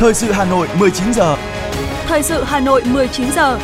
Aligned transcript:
Thời 0.00 0.14
sự 0.14 0.32
Hà 0.32 0.44
Nội 0.44 0.68
19 0.78 1.12
giờ. 1.12 1.36
Thời 2.06 2.22
sự 2.22 2.42
Hà 2.44 2.60
Nội 2.60 2.82
19 2.92 3.26
giờ. 3.32 3.58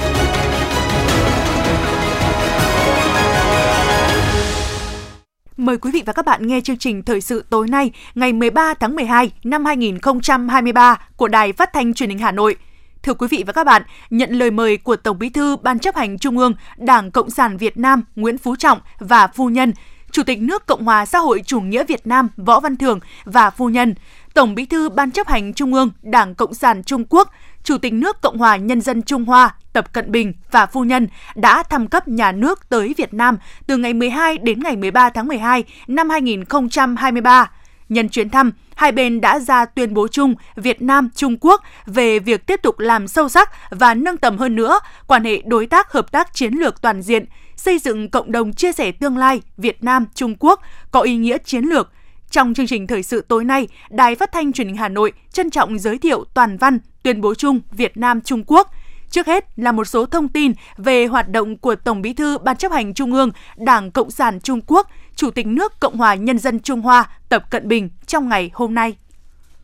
Mời 5.56 5.76
quý 5.78 5.90
vị 5.90 6.02
và 6.06 6.12
các 6.12 6.26
bạn 6.26 6.46
nghe 6.46 6.60
chương 6.60 6.76
trình 6.76 7.02
Thời 7.02 7.20
sự 7.20 7.44
tối 7.50 7.68
nay, 7.68 7.90
ngày 8.14 8.32
13 8.32 8.74
tháng 8.74 8.96
12 8.96 9.30
năm 9.44 9.64
2023 9.64 11.00
của 11.16 11.28
Đài 11.28 11.52
Phát 11.52 11.72
thanh 11.72 11.94
Truyền 11.94 12.08
hình 12.08 12.18
Hà 12.18 12.32
Nội. 12.32 12.56
Thưa 13.02 13.14
quý 13.14 13.28
vị 13.30 13.44
và 13.46 13.52
các 13.52 13.64
bạn, 13.64 13.82
nhận 14.10 14.30
lời 14.30 14.50
mời 14.50 14.76
của 14.76 14.96
Tổng 14.96 15.18
Bí 15.18 15.28
thư 15.28 15.56
Ban 15.56 15.78
chấp 15.78 15.96
hành 15.96 16.18
Trung 16.18 16.38
ương 16.38 16.54
Đảng 16.76 17.10
Cộng 17.10 17.30
sản 17.30 17.56
Việt 17.56 17.76
Nam 17.76 18.02
Nguyễn 18.16 18.38
Phú 18.38 18.56
Trọng 18.56 18.78
và 18.98 19.26
phu 19.26 19.48
nhân, 19.48 19.72
Chủ 20.16 20.22
tịch 20.22 20.38
nước 20.42 20.66
Cộng 20.66 20.84
hòa 20.84 21.06
xã 21.06 21.18
hội 21.18 21.42
chủ 21.46 21.60
nghĩa 21.60 21.84
Việt 21.84 22.06
Nam 22.06 22.28
Võ 22.36 22.60
Văn 22.60 22.76
Thưởng 22.76 23.00
và 23.24 23.50
phu 23.50 23.68
nhân, 23.68 23.94
Tổng 24.36 24.54
Bí 24.54 24.66
thư 24.66 24.88
Ban 24.88 25.10
chấp 25.10 25.28
hành 25.28 25.54
Trung 25.54 25.74
ương 25.74 25.90
Đảng 26.02 26.34
Cộng 26.34 26.54
sản 26.54 26.82
Trung 26.82 27.04
Quốc, 27.10 27.30
Chủ 27.64 27.78
tịch 27.78 27.92
nước 27.92 28.20
Cộng 28.22 28.38
hòa 28.38 28.56
Nhân 28.56 28.80
dân 28.80 29.02
Trung 29.02 29.24
Hoa 29.24 29.54
Tập 29.72 29.92
Cận 29.92 30.12
Bình 30.12 30.32
và 30.50 30.66
phu 30.66 30.84
nhân 30.84 31.08
đã 31.34 31.62
thăm 31.62 31.86
cấp 31.86 32.08
nhà 32.08 32.32
nước 32.32 32.68
tới 32.68 32.94
Việt 32.96 33.14
Nam 33.14 33.38
từ 33.66 33.76
ngày 33.76 33.94
12 33.94 34.38
đến 34.38 34.60
ngày 34.60 34.76
13 34.76 35.10
tháng 35.10 35.28
12 35.28 35.64
năm 35.86 36.10
2023. 36.10 37.50
Nhân 37.88 38.08
chuyến 38.08 38.30
thăm, 38.30 38.52
hai 38.74 38.92
bên 38.92 39.20
đã 39.20 39.38
ra 39.38 39.64
tuyên 39.64 39.94
bố 39.94 40.08
chung 40.08 40.34
Việt 40.56 40.82
Nam 40.82 41.10
Trung 41.14 41.36
Quốc 41.40 41.62
về 41.86 42.18
việc 42.18 42.46
tiếp 42.46 42.60
tục 42.62 42.78
làm 42.78 43.08
sâu 43.08 43.28
sắc 43.28 43.50
và 43.70 43.94
nâng 43.94 44.16
tầm 44.16 44.38
hơn 44.38 44.56
nữa 44.56 44.78
quan 45.06 45.24
hệ 45.24 45.42
đối 45.46 45.66
tác 45.66 45.92
hợp 45.92 46.12
tác 46.12 46.34
chiến 46.34 46.54
lược 46.54 46.80
toàn 46.82 47.02
diện, 47.02 47.24
xây 47.56 47.78
dựng 47.78 48.10
cộng 48.10 48.32
đồng 48.32 48.52
chia 48.52 48.72
sẻ 48.72 48.92
tương 48.92 49.16
lai 49.16 49.42
Việt 49.56 49.84
Nam 49.84 50.06
Trung 50.14 50.34
Quốc 50.40 50.60
có 50.90 51.00
ý 51.00 51.16
nghĩa 51.16 51.38
chiến 51.38 51.64
lược. 51.64 51.92
Trong 52.36 52.54
chương 52.54 52.66
trình 52.66 52.86
thời 52.86 53.02
sự 53.02 53.24
tối 53.28 53.44
nay, 53.44 53.68
Đài 53.90 54.14
Phát 54.14 54.32
thanh 54.32 54.52
Truyền 54.52 54.66
hình 54.66 54.76
Hà 54.76 54.88
Nội 54.88 55.12
trân 55.32 55.50
trọng 55.50 55.78
giới 55.78 55.98
thiệu 55.98 56.24
toàn 56.34 56.56
văn 56.56 56.78
tuyên 57.02 57.20
bố 57.20 57.34
chung 57.34 57.60
Việt 57.70 57.96
Nam 57.96 58.20
Trung 58.20 58.44
Quốc. 58.46 58.70
Trước 59.10 59.26
hết 59.26 59.44
là 59.56 59.72
một 59.72 59.84
số 59.84 60.06
thông 60.06 60.28
tin 60.28 60.52
về 60.76 61.06
hoạt 61.06 61.28
động 61.28 61.56
của 61.56 61.74
Tổng 61.74 62.02
Bí 62.02 62.12
thư 62.12 62.38
Ban 62.38 62.56
chấp 62.56 62.72
hành 62.72 62.94
Trung 62.94 63.12
ương 63.12 63.30
Đảng 63.56 63.90
Cộng 63.90 64.10
sản 64.10 64.40
Trung 64.40 64.60
Quốc, 64.66 64.88
Chủ 65.14 65.30
tịch 65.30 65.46
nước 65.46 65.80
Cộng 65.80 65.96
hòa 65.96 66.14
Nhân 66.14 66.38
dân 66.38 66.60
Trung 66.60 66.80
Hoa 66.80 67.10
Tập 67.28 67.44
Cận 67.50 67.68
Bình 67.68 67.90
trong 68.06 68.28
ngày 68.28 68.50
hôm 68.54 68.74
nay. 68.74 68.96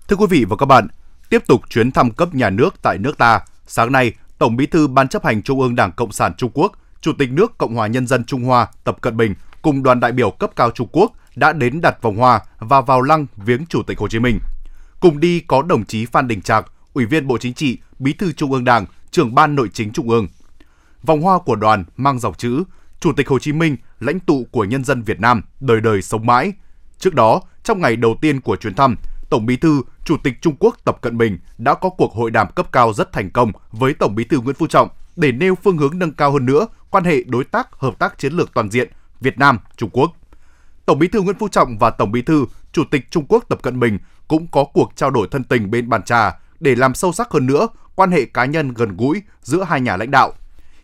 Thưa 0.09 0.17
quý 0.17 0.27
vị 0.31 0.45
và 0.49 0.57
các 0.57 0.67
bạn, 0.67 0.89
tiếp 1.29 1.43
tục 1.47 1.61
chuyến 1.71 1.91
thăm 1.91 2.11
cấp 2.11 2.35
nhà 2.35 2.51
nước 2.51 2.75
tại 2.83 2.99
nước 2.99 3.19
ta, 3.19 3.41
sáng 3.67 3.93
nay, 3.93 4.13
Tổng 4.39 4.57
Bí 4.57 4.67
thư 4.67 4.89
Ban 4.89 5.09
chấp 5.09 5.25
hành 5.25 5.43
Trung 5.43 5.61
ương 5.61 5.77
Đảng 5.77 5.93
Cộng 5.93 6.13
sản 6.13 6.33
Trung 6.37 6.51
Quốc, 6.55 6.73
Chủ 7.01 7.13
tịch 7.19 7.31
nước 7.33 7.59
Cộng 7.59 7.75
hòa 7.75 7.87
Nhân 7.87 8.07
dân 8.07 8.25
Trung 8.25 8.43
Hoa 8.43 8.69
Tập 8.85 8.97
Cận 9.01 9.17
Bình 9.17 9.35
cùng 9.63 9.83
đoàn 9.83 10.01
đại 10.01 10.13
biểu 10.13 10.31
cấp 10.31 10.51
cao 10.57 10.71
Trung 10.71 10.89
Quốc 10.93 11.13
đã 11.37 11.53
đến 11.53 11.81
đặt 11.81 12.03
vòng 12.03 12.17
hoa 12.17 12.41
và 12.59 12.81
vào 12.81 13.03
lăng 13.03 13.27
viếng 13.37 13.67
Chủ 13.67 13.83
tịch 13.83 13.99
Hồ 13.99 14.09
Chí 14.09 14.19
Minh. 14.19 14.39
Cùng 15.01 15.21
đi 15.21 15.41
có 15.41 15.63
đồng 15.63 15.85
chí 15.85 16.07
Phan 16.07 16.29
Đình 16.29 16.43
Trạc, 16.43 16.73
Ủy 16.93 17.07
viên 17.07 17.27
Bộ 17.27 17.39
Chính 17.39 17.55
trị, 17.55 17.79
Bí 17.99 18.13
thư 18.13 18.33
Trung 18.33 18.53
ương 18.53 18.65
Đảng, 18.65 18.87
trưởng 19.11 19.35
ban 19.35 19.55
Nội 19.55 19.69
chính 19.73 19.93
Trung 19.93 20.11
ương. 20.11 20.29
Vòng 21.03 21.23
hoa 21.23 21.39
của 21.39 21.57
đoàn 21.57 21.85
mang 21.97 22.19
dòng 22.19 22.35
chữ 22.35 22.65
Chủ 23.01 23.13
tịch 23.13 23.29
Hồ 23.29 23.39
Chí 23.39 23.53
Minh, 23.53 23.77
lãnh 24.01 24.21
tụ 24.21 24.47
của 24.51 24.65
nhân 24.65 24.85
dân 24.85 25.03
Việt 25.03 25.21
Nam, 25.21 25.43
đời 25.61 25.81
đời 25.81 26.03
sống 26.03 26.27
mãi. 26.27 26.53
Trước 26.99 27.15
đó, 27.15 27.41
trong 27.63 27.81
ngày 27.81 27.97
đầu 27.97 28.17
tiên 28.21 28.41
của 28.41 28.57
chuyến 28.57 28.75
thăm, 28.75 28.97
Tổng 29.31 29.47
Bí 29.47 29.57
thư, 29.57 29.83
Chủ 30.05 30.17
tịch 30.23 30.35
Trung 30.43 30.57
Quốc 30.59 30.77
Tập 30.85 30.99
Cận 31.01 31.19
Bình 31.19 31.39
đã 31.59 31.75
có 31.75 31.89
cuộc 31.89 32.13
hội 32.13 32.31
đàm 32.31 32.53
cấp 32.53 32.73
cao 32.73 32.93
rất 32.93 33.13
thành 33.13 33.31
công 33.31 33.53
với 33.73 33.95
Tổng 33.95 34.15
Bí 34.15 34.25
thư 34.25 34.41
Nguyễn 34.41 34.57
Phú 34.57 34.67
Trọng 34.67 34.89
để 35.17 35.33
nêu 35.33 35.55
phương 35.55 35.79
hướng 35.79 35.99
nâng 35.99 36.13
cao 36.13 36.33
hơn 36.33 36.47
nữa 36.47 36.67
quan 36.91 37.05
hệ 37.05 37.23
đối 37.27 37.45
tác 37.45 37.69
hợp 37.73 37.99
tác 37.99 38.19
chiến 38.19 38.33
lược 38.33 38.55
toàn 38.55 38.71
diện 38.71 38.89
Việt 39.21 39.39
Nam 39.39 39.59
Trung 39.77 39.91
Quốc. 39.93 40.13
Tổng 40.87 40.99
Bí 40.99 41.09
thư 41.09 41.23
Nguyễn 41.23 41.39
Phú 41.39 41.49
Trọng 41.49 41.79
và 41.79 41.91
Tổng 41.91 42.13
Bí 42.13 42.23
thư 42.23 42.47
Chủ 42.73 42.85
tịch 42.91 43.11
Trung 43.11 43.25
Quốc 43.29 43.45
Tập 43.49 43.63
Cận 43.63 43.81
Bình 43.81 43.99
cũng 44.29 44.47
có 44.47 44.65
cuộc 44.65 44.93
trao 44.97 45.11
đổi 45.11 45.29
thân 45.31 45.45
tình 45.45 45.71
bên 45.71 45.89
bàn 45.89 46.03
trà 46.03 46.39
để 46.61 46.75
làm 46.75 46.95
sâu 46.95 47.13
sắc 47.13 47.31
hơn 47.31 47.47
nữa 47.47 47.69
quan 47.95 48.11
hệ 48.11 48.25
cá 48.25 48.45
nhân 48.45 48.75
gần 48.75 48.97
gũi 48.97 49.23
giữa 49.43 49.65
hai 49.65 49.81
nhà 49.81 49.97
lãnh 49.97 50.11
đạo. 50.11 50.33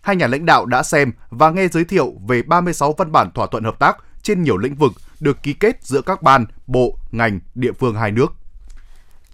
Hai 0.01 0.17
nhà 0.17 0.27
lãnh 0.27 0.47
đạo 0.47 0.67
đã 0.67 0.83
xem 0.83 1.13
và 1.31 1.51
nghe 1.51 1.69
giới 1.69 1.85
thiệu 1.85 2.15
về 2.29 2.43
36 2.43 2.93
văn 2.93 3.13
bản 3.13 3.31
thỏa 3.35 3.47
thuận 3.47 3.65
hợp 3.65 3.79
tác 3.79 3.97
trên 4.23 4.43
nhiều 4.43 4.57
lĩnh 4.57 4.75
vực 4.75 4.93
được 5.21 5.43
ký 5.43 5.53
kết 5.53 5.79
giữa 5.83 6.01
các 6.01 6.23
ban, 6.23 6.47
bộ, 6.67 6.99
ngành, 7.13 7.41
địa 7.55 7.73
phương 7.73 7.95
hai 7.95 8.11
nước. 8.11 8.35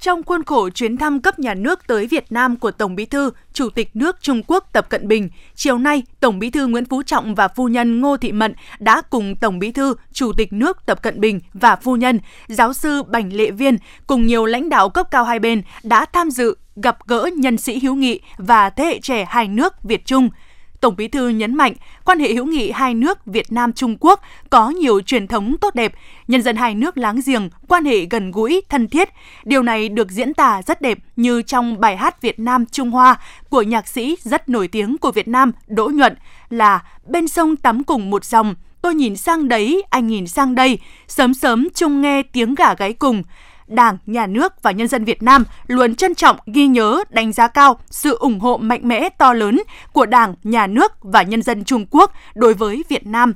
Trong 0.04 0.22
khuôn 0.22 0.44
khổ 0.44 0.70
chuyến 0.70 0.96
thăm 0.96 1.20
cấp 1.20 1.38
nhà 1.38 1.54
nước 1.54 1.86
tới 1.86 2.06
Việt 2.06 2.32
Nam 2.32 2.56
của 2.56 2.70
Tổng 2.70 2.96
Bí 2.96 3.04
thư, 3.04 3.30
Chủ 3.52 3.70
tịch 3.70 3.90
nước 3.94 4.16
Trung 4.22 4.42
Quốc 4.46 4.68
Tập 4.72 4.88
Cận 4.88 5.08
Bình, 5.08 5.30
chiều 5.54 5.78
nay, 5.78 6.02
Tổng 6.20 6.38
Bí 6.38 6.50
thư 6.50 6.66
Nguyễn 6.66 6.84
Phú 6.84 7.02
Trọng 7.02 7.34
và 7.34 7.48
phu 7.48 7.68
nhân 7.68 8.00
Ngô 8.00 8.16
Thị 8.16 8.32
Mận 8.32 8.54
đã 8.78 9.02
cùng 9.10 9.36
Tổng 9.36 9.58
Bí 9.58 9.72
thư, 9.72 9.94
Chủ 10.12 10.32
tịch 10.32 10.52
nước 10.52 10.86
Tập 10.86 11.02
Cận 11.02 11.20
Bình 11.20 11.40
và 11.54 11.76
phu 11.76 11.96
nhân, 11.96 12.20
giáo 12.48 12.72
sư 12.72 13.02
Bành 13.02 13.32
Lệ 13.32 13.50
Viên 13.50 13.78
cùng 14.06 14.26
nhiều 14.26 14.46
lãnh 14.46 14.68
đạo 14.68 14.88
cấp 14.88 15.10
cao 15.10 15.24
hai 15.24 15.38
bên 15.38 15.62
đã 15.82 16.04
tham 16.04 16.30
dự 16.30 16.56
gặp 16.76 17.06
gỡ 17.06 17.30
nhân 17.36 17.56
sĩ 17.56 17.78
hữu 17.78 17.94
nghị 17.94 18.20
và 18.36 18.70
thế 18.70 18.84
hệ 18.84 18.98
trẻ 19.00 19.24
hai 19.28 19.48
nước 19.48 19.82
Việt 19.82 20.06
Trung– 20.06 20.30
Tổng 20.84 20.96
Bí 20.96 21.08
thư 21.08 21.28
nhấn 21.28 21.54
mạnh, 21.54 21.72
quan 22.04 22.18
hệ 22.18 22.34
hữu 22.34 22.44
nghị 22.46 22.70
hai 22.70 22.94
nước 22.94 23.26
Việt 23.26 23.52
Nam 23.52 23.72
Trung 23.72 23.96
Quốc 24.00 24.20
có 24.50 24.70
nhiều 24.70 25.00
truyền 25.00 25.26
thống 25.26 25.56
tốt 25.60 25.74
đẹp, 25.74 25.94
nhân 26.28 26.42
dân 26.42 26.56
hai 26.56 26.74
nước 26.74 26.98
láng 26.98 27.20
giềng, 27.26 27.50
quan 27.68 27.84
hệ 27.84 28.06
gần 28.10 28.30
gũi, 28.30 28.62
thân 28.68 28.88
thiết. 28.88 29.08
Điều 29.44 29.62
này 29.62 29.88
được 29.88 30.10
diễn 30.10 30.34
tả 30.34 30.62
rất 30.62 30.80
đẹp 30.80 30.98
như 31.16 31.42
trong 31.42 31.80
bài 31.80 31.96
hát 31.96 32.22
Việt 32.22 32.40
Nam 32.40 32.66
Trung 32.66 32.90
Hoa 32.90 33.16
của 33.48 33.62
nhạc 33.62 33.88
sĩ 33.88 34.16
rất 34.20 34.48
nổi 34.48 34.68
tiếng 34.68 34.98
của 34.98 35.12
Việt 35.12 35.28
Nam 35.28 35.52
Đỗ 35.66 35.88
Nhuận 35.88 36.16
là 36.50 36.82
Bên 37.06 37.28
sông 37.28 37.56
tắm 37.56 37.84
cùng 37.84 38.10
một 38.10 38.24
dòng, 38.24 38.54
tôi 38.82 38.94
nhìn 38.94 39.16
sang 39.16 39.48
đấy, 39.48 39.82
anh 39.90 40.06
nhìn 40.06 40.26
sang 40.26 40.54
đây, 40.54 40.78
sớm 41.08 41.34
sớm 41.34 41.68
chung 41.74 42.00
nghe 42.00 42.22
tiếng 42.22 42.54
gà 42.54 42.74
gáy 42.74 42.92
cùng. 42.92 43.22
Đảng, 43.66 43.98
Nhà 44.06 44.26
nước 44.26 44.62
và 44.62 44.70
nhân 44.70 44.88
dân 44.88 45.04
Việt 45.04 45.22
Nam 45.22 45.44
luôn 45.66 45.94
trân 45.94 46.14
trọng, 46.14 46.36
ghi 46.46 46.66
nhớ, 46.66 47.04
đánh 47.10 47.32
giá 47.32 47.48
cao 47.48 47.78
sự 47.90 48.16
ủng 48.16 48.40
hộ 48.40 48.56
mạnh 48.56 48.80
mẽ 48.88 49.08
to 49.08 49.32
lớn 49.32 49.60
của 49.92 50.06
Đảng, 50.06 50.34
Nhà 50.44 50.66
nước 50.66 50.92
và 51.00 51.22
nhân 51.22 51.42
dân 51.42 51.64
Trung 51.64 51.86
Quốc 51.90 52.12
đối 52.34 52.54
với 52.54 52.84
Việt 52.88 53.06
Nam. 53.06 53.32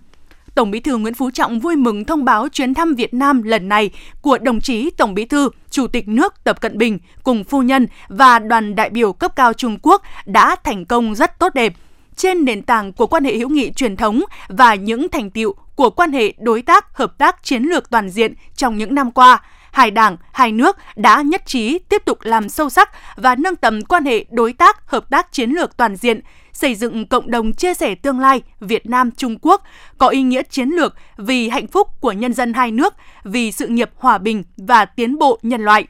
Tổng 0.55 0.71
Bí 0.71 0.81
thư 0.81 0.97
Nguyễn 0.97 1.15
Phú 1.15 1.31
Trọng 1.31 1.61
vui 1.61 1.77
mừng 1.77 2.05
thông 2.05 2.25
báo 2.25 2.49
chuyến 2.49 2.75
thăm 2.75 2.95
Việt 2.95 3.15
Nam 3.15 3.43
lần 3.43 3.69
này 3.69 3.91
của 4.23 4.39
đồng 4.39 4.61
chí 4.61 4.91
Tổng 4.91 5.15
Bí 5.15 5.25
thư, 5.25 5.51
Chủ 5.71 5.87
tịch 5.87 6.09
nước 6.09 6.45
Tập 6.45 6.61
Cận 6.61 6.79
Bình 6.79 6.99
cùng 7.23 7.45
phu 7.45 7.63
nhân 7.63 7.87
và 8.09 8.39
đoàn 8.39 8.75
đại 8.75 8.91
biểu 8.91 9.13
cấp 9.13 9.37
cao 9.37 9.53
Trung 9.53 9.79
Quốc 9.83 10.03
đã 10.27 10.57
thành 10.65 10.85
công 10.85 11.15
rất 11.15 11.39
tốt 11.39 11.55
đẹp 11.55 11.73
trên 12.17 12.45
nền 12.45 12.63
tảng 12.63 12.93
của 12.93 13.07
quan 13.07 13.25
hệ 13.25 13.37
hữu 13.37 13.49
nghị 13.49 13.73
truyền 13.73 13.97
thống 13.97 14.23
và 14.49 14.75
những 14.75 15.09
thành 15.09 15.31
tiệu 15.31 15.55
của 15.77 15.91
quan 15.91 16.13
hệ 16.13 16.33
đối 16.39 16.63
tác 16.63 16.97
hợp 16.97 17.19
tác 17.19 17.43
chiến 17.43 17.63
lược 17.63 17.91
toàn 17.91 18.11
diện 18.11 18.35
trong 18.57 18.79
những 18.79 18.95
năm 18.95 19.11
qua 19.11 19.43
hai 19.73 19.91
đảng, 19.91 20.17
hai 20.33 20.53
nước 20.53 20.77
đã 20.97 21.23
nhất 21.23 21.43
trí 21.47 21.79
tiếp 21.79 22.03
tục 22.05 22.19
làm 22.23 22.49
sâu 22.49 22.71
sắc 22.71 22.91
và 23.17 23.35
nâng 23.35 23.57
tầm 23.57 23.85
quan 23.85 24.05
hệ 24.05 24.25
đối 24.31 24.53
tác 24.53 24.91
hợp 24.91 25.11
tác 25.11 25.33
chiến 25.33 25.51
lược 25.51 25.77
toàn 25.77 25.97
diện, 25.97 26.21
xây 26.53 26.75
dựng 26.75 27.07
cộng 27.07 27.31
đồng 27.31 27.53
chia 27.53 27.75
sẻ 27.75 27.95
tương 27.95 28.21
lai 28.21 28.43
Việt 28.61 28.87
Nam 28.87 29.11
Trung 29.11 29.39
Quốc 29.43 29.63
có 29.99 30.09
ý 30.09 30.23
nghĩa 30.23 30.43
chiến 30.43 30.69
lược 30.69 30.95
vì 31.17 31.49
hạnh 31.49 31.67
phúc 31.67 31.89
của 32.01 32.13
nhân 32.13 32.35
dân 32.35 32.53
hai 32.53 32.71
nước, 32.71 32.95
vì 33.25 33.53
sự 33.53 33.67
nghiệp 33.67 33.91
hòa 33.97 34.19
bình 34.19 34.45
và 34.57 34.85
tiến 34.85 35.19
bộ 35.19 35.39
nhân 35.43 35.65
loại. 35.65 35.87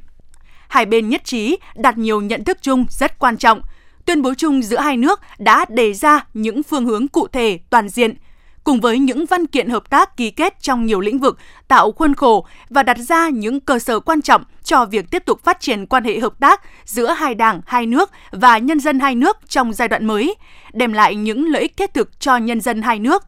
Hai 0.68 0.86
bên 0.86 1.08
nhất 1.08 1.24
trí 1.24 1.56
đặt 1.76 1.98
nhiều 1.98 2.20
nhận 2.20 2.44
thức 2.44 2.58
chung 2.62 2.86
rất 2.90 3.18
quan 3.18 3.36
trọng. 3.36 3.60
Tuyên 4.04 4.22
bố 4.22 4.34
chung 4.34 4.62
giữa 4.62 4.78
hai 4.78 4.96
nước 4.96 5.20
đã 5.38 5.64
đề 5.68 5.94
ra 5.94 6.26
những 6.34 6.62
phương 6.62 6.86
hướng 6.86 7.08
cụ 7.08 7.28
thể 7.28 7.58
toàn 7.70 7.88
diện– 7.88 8.14
cùng 8.68 8.80
với 8.80 8.98
những 8.98 9.26
văn 9.26 9.46
kiện 9.46 9.68
hợp 9.68 9.90
tác 9.90 10.16
ký 10.16 10.30
kết 10.30 10.62
trong 10.62 10.86
nhiều 10.86 11.00
lĩnh 11.00 11.18
vực, 11.18 11.38
tạo 11.68 11.92
khuôn 11.92 12.14
khổ 12.14 12.46
và 12.70 12.82
đặt 12.82 12.98
ra 12.98 13.28
những 13.28 13.60
cơ 13.60 13.78
sở 13.78 14.00
quan 14.00 14.22
trọng 14.22 14.42
cho 14.64 14.84
việc 14.84 15.10
tiếp 15.10 15.22
tục 15.26 15.44
phát 15.44 15.60
triển 15.60 15.86
quan 15.86 16.04
hệ 16.04 16.18
hợp 16.18 16.40
tác 16.40 16.60
giữa 16.84 17.12
hai 17.12 17.34
đảng, 17.34 17.60
hai 17.66 17.86
nước 17.86 18.10
và 18.30 18.58
nhân 18.58 18.80
dân 18.80 19.00
hai 19.00 19.14
nước 19.14 19.36
trong 19.48 19.72
giai 19.72 19.88
đoạn 19.88 20.06
mới, 20.06 20.34
đem 20.72 20.92
lại 20.92 21.14
những 21.14 21.46
lợi 21.46 21.62
ích 21.62 21.76
thiết 21.76 21.94
thực 21.94 22.20
cho 22.20 22.36
nhân 22.36 22.60
dân 22.60 22.82
hai 22.82 22.98
nước. 22.98 23.24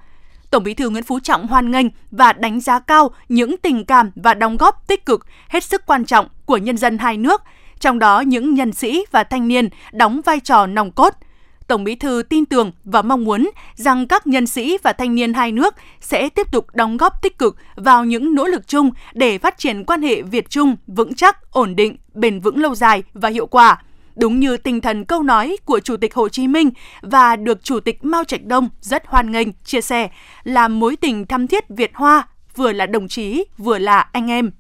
Tổng 0.51 0.63
Bí 0.63 0.75
thư 0.75 0.89
Nguyễn 0.89 1.05
Phú 1.05 1.21
Trọng 1.21 1.47
hoan 1.47 1.71
nghênh 1.71 1.87
và 2.11 2.33
đánh 2.33 2.61
giá 2.61 2.79
cao 2.79 3.11
những 3.29 3.57
tình 3.57 3.85
cảm 3.85 4.11
và 4.15 4.35
đóng 4.35 4.57
góp 4.57 4.87
tích 4.87 5.07
cực 5.07 5.27
hết 5.49 5.65
sức 5.65 5.87
quan 5.87 6.05
trọng 6.05 6.27
của 6.45 6.57
nhân 6.57 6.77
dân 6.77 6.99
hai 6.99 7.17
nước, 7.17 7.43
trong 7.81 7.99
đó 7.99 8.21
những 8.21 8.55
nhân 8.55 8.73
sĩ 8.73 9.05
và 9.11 9.25
thanh 9.25 9.49
niên 9.49 9.69
đóng 9.93 10.21
vai 10.25 10.41
trò 10.41 10.67
nòng 10.67 10.91
cốt– 10.91 11.15
Tổng 11.71 11.85
Bí 11.85 11.95
thư 11.95 12.23
tin 12.29 12.45
tưởng 12.45 12.73
và 12.85 13.03
mong 13.03 13.25
muốn 13.25 13.51
rằng 13.75 14.07
các 14.07 14.27
nhân 14.27 14.47
sĩ 14.47 14.79
và 14.83 14.93
thanh 14.93 15.15
niên 15.15 15.35
hai 15.35 15.53
nước 15.53 15.75
sẽ 16.01 16.29
tiếp 16.29 16.53
tục 16.53 16.67
đóng 16.75 16.97
góp 16.97 17.23
tích 17.23 17.39
cực 17.39 17.57
vào 17.77 18.05
những 18.05 18.35
nỗ 18.35 18.47
lực 18.47 18.69
chung 18.69 18.91
để 19.15 19.39
phát 19.39 19.59
triển 19.59 19.85
quan 19.85 20.03
hệ 20.03 20.23
Việt 20.23 20.51
Trung 20.51 20.77
vững 20.87 21.15
chắc, 21.15 21.51
ổn 21.51 21.77
định, 21.77 21.97
bền 22.15 22.41
vững 22.41 22.59
lâu 22.59 22.75
dài 22.75 23.03
và 23.13 23.29
hiệu 23.29 23.47
quả. 23.47 23.83
Đúng 24.17 24.41
như 24.41 24.57
tinh 24.57 24.81
thần 24.81 25.05
câu 25.05 25.23
nói 25.23 25.57
của 25.65 25.81
Chủ 25.81 25.97
tịch 25.97 26.15
Hồ 26.15 26.29
Chí 26.29 26.49
Minh 26.49 26.71
và 27.03 27.37
được 27.37 27.65
Chủ 27.65 27.81
tịch 27.81 28.05
Mao 28.05 28.25
Trạch 28.25 28.45
Đông 28.45 28.69
rất 28.81 29.07
hoan 29.07 29.33
nghênh, 29.33 29.49
chia 29.65 29.81
sẻ 29.81 30.11
là 30.45 30.69
mối 30.69 30.97
tình 30.97 31.27
thắm 31.27 31.47
thiết 31.47 31.65
Việt 31.69 31.91
Hoa 31.95 32.29
vừa 32.57 32.73
là 32.73 32.87
đồng 32.87 33.09
chí, 33.09 33.45
vừa 33.59 33.79
là 33.79 33.99
anh 34.13 34.31
em. 34.31 34.51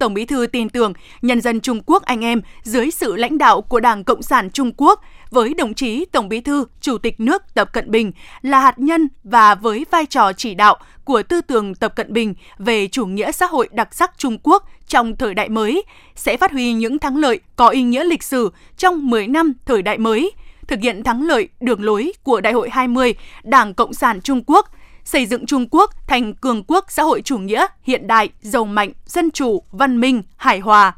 Tổng 0.00 0.14
Bí 0.14 0.24
thư 0.24 0.46
tin 0.46 0.68
tưởng 0.68 0.92
nhân 1.22 1.40
dân 1.40 1.60
Trung 1.60 1.80
Quốc 1.86 2.02
anh 2.02 2.24
em 2.24 2.40
dưới 2.62 2.90
sự 2.90 3.16
lãnh 3.16 3.38
đạo 3.38 3.60
của 3.60 3.80
Đảng 3.80 4.04
Cộng 4.04 4.22
sản 4.22 4.50
Trung 4.50 4.72
Quốc 4.76 5.00
với 5.30 5.54
đồng 5.54 5.74
chí 5.74 6.04
Tổng 6.04 6.28
Bí 6.28 6.40
thư 6.40 6.64
Chủ 6.80 6.98
tịch 6.98 7.20
nước 7.20 7.42
Tập 7.54 7.72
Cận 7.72 7.90
Bình 7.90 8.12
là 8.42 8.60
hạt 8.60 8.78
nhân 8.78 9.08
và 9.24 9.54
với 9.54 9.86
vai 9.90 10.06
trò 10.06 10.32
chỉ 10.32 10.54
đạo 10.54 10.76
của 11.04 11.22
tư 11.22 11.40
tưởng 11.40 11.74
Tập 11.74 11.96
Cận 11.96 12.12
Bình 12.12 12.34
về 12.58 12.88
chủ 12.88 13.06
nghĩa 13.06 13.32
xã 13.32 13.46
hội 13.46 13.68
đặc 13.72 13.94
sắc 13.94 14.18
Trung 14.18 14.38
Quốc 14.42 14.64
trong 14.86 15.16
thời 15.16 15.34
đại 15.34 15.48
mới 15.48 15.82
sẽ 16.14 16.36
phát 16.36 16.52
huy 16.52 16.72
những 16.72 16.98
thắng 16.98 17.16
lợi 17.16 17.40
có 17.56 17.68
ý 17.68 17.82
nghĩa 17.82 18.04
lịch 18.04 18.22
sử 18.22 18.50
trong 18.76 19.10
10 19.10 19.26
năm 19.26 19.52
thời 19.66 19.82
đại 19.82 19.98
mới, 19.98 20.32
thực 20.68 20.80
hiện 20.80 21.04
thắng 21.04 21.26
lợi 21.26 21.48
đường 21.60 21.82
lối 21.82 22.12
của 22.22 22.40
Đại 22.40 22.52
hội 22.52 22.70
20 22.70 23.14
Đảng 23.42 23.74
Cộng 23.74 23.94
sản 23.94 24.20
Trung 24.20 24.42
Quốc, 24.46 24.70
xây 25.04 25.26
dựng 25.26 25.46
Trung 25.46 25.66
Quốc 25.70 25.90
thành 26.06 26.34
cường 26.34 26.64
quốc 26.64 26.84
xã 26.88 27.02
hội 27.02 27.22
chủ 27.22 27.38
nghĩa 27.38 27.66
hiện 27.82 28.06
đại, 28.06 28.28
giàu 28.40 28.64
mạnh, 28.64 28.92
dân 29.06 29.30
chủ, 29.30 29.62
văn 29.72 30.00
minh, 30.00 30.22
hài 30.36 30.60
hòa, 30.60 30.94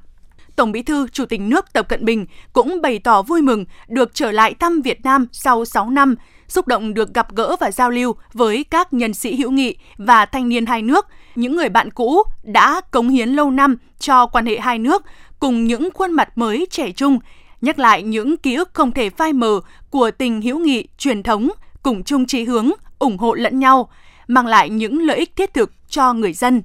Tổng 0.56 0.72
Bí 0.72 0.82
thư 0.82 1.08
Chủ 1.08 1.26
tịch 1.26 1.40
nước 1.40 1.72
Tập 1.72 1.88
Cận 1.88 2.04
Bình 2.04 2.26
cũng 2.52 2.82
bày 2.82 2.98
tỏ 2.98 3.22
vui 3.22 3.42
mừng 3.42 3.64
được 3.88 4.14
trở 4.14 4.32
lại 4.32 4.54
thăm 4.54 4.80
Việt 4.82 5.04
Nam 5.04 5.26
sau 5.32 5.64
6 5.64 5.90
năm, 5.90 6.14
xúc 6.48 6.66
động 6.66 6.94
được 6.94 7.14
gặp 7.14 7.34
gỡ 7.34 7.56
và 7.60 7.70
giao 7.70 7.90
lưu 7.90 8.14
với 8.32 8.64
các 8.64 8.92
nhân 8.92 9.14
sĩ 9.14 9.36
hữu 9.36 9.50
nghị 9.50 9.76
và 9.98 10.26
thanh 10.26 10.48
niên 10.48 10.66
hai 10.66 10.82
nước, 10.82 11.06
những 11.34 11.56
người 11.56 11.68
bạn 11.68 11.90
cũ 11.90 12.22
đã 12.42 12.80
cống 12.90 13.08
hiến 13.08 13.28
lâu 13.28 13.50
năm 13.50 13.76
cho 13.98 14.26
quan 14.26 14.46
hệ 14.46 14.58
hai 14.58 14.78
nước 14.78 15.02
cùng 15.40 15.64
những 15.64 15.88
khuôn 15.94 16.12
mặt 16.12 16.38
mới 16.38 16.66
trẻ 16.70 16.90
trung, 16.90 17.18
nhắc 17.60 17.78
lại 17.78 18.02
những 18.02 18.36
ký 18.36 18.54
ức 18.54 18.70
không 18.72 18.92
thể 18.92 19.10
phai 19.10 19.32
mờ 19.32 19.60
của 19.90 20.10
tình 20.10 20.42
hữu 20.42 20.58
nghị 20.58 20.86
truyền 20.98 21.22
thống, 21.22 21.50
cùng 21.82 22.04
chung 22.04 22.26
chí 22.26 22.44
hướng, 22.44 22.70
ủng 23.02 23.18
hộ 23.18 23.34
lẫn 23.34 23.58
nhau, 23.58 23.88
mang 24.28 24.46
lại 24.46 24.70
những 24.70 25.02
lợi 25.02 25.18
ích 25.18 25.36
thiết 25.36 25.54
thực 25.54 25.72
cho 25.88 26.12
người 26.12 26.32
dân 26.32 26.62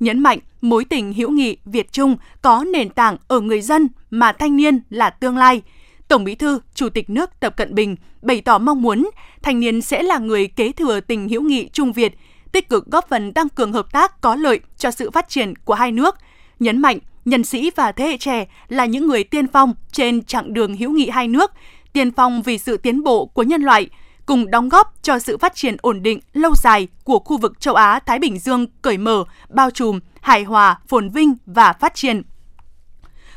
nhấn 0.00 0.18
mạnh 0.18 0.38
mối 0.60 0.84
tình 0.84 1.12
hữu 1.12 1.30
nghị 1.30 1.56
Việt 1.64 1.92
Trung 1.92 2.16
có 2.42 2.64
nền 2.72 2.90
tảng 2.90 3.16
ở 3.28 3.40
người 3.40 3.60
dân 3.60 3.88
mà 4.10 4.32
thanh 4.32 4.56
niên 4.56 4.80
là 4.90 5.10
tương 5.10 5.36
lai. 5.36 5.62
Tổng 6.08 6.24
Bí 6.24 6.34
thư, 6.34 6.60
Chủ 6.74 6.88
tịch 6.88 7.10
nước 7.10 7.40
Tập 7.40 7.56
Cận 7.56 7.74
Bình 7.74 7.96
bày 8.22 8.40
tỏ 8.40 8.58
mong 8.58 8.82
muốn 8.82 9.10
thanh 9.42 9.60
niên 9.60 9.80
sẽ 9.80 10.02
là 10.02 10.18
người 10.18 10.48
kế 10.48 10.72
thừa 10.72 11.00
tình 11.00 11.28
hữu 11.28 11.42
nghị 11.42 11.68
Trung 11.68 11.92
Việt, 11.92 12.18
tích 12.52 12.68
cực 12.68 12.86
góp 12.86 13.08
phần 13.08 13.32
tăng 13.32 13.48
cường 13.48 13.72
hợp 13.72 13.92
tác 13.92 14.20
có 14.20 14.34
lợi 14.34 14.60
cho 14.78 14.90
sự 14.90 15.10
phát 15.10 15.28
triển 15.28 15.54
của 15.56 15.74
hai 15.74 15.92
nước, 15.92 16.16
nhấn 16.60 16.78
mạnh 16.78 16.98
nhân 17.24 17.44
sĩ 17.44 17.70
và 17.76 17.92
thế 17.92 18.06
hệ 18.06 18.16
trẻ 18.16 18.46
là 18.68 18.84
những 18.86 19.06
người 19.06 19.24
tiên 19.24 19.46
phong 19.46 19.74
trên 19.92 20.24
chặng 20.24 20.54
đường 20.54 20.76
hữu 20.76 20.90
nghị 20.90 21.08
hai 21.08 21.28
nước, 21.28 21.52
tiên 21.92 22.12
phong 22.12 22.42
vì 22.42 22.58
sự 22.58 22.76
tiến 22.76 23.04
bộ 23.04 23.26
của 23.26 23.42
nhân 23.42 23.62
loại, 23.62 23.88
cùng 24.28 24.50
đóng 24.50 24.68
góp 24.68 24.94
cho 25.02 25.18
sự 25.18 25.38
phát 25.38 25.54
triển 25.54 25.76
ổn 25.82 26.02
định 26.02 26.20
lâu 26.32 26.54
dài 26.56 26.88
của 27.04 27.18
khu 27.18 27.38
vực 27.38 27.60
châu 27.60 27.74
Á 27.74 28.00
Thái 28.06 28.18
Bình 28.18 28.38
Dương 28.38 28.66
cởi 28.82 28.98
mở, 28.98 29.24
bao 29.48 29.70
trùm, 29.70 30.00
hài 30.20 30.44
hòa, 30.44 30.78
phồn 30.88 31.08
vinh 31.08 31.34
và 31.46 31.72
phát 31.72 31.94
triển. 31.94 32.22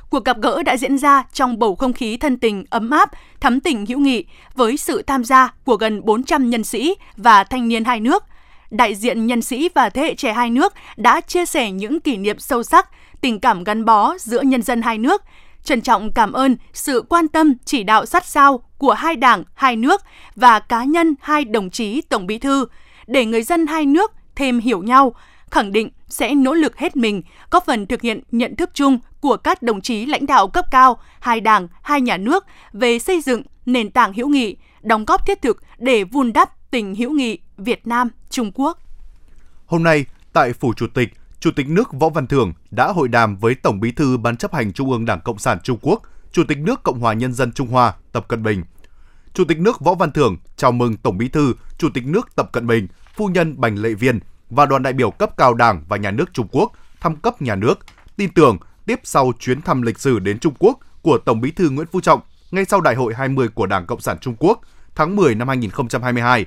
Cuộc 0.10 0.26
gặp 0.26 0.38
gỡ 0.42 0.64
đã 0.64 0.78
diễn 0.78 0.98
ra 0.98 1.24
trong 1.34 1.60
bầu 1.60 1.76
không 1.76 1.94
khí 1.94 2.18
thân 2.18 2.38
tình 2.38 2.64
ấm 2.70 2.90
áp, 2.90 3.12
thắm 3.40 3.60
tình 3.60 3.86
hữu 3.86 4.00
nghị 4.00 4.26
với 4.56 4.78
sự 4.78 5.02
tham 5.02 5.24
gia 5.24 5.54
của 5.66 5.76
gần 5.76 6.06
400 6.06 6.50
nhân 6.50 6.64
sĩ 6.64 6.96
và 7.18 7.44
thanh 7.44 7.68
niên 7.68 7.86
hai 7.86 8.00
nước. 8.00 8.24
Đại 8.70 8.96
diện 8.96 9.28
nhân 9.28 9.42
sĩ 9.42 9.70
và 9.76 9.90
thế 9.90 10.02
hệ 10.02 10.16
trẻ 10.16 10.34
hai 10.34 10.50
nước 10.50 10.74
đã 10.98 11.22
chia 11.22 11.46
sẻ 11.46 11.72
những 11.72 12.00
kỷ 12.00 12.18
niệm 12.18 12.40
sâu 12.40 12.64
sắc, 12.64 12.90
tình 13.22 13.40
cảm 13.40 13.64
gắn 13.64 13.86
bó 13.86 14.18
giữa 14.18 14.42
nhân 14.42 14.62
dân 14.62 14.82
hai 14.82 14.98
nước, 14.98 15.24
trân 15.63 15.81
trọng 15.81 16.12
cảm 16.13 16.31
ơn 16.31 16.56
sự 16.74 17.04
quan 17.10 17.28
tâm 17.28 17.54
chỉ 17.66 17.84
đạo 17.84 18.06
sát 18.06 18.25
sao 18.25 18.63
của 18.78 18.94
hai 18.94 19.16
đảng, 19.16 19.44
hai 19.54 19.75
nước 19.75 20.02
và 20.36 20.60
cá 20.60 20.84
nhân 20.84 21.16
hai 21.22 21.46
đồng 21.46 21.69
chí 21.69 22.02
Tổng 22.02 22.28
Bí 22.28 22.38
thư 22.38 22.66
để 23.08 23.25
người 23.25 23.44
dân 23.44 23.68
hai 23.68 23.86
nước 23.86 24.12
thêm 24.36 24.60
hiểu 24.60 24.84
nhau, 24.84 25.16
khẳng 25.52 25.72
định 25.72 25.90
sẽ 26.08 26.36
nỗ 26.36 26.54
lực 26.54 26.78
hết 26.78 26.96
mình 26.96 27.22
góp 27.52 27.66
phần 27.66 27.86
thực 27.86 28.02
hiện 28.02 28.22
nhận 28.31 28.56
thức 28.56 28.69
chung 28.74 29.00
của 29.22 29.38
các 29.38 29.62
đồng 29.62 29.81
chí 29.81 30.06
lãnh 30.06 30.25
đạo 30.25 30.48
cấp 30.48 30.66
cao 30.72 31.00
hai 31.19 31.42
đảng, 31.42 31.68
hai 31.81 32.02
nhà 32.02 32.18
nước 32.18 32.46
về 32.74 33.00
xây 33.00 33.22
dựng 33.22 33.44
nền 33.66 33.92
tảng 33.92 34.13
hữu 34.13 34.30
nghị, 34.30 34.56
đóng 34.81 35.06
góp 35.06 35.25
thiết 35.25 35.42
thực 35.42 35.63
để 35.78 36.04
vun 36.04 36.34
đắp 36.34 36.72
tình 36.72 36.96
hữu 36.96 37.12
nghị 37.12 37.38
Việt 37.58 37.88
Nam 37.88 38.10
Trung 38.30 38.52
Quốc. 38.56 38.80
Hôm 39.66 39.84
nay, 39.84 40.06
tại 40.34 40.54
phủ 40.54 40.74
Chủ 40.74 40.88
tịch, 40.94 41.10
Chủ 41.42 41.52
tịch 41.52 41.70
nước 41.70 41.94
Võ 41.94 42.10
Văn 42.10 42.28
Thưởng 42.28 42.54
đã 42.72 42.88
hội 42.88 43.08
đàm 43.08 43.38
với 43.38 43.56
Tổng 43.56 43.80
Bí 43.80 43.92
thư 43.92 44.18
Ban 44.18 44.38
chấp 44.38 44.54
hành 44.54 44.74
Trung 44.74 44.92
ương 44.92 45.06
Đảng 45.06 45.22
Cộng 45.22 45.40
sản 45.40 45.58
Trung 45.64 45.78
Quốc, 45.82 46.02
Chủ 46.32 46.44
tịch 46.48 46.58
nước 46.58 46.84
Cộng 46.84 47.00
hòa 47.00 47.14
Nhân 47.14 47.34
dân 47.34 47.52
Trung 47.52 47.68
Hoa 47.68 47.94
Tập 48.12 48.26
Cận 48.28 48.44
Bình. 48.44 48.64
Chủ 49.34 49.46
tịch 49.46 49.60
nước 49.60 49.80
Võ 49.80 49.96
Văn 49.96 50.12
Thưởng 50.12 50.38
chào 50.56 50.72
mừng 50.72 50.98
Tổng 50.98 51.18
Bí 51.18 51.30
thư, 51.30 51.54
Chủ 51.78 51.90
tịch 51.94 52.06
nước 52.06 52.36
Tập 52.36 52.50
Cận 52.52 52.68
Bình, 52.68 52.88
phu 53.16 53.28
nhân 53.28 53.62
Bành 53.62 53.76
Lệ 53.76 53.94
Viên 53.94 54.20
và 54.50 54.66
đoàn 54.66 54.84
đại 54.84 54.94
biểu 54.94 55.12
cấp 55.12 55.38
cao 55.38 55.54
Đảng 55.54 55.84
và 55.88 55.98
Nhà 55.98 56.12
nước 56.12 56.34
Trung 56.34 56.48
Quốc 56.52 56.72
thăm 57.00 57.16
cấp 57.16 57.42
nhà 57.42 57.56
nước, 57.56 57.80
tin 58.18 58.34
tưởng 58.34 58.58
tiếp 58.86 59.00
sau 59.04 59.32
chuyến 59.40 59.62
thăm 59.62 59.82
lịch 59.82 60.00
sử 60.00 60.20
đến 60.20 60.40
Trung 60.40 60.54
Quốc 60.60 60.80
của 61.02 61.18
Tổng 61.18 61.42
Bí 61.42 61.52
thư 61.52 61.70
Nguyễn 61.70 61.88
Phú 61.92 62.02
Trọng 62.02 62.22
ngay 62.52 62.66
sau 62.66 62.82
Đại 62.82 62.96
hội 62.96 63.14
20 63.14 63.48
của 63.48 63.66
Đảng 63.66 63.86
Cộng 63.86 64.02
sản 64.02 64.18
Trung 64.22 64.36
Quốc 64.40 64.62
tháng 64.96 65.16
10 65.16 65.36
năm 65.36 65.48
2022. 65.48 66.46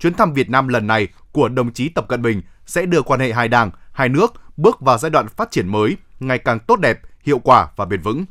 Chuyến 0.00 0.14
thăm 0.14 0.32
Việt 0.32 0.50
Nam 0.50 0.68
lần 0.68 0.86
này 0.86 1.08
của 1.32 1.48
đồng 1.48 1.72
chí 1.72 1.88
Tập 1.88 2.04
Cận 2.08 2.22
Bình 2.22 2.42
sẽ 2.66 2.86
đưa 2.86 3.02
quan 3.02 3.20
hệ 3.20 3.32
hai 3.32 3.48
đảng, 3.48 3.70
hai 3.98 4.08
nước 4.08 4.32
bước 4.56 4.80
vào 4.80 4.98
giai 4.98 5.10
đoạn 5.10 5.28
phát 5.28 5.50
triển 5.50 5.68
mới, 5.68 5.96
ngày 6.20 6.38
càng 6.38 6.58
tốt 6.58 6.80
đẹp, 6.80 7.00
hiệu 7.22 7.38
quả 7.38 7.68
và 7.76 7.84
bền 7.84 8.00
vững. 8.00 8.24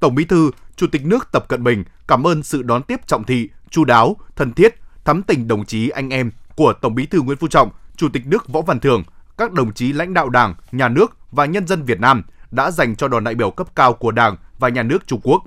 Tổng 0.00 0.14
Bí 0.14 0.24
thư, 0.24 0.50
Chủ 0.76 0.86
tịch 0.86 1.06
nước 1.06 1.28
Tập 1.32 1.48
Cận 1.48 1.64
Bình 1.64 1.84
cảm 2.08 2.26
ơn 2.26 2.42
sự 2.42 2.62
đón 2.62 2.82
tiếp 2.82 3.00
trọng 3.06 3.24
thị, 3.24 3.48
chu 3.70 3.84
đáo, 3.84 4.16
thân 4.36 4.52
thiết, 4.52 4.74
thắm 5.04 5.22
tình 5.22 5.48
đồng 5.48 5.64
chí 5.64 5.88
anh 5.88 6.10
em 6.10 6.30
của 6.56 6.72
Tổng 6.72 6.94
Bí 6.94 7.06
thư 7.06 7.20
Nguyễn 7.20 7.38
Phú 7.38 7.48
Trọng, 7.48 7.70
Chủ 7.96 8.08
tịch 8.12 8.26
nước 8.26 8.48
Võ 8.48 8.60
Văn 8.62 8.80
Thưởng, 8.80 9.02
các 9.38 9.52
đồng 9.52 9.72
chí 9.72 9.92
lãnh 9.92 10.14
đạo 10.14 10.28
Đảng, 10.28 10.54
Nhà 10.72 10.88
nước 10.88 11.16
và 11.32 11.44
nhân 11.44 11.66
dân 11.66 11.82
Việt 11.82 12.00
Nam 12.00 12.22
đã 12.50 12.70
dành 12.70 12.96
cho 12.96 13.08
đoàn 13.08 13.24
đại 13.24 13.34
biểu 13.34 13.50
cấp 13.50 13.66
cao 13.74 13.92
của 13.92 14.10
Đảng 14.10 14.36
và 14.58 14.68
Nhà 14.68 14.82
nước 14.82 15.06
Trung 15.06 15.20
Quốc. 15.22 15.44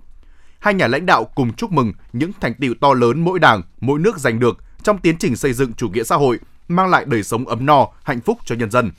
Hai 0.60 0.74
nhà 0.74 0.88
lãnh 0.88 1.06
đạo 1.06 1.26
cùng 1.36 1.54
chúc 1.54 1.72
mừng 1.72 1.94
những 2.14 2.32
thành 2.42 2.54
tựu 2.54 2.74
to 2.82 2.94
lớn 2.94 3.26
mỗi 3.26 3.40
đảng, 3.40 3.62
mỗi 3.82 4.00
nước 4.00 4.18
giành 4.18 4.40
được 4.40 4.58
trong 4.84 4.98
tiến 4.98 5.18
trình 5.18 5.36
xây 5.36 5.54
dựng 5.54 5.74
chủ 5.74 5.90
nghĩa 5.90 6.04
xã 6.04 6.16
hội, 6.16 6.40
mang 6.68 6.90
lại 6.90 7.06
đời 7.06 7.24
sống 7.24 7.48
ấm 7.48 7.66
no, 7.66 7.88
hạnh 8.04 8.22
phúc 8.22 8.38
cho 8.46 8.56
nhân 8.56 8.72
dân. 8.72 8.92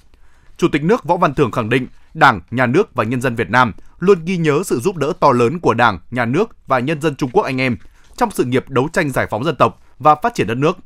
Chủ 0.61 0.69
tịch 0.69 0.85
nước 0.85 1.05
Võ 1.05 1.17
Văn 1.17 1.35
Thưởng 1.35 1.51
khẳng 1.51 1.69
định, 1.69 1.87
Đảng, 2.15 2.41
Nhà 2.51 2.67
nước 2.67 2.95
và 2.95 3.05
nhân 3.05 3.21
dân 3.21 3.35
Việt 3.37 3.51
Nam 3.51 3.73
luôn 3.99 4.25
ghi 4.25 4.37
nhớ 4.37 4.62
sự 4.65 4.81
giúp 4.81 4.97
đỡ 4.97 5.12
to 5.21 5.33
lớn 5.33 5.61
của 5.61 5.75
Đảng, 5.75 5.99
Nhà 6.11 6.25
nước 6.25 6.57
và 6.67 6.79
nhân 6.79 7.01
dân 7.01 7.17
Trung 7.17 7.31
Quốc 7.33 7.43
anh 7.43 7.61
em 7.61 7.77
trong 8.17 8.31
sự 8.31 8.45
nghiệp 8.45 8.65
đấu 8.69 8.89
tranh 8.93 9.11
giải 9.11 9.27
phóng 9.31 9.45
dân 9.45 9.57
tộc 9.57 9.83
và 9.99 10.15
phát 10.15 10.35
triển 10.35 10.47
đất 10.47 10.55
nước. 10.55 10.79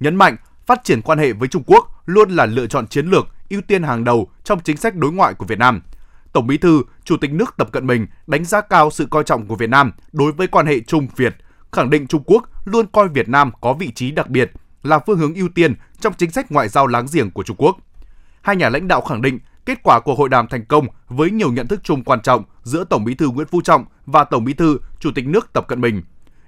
Nhấn 0.00 0.16
mạnh, 0.16 0.36
phát 0.66 0.80
triển 0.84 1.02
quan 1.02 1.18
hệ 1.18 1.32
với 1.32 1.48
Trung 1.48 1.62
Quốc 1.66 2.02
luôn 2.06 2.30
là 2.30 2.46
lựa 2.46 2.66
chọn 2.66 2.86
chiến 2.86 3.06
lược 3.06 3.26
ưu 3.50 3.60
tiên 3.60 3.82
hàng 3.82 4.04
đầu 4.04 4.28
trong 4.44 4.60
chính 4.60 4.76
sách 4.76 4.96
đối 4.96 5.12
ngoại 5.12 5.34
của 5.34 5.46
Việt 5.46 5.58
Nam. 5.58 5.82
Tổng 6.32 6.46
Bí 6.46 6.58
thư, 6.58 6.82
Chủ 7.04 7.16
tịch 7.16 7.32
nước 7.32 7.54
Tập 7.56 7.68
Cận 7.72 7.86
Bình 7.86 8.06
đánh 8.26 8.44
giá 8.44 8.60
cao 8.60 8.90
sự 8.90 9.06
coi 9.10 9.24
trọng 9.24 9.46
của 9.46 9.56
Việt 9.56 9.70
Nam 9.70 9.92
đối 10.12 10.32
với 10.32 10.46
quan 10.46 10.66
hệ 10.66 10.80
Trung 10.80 11.08
Việt, 11.16 11.36
khẳng 11.72 11.90
định 11.90 12.06
Trung 12.06 12.22
Quốc 12.26 12.48
luôn 12.64 12.86
coi 12.92 13.08
Việt 13.08 13.28
Nam 13.28 13.50
có 13.60 13.72
vị 13.72 13.90
trí 13.94 14.10
đặc 14.10 14.28
biệt 14.28 14.52
là 14.82 14.98
phương 14.98 15.18
hướng 15.18 15.34
ưu 15.34 15.48
tiên 15.48 15.74
trong 16.00 16.12
chính 16.18 16.30
sách 16.30 16.52
ngoại 16.52 16.68
giao 16.68 16.86
láng 16.86 17.06
giềng 17.12 17.30
của 17.30 17.42
Trung 17.42 17.56
Quốc. 17.56 17.76
Hai 18.42 18.56
nhà 18.56 18.68
lãnh 18.68 18.88
đạo 18.88 19.00
khẳng 19.00 19.22
định 19.22 19.38
kết 19.66 19.78
quả 19.82 20.00
của 20.00 20.14
hội 20.14 20.28
đàm 20.28 20.48
thành 20.48 20.64
công 20.64 20.86
với 21.08 21.30
nhiều 21.30 21.52
nhận 21.52 21.68
thức 21.68 21.80
chung 21.82 22.04
quan 22.04 22.20
trọng 22.20 22.44
giữa 22.62 22.84
Tổng 22.84 23.04
Bí 23.04 23.14
thư 23.14 23.28
Nguyễn 23.28 23.48
Phú 23.48 23.60
Trọng 23.60 23.84
và 24.06 24.24
Tổng 24.24 24.44
Bí 24.44 24.52
thư 24.52 24.78
Chủ 25.00 25.10
tịch 25.14 25.26
nước 25.26 25.52
Tập 25.52 25.64
Cận 25.68 25.80
Bình. 25.80 26.02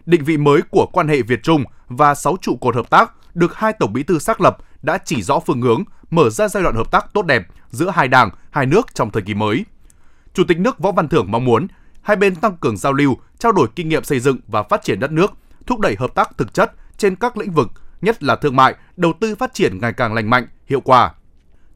Định 0.06 0.24
vị 0.24 0.36
mới 0.36 0.62
của 0.70 0.86
quan 0.92 1.08
hệ 1.08 1.22
Việt 1.22 1.42
Trung 1.42 1.64
và 1.88 2.14
6 2.14 2.36
trụ 2.42 2.56
cột 2.60 2.74
hợp 2.74 2.90
tác 2.90 3.12
được 3.34 3.54
hai 3.56 3.72
tổng 3.72 3.92
bí 3.92 4.02
thư 4.02 4.18
xác 4.18 4.40
lập 4.40 4.56
đã 4.82 4.98
chỉ 5.04 5.22
rõ 5.22 5.38
phương 5.46 5.62
hướng, 5.62 5.84
mở 6.10 6.30
ra 6.30 6.48
giai 6.48 6.62
đoạn 6.62 6.74
hợp 6.74 6.90
tác 6.90 7.06
tốt 7.12 7.26
đẹp 7.26 7.42
giữa 7.70 7.90
hai 7.90 8.08
đảng, 8.08 8.30
hai 8.50 8.66
nước 8.66 8.94
trong 8.94 9.10
thời 9.10 9.22
kỳ 9.22 9.34
mới. 9.34 9.64
Chủ 10.34 10.44
tịch 10.48 10.58
nước 10.58 10.78
Võ 10.78 10.92
Văn 10.92 11.08
Thưởng 11.08 11.30
mong 11.30 11.44
muốn 11.44 11.66
hai 12.02 12.16
bên 12.16 12.34
tăng 12.34 12.56
cường 12.56 12.76
giao 12.76 12.92
lưu, 12.92 13.16
trao 13.38 13.52
đổi 13.52 13.68
kinh 13.76 13.88
nghiệm 13.88 14.04
xây 14.04 14.20
dựng 14.20 14.38
và 14.46 14.62
phát 14.62 14.82
triển 14.82 15.00
đất 15.00 15.12
nước, 15.12 15.32
thúc 15.66 15.80
đẩy 15.80 15.96
hợp 15.98 16.14
tác 16.14 16.38
thực 16.38 16.54
chất 16.54 16.72
trên 16.96 17.16
các 17.16 17.36
lĩnh 17.36 17.52
vực, 17.52 17.68
nhất 18.02 18.22
là 18.22 18.36
thương 18.36 18.56
mại, 18.56 18.74
đầu 18.96 19.12
tư 19.20 19.34
phát 19.34 19.54
triển 19.54 19.78
ngày 19.80 19.92
càng 19.92 20.14
lành 20.14 20.30
mạnh, 20.30 20.46
hiệu 20.66 20.80
quả. 20.80 21.14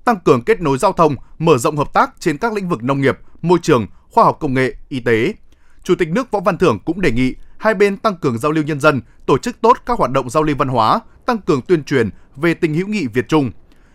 Tăng 0.08 0.20
cường 0.20 0.42
kết 0.42 0.60
nối 0.60 0.78
giao 0.78 0.92
thông, 0.92 1.16
mở 1.38 1.58
rộng 1.58 1.76
hợp 1.76 1.92
tác 1.92 2.10
trên 2.18 2.38
các 2.38 2.52
lĩnh 2.52 2.68
vực 2.68 2.82
nông 2.82 3.00
nghiệp, 3.00 3.18
môi 3.42 3.58
trường, 3.62 3.86
khoa 4.10 4.24
học 4.24 4.36
công 4.40 4.54
nghệ, 4.54 4.74
y 4.88 5.00
tế. 5.00 5.34
Chủ 5.82 5.94
tịch 5.94 6.08
nước 6.08 6.30
Võ 6.30 6.40
Văn 6.40 6.58
Thưởng 6.58 6.78
cũng 6.84 7.00
đề 7.00 7.12
nghị 7.12 7.34
hai 7.58 7.74
bên 7.74 7.96
tăng 7.96 8.16
cường 8.16 8.38
giao 8.38 8.52
lưu 8.52 8.64
nhân 8.64 8.80
dân, 8.80 9.00
tổ 9.26 9.38
chức 9.38 9.60
tốt 9.60 9.78
các 9.86 9.98
hoạt 9.98 10.10
động 10.10 10.30
giao 10.30 10.42
lưu 10.42 10.56
văn 10.56 10.68
hóa, 10.68 11.00
tăng 11.26 11.38
cường 11.38 11.62
tuyên 11.62 11.84
truyền 11.84 12.10
về 12.36 12.54
tình 12.54 12.74
hữu 12.74 12.86
nghị 12.86 13.06
Việt 13.06 13.28
Trung, 13.28 13.50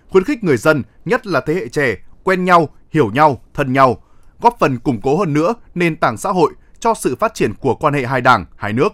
khuyến 0.10 0.24
khích 0.24 0.44
người 0.44 0.58
dân, 0.58 0.84
nhất 1.06 1.28
là 1.28 1.42
thế 1.42 1.54
hệ 1.54 1.68
trẻ, 1.68 1.96
quen 2.24 2.46
nhau, 2.46 2.70
hiểu 2.92 3.12
nhau, 3.12 3.42
thân 3.54 3.74
nhau, 3.74 4.04
góp 4.42 4.56
phần 4.60 4.80
củng 4.80 5.02
cố 5.02 5.18
hơn 5.18 5.34
nữa 5.34 5.54
nền 5.76 5.96
tảng 5.96 6.18
xã 6.18 6.30
hội 6.30 6.54
cho 6.80 6.94
sự 6.94 7.16
phát 7.16 7.34
triển 7.34 7.54
của 7.54 7.76
quan 7.76 7.94
hệ 7.94 8.06
hai 8.06 8.22
đảng, 8.22 8.46
hai 8.56 8.74
nước. 8.74 8.94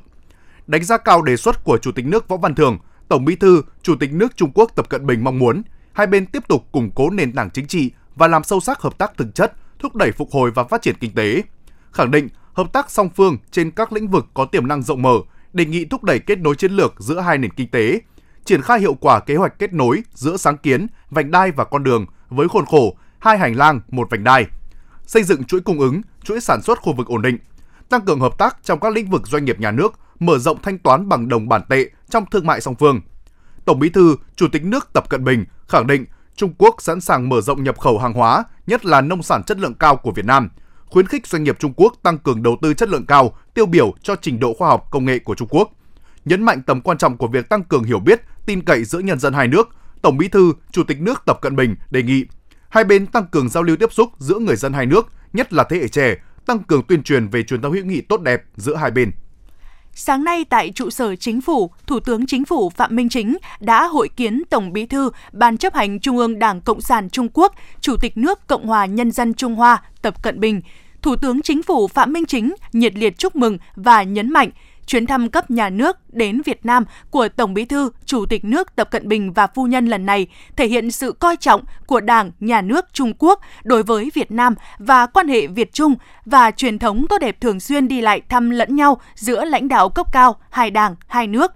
Đánh 0.67 0.83
giá 0.83 0.97
cao 0.97 1.21
đề 1.21 1.37
xuất 1.37 1.63
của 1.63 1.77
Chủ 1.77 1.91
tịch 1.91 2.05
nước 2.05 2.27
Võ 2.27 2.37
Văn 2.37 2.55
Thưởng, 2.55 2.77
Tổng 3.07 3.25
Bí 3.25 3.35
thư, 3.35 3.61
Chủ 3.81 3.95
tịch 3.99 4.13
nước 4.13 4.37
Trung 4.37 4.51
Quốc 4.53 4.71
Tập 4.75 4.89
Cận 4.89 5.05
Bình 5.05 5.23
mong 5.23 5.39
muốn 5.39 5.61
hai 5.99 6.07
bên 6.07 6.25
tiếp 6.25 6.43
tục 6.47 6.67
củng 6.71 6.91
cố 6.95 7.09
nền 7.09 7.33
tảng 7.33 7.49
chính 7.49 7.67
trị 7.67 7.91
và 8.15 8.27
làm 8.27 8.43
sâu 8.43 8.59
sắc 8.59 8.81
hợp 8.81 8.97
tác 8.97 9.17
thực 9.17 9.35
chất, 9.35 9.53
thúc 9.79 9.95
đẩy 9.95 10.11
phục 10.11 10.31
hồi 10.31 10.51
và 10.51 10.63
phát 10.63 10.81
triển 10.81 10.95
kinh 10.99 11.13
tế. 11.13 11.43
Khẳng 11.91 12.11
định 12.11 12.27
hợp 12.53 12.73
tác 12.73 12.91
song 12.91 13.09
phương 13.15 13.37
trên 13.51 13.71
các 13.71 13.93
lĩnh 13.93 14.07
vực 14.07 14.25
có 14.33 14.45
tiềm 14.45 14.67
năng 14.67 14.83
rộng 14.83 15.01
mở, 15.01 15.13
đề 15.53 15.65
nghị 15.65 15.85
thúc 15.85 16.03
đẩy 16.03 16.19
kết 16.19 16.39
nối 16.39 16.55
chiến 16.55 16.71
lược 16.71 16.93
giữa 16.99 17.19
hai 17.19 17.37
nền 17.37 17.51
kinh 17.51 17.71
tế, 17.71 18.01
triển 18.45 18.61
khai 18.61 18.79
hiệu 18.79 18.93
quả 18.93 19.19
kế 19.19 19.35
hoạch 19.35 19.59
kết 19.59 19.73
nối 19.73 20.03
giữa 20.13 20.37
sáng 20.37 20.57
kiến, 20.57 20.87
vành 21.09 21.31
đai 21.31 21.51
và 21.51 21.63
con 21.63 21.83
đường 21.83 22.05
với 22.29 22.47
khuôn 22.47 22.65
khổ 22.65 22.97
hai 23.19 23.37
hành 23.37 23.55
lang, 23.55 23.81
một 23.89 24.07
vành 24.09 24.23
đai, 24.23 24.45
xây 25.05 25.23
dựng 25.23 25.43
chuỗi 25.43 25.61
cung 25.61 25.79
ứng, 25.79 26.01
chuỗi 26.23 26.41
sản 26.41 26.61
xuất 26.61 26.79
khu 26.81 26.93
vực 26.93 27.07
ổn 27.07 27.21
định, 27.21 27.37
tăng 27.89 28.01
cường 28.01 28.19
hợp 28.19 28.37
tác 28.37 28.57
trong 28.63 28.79
các 28.79 28.93
lĩnh 28.93 29.09
vực 29.09 29.27
doanh 29.27 29.45
nghiệp 29.45 29.59
nhà 29.59 29.71
nước, 29.71 29.99
mở 30.19 30.37
rộng 30.37 30.61
thanh 30.61 30.77
toán 30.77 31.09
bằng 31.09 31.29
đồng 31.29 31.49
bản 31.49 31.61
tệ 31.69 31.89
trong 32.09 32.25
thương 32.31 32.45
mại 32.45 32.61
song 32.61 32.75
phương. 32.75 33.01
Tổng 33.65 33.79
Bí 33.79 33.89
thư, 33.89 34.15
Chủ 34.35 34.47
tịch 34.51 34.63
nước 34.63 34.89
Tập 34.93 35.09
Cận 35.09 35.23
Bình 35.23 35.45
khẳng 35.69 35.87
định 35.87 36.05
Trung 36.35 36.53
Quốc 36.57 36.75
sẵn 36.79 37.01
sàng 37.01 37.29
mở 37.29 37.41
rộng 37.41 37.63
nhập 37.63 37.79
khẩu 37.79 37.99
hàng 37.99 38.13
hóa, 38.13 38.43
nhất 38.67 38.85
là 38.85 39.01
nông 39.01 39.23
sản 39.23 39.43
chất 39.43 39.59
lượng 39.59 39.73
cao 39.73 39.95
của 39.95 40.11
Việt 40.11 40.25
Nam, 40.25 40.49
khuyến 40.85 41.07
khích 41.07 41.27
doanh 41.27 41.43
nghiệp 41.43 41.59
Trung 41.59 41.73
Quốc 41.75 41.93
tăng 42.03 42.17
cường 42.17 42.43
đầu 42.43 42.57
tư 42.61 42.73
chất 42.73 42.89
lượng 42.89 43.05
cao, 43.05 43.37
tiêu 43.53 43.65
biểu 43.65 43.93
cho 44.01 44.15
trình 44.21 44.39
độ 44.39 44.53
khoa 44.53 44.69
học 44.69 44.87
công 44.91 45.05
nghệ 45.05 45.19
của 45.19 45.35
Trung 45.35 45.47
Quốc. 45.51 45.69
Nhấn 46.25 46.43
mạnh 46.43 46.61
tầm 46.65 46.81
quan 46.81 46.97
trọng 46.97 47.17
của 47.17 47.27
việc 47.27 47.49
tăng 47.49 47.63
cường 47.63 47.83
hiểu 47.83 47.99
biết, 47.99 48.21
tin 48.45 48.61
cậy 48.61 48.83
giữa 48.83 48.99
nhân 48.99 49.19
dân 49.19 49.33
hai 49.33 49.47
nước, 49.47 49.69
Tổng 50.01 50.17
Bí 50.17 50.27
thư, 50.27 50.53
Chủ 50.71 50.83
tịch 50.83 51.01
nước 51.01 51.23
Tập 51.25 51.39
Cận 51.41 51.55
Bình 51.55 51.75
đề 51.91 52.03
nghị 52.03 52.25
hai 52.69 52.83
bên 52.83 53.07
tăng 53.07 53.25
cường 53.27 53.49
giao 53.49 53.63
lưu 53.63 53.75
tiếp 53.75 53.93
xúc 53.93 54.09
giữa 54.17 54.39
người 54.39 54.55
dân 54.55 54.73
hai 54.73 54.85
nước, 54.85 55.07
nhất 55.33 55.53
là 55.53 55.63
thế 55.63 55.77
hệ 55.77 55.87
trẻ, 55.87 56.15
tăng 56.45 56.59
cường 56.59 56.83
tuyên 56.83 57.03
truyền 57.03 57.27
về 57.27 57.43
truyền 57.43 57.61
thống 57.61 57.73
hữu 57.73 57.85
nghị 57.85 58.01
tốt 58.01 58.21
đẹp 58.21 58.43
giữa 58.55 58.75
hai 58.75 58.91
bên. 58.91 59.11
Sáng 59.93 60.23
nay 60.23 60.45
tại 60.49 60.71
trụ 60.75 60.89
sở 60.89 61.15
chính 61.15 61.41
phủ, 61.41 61.71
Thủ 61.87 61.99
tướng 61.99 62.25
Chính 62.25 62.45
phủ 62.45 62.69
Phạm 62.69 62.95
Minh 62.95 63.09
Chính 63.09 63.37
đã 63.59 63.83
hội 63.87 64.09
kiến 64.09 64.43
Tổng 64.49 64.73
Bí 64.73 64.85
thư 64.85 65.11
Ban 65.31 65.57
chấp 65.57 65.73
hành 65.73 65.99
Trung 65.99 66.17
ương 66.17 66.39
Đảng 66.39 66.61
Cộng 66.61 66.81
sản 66.81 67.09
Trung 67.09 67.27
Quốc, 67.33 67.55
Chủ 67.81 67.95
tịch 68.01 68.17
nước 68.17 68.47
Cộng 68.47 68.67
hòa 68.67 68.85
Nhân 68.85 69.11
dân 69.11 69.33
Trung 69.33 69.55
Hoa 69.55 69.83
Tập 70.01 70.23
Cận 70.23 70.39
Bình. 70.39 70.61
Thủ 71.01 71.15
tướng 71.15 71.41
Chính 71.41 71.63
phủ 71.63 71.87
Phạm 71.87 72.13
Minh 72.13 72.25
Chính 72.25 72.55
nhiệt 72.73 72.95
liệt 72.95 73.17
chúc 73.17 73.35
mừng 73.35 73.57
và 73.75 74.03
nhấn 74.03 74.29
mạnh 74.29 74.49
chuyến 74.89 75.07
thăm 75.07 75.29
cấp 75.29 75.51
nhà 75.51 75.69
nước 75.69 75.97
đến 76.13 76.41
Việt 76.45 76.65
Nam 76.65 76.85
của 77.09 77.27
Tổng 77.27 77.53
Bí 77.53 77.65
thư, 77.65 77.89
Chủ 78.05 78.25
tịch 78.25 78.45
nước 78.45 78.75
Tập 78.75 78.91
Cận 78.91 79.07
Bình 79.07 79.33
và 79.33 79.47
phu 79.47 79.65
nhân 79.65 79.85
lần 79.85 80.05
này 80.05 80.27
thể 80.55 80.67
hiện 80.67 80.91
sự 80.91 81.11
coi 81.11 81.35
trọng 81.35 81.61
của 81.85 81.99
Đảng, 81.99 82.31
Nhà 82.39 82.61
nước 82.61 82.85
Trung 82.93 83.13
Quốc 83.19 83.39
đối 83.63 83.83
với 83.83 84.11
Việt 84.13 84.31
Nam 84.31 84.55
và 84.77 85.05
quan 85.05 85.27
hệ 85.27 85.47
Việt 85.47 85.73
Trung 85.73 85.95
và 86.25 86.51
truyền 86.51 86.79
thống 86.79 87.05
tốt 87.09 87.17
đẹp 87.21 87.41
thường 87.41 87.59
xuyên 87.59 87.87
đi 87.87 88.01
lại 88.01 88.21
thăm 88.29 88.49
lẫn 88.49 88.75
nhau 88.75 89.01
giữa 89.15 89.45
lãnh 89.45 89.67
đạo 89.67 89.89
cấp 89.89 90.07
cao 90.11 90.35
hai 90.49 90.71
đảng, 90.71 90.95
hai 91.07 91.27
nước. 91.27 91.51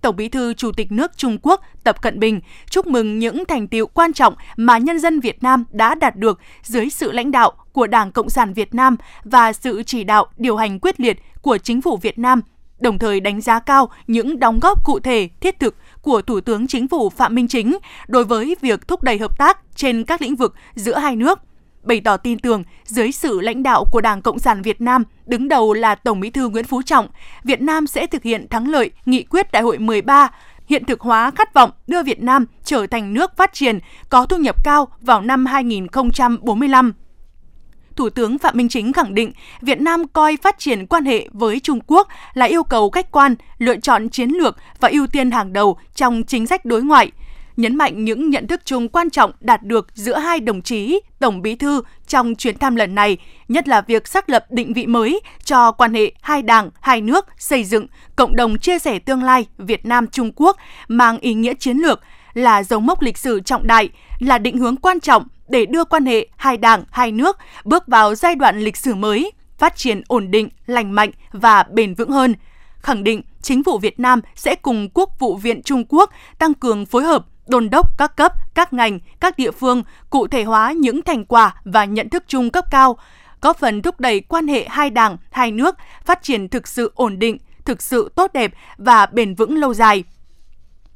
Tổng 0.00 0.16
Bí 0.16 0.28
thư 0.28 0.54
Chủ 0.54 0.72
tịch 0.72 0.92
nước 0.92 1.16
Trung 1.16 1.38
Quốc 1.42 1.60
Tập 1.84 2.02
Cận 2.02 2.20
Bình 2.20 2.40
chúc 2.70 2.86
mừng 2.86 3.18
những 3.18 3.44
thành 3.44 3.68
tiệu 3.68 3.86
quan 3.86 4.12
trọng 4.12 4.34
mà 4.56 4.78
nhân 4.78 4.98
dân 4.98 5.20
Việt 5.20 5.42
Nam 5.42 5.64
đã 5.70 5.94
đạt 5.94 6.16
được 6.16 6.40
dưới 6.62 6.90
sự 6.90 7.12
lãnh 7.12 7.30
đạo 7.30 7.52
của 7.72 7.86
Đảng 7.86 8.12
Cộng 8.12 8.30
sản 8.30 8.52
Việt 8.52 8.74
Nam 8.74 8.96
và 9.24 9.52
sự 9.52 9.82
chỉ 9.82 10.04
đạo 10.04 10.26
điều 10.36 10.56
hành 10.56 10.78
quyết 10.78 11.00
liệt 11.00 11.18
của 11.42 11.58
chính 11.58 11.82
phủ 11.82 11.96
Việt 11.96 12.18
Nam 12.18 12.40
đồng 12.82 12.98
thời 12.98 13.20
đánh 13.20 13.40
giá 13.40 13.58
cao 13.58 13.88
những 14.06 14.38
đóng 14.38 14.60
góp 14.60 14.84
cụ 14.84 15.00
thể, 15.00 15.28
thiết 15.40 15.60
thực 15.60 15.76
của 16.02 16.22
Thủ 16.22 16.40
tướng 16.40 16.66
Chính 16.66 16.88
phủ 16.88 17.10
Phạm 17.10 17.34
Minh 17.34 17.48
Chính 17.48 17.76
đối 18.08 18.24
với 18.24 18.56
việc 18.60 18.88
thúc 18.88 19.02
đẩy 19.02 19.18
hợp 19.18 19.38
tác 19.38 19.58
trên 19.74 20.04
các 20.04 20.22
lĩnh 20.22 20.36
vực 20.36 20.54
giữa 20.74 20.98
hai 20.98 21.16
nước 21.16 21.38
bày 21.82 22.00
tỏ 22.00 22.16
tin 22.16 22.38
tưởng 22.38 22.62
dưới 22.84 23.12
sự 23.12 23.40
lãnh 23.40 23.62
đạo 23.62 23.84
của 23.92 24.00
Đảng 24.00 24.22
Cộng 24.22 24.38
sản 24.38 24.62
Việt 24.62 24.80
Nam, 24.80 25.04
đứng 25.26 25.48
đầu 25.48 25.72
là 25.72 25.94
Tổng 25.94 26.20
Bí 26.20 26.30
thư 26.30 26.48
Nguyễn 26.48 26.64
Phú 26.64 26.82
Trọng, 26.82 27.08
Việt 27.44 27.60
Nam 27.60 27.86
sẽ 27.86 28.06
thực 28.06 28.22
hiện 28.22 28.48
thắng 28.48 28.68
lợi 28.68 28.90
nghị 29.06 29.22
quyết 29.22 29.52
Đại 29.52 29.62
hội 29.62 29.78
13, 29.78 30.30
hiện 30.66 30.84
thực 30.84 31.00
hóa 31.00 31.30
khát 31.30 31.54
vọng 31.54 31.70
đưa 31.86 32.02
Việt 32.02 32.22
Nam 32.22 32.46
trở 32.64 32.86
thành 32.86 33.14
nước 33.14 33.36
phát 33.36 33.52
triển 33.52 33.78
có 34.08 34.26
thu 34.26 34.36
nhập 34.36 34.64
cao 34.64 34.88
vào 35.00 35.20
năm 35.20 35.46
2045. 35.46 36.92
Thủ 37.96 38.10
tướng 38.10 38.38
Phạm 38.38 38.56
Minh 38.56 38.68
Chính 38.68 38.92
khẳng 38.92 39.14
định 39.14 39.32
Việt 39.60 39.80
Nam 39.80 40.08
coi 40.08 40.36
phát 40.42 40.58
triển 40.58 40.86
quan 40.86 41.04
hệ 41.04 41.28
với 41.32 41.60
Trung 41.60 41.80
Quốc 41.86 42.08
là 42.34 42.46
yêu 42.46 42.62
cầu 42.62 42.90
khách 42.90 43.10
quan, 43.10 43.34
lựa 43.58 43.76
chọn 43.76 44.08
chiến 44.08 44.30
lược 44.30 44.56
và 44.80 44.88
ưu 44.88 45.06
tiên 45.06 45.30
hàng 45.30 45.52
đầu 45.52 45.76
trong 45.94 46.22
chính 46.22 46.46
sách 46.46 46.64
đối 46.64 46.82
ngoại, 46.82 47.12
nhấn 47.56 47.76
mạnh 47.76 48.04
những 48.04 48.30
nhận 48.30 48.46
thức 48.46 48.60
chung 48.64 48.88
quan 48.88 49.10
trọng 49.10 49.32
đạt 49.40 49.62
được 49.62 49.86
giữa 49.94 50.18
hai 50.18 50.40
đồng 50.40 50.62
chí 50.62 51.00
Tổng 51.18 51.42
Bí 51.42 51.54
thư 51.54 51.82
trong 52.06 52.34
chuyến 52.34 52.58
thăm 52.58 52.76
lần 52.76 52.94
này, 52.94 53.16
nhất 53.48 53.68
là 53.68 53.80
việc 53.80 54.08
xác 54.08 54.30
lập 54.30 54.46
định 54.50 54.72
vị 54.72 54.86
mới 54.86 55.20
cho 55.44 55.72
quan 55.72 55.94
hệ 55.94 56.12
hai 56.20 56.42
đảng, 56.42 56.70
hai 56.80 57.00
nước 57.00 57.26
xây 57.38 57.64
dựng 57.64 57.86
cộng 58.16 58.36
đồng 58.36 58.58
chia 58.58 58.78
sẻ 58.78 58.98
tương 58.98 59.22
lai 59.22 59.46
Việt 59.58 59.86
Nam 59.86 60.06
Trung 60.06 60.32
Quốc 60.36 60.56
mang 60.88 61.18
ý 61.18 61.34
nghĩa 61.34 61.54
chiến 61.54 61.76
lược 61.76 62.00
là 62.34 62.62
dấu 62.62 62.80
mốc 62.80 63.02
lịch 63.02 63.18
sử 63.18 63.40
trọng 63.40 63.66
đại, 63.66 63.88
là 64.18 64.38
định 64.38 64.58
hướng 64.58 64.76
quan 64.76 65.00
trọng 65.00 65.26
để 65.48 65.66
đưa 65.66 65.84
quan 65.84 66.06
hệ 66.06 66.26
hai 66.36 66.56
đảng, 66.56 66.84
hai 66.90 67.12
nước 67.12 67.38
bước 67.64 67.86
vào 67.86 68.14
giai 68.14 68.34
đoạn 68.34 68.60
lịch 68.60 68.76
sử 68.76 68.94
mới, 68.94 69.32
phát 69.58 69.76
triển 69.76 70.02
ổn 70.08 70.30
định, 70.30 70.48
lành 70.66 70.92
mạnh 70.92 71.10
và 71.32 71.62
bền 71.62 71.94
vững 71.94 72.10
hơn. 72.10 72.34
Khẳng 72.78 73.04
định 73.04 73.22
chính 73.42 73.64
phủ 73.64 73.78
Việt 73.78 74.00
Nam 74.00 74.20
sẽ 74.34 74.54
cùng 74.54 74.88
Quốc 74.94 75.10
vụ 75.18 75.36
viện 75.36 75.62
Trung 75.62 75.84
Quốc 75.88 76.10
tăng 76.38 76.54
cường 76.54 76.86
phối 76.86 77.04
hợp 77.04 77.26
đôn 77.46 77.70
đốc 77.70 77.98
các 77.98 78.16
cấp, 78.16 78.32
các 78.54 78.72
ngành, 78.72 78.98
các 79.20 79.38
địa 79.38 79.50
phương 79.50 79.82
cụ 80.10 80.26
thể 80.26 80.42
hóa 80.42 80.72
những 80.72 81.02
thành 81.02 81.24
quả 81.24 81.54
và 81.64 81.84
nhận 81.84 82.08
thức 82.08 82.24
chung 82.26 82.50
cấp 82.50 82.64
cao, 82.70 82.96
góp 83.40 83.58
phần 83.58 83.82
thúc 83.82 84.00
đẩy 84.00 84.20
quan 84.20 84.48
hệ 84.48 84.66
hai 84.68 84.90
đảng, 84.90 85.16
hai 85.30 85.50
nước 85.50 85.76
phát 86.04 86.22
triển 86.22 86.48
thực 86.48 86.68
sự 86.68 86.92
ổn 86.94 87.18
định, 87.18 87.38
thực 87.64 87.82
sự 87.82 88.12
tốt 88.14 88.32
đẹp 88.32 88.52
và 88.76 89.06
bền 89.06 89.34
vững 89.34 89.56
lâu 89.56 89.74
dài. 89.74 90.04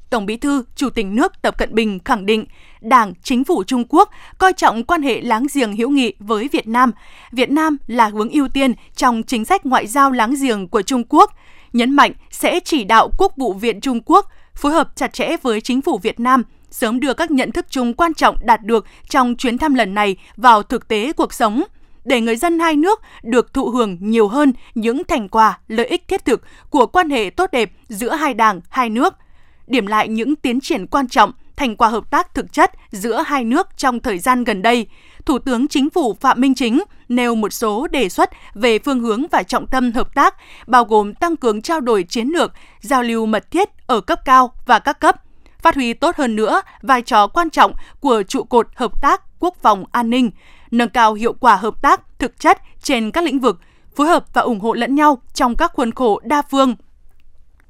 Tổng 0.09 0.25
Bí 0.25 0.37
thư, 0.37 0.63
Chủ 0.75 0.89
tịch 0.89 1.05
nước 1.05 1.41
Tập 1.41 1.57
Cận 1.57 1.75
Bình 1.75 1.99
khẳng 2.05 2.25
định, 2.25 2.45
Đảng, 2.81 3.13
Chính 3.23 3.43
phủ 3.43 3.63
Trung 3.63 3.83
Quốc 3.89 4.09
coi 4.37 4.53
trọng 4.53 4.83
quan 4.83 5.01
hệ 5.01 5.21
láng 5.21 5.45
giềng 5.53 5.75
hữu 5.75 5.89
nghị 5.89 6.13
với 6.19 6.49
Việt 6.51 6.67
Nam. 6.67 6.91
Việt 7.31 7.49
Nam 7.49 7.77
là 7.87 8.07
hướng 8.07 8.29
ưu 8.29 8.47
tiên 8.47 8.73
trong 8.95 9.23
chính 9.23 9.45
sách 9.45 9.65
ngoại 9.65 9.87
giao 9.87 10.11
láng 10.11 10.35
giềng 10.41 10.67
của 10.67 10.81
Trung 10.81 11.03
Quốc, 11.09 11.31
nhấn 11.73 11.91
mạnh 11.91 12.11
sẽ 12.31 12.59
chỉ 12.59 12.83
đạo 12.83 13.09
Quốc 13.17 13.33
vụ 13.37 13.53
viện 13.53 13.81
Trung 13.81 13.99
Quốc 14.05 14.31
phối 14.55 14.71
hợp 14.71 14.95
chặt 14.95 15.13
chẽ 15.13 15.35
với 15.41 15.61
chính 15.61 15.81
phủ 15.81 15.97
Việt 15.97 16.19
Nam 16.19 16.43
sớm 16.71 16.99
đưa 16.99 17.13
các 17.13 17.31
nhận 17.31 17.51
thức 17.51 17.65
chung 17.69 17.93
quan 17.93 18.13
trọng 18.13 18.35
đạt 18.41 18.63
được 18.63 18.85
trong 19.09 19.35
chuyến 19.35 19.57
thăm 19.57 19.73
lần 19.73 19.93
này 19.93 20.15
vào 20.35 20.63
thực 20.63 20.87
tế 20.87 21.13
cuộc 21.13 21.33
sống 21.33 21.63
để 22.05 22.21
người 22.21 22.35
dân 22.35 22.59
hai 22.59 22.75
nước 22.75 23.01
được 23.23 23.53
thụ 23.53 23.69
hưởng 23.69 23.97
nhiều 23.99 24.27
hơn 24.27 24.53
những 24.75 25.03
thành 25.03 25.29
quả, 25.29 25.59
lợi 25.67 25.85
ích 25.85 26.07
thiết 26.07 26.25
thực 26.25 26.41
của 26.69 26.85
quan 26.85 27.09
hệ 27.09 27.29
tốt 27.29 27.51
đẹp 27.51 27.71
giữa 27.87 28.15
hai 28.15 28.33
đảng, 28.33 28.61
hai 28.69 28.89
nước– 28.89 29.13
điểm 29.67 29.87
lại 29.87 30.07
những 30.07 30.35
tiến 30.35 30.61
triển 30.61 30.87
quan 30.87 31.07
trọng, 31.07 31.31
thành 31.55 31.75
quả 31.75 31.87
hợp 31.87 32.11
tác 32.11 32.33
thực 32.33 32.53
chất 32.53 32.71
giữa 32.91 33.23
hai 33.27 33.43
nước 33.43 33.67
trong 33.77 33.99
thời 33.99 34.19
gian 34.19 34.43
gần 34.43 34.61
đây. 34.61 34.87
Thủ 35.25 35.39
tướng 35.39 35.67
Chính 35.67 35.89
phủ 35.89 36.13
Phạm 36.21 36.41
Minh 36.41 36.55
Chính 36.55 36.83
nêu 37.09 37.35
một 37.35 37.53
số 37.53 37.87
đề 37.87 38.09
xuất 38.09 38.29
về 38.53 38.79
phương 38.79 38.99
hướng 38.99 39.27
và 39.31 39.43
trọng 39.43 39.67
tâm 39.67 39.91
hợp 39.91 40.15
tác, 40.15 40.35
bao 40.67 40.85
gồm 40.85 41.13
tăng 41.13 41.35
cường 41.35 41.61
trao 41.61 41.81
đổi 41.81 42.03
chiến 42.03 42.27
lược, 42.27 42.53
giao 42.79 43.03
lưu 43.03 43.25
mật 43.25 43.51
thiết 43.51 43.69
ở 43.87 44.01
cấp 44.01 44.19
cao 44.25 44.51
và 44.65 44.79
các 44.79 44.99
cấp, 44.99 45.15
phát 45.59 45.75
huy 45.75 45.93
tốt 45.93 46.15
hơn 46.15 46.35
nữa 46.35 46.61
vai 46.81 47.01
trò 47.01 47.27
quan 47.27 47.49
trọng 47.49 47.73
của 47.99 48.23
trụ 48.27 48.43
cột 48.43 48.67
hợp 48.75 49.01
tác 49.01 49.21
quốc 49.39 49.55
phòng 49.61 49.85
an 49.91 50.09
ninh, 50.09 50.31
nâng 50.71 50.89
cao 50.89 51.13
hiệu 51.13 51.33
quả 51.33 51.55
hợp 51.55 51.81
tác 51.81 52.01
thực 52.19 52.39
chất 52.39 52.61
trên 52.81 53.11
các 53.11 53.23
lĩnh 53.23 53.39
vực, 53.39 53.59
phối 53.95 54.07
hợp 54.07 54.25
và 54.33 54.41
ủng 54.41 54.59
hộ 54.59 54.73
lẫn 54.73 54.95
nhau 54.95 55.21
trong 55.33 55.55
các 55.55 55.71
khuôn 55.73 55.91
khổ 55.91 56.19
đa 56.23 56.41
phương 56.41 56.75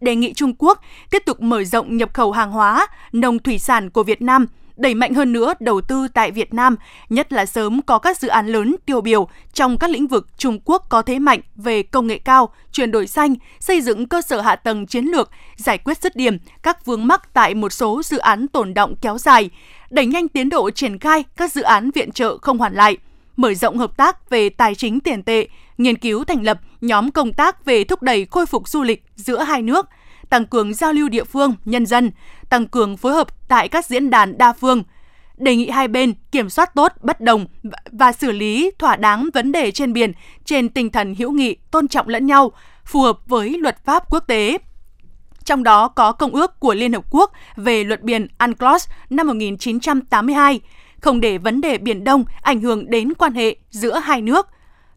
đề 0.02 0.16
nghị 0.16 0.34
Trung 0.34 0.54
Quốc 0.58 0.82
tiếp 1.12 1.24
tục 1.26 1.42
mở 1.42 1.64
rộng 1.64 1.98
nhập 1.98 2.14
khẩu 2.14 2.32
hàng 2.32 2.52
hóa, 2.52 2.88
nông 3.12 3.40
thủy 3.40 3.60
sản 3.60 3.90
của 3.90 4.04
Việt 4.04 4.22
Nam, 4.22 4.46
đẩy 4.78 4.94
mạnh 4.94 5.14
hơn 5.14 5.34
nữa 5.34 5.54
đầu 5.60 5.82
tư 5.82 6.08
tại 6.14 6.32
Việt 6.32 6.54
Nam, 6.54 6.76
nhất 7.10 7.34
là 7.34 7.46
sớm 7.46 7.82
có 7.82 8.00
các 8.00 8.18
dự 8.18 8.28
án 8.28 8.48
lớn 8.48 8.76
tiêu 8.86 9.02
biểu 9.02 9.28
trong 9.54 9.78
các 9.78 9.90
lĩnh 9.90 10.08
vực 10.08 10.28
Trung 10.38 10.60
Quốc 10.66 10.86
có 10.90 11.02
thế 11.02 11.20
mạnh 11.20 11.40
về 11.56 11.84
công 11.84 12.08
nghệ 12.08 12.18
cao, 12.18 12.50
chuyển 12.72 12.92
đổi 12.92 13.08
xanh, 13.08 13.36
xây 13.60 13.82
dựng 13.82 14.08
cơ 14.08 14.22
sở 14.22 14.42
hạ 14.42 14.56
tầng 14.56 14.86
chiến 14.86 15.06
lược, 15.06 15.30
giải 15.56 15.78
quyết 15.78 15.98
dứt 16.02 16.16
điểm 16.16 16.38
các 16.64 16.86
vướng 16.86 17.08
mắc 17.08 17.34
tại 17.34 17.54
một 17.54 17.74
số 17.74 18.02
dự 18.04 18.18
án 18.18 18.48
tồn 18.48 18.74
động 18.74 18.96
kéo 19.02 19.18
dài, 19.18 19.50
đẩy 19.90 20.06
nhanh 20.06 20.28
tiến 20.28 20.50
độ 20.50 20.72
triển 20.72 21.00
khai 21.00 21.24
các 21.38 21.52
dự 21.52 21.62
án 21.62 21.92
viện 21.92 22.12
trợ 22.12 22.38
không 22.38 22.58
hoàn 22.58 22.74
lại, 22.74 22.98
mở 23.38 23.54
rộng 23.54 23.78
hợp 23.78 23.98
tác 23.98 24.30
về 24.30 24.50
tài 24.50 24.76
chính 24.76 25.00
tiền 25.00 25.24
tệ, 25.24 25.48
nghiên 25.78 25.98
cứu 25.98 26.24
thành 26.24 26.44
lập 26.44 26.60
nhóm 26.82 27.12
công 27.12 27.34
tác 27.34 27.66
về 27.66 27.84
thúc 27.84 28.02
đẩy 28.02 28.26
khôi 28.26 28.46
phục 28.46 28.68
du 28.68 28.84
lịch 28.84 29.04
giữa 29.16 29.44
hai 29.44 29.62
nước, 29.62 29.86
tăng 30.30 30.46
cường 30.46 30.74
giao 30.74 30.94
lưu 30.94 31.10
địa 31.10 31.24
phương, 31.24 31.56
nhân 31.66 31.86
dân, 31.86 32.12
tăng 32.50 32.68
cường 32.68 32.98
phối 32.98 33.14
hợp 33.14 33.28
tại 33.48 33.68
các 33.68 33.86
diễn 33.86 34.10
đàn 34.10 34.38
đa 34.38 34.54
phương, 34.54 34.84
đề 35.38 35.56
nghị 35.56 35.70
hai 35.70 35.88
bên 35.88 36.14
kiểm 36.32 36.50
soát 36.50 36.76
tốt 36.76 36.92
bất 37.02 37.22
đồng 37.22 37.46
và 37.92 38.12
xử 38.12 38.32
lý 38.32 38.72
thỏa 38.80 38.96
đáng 38.96 39.30
vấn 39.34 39.52
đề 39.52 39.72
trên 39.72 39.94
biển 39.94 40.12
trên 40.46 40.70
tinh 40.70 40.92
thần 40.92 41.16
hữu 41.16 41.32
nghị, 41.32 41.56
tôn 41.72 41.88
trọng 41.88 42.08
lẫn 42.08 42.26
nhau, 42.26 42.52
phù 42.86 43.02
hợp 43.02 43.20
với 43.26 43.58
luật 43.60 43.86
pháp 43.86 44.04
quốc 44.10 44.24
tế. 44.28 44.58
Trong 45.44 45.64
đó 45.64 45.88
có 45.88 46.12
Công 46.12 46.32
ước 46.32 46.60
của 46.60 46.74
Liên 46.74 46.94
Hợp 46.94 47.04
Quốc 47.10 47.32
về 47.56 47.84
luật 47.84 48.02
biển 48.02 48.28
UNCLOS 48.40 48.88
năm 49.10 49.28
1982, 49.28 50.60
không 51.02 51.22
để 51.22 51.38
vấn 51.38 51.62
đề 51.62 51.78
Biển 51.78 52.04
Đông 52.04 52.26
ảnh 52.42 52.62
hưởng 52.62 52.90
đến 52.90 53.14
quan 53.14 53.34
hệ 53.34 53.56
giữa 53.70 54.00
hai 54.00 54.22
nước. 54.22 54.48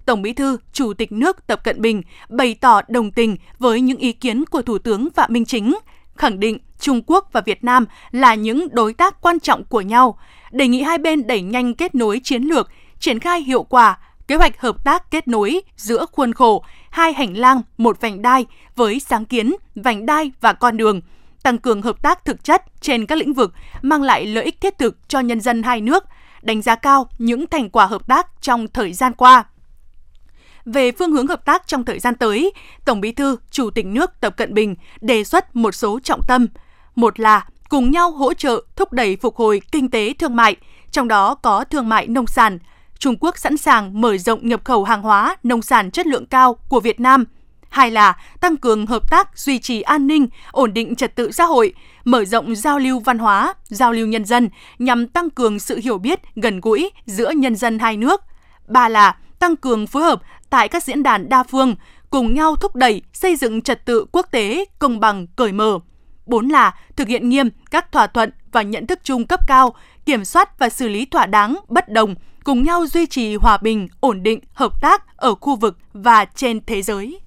Tổng 0.07 0.23
Bí 0.23 0.33
thư, 0.33 0.57
Chủ 0.73 0.95
tịch 0.95 1.13
nước 1.13 1.47
Tập 1.47 1.65
Cận 1.65 1.81
Bình 1.81 2.03
bày 2.29 2.55
tỏ 2.61 2.81
đồng 2.89 3.11
tình 3.11 3.37
với 3.59 3.81
những 3.81 3.99
ý 3.99 4.13
kiến 4.13 4.45
của 4.45 4.63
Thủ 4.63 4.79
tướng 4.79 5.09
Phạm 5.11 5.33
Minh 5.33 5.45
Chính, 5.45 5.79
khẳng 6.17 6.41
định 6.41 6.59
Trung 6.81 7.03
Quốc 7.07 7.29
và 7.33 7.41
Việt 7.41 7.65
Nam 7.65 7.85
là 8.11 8.35
những 8.35 8.69
đối 8.73 8.95
tác 8.95 9.21
quan 9.21 9.41
trọng 9.41 9.65
của 9.65 9.81
nhau, 9.81 10.19
đề 10.51 10.69
nghị 10.69 10.83
hai 10.83 10.99
bên 10.99 11.27
đẩy 11.27 11.43
nhanh 11.43 11.75
kết 11.75 11.95
nối 11.95 12.21
chiến 12.25 12.43
lược, 12.43 12.71
triển 12.99 13.19
khai 13.19 13.43
hiệu 13.43 13.63
quả 13.63 13.99
kế 14.31 14.37
hoạch 14.37 14.61
hợp 14.61 14.85
tác 14.85 15.11
kết 15.11 15.29
nối 15.29 15.61
giữa 15.77 16.07
khuôn 16.13 16.33
khổ 16.33 16.65
hai 16.91 17.13
hành 17.13 17.37
lang 17.37 17.63
một 17.79 18.01
vành 18.01 18.23
đai 18.23 18.47
với 18.77 19.01
sáng 19.01 19.25
kiến 19.25 19.55
vành 19.75 20.07
đai 20.07 20.33
và 20.41 20.53
con 20.53 20.77
đường 20.77 21.01
tăng 21.43 21.59
cường 21.59 21.83
hợp 21.83 22.03
tác 22.03 22.25
thực 22.25 22.45
chất 22.45 22.65
trên 22.81 23.07
các 23.07 23.19
lĩnh 23.19 23.35
vực 23.35 23.53
mang 23.83 24.03
lại 24.03 24.27
lợi 24.27 24.45
ích 24.45 24.61
thiết 24.61 24.79
thực 24.79 25.09
cho 25.09 25.21
nhân 25.21 25.41
dân 25.41 25.63
hai 25.63 25.81
nước, 25.81 26.05
đánh 26.43 26.63
giá 26.63 26.75
cao 26.75 27.09
những 27.19 27.47
thành 27.47 27.71
quả 27.71 27.87
hợp 27.87 28.07
tác 28.07 28.27
trong 28.41 28.69
thời 28.69 28.93
gian 28.93 29.13
qua. 29.13 29.45
Về 30.65 30.93
phương 30.93 31.13
hướng 31.13 31.27
hợp 31.27 31.45
tác 31.45 31.67
trong 31.67 31.85
thời 31.85 31.99
gian 31.99 32.15
tới, 32.15 32.53
Tổng 32.85 33.01
Bí 33.01 33.13
thư, 33.13 33.37
Chủ 33.51 33.71
tịch 33.71 33.87
nước 33.87 34.11
Tập 34.21 34.37
Cận 34.37 34.55
Bình 34.55 34.75
đề 35.01 35.25
xuất 35.25 35.57
một 35.57 35.75
số 35.75 36.01
trọng 36.01 36.21
tâm. 36.29 36.47
Một 36.95 37.21
là 37.21 37.47
cùng 37.69 37.91
nhau 37.91 38.11
hỗ 38.11 38.35
trợ 38.35 38.63
thúc 38.77 38.93
đẩy 38.93 39.17
phục 39.17 39.37
hồi 39.37 39.63
kinh 39.73 39.91
tế 39.91 40.15
thương 40.19 40.37
mại, 40.37 40.57
trong 40.91 41.09
đó 41.09 41.35
có 41.35 41.65
thương 41.65 41.89
mại 41.89 42.07
nông 42.07 42.27
sản. 42.27 42.59
Trung 42.99 43.17
Quốc 43.21 43.39
sẵn 43.39 43.57
sàng 43.57 44.01
mở 44.01 44.19
rộng 44.19 44.49
nhập 44.49 44.61
khẩu 44.65 44.85
hàng 44.85 45.03
hóa 45.03 45.37
nông 45.43 45.63
sản 45.63 45.91
chất 45.91 46.07
lượng 46.07 46.27
cao 46.27 46.55
của 46.69 46.81
Việt 46.81 47.01
Nam. 47.01 47.25
Hai 47.71 47.91
là 47.91 48.17
tăng 48.41 48.57
cường 48.57 48.87
hợp 48.87 49.11
tác 49.11 49.39
duy 49.39 49.59
trì 49.59 49.81
an 49.81 50.07
ninh, 50.07 50.29
ổn 50.53 50.75
định 50.75 50.95
trật 50.95 51.17
tự 51.17 51.33
xã 51.33 51.45
hội, 51.45 51.75
mở 52.05 52.25
rộng 52.25 52.57
giao 52.57 52.79
lưu 52.79 53.01
văn 53.01 53.19
hóa, 53.19 53.55
giao 53.65 53.93
lưu 53.93 54.07
nhân 54.07 54.25
dân 54.25 54.49
nhằm 54.79 55.07
tăng 55.07 55.31
cường 55.31 55.59
sự 55.59 55.81
hiểu 55.83 55.99
biết 55.99 56.21
gần 56.37 56.61
gũi 56.61 56.91
giữa 57.07 57.31
nhân 57.31 57.57
dân 57.57 57.79
hai 57.79 57.97
nước. 57.97 58.21
Ba 58.69 58.89
là 58.89 59.17
tăng 59.39 59.57
cường 59.57 59.87
phối 59.87 60.03
hợp 60.03 60.23
tại 60.51 60.69
các 60.69 60.85
diễn 60.85 61.03
đàn 61.03 61.29
đa 61.29 61.43
phương, 61.43 61.75
cùng 62.11 62.35
nhau 62.35 62.57
thúc 62.57 62.77
đẩy 62.77 63.03
xây 63.13 63.37
dựng 63.37 63.63
trật 63.63 63.87
tự 63.87 64.05
quốc 64.13 64.27
tế 64.31 64.65
công 64.79 65.01
bằng 65.01 65.27
cởi 65.27 65.53
mở. 65.53 65.79
Bốn 66.27 66.49
là 66.49 66.75
thực 66.97 67.09
hiện 67.09 67.29
nghiêm 67.29 67.49
các 67.71 67.93
thỏa 67.93 68.07
thuận 68.07 68.31
và 68.53 68.63
nhận 68.63 68.87
thức 68.87 69.01
chung 69.05 69.27
cấp 69.27 69.41
cao, 69.47 69.75
kiểm 70.05 70.25
soát 70.25 70.59
và 70.59 70.69
xử 70.69 70.89
lý 70.89 71.05
thỏa 71.05 71.27
đáng 71.27 71.57
bất 71.69 71.89
đồng, 71.89 72.15
cùng 72.45 72.63
nhau 72.63 72.87
duy 72.87 73.07
trì 73.07 73.37
hòa 73.37 73.59
bình, 73.63 73.89
ổn 74.01 74.23
định, 74.23 74.41
hợp 74.55 74.81
tác 74.81 75.17
ở 75.17 75.35
khu 75.35 75.57
vực 75.57 75.79
và 75.93 76.25
trên 76.25 76.61
thế 76.67 76.83
giới. 76.83 77.21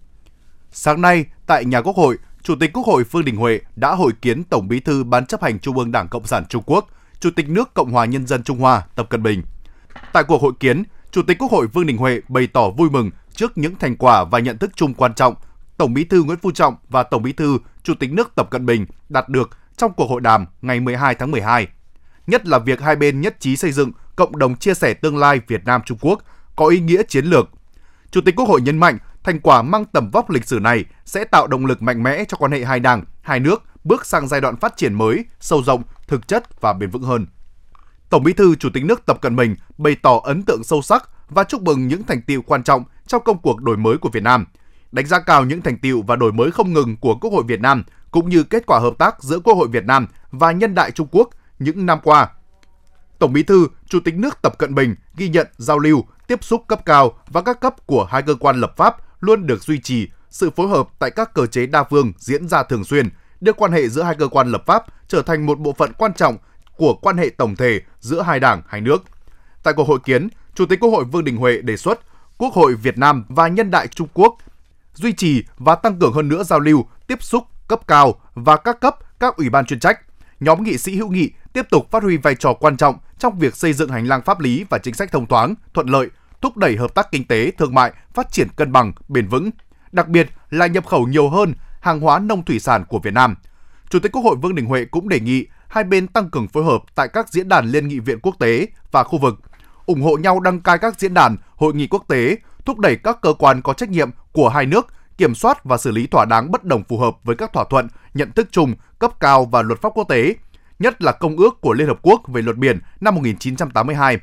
Sáng 0.75 1.01
nay, 1.01 1.25
tại 1.47 1.65
nhà 1.65 1.81
Quốc 1.81 1.95
hội, 1.95 2.17
Chủ 2.43 2.55
tịch 2.59 2.73
Quốc 2.73 2.85
hội 2.85 3.03
Vương 3.03 3.25
Đình 3.25 3.35
Huệ 3.35 3.59
đã 3.75 3.95
hội 3.95 4.11
kiến 4.21 4.43
Tổng 4.43 4.67
Bí 4.67 4.79
thư 4.79 5.03
Ban 5.03 5.25
chấp 5.25 5.43
hành 5.43 5.59
Trung 5.59 5.77
ương 5.77 5.91
Đảng 5.91 6.07
Cộng 6.07 6.27
sản 6.27 6.45
Trung 6.49 6.63
Quốc, 6.65 6.87
Chủ 7.19 7.29
tịch 7.35 7.49
nước 7.49 7.73
Cộng 7.73 7.91
hòa 7.91 8.05
Nhân 8.05 8.27
dân 8.27 8.43
Trung 8.43 8.59
Hoa 8.59 8.81
Tập 8.95 9.09
Cận 9.09 9.23
Bình. 9.23 9.43
Tại 10.13 10.23
cuộc 10.23 10.41
hội 10.41 10.53
kiến, 10.59 10.83
Chủ 11.11 11.21
tịch 11.23 11.37
Quốc 11.39 11.51
hội 11.51 11.67
Vương 11.67 11.85
Đình 11.85 11.97
Huệ 11.97 12.21
bày 12.27 12.47
tỏ 12.47 12.69
vui 12.69 12.89
mừng 12.89 13.11
trước 13.35 13.57
những 13.57 13.75
thành 13.75 13.95
quả 13.97 14.23
và 14.23 14.39
nhận 14.39 14.57
thức 14.57 14.71
chung 14.75 14.93
quan 14.93 15.13
trọng 15.13 15.35
Tổng 15.77 15.93
Bí 15.93 16.03
thư 16.03 16.23
Nguyễn 16.23 16.39
Phú 16.39 16.51
Trọng 16.51 16.75
và 16.89 17.03
Tổng 17.03 17.23
Bí 17.23 17.33
thư 17.33 17.57
Chủ 17.83 17.93
tịch 17.99 18.13
nước 18.13 18.35
Tập 18.35 18.47
Cận 18.49 18.65
Bình 18.65 18.85
đạt 19.09 19.29
được 19.29 19.49
trong 19.77 19.93
cuộc 19.93 20.09
hội 20.09 20.21
đàm 20.21 20.45
ngày 20.61 20.79
12 20.79 21.15
tháng 21.15 21.31
12. 21.31 21.67
Nhất 22.27 22.47
là 22.47 22.59
việc 22.59 22.81
hai 22.81 22.95
bên 22.95 23.21
nhất 23.21 23.39
trí 23.39 23.55
xây 23.55 23.71
dựng 23.71 23.91
cộng 24.15 24.37
đồng 24.37 24.55
chia 24.55 24.73
sẻ 24.73 24.93
tương 24.93 25.17
lai 25.17 25.41
Việt 25.47 25.65
Nam 25.65 25.81
Trung 25.85 25.97
Quốc 26.01 26.21
có 26.55 26.67
ý 26.67 26.79
nghĩa 26.79 27.03
chiến 27.03 27.25
lược. 27.25 27.49
Chủ 28.11 28.21
tịch 28.21 28.35
Quốc 28.35 28.47
hội 28.47 28.61
nhấn 28.61 28.77
mạnh 28.77 28.97
thành 29.23 29.39
quả 29.39 29.61
mang 29.61 29.85
tầm 29.85 30.09
vóc 30.11 30.29
lịch 30.29 30.45
sử 30.45 30.59
này 30.59 30.85
sẽ 31.05 31.23
tạo 31.23 31.47
động 31.47 31.65
lực 31.65 31.81
mạnh 31.81 32.03
mẽ 32.03 32.23
cho 32.27 32.37
quan 32.37 32.51
hệ 32.51 32.65
hai 32.65 32.79
đảng, 32.79 33.03
hai 33.21 33.39
nước 33.39 33.63
bước 33.83 34.05
sang 34.05 34.27
giai 34.27 34.41
đoạn 34.41 34.55
phát 34.55 34.77
triển 34.77 34.93
mới, 34.93 35.25
sâu 35.39 35.63
rộng, 35.63 35.83
thực 36.07 36.27
chất 36.27 36.61
và 36.61 36.73
bền 36.73 36.89
vững 36.89 37.03
hơn. 37.03 37.27
Tổng 38.09 38.23
Bí 38.23 38.33
thư 38.33 38.55
Chủ 38.55 38.69
tịch 38.73 38.85
nước 38.85 39.05
Tập 39.05 39.17
Cận 39.21 39.35
Bình 39.35 39.55
bày 39.77 39.95
tỏ 40.01 40.19
ấn 40.23 40.43
tượng 40.43 40.63
sâu 40.63 40.81
sắc 40.81 41.09
và 41.29 41.43
chúc 41.43 41.61
mừng 41.61 41.87
những 41.87 42.03
thành 42.03 42.21
tiệu 42.21 42.41
quan 42.41 42.63
trọng 42.63 42.83
trong 43.07 43.23
công 43.23 43.37
cuộc 43.37 43.61
đổi 43.61 43.77
mới 43.77 43.97
của 43.97 44.09
Việt 44.09 44.23
Nam, 44.23 44.45
đánh 44.91 45.07
giá 45.07 45.19
cao 45.19 45.45
những 45.45 45.61
thành 45.61 45.77
tiệu 45.77 46.01
và 46.07 46.15
đổi 46.15 46.31
mới 46.31 46.51
không 46.51 46.73
ngừng 46.73 46.97
của 46.97 47.15
Quốc 47.15 47.33
hội 47.33 47.43
Việt 47.47 47.61
Nam 47.61 47.83
cũng 48.11 48.29
như 48.29 48.43
kết 48.43 48.65
quả 48.65 48.79
hợp 48.79 48.93
tác 48.97 49.23
giữa 49.23 49.39
Quốc 49.39 49.53
hội 49.53 49.67
Việt 49.67 49.85
Nam 49.85 50.07
và 50.31 50.51
nhân 50.51 50.75
đại 50.75 50.91
Trung 50.91 51.07
Quốc 51.11 51.29
những 51.59 51.85
năm 51.85 51.99
qua. 52.03 52.29
Tổng 53.19 53.33
Bí 53.33 53.43
thư, 53.43 53.67
Chủ 53.87 53.99
tịch 53.99 54.15
nước 54.15 54.41
Tập 54.41 54.57
Cận 54.57 54.75
Bình 54.75 54.95
ghi 55.15 55.29
nhận 55.29 55.47
giao 55.57 55.79
lưu, 55.79 56.03
tiếp 56.27 56.43
xúc 56.43 56.63
cấp 56.67 56.85
cao 56.85 57.13
và 57.27 57.41
các 57.41 57.59
cấp 57.59 57.75
của 57.85 58.05
hai 58.05 58.21
cơ 58.21 58.35
quan 58.39 58.61
lập 58.61 58.73
pháp 58.77 58.97
luôn 59.23 59.47
được 59.47 59.63
duy 59.63 59.79
trì, 59.79 60.07
sự 60.29 60.49
phối 60.49 60.67
hợp 60.67 60.89
tại 60.99 61.11
các 61.11 61.33
cơ 61.33 61.45
chế 61.45 61.65
đa 61.65 61.83
phương 61.83 62.11
diễn 62.17 62.47
ra 62.47 62.63
thường 62.63 62.83
xuyên, 62.83 63.09
đưa 63.41 63.53
quan 63.53 63.71
hệ 63.71 63.89
giữa 63.89 64.03
hai 64.03 64.15
cơ 64.15 64.27
quan 64.27 64.51
lập 64.51 64.63
pháp 64.65 64.85
trở 65.07 65.21
thành 65.21 65.45
một 65.45 65.59
bộ 65.59 65.73
phận 65.73 65.91
quan 65.97 66.13
trọng 66.13 66.37
của 66.77 66.93
quan 66.93 67.17
hệ 67.17 67.29
tổng 67.29 67.55
thể 67.55 67.81
giữa 67.99 68.21
hai 68.21 68.39
đảng, 68.39 68.61
hai 68.67 68.81
nước. 68.81 69.03
Tại 69.63 69.73
cuộc 69.73 69.87
hội 69.87 69.99
kiến, 70.05 70.27
Chủ 70.55 70.65
tịch 70.65 70.79
Quốc 70.79 70.89
hội 70.89 71.03
Vương 71.03 71.23
Đình 71.23 71.37
Huệ 71.37 71.61
đề 71.61 71.77
xuất 71.77 71.99
Quốc 72.37 72.53
hội 72.53 72.75
Việt 72.75 72.97
Nam 72.97 73.25
và 73.29 73.47
Nhân 73.47 73.71
đại 73.71 73.87
Trung 73.87 74.07
Quốc 74.13 74.37
duy 74.93 75.13
trì 75.13 75.43
và 75.57 75.75
tăng 75.75 75.99
cường 75.99 76.13
hơn 76.13 76.29
nữa 76.29 76.43
giao 76.43 76.59
lưu, 76.59 76.85
tiếp 77.07 77.23
xúc 77.23 77.43
cấp 77.67 77.87
cao 77.87 78.15
và 78.33 78.57
các 78.57 78.79
cấp 78.81 78.95
các 79.19 79.35
ủy 79.35 79.49
ban 79.49 79.65
chuyên 79.65 79.79
trách. 79.79 79.99
Nhóm 80.39 80.63
nghị 80.63 80.77
sĩ 80.77 80.95
hữu 80.95 81.09
nghị 81.09 81.31
tiếp 81.53 81.65
tục 81.69 81.91
phát 81.91 82.03
huy 82.03 82.17
vai 82.17 82.35
trò 82.35 82.53
quan 82.53 82.77
trọng 82.77 82.97
trong 83.19 83.39
việc 83.39 83.55
xây 83.55 83.73
dựng 83.73 83.89
hành 83.89 84.07
lang 84.07 84.21
pháp 84.21 84.39
lý 84.39 84.65
và 84.69 84.77
chính 84.77 84.93
sách 84.93 85.11
thông 85.11 85.25
thoáng, 85.25 85.55
thuận 85.73 85.87
lợi, 85.87 86.09
thúc 86.43 86.57
đẩy 86.57 86.75
hợp 86.75 86.95
tác 86.95 87.11
kinh 87.11 87.27
tế, 87.27 87.51
thương 87.51 87.73
mại 87.73 87.91
phát 88.13 88.31
triển 88.31 88.47
cân 88.55 88.71
bằng, 88.71 88.93
bền 89.07 89.27
vững, 89.27 89.49
đặc 89.91 90.07
biệt 90.07 90.29
là 90.49 90.67
nhập 90.67 90.85
khẩu 90.85 91.07
nhiều 91.07 91.29
hơn 91.29 91.53
hàng 91.81 91.99
hóa 91.99 92.19
nông 92.19 92.45
thủy 92.45 92.59
sản 92.59 92.85
của 92.89 92.99
Việt 92.99 93.13
Nam. 93.13 93.35
Chủ 93.89 93.99
tịch 93.99 94.11
Quốc 94.11 94.21
hội 94.21 94.35
Vương 94.35 94.55
Đình 94.55 94.65
Huệ 94.65 94.85
cũng 94.85 95.09
đề 95.09 95.19
nghị 95.19 95.45
hai 95.67 95.83
bên 95.83 96.07
tăng 96.07 96.29
cường 96.29 96.47
phối 96.47 96.63
hợp 96.63 96.83
tại 96.95 97.07
các 97.07 97.29
diễn 97.29 97.49
đàn 97.49 97.65
liên 97.65 97.87
nghị 97.87 97.99
viện 97.99 98.19
quốc 98.19 98.35
tế 98.39 98.67
và 98.91 99.03
khu 99.03 99.19
vực, 99.19 99.39
ủng 99.85 100.01
hộ 100.01 100.17
nhau 100.17 100.39
đăng 100.39 100.61
cai 100.61 100.77
các 100.77 100.99
diễn 100.99 101.13
đàn, 101.13 101.37
hội 101.55 101.73
nghị 101.73 101.87
quốc 101.87 102.05
tế, 102.07 102.37
thúc 102.65 102.79
đẩy 102.79 102.95
các 102.95 103.21
cơ 103.21 103.33
quan 103.33 103.61
có 103.61 103.73
trách 103.73 103.89
nhiệm 103.89 104.09
của 104.31 104.49
hai 104.49 104.65
nước 104.65 104.87
kiểm 105.17 105.35
soát 105.35 105.63
và 105.63 105.77
xử 105.77 105.91
lý 105.91 106.07
thỏa 106.07 106.25
đáng 106.25 106.51
bất 106.51 106.63
đồng 106.63 106.83
phù 106.83 106.97
hợp 106.97 107.15
với 107.23 107.35
các 107.35 107.53
thỏa 107.53 107.63
thuận, 107.69 107.87
nhận 108.13 108.31
thức 108.31 108.47
chung, 108.51 108.75
cấp 108.99 109.19
cao 109.19 109.45
và 109.45 109.61
luật 109.61 109.81
pháp 109.81 109.89
quốc 109.95 110.07
tế, 110.09 110.35
nhất 110.79 111.01
là 111.01 111.11
Công 111.11 111.37
ước 111.37 111.61
của 111.61 111.73
Liên 111.73 111.87
Hợp 111.87 111.99
Quốc 112.01 112.21
về 112.27 112.41
luật 112.41 112.57
biển 112.57 112.79
năm 113.01 113.15
1982, 113.15 114.17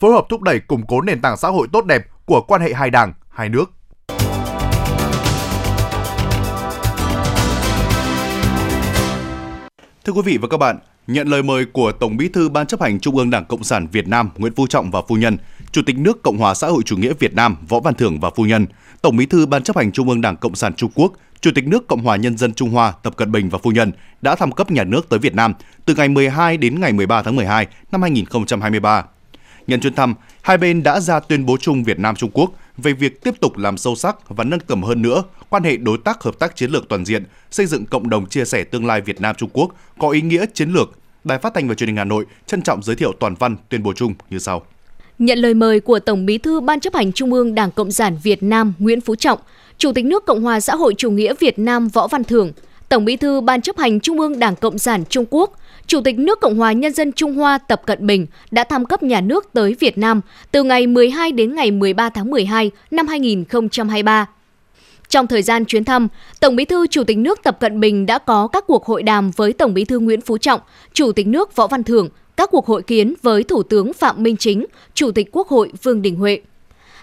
phối 0.00 0.12
hợp 0.12 0.26
thúc 0.28 0.42
đẩy 0.42 0.60
củng 0.60 0.86
cố 0.86 1.00
nền 1.00 1.20
tảng 1.20 1.36
xã 1.36 1.48
hội 1.48 1.68
tốt 1.72 1.86
đẹp 1.86 2.02
của 2.24 2.40
quan 2.40 2.60
hệ 2.60 2.74
hai 2.74 2.90
đảng, 2.90 3.12
hai 3.28 3.48
nước. 3.48 3.72
Thưa 10.04 10.12
quý 10.12 10.22
vị 10.24 10.38
và 10.38 10.48
các 10.48 10.56
bạn, 10.56 10.78
nhận 11.06 11.28
lời 11.28 11.42
mời 11.42 11.64
của 11.64 11.92
Tổng 11.92 12.16
Bí 12.16 12.28
thư 12.28 12.48
Ban 12.48 12.66
chấp 12.66 12.82
hành 12.82 13.00
Trung 13.00 13.16
ương 13.16 13.30
Đảng 13.30 13.44
Cộng 13.44 13.64
sản 13.64 13.86
Việt 13.92 14.08
Nam 14.08 14.30
Nguyễn 14.36 14.54
Phú 14.56 14.66
Trọng 14.66 14.90
và 14.90 15.00
phu 15.08 15.14
nhân, 15.14 15.36
Chủ 15.72 15.82
tịch 15.86 15.98
nước 15.98 16.22
Cộng 16.22 16.38
hòa 16.38 16.54
xã 16.54 16.66
hội 16.66 16.82
chủ 16.82 16.96
nghĩa 16.96 17.12
Việt 17.18 17.34
Nam 17.34 17.56
Võ 17.68 17.80
Văn 17.80 17.94
Thưởng 17.94 18.20
và 18.20 18.30
phu 18.36 18.44
nhân, 18.44 18.66
Tổng 19.02 19.16
Bí 19.16 19.26
thư 19.26 19.46
Ban 19.46 19.62
chấp 19.62 19.76
hành 19.76 19.92
Trung 19.92 20.08
ương 20.08 20.20
Đảng 20.20 20.36
Cộng 20.36 20.54
sản 20.54 20.74
Trung 20.74 20.90
Quốc, 20.94 21.12
Chủ 21.40 21.50
tịch 21.54 21.66
nước 21.66 21.88
Cộng 21.88 22.02
hòa 22.02 22.16
Nhân 22.16 22.36
dân 22.36 22.54
Trung 22.54 22.70
Hoa 22.70 22.92
Tập 23.02 23.16
Cận 23.16 23.32
Bình 23.32 23.48
và 23.48 23.58
phu 23.62 23.70
nhân 23.70 23.92
đã 24.20 24.34
thăm 24.34 24.52
cấp 24.52 24.70
nhà 24.70 24.84
nước 24.84 25.08
tới 25.08 25.18
Việt 25.18 25.34
Nam 25.34 25.54
từ 25.84 25.94
ngày 25.94 26.08
12 26.08 26.56
đến 26.56 26.80
ngày 26.80 26.92
13 26.92 27.22
tháng 27.22 27.36
12 27.36 27.66
năm 27.92 28.02
2023. 28.02 29.04
Nhân 29.68 29.80
chuyến 29.80 29.94
thăm, 29.94 30.14
hai 30.42 30.58
bên 30.58 30.82
đã 30.82 31.00
ra 31.00 31.20
tuyên 31.20 31.46
bố 31.46 31.56
chung 31.56 31.84
Việt 31.84 31.98
Nam 31.98 32.16
Trung 32.16 32.30
Quốc 32.32 32.52
về 32.76 32.92
việc 32.92 33.22
tiếp 33.22 33.34
tục 33.40 33.56
làm 33.56 33.78
sâu 33.78 33.94
sắc 33.94 34.16
và 34.28 34.44
nâng 34.44 34.60
tầm 34.60 34.82
hơn 34.82 35.02
nữa 35.02 35.22
quan 35.48 35.62
hệ 35.62 35.76
đối 35.76 35.98
tác 35.98 36.22
hợp 36.22 36.38
tác 36.38 36.56
chiến 36.56 36.70
lược 36.70 36.88
toàn 36.88 37.04
diện, 37.04 37.24
xây 37.50 37.66
dựng 37.66 37.86
cộng 37.86 38.10
đồng 38.10 38.26
chia 38.26 38.44
sẻ 38.44 38.64
tương 38.64 38.86
lai 38.86 39.00
Việt 39.00 39.20
Nam 39.20 39.34
Trung 39.38 39.50
Quốc 39.52 39.70
có 39.98 40.10
ý 40.10 40.20
nghĩa 40.20 40.46
chiến 40.54 40.70
lược. 40.70 40.90
Đài 41.24 41.38
Phát 41.38 41.54
thanh 41.54 41.68
và 41.68 41.74
Truyền 41.74 41.88
hình 41.88 41.96
Hà 41.96 42.04
Nội 42.04 42.26
trân 42.46 42.62
trọng 42.62 42.82
giới 42.82 42.96
thiệu 42.96 43.12
toàn 43.20 43.34
văn 43.34 43.56
tuyên 43.68 43.82
bố 43.82 43.92
chung 43.92 44.14
như 44.30 44.38
sau. 44.38 44.62
Nhận 45.18 45.38
lời 45.38 45.54
mời 45.54 45.80
của 45.80 45.98
Tổng 45.98 46.26
Bí 46.26 46.38
thư 46.38 46.60
Ban 46.60 46.80
chấp 46.80 46.94
hành 46.94 47.12
Trung 47.12 47.32
ương 47.32 47.54
Đảng 47.54 47.70
Cộng 47.70 47.92
sản 47.92 48.18
Việt 48.22 48.42
Nam 48.42 48.72
Nguyễn 48.78 49.00
Phú 49.00 49.14
Trọng, 49.14 49.38
Chủ 49.78 49.92
tịch 49.92 50.04
nước 50.04 50.26
Cộng 50.26 50.42
hòa 50.42 50.60
xã 50.60 50.76
hội 50.76 50.94
chủ 50.98 51.10
nghĩa 51.10 51.34
Việt 51.40 51.58
Nam 51.58 51.88
Võ 51.88 52.08
Văn 52.08 52.24
Thưởng, 52.24 52.52
Tổng 52.88 53.04
Bí 53.04 53.16
thư 53.16 53.40
Ban 53.40 53.62
chấp 53.62 53.78
hành 53.78 54.00
Trung 54.00 54.20
ương 54.20 54.38
Đảng 54.38 54.56
Cộng 54.56 54.78
sản 54.78 55.04
Trung 55.08 55.24
Quốc, 55.30 55.58
Chủ 55.88 56.00
tịch 56.00 56.18
nước 56.18 56.40
Cộng 56.40 56.56
hòa 56.56 56.72
Nhân 56.72 56.92
dân 56.92 57.12
Trung 57.12 57.34
Hoa 57.34 57.58
Tập 57.58 57.82
Cận 57.86 58.06
Bình 58.06 58.26
đã 58.50 58.64
thăm 58.64 58.84
cấp 58.84 59.02
nhà 59.02 59.20
nước 59.20 59.52
tới 59.52 59.76
Việt 59.80 59.98
Nam 59.98 60.20
từ 60.52 60.62
ngày 60.62 60.86
12 60.86 61.32
đến 61.32 61.54
ngày 61.54 61.70
13 61.70 62.08
tháng 62.08 62.30
12 62.30 62.70
năm 62.90 63.06
2023. 63.06 64.26
Trong 65.08 65.26
thời 65.26 65.42
gian 65.42 65.64
chuyến 65.64 65.84
thăm, 65.84 66.08
Tổng 66.40 66.56
Bí 66.56 66.64
thư 66.64 66.86
Chủ 66.86 67.04
tịch 67.04 67.18
nước 67.18 67.42
Tập 67.42 67.56
Cận 67.60 67.80
Bình 67.80 68.06
đã 68.06 68.18
có 68.18 68.48
các 68.48 68.64
cuộc 68.66 68.84
hội 68.84 69.02
đàm 69.02 69.30
với 69.30 69.52
Tổng 69.52 69.74
Bí 69.74 69.84
thư 69.84 69.98
Nguyễn 69.98 70.20
Phú 70.20 70.38
Trọng, 70.38 70.60
Chủ 70.92 71.12
tịch 71.12 71.26
nước 71.26 71.56
Võ 71.56 71.66
Văn 71.66 71.82
Thưởng, 71.82 72.08
các 72.36 72.50
cuộc 72.52 72.66
hội 72.66 72.82
kiến 72.82 73.14
với 73.22 73.42
Thủ 73.42 73.62
tướng 73.62 73.92
Phạm 73.92 74.22
Minh 74.22 74.36
Chính, 74.36 74.66
Chủ 74.94 75.10
tịch 75.10 75.28
Quốc 75.32 75.48
hội 75.48 75.72
Vương 75.82 76.02
Đình 76.02 76.16
Huệ. 76.16 76.40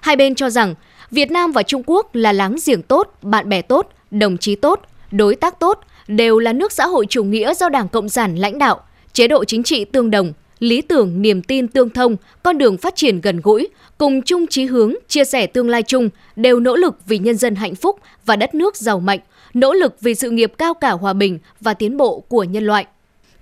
Hai 0.02 0.16
bên 0.16 0.36
cho 0.36 0.50
rằng 0.50 0.76
Việt 1.12 1.32
Nam 1.32 1.52
và 1.52 1.64
Trung 1.64 1.84
Quốc 1.86 2.16
là 2.16 2.34
láng 2.34 2.56
giềng 2.66 2.82
tốt, 2.82 3.14
bạn 3.22 3.50
bè 3.50 3.62
tốt, 3.62 3.90
đồng 4.12 4.38
chí 4.38 4.56
tốt, 4.56 4.82
đối 5.12 5.36
tác 5.36 5.60
tốt, 5.60 5.80
đều 6.08 6.40
là 6.40 6.54
nước 6.54 6.72
xã 6.72 6.88
hội 6.88 7.06
chủ 7.10 7.24
nghĩa 7.24 7.54
do 7.54 7.70
Đảng 7.70 7.88
Cộng 7.88 8.10
sản 8.10 8.36
lãnh 8.36 8.58
đạo, 8.60 8.82
chế 9.14 9.28
độ 9.28 9.46
chính 9.46 9.64
trị 9.64 9.86
tương 9.86 10.12
đồng, 10.12 10.34
lý 10.60 10.82
tưởng, 10.82 11.22
niềm 11.22 11.42
tin 11.42 11.68
tương 11.68 11.90
thông, 11.90 12.16
con 12.44 12.58
đường 12.58 12.78
phát 12.78 12.96
triển 12.96 13.22
gần 13.22 13.42
gũi, 13.44 13.68
cùng 13.98 14.22
chung 14.22 14.48
chí 14.48 14.66
hướng, 14.66 14.94
chia 15.08 15.26
sẻ 15.26 15.48
tương 15.48 15.70
lai 15.70 15.84
chung, 15.84 16.10
đều 16.36 16.60
nỗ 16.60 16.76
lực 16.76 16.96
vì 17.08 17.18
nhân 17.18 17.38
dân 17.38 17.56
hạnh 17.56 17.76
phúc 17.76 18.00
và 18.26 18.36
đất 18.36 18.56
nước 18.56 18.76
giàu 18.76 19.00
mạnh, 19.00 19.20
nỗ 19.54 19.74
lực 19.74 19.96
vì 20.02 20.16
sự 20.16 20.30
nghiệp 20.30 20.54
cao 20.58 20.74
cả 20.74 20.92
hòa 20.92 21.14
bình 21.14 21.40
và 21.62 21.74
tiến 21.74 21.98
bộ 21.98 22.20
của 22.20 22.44
nhân 22.44 22.66
loại. 22.66 22.86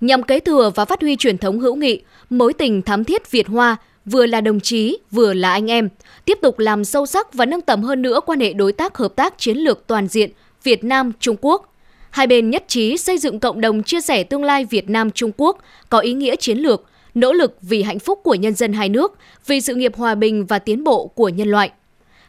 Nhằm 0.00 0.22
kế 0.22 0.40
thừa 0.40 0.70
và 0.74 0.84
phát 0.84 1.00
huy 1.00 1.16
truyền 1.16 1.38
thống 1.38 1.60
hữu 1.60 1.74
nghị, 1.74 2.02
mối 2.30 2.52
tình 2.52 2.82
thắm 2.82 3.04
thiết 3.04 3.30
Việt 3.30 3.48
Hoa 3.48 3.76
vừa 4.06 4.26
là 4.26 4.40
đồng 4.40 4.60
chí, 4.60 4.98
vừa 5.10 5.34
là 5.34 5.52
anh 5.52 5.70
em, 5.70 5.88
tiếp 6.24 6.38
tục 6.42 6.58
làm 6.58 6.84
sâu 6.84 7.06
sắc 7.06 7.34
và 7.34 7.46
nâng 7.46 7.60
tầm 7.60 7.82
hơn 7.82 8.02
nữa 8.02 8.20
quan 8.26 8.40
hệ 8.40 8.52
đối 8.52 8.72
tác 8.72 8.96
hợp 8.96 9.16
tác 9.16 9.38
chiến 9.38 9.58
lược 9.58 9.86
toàn 9.86 10.08
diện 10.08 10.30
Việt 10.62 10.84
Nam 10.84 11.12
Trung 11.20 11.36
Quốc. 11.40 11.73
Hai 12.14 12.26
bên 12.26 12.50
nhất 12.50 12.64
trí 12.68 12.96
xây 12.96 13.18
dựng 13.18 13.40
cộng 13.40 13.60
đồng 13.60 13.82
chia 13.82 14.00
sẻ 14.00 14.24
tương 14.24 14.44
lai 14.44 14.64
Việt 14.64 14.90
Nam 14.90 15.10
Trung 15.10 15.30
Quốc 15.36 15.58
có 15.88 15.98
ý 15.98 16.12
nghĩa 16.12 16.36
chiến 16.36 16.58
lược, 16.58 16.84
nỗ 17.14 17.32
lực 17.32 17.56
vì 17.62 17.82
hạnh 17.82 17.98
phúc 17.98 18.20
của 18.24 18.34
nhân 18.34 18.54
dân 18.54 18.72
hai 18.72 18.88
nước, 18.88 19.18
vì 19.46 19.60
sự 19.60 19.74
nghiệp 19.74 19.96
hòa 19.96 20.14
bình 20.14 20.46
và 20.46 20.58
tiến 20.58 20.84
bộ 20.84 21.06
của 21.06 21.28
nhân 21.28 21.48
loại. 21.48 21.70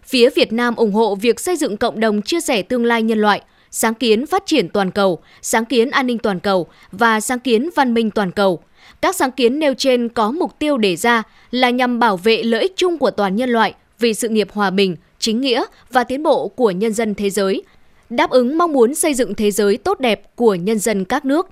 Phía 0.04 0.30
Việt 0.30 0.54
Nam 0.54 0.76
ủng 0.76 0.93
hộ 0.93 1.15
việc 1.15 1.39
xây 1.39 1.58
dựng 1.58 1.78
cộng 1.78 2.00
đồng 2.00 2.21
chia 2.21 2.41
sẻ 2.41 2.62
tương 2.62 2.86
lai 2.86 3.04
nhân 3.04 3.21
loại, 3.21 3.41
sáng 3.71 3.93
kiến 3.93 4.26
phát 4.26 4.43
triển 4.45 4.69
toàn 4.69 4.91
cầu, 4.91 5.19
sáng 5.41 5.65
kiến 5.65 5.91
an 5.91 6.08
ninh 6.08 6.17
toàn 6.17 6.39
cầu 6.39 6.67
và 6.91 7.19
sáng 7.19 7.39
kiến 7.39 7.69
văn 7.76 7.93
minh 7.93 8.12
toàn 8.12 8.32
cầu. 8.32 8.60
Các 9.02 9.15
sáng 9.15 9.32
kiến 9.32 9.60
nêu 9.60 9.74
trên 9.74 10.10
có 10.10 10.32
mục 10.32 10.60
tiêu 10.60 10.78
đề 10.78 10.95
ra 10.95 11.24
là 11.52 11.69
nhằm 11.69 12.00
bảo 12.00 12.17
vệ 12.17 12.43
lợi 12.43 12.62
ích 12.62 12.74
chung 12.76 12.98
của 12.98 13.12
toàn 13.12 13.36
nhân 13.36 13.50
loại 13.50 13.74
vì 14.00 14.13
sự 14.13 14.30
nghiệp 14.30 14.48
hòa 14.52 14.69
bình, 14.69 14.95
chính 15.19 15.41
nghĩa 15.41 15.63
và 15.91 16.04
tiến 16.04 16.24
bộ 16.24 16.48
của 16.48 16.71
nhân 16.71 16.93
dân 16.93 17.15
thế 17.15 17.30
giới, 17.30 17.63
đáp 18.09 18.29
ứng 18.29 18.57
mong 18.57 18.73
muốn 18.73 18.95
xây 18.95 19.13
dựng 19.13 19.35
thế 19.35 19.51
giới 19.51 19.77
tốt 19.77 19.99
đẹp 19.99 20.35
của 20.35 20.55
nhân 20.55 20.79
dân 20.79 21.05
các 21.05 21.25
nước. 21.25 21.49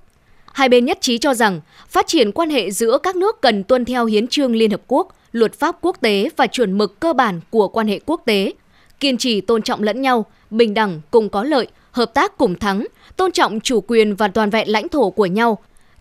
Hai 0.53 0.69
bên 0.69 0.85
nhất 0.85 0.97
trí 1.01 1.17
cho 1.17 1.33
rằng 1.33 1.61
phát 1.89 2.07
triển 2.07 2.31
quan 2.31 2.49
hệ 2.49 2.71
giữa 2.71 2.97
các 3.03 3.15
nước 3.15 3.41
cần 3.41 3.63
tuân 3.63 3.85
theo 3.85 4.05
hiến 4.05 4.27
trương 4.27 4.55
Liên 4.55 4.71
Hợp 4.71 4.81
Quốc, 4.87 5.15
luật 5.31 5.53
pháp 5.53 5.77
quốc 5.81 5.97
tế 6.01 6.29
và 6.37 6.47
chuẩn 6.47 6.77
mực 6.77 6.99
cơ 6.99 7.13
bản 7.13 7.39
của 7.49 7.67
quan 7.67 7.87
hệ 7.87 7.99
quốc 8.05 8.21
tế, 8.25 8.53
kiên 8.99 9.17
trì 9.17 9.41
tôn 9.41 9.61
trọng 9.61 9.83
lẫn 9.83 10.01
nhau, 10.01 10.25
bình 10.49 10.73
đẳng 10.73 11.01
cùng 11.11 11.29
có 11.29 11.43
lợi, 11.43 11.67
hợp 11.91 12.13
tác 12.13 12.37
cùng 12.37 12.55
thắng, 12.55 12.85
tôn 13.15 13.31
trọng 13.31 13.59
chủ 13.59 13.81
quyền 13.81 14.15
và 14.15 14.27
toàn 14.27 14.49
vẹn 14.49 14.69
lãnh 14.69 14.89
thổ 14.89 15.09
của 15.09 15.25
nhau, 15.25 15.57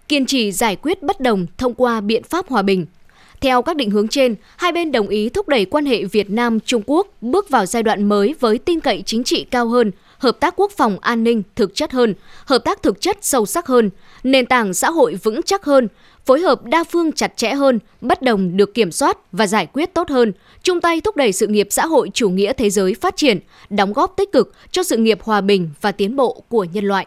kiên 0.09 0.27
trì 0.27 0.53
giải 0.53 0.77
quyết 0.77 1.03
bất 1.03 1.21
đồng 1.21 1.47
thông 1.59 1.75
qua 1.75 2.01
biện 2.01 2.23
pháp 2.23 2.49
hòa 2.49 2.63
bình. 2.63 2.87
Theo 3.41 3.63
các 3.63 3.77
định 3.77 3.91
hướng 3.91 4.09
trên, 4.09 4.35
hai 4.57 4.73
bên 4.73 4.93
đồng 4.93 5.09
ý 5.09 5.29
thúc 5.29 5.49
đẩy 5.49 5.65
quan 5.65 5.87
hệ 5.87 6.05
Việt 6.05 6.31
Nam 6.31 6.61
Trung 6.61 6.83
Quốc 6.87 7.07
bước 7.21 7.51
vào 7.51 7.67
giai 7.67 7.83
đoạn 7.83 8.05
mới 8.05 8.35
với 8.41 8.59
tin 8.59 8.81
cậy 8.81 9.03
chính 9.07 9.25
trị 9.25 9.47
cao 9.51 9.69
hơn, 9.69 9.91
hợp 10.23 10.41
tác 10.41 10.55
quốc 10.57 10.73
phòng 10.77 10.99
an 11.01 11.25
ninh 11.25 11.43
thực 11.57 11.75
chất 11.75 11.93
hơn, 11.93 12.15
hợp 12.45 12.59
tác 12.59 12.83
thực 12.83 13.01
chất 13.01 13.19
sâu 13.21 13.47
sắc 13.47 13.67
hơn, 13.67 13.91
nền 14.23 14.47
tảng 14.47 14.75
xã 14.75 14.91
hội 14.91 15.15
vững 15.15 15.41
chắc 15.43 15.65
hơn, 15.65 15.89
phối 16.27 16.41
hợp 16.41 16.65
đa 16.65 16.85
phương 16.85 17.13
chặt 17.13 17.37
chẽ 17.37 17.55
hơn, 17.55 17.79
bất 18.01 18.23
đồng 18.23 18.57
được 18.57 18.75
kiểm 18.75 18.93
soát 18.93 19.19
và 19.33 19.47
giải 19.47 19.67
quyết 19.67 19.95
tốt 19.95 20.09
hơn, 20.09 20.33
chung 20.63 20.81
tay 20.81 21.01
thúc 21.01 21.17
đẩy 21.17 21.33
sự 21.33 21.47
nghiệp 21.47 21.69
xã 21.71 21.87
hội 21.87 22.11
chủ 22.15 22.31
nghĩa 22.31 22.53
thế 22.53 22.71
giới 22.71 22.95
phát 22.95 23.17
triển, 23.17 23.39
đóng 23.71 23.93
góp 23.93 24.15
tích 24.17 24.33
cực 24.33 24.53
cho 24.71 24.83
sự 24.83 24.97
nghiệp 24.97 25.19
hòa 25.23 25.41
bình 25.41 25.71
và 25.81 25.93
tiến 25.93 26.17
bộ 26.17 26.43
của 26.49 26.65
nhân 26.73 26.85
loại. 26.85 27.07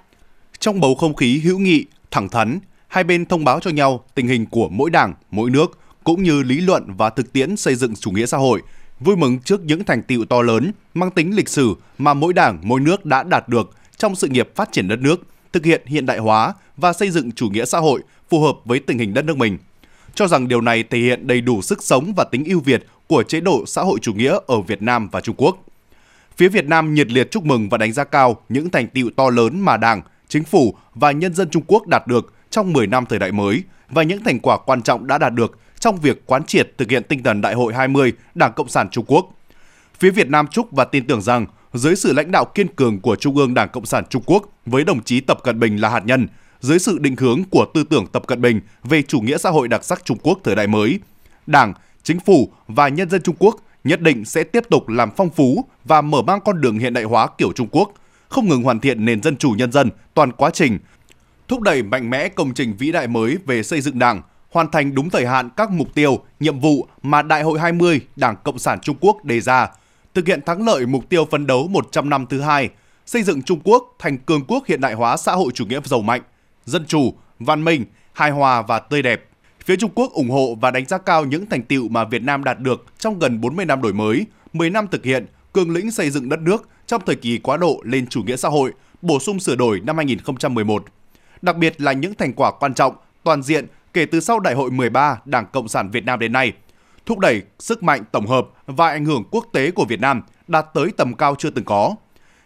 Trong 0.59 0.79
bầu 0.79 0.95
không 0.95 1.15
khí 1.15 1.39
hữu 1.39 1.59
nghị, 1.59 1.85
thẳng 2.11 2.29
thắn, 2.29 2.59
hai 2.87 3.03
bên 3.03 3.25
thông 3.25 3.45
báo 3.45 3.59
cho 3.59 3.71
nhau 3.71 4.03
tình 4.15 4.27
hình 4.27 4.45
của 4.45 4.69
mỗi 4.69 4.89
đảng, 4.89 5.13
mỗi 5.31 5.49
nước 5.49 5.77
cũng 6.03 6.23
như 6.23 6.43
lý 6.43 6.61
luận 6.61 6.83
và 6.97 7.09
thực 7.09 7.33
tiễn 7.33 7.57
xây 7.57 7.75
dựng 7.75 7.95
chủ 7.95 8.11
nghĩa 8.11 8.25
xã 8.25 8.37
hội, 8.37 8.61
vui 8.99 9.15
mừng 9.15 9.39
trước 9.39 9.61
những 9.63 9.83
thành 9.83 10.03
tựu 10.03 10.25
to 10.25 10.41
lớn 10.41 10.71
mang 10.93 11.11
tính 11.11 11.35
lịch 11.35 11.49
sử 11.49 11.75
mà 11.97 12.13
mỗi 12.13 12.33
đảng, 12.33 12.59
mỗi 12.63 12.79
nước 12.79 13.05
đã 13.05 13.23
đạt 13.23 13.49
được 13.49 13.75
trong 13.97 14.15
sự 14.15 14.27
nghiệp 14.27 14.49
phát 14.55 14.71
triển 14.71 14.87
đất 14.87 14.99
nước, 14.99 15.21
thực 15.53 15.65
hiện 15.65 15.81
hiện 15.85 16.05
đại 16.05 16.17
hóa 16.17 16.53
và 16.77 16.93
xây 16.93 17.09
dựng 17.09 17.31
chủ 17.31 17.49
nghĩa 17.49 17.65
xã 17.65 17.79
hội 17.79 18.01
phù 18.29 18.41
hợp 18.41 18.55
với 18.65 18.79
tình 18.79 18.97
hình 18.97 19.13
đất 19.13 19.25
nước 19.25 19.37
mình. 19.37 19.57
Cho 20.15 20.27
rằng 20.27 20.47
điều 20.47 20.61
này 20.61 20.83
thể 20.83 20.99
hiện 20.99 21.27
đầy 21.27 21.41
đủ 21.41 21.61
sức 21.61 21.83
sống 21.83 22.13
và 22.17 22.23
tính 22.23 22.45
ưu 22.45 22.59
việt 22.59 22.85
của 23.07 23.23
chế 23.23 23.39
độ 23.39 23.63
xã 23.67 23.81
hội 23.81 23.99
chủ 24.01 24.13
nghĩa 24.13 24.37
ở 24.47 24.61
Việt 24.61 24.81
Nam 24.81 25.09
và 25.11 25.21
Trung 25.21 25.35
Quốc. 25.37 25.57
Phía 26.37 26.49
Việt 26.49 26.65
Nam 26.65 26.93
nhiệt 26.93 27.11
liệt 27.11 27.31
chúc 27.31 27.45
mừng 27.45 27.69
và 27.69 27.77
đánh 27.77 27.93
giá 27.93 28.03
cao 28.03 28.41
những 28.49 28.69
thành 28.69 28.87
tựu 28.87 29.09
to 29.15 29.29
lớn 29.29 29.59
mà 29.59 29.77
Đảng, 29.77 30.01
Chính 30.27 30.43
phủ 30.43 30.75
và 30.95 31.11
nhân 31.11 31.33
dân 31.33 31.49
Trung 31.49 31.63
Quốc 31.67 31.87
đạt 31.87 32.07
được 32.07 32.33
trong 32.49 32.73
10 32.73 32.87
năm 32.87 33.05
thời 33.05 33.19
đại 33.19 33.31
mới 33.31 33.63
và 33.89 34.03
những 34.03 34.23
thành 34.23 34.39
quả 34.39 34.57
quan 34.57 34.81
trọng 34.81 35.07
đã 35.07 35.17
đạt 35.17 35.33
được 35.33 35.57
trong 35.85 35.97
việc 35.97 36.25
quán 36.25 36.43
triệt 36.43 36.77
thực 36.77 36.89
hiện 36.89 37.03
tinh 37.03 37.23
thần 37.23 37.41
Đại 37.41 37.53
hội 37.53 37.73
20 37.73 38.13
Đảng 38.35 38.53
Cộng 38.53 38.69
sản 38.69 38.89
Trung 38.89 39.05
Quốc. 39.07 39.29
Phía 39.99 40.11
Việt 40.11 40.29
Nam 40.29 40.47
chúc 40.47 40.71
và 40.71 40.85
tin 40.85 41.07
tưởng 41.07 41.21
rằng 41.21 41.45
dưới 41.73 41.95
sự 41.95 42.13
lãnh 42.13 42.31
đạo 42.31 42.45
kiên 42.45 42.67
cường 42.67 42.99
của 42.99 43.15
Trung 43.15 43.37
ương 43.37 43.53
Đảng 43.53 43.69
Cộng 43.69 43.85
sản 43.85 44.03
Trung 44.09 44.23
Quốc 44.25 44.49
với 44.65 44.83
đồng 44.83 45.03
chí 45.03 45.19
Tập 45.19 45.37
Cận 45.43 45.59
Bình 45.59 45.81
là 45.81 45.89
hạt 45.89 46.05
nhân, 46.05 46.27
dưới 46.59 46.79
sự 46.79 46.99
định 46.99 47.15
hướng 47.15 47.43
của 47.51 47.65
tư 47.73 47.83
tưởng 47.83 48.07
Tập 48.07 48.23
Cận 48.27 48.41
Bình 48.41 48.61
về 48.83 49.01
chủ 49.01 49.19
nghĩa 49.19 49.37
xã 49.37 49.49
hội 49.49 49.67
đặc 49.67 49.83
sắc 49.83 50.05
Trung 50.05 50.17
Quốc 50.23 50.39
thời 50.43 50.55
đại 50.55 50.67
mới, 50.67 50.99
Đảng, 51.47 51.73
Chính 52.03 52.19
phủ 52.19 52.51
và 52.67 52.87
nhân 52.87 53.09
dân 53.09 53.21
Trung 53.21 53.35
Quốc 53.39 53.55
nhất 53.83 54.01
định 54.01 54.25
sẽ 54.25 54.43
tiếp 54.43 54.63
tục 54.69 54.89
làm 54.89 55.09
phong 55.17 55.29
phú 55.29 55.65
và 55.83 56.01
mở 56.01 56.21
mang 56.21 56.39
con 56.45 56.61
đường 56.61 56.79
hiện 56.79 56.93
đại 56.93 57.03
hóa 57.03 57.27
kiểu 57.37 57.51
Trung 57.51 57.67
Quốc, 57.71 57.93
không 58.29 58.49
ngừng 58.49 58.63
hoàn 58.63 58.79
thiện 58.79 59.05
nền 59.05 59.21
dân 59.21 59.37
chủ 59.37 59.51
nhân 59.51 59.71
dân 59.71 59.89
toàn 60.13 60.31
quá 60.31 60.49
trình, 60.49 60.79
thúc 61.47 61.61
đẩy 61.61 61.83
mạnh 61.83 62.09
mẽ 62.09 62.29
công 62.29 62.53
trình 62.53 62.75
vĩ 62.77 62.91
đại 62.91 63.07
mới 63.07 63.37
về 63.45 63.63
xây 63.63 63.81
dựng 63.81 63.99
Đảng, 63.99 64.21
hoàn 64.55 64.71
thành 64.71 64.95
đúng 64.95 65.09
thời 65.09 65.25
hạn 65.25 65.49
các 65.57 65.71
mục 65.71 65.93
tiêu, 65.93 66.19
nhiệm 66.39 66.59
vụ 66.59 66.87
mà 67.01 67.21
Đại 67.21 67.43
hội 67.43 67.59
20 67.59 68.01
Đảng 68.15 68.35
Cộng 68.43 68.59
sản 68.59 68.79
Trung 68.81 68.95
Quốc 68.99 69.25
đề 69.25 69.41
ra, 69.41 69.67
thực 70.13 70.27
hiện 70.27 70.41
thắng 70.45 70.65
lợi 70.65 70.85
mục 70.85 71.09
tiêu 71.09 71.25
phấn 71.31 71.47
đấu 71.47 71.67
100 71.67 72.09
năm 72.09 72.25
thứ 72.29 72.41
hai, 72.41 72.69
xây 73.05 73.23
dựng 73.23 73.41
Trung 73.41 73.59
Quốc 73.63 73.95
thành 73.99 74.17
cường 74.17 74.45
quốc 74.47 74.63
hiện 74.67 74.81
đại 74.81 74.93
hóa 74.93 75.17
xã 75.17 75.31
hội 75.31 75.51
chủ 75.53 75.65
nghĩa 75.65 75.79
giàu 75.83 76.01
mạnh, 76.01 76.21
dân 76.65 76.85
chủ, 76.85 77.13
văn 77.39 77.63
minh, 77.63 77.85
hài 78.13 78.31
hòa 78.31 78.61
và 78.61 78.79
tươi 78.79 79.01
đẹp. 79.01 79.25
Phía 79.65 79.75
Trung 79.75 79.91
Quốc 79.95 80.11
ủng 80.11 80.29
hộ 80.29 80.55
và 80.61 80.71
đánh 80.71 80.85
giá 80.85 80.97
cao 80.97 81.25
những 81.25 81.45
thành 81.45 81.63
tựu 81.63 81.89
mà 81.89 82.05
Việt 82.05 82.23
Nam 82.23 82.43
đạt 82.43 82.59
được 82.59 82.85
trong 82.97 83.19
gần 83.19 83.41
40 83.41 83.65
năm 83.65 83.81
đổi 83.81 83.93
mới, 83.93 84.25
10 84.53 84.69
năm 84.69 84.87
thực 84.91 85.05
hiện 85.05 85.25
cương 85.53 85.71
lĩnh 85.71 85.91
xây 85.91 86.09
dựng 86.09 86.29
đất 86.29 86.39
nước 86.39 86.69
trong 86.87 87.01
thời 87.05 87.15
kỳ 87.15 87.37
quá 87.37 87.57
độ 87.57 87.81
lên 87.83 88.07
chủ 88.07 88.23
nghĩa 88.23 88.37
xã 88.37 88.49
hội, 88.49 88.71
bổ 89.01 89.19
sung 89.19 89.39
sửa 89.39 89.55
đổi 89.55 89.79
năm 89.79 89.97
2011. 89.97 90.85
Đặc 91.41 91.57
biệt 91.57 91.81
là 91.81 91.91
những 91.91 92.15
thành 92.15 92.33
quả 92.33 92.51
quan 92.51 92.73
trọng, 92.73 92.95
toàn 93.23 93.43
diện 93.43 93.67
kể 93.95 94.05
từ 94.05 94.19
sau 94.19 94.39
Đại 94.39 94.53
hội 94.53 94.71
13 94.71 95.19
Đảng 95.25 95.45
Cộng 95.53 95.67
sản 95.67 95.89
Việt 95.91 96.05
Nam 96.05 96.19
đến 96.19 96.31
nay, 96.31 96.53
thúc 97.05 97.19
đẩy 97.19 97.41
sức 97.59 97.83
mạnh 97.83 98.03
tổng 98.11 98.27
hợp 98.27 98.47
và 98.65 98.89
ảnh 98.89 99.05
hưởng 99.05 99.23
quốc 99.31 99.45
tế 99.53 99.71
của 99.71 99.85
Việt 99.85 99.99
Nam 99.99 100.21
đạt 100.47 100.65
tới 100.73 100.91
tầm 100.97 101.13
cao 101.13 101.35
chưa 101.39 101.49
từng 101.49 101.65
có. 101.65 101.95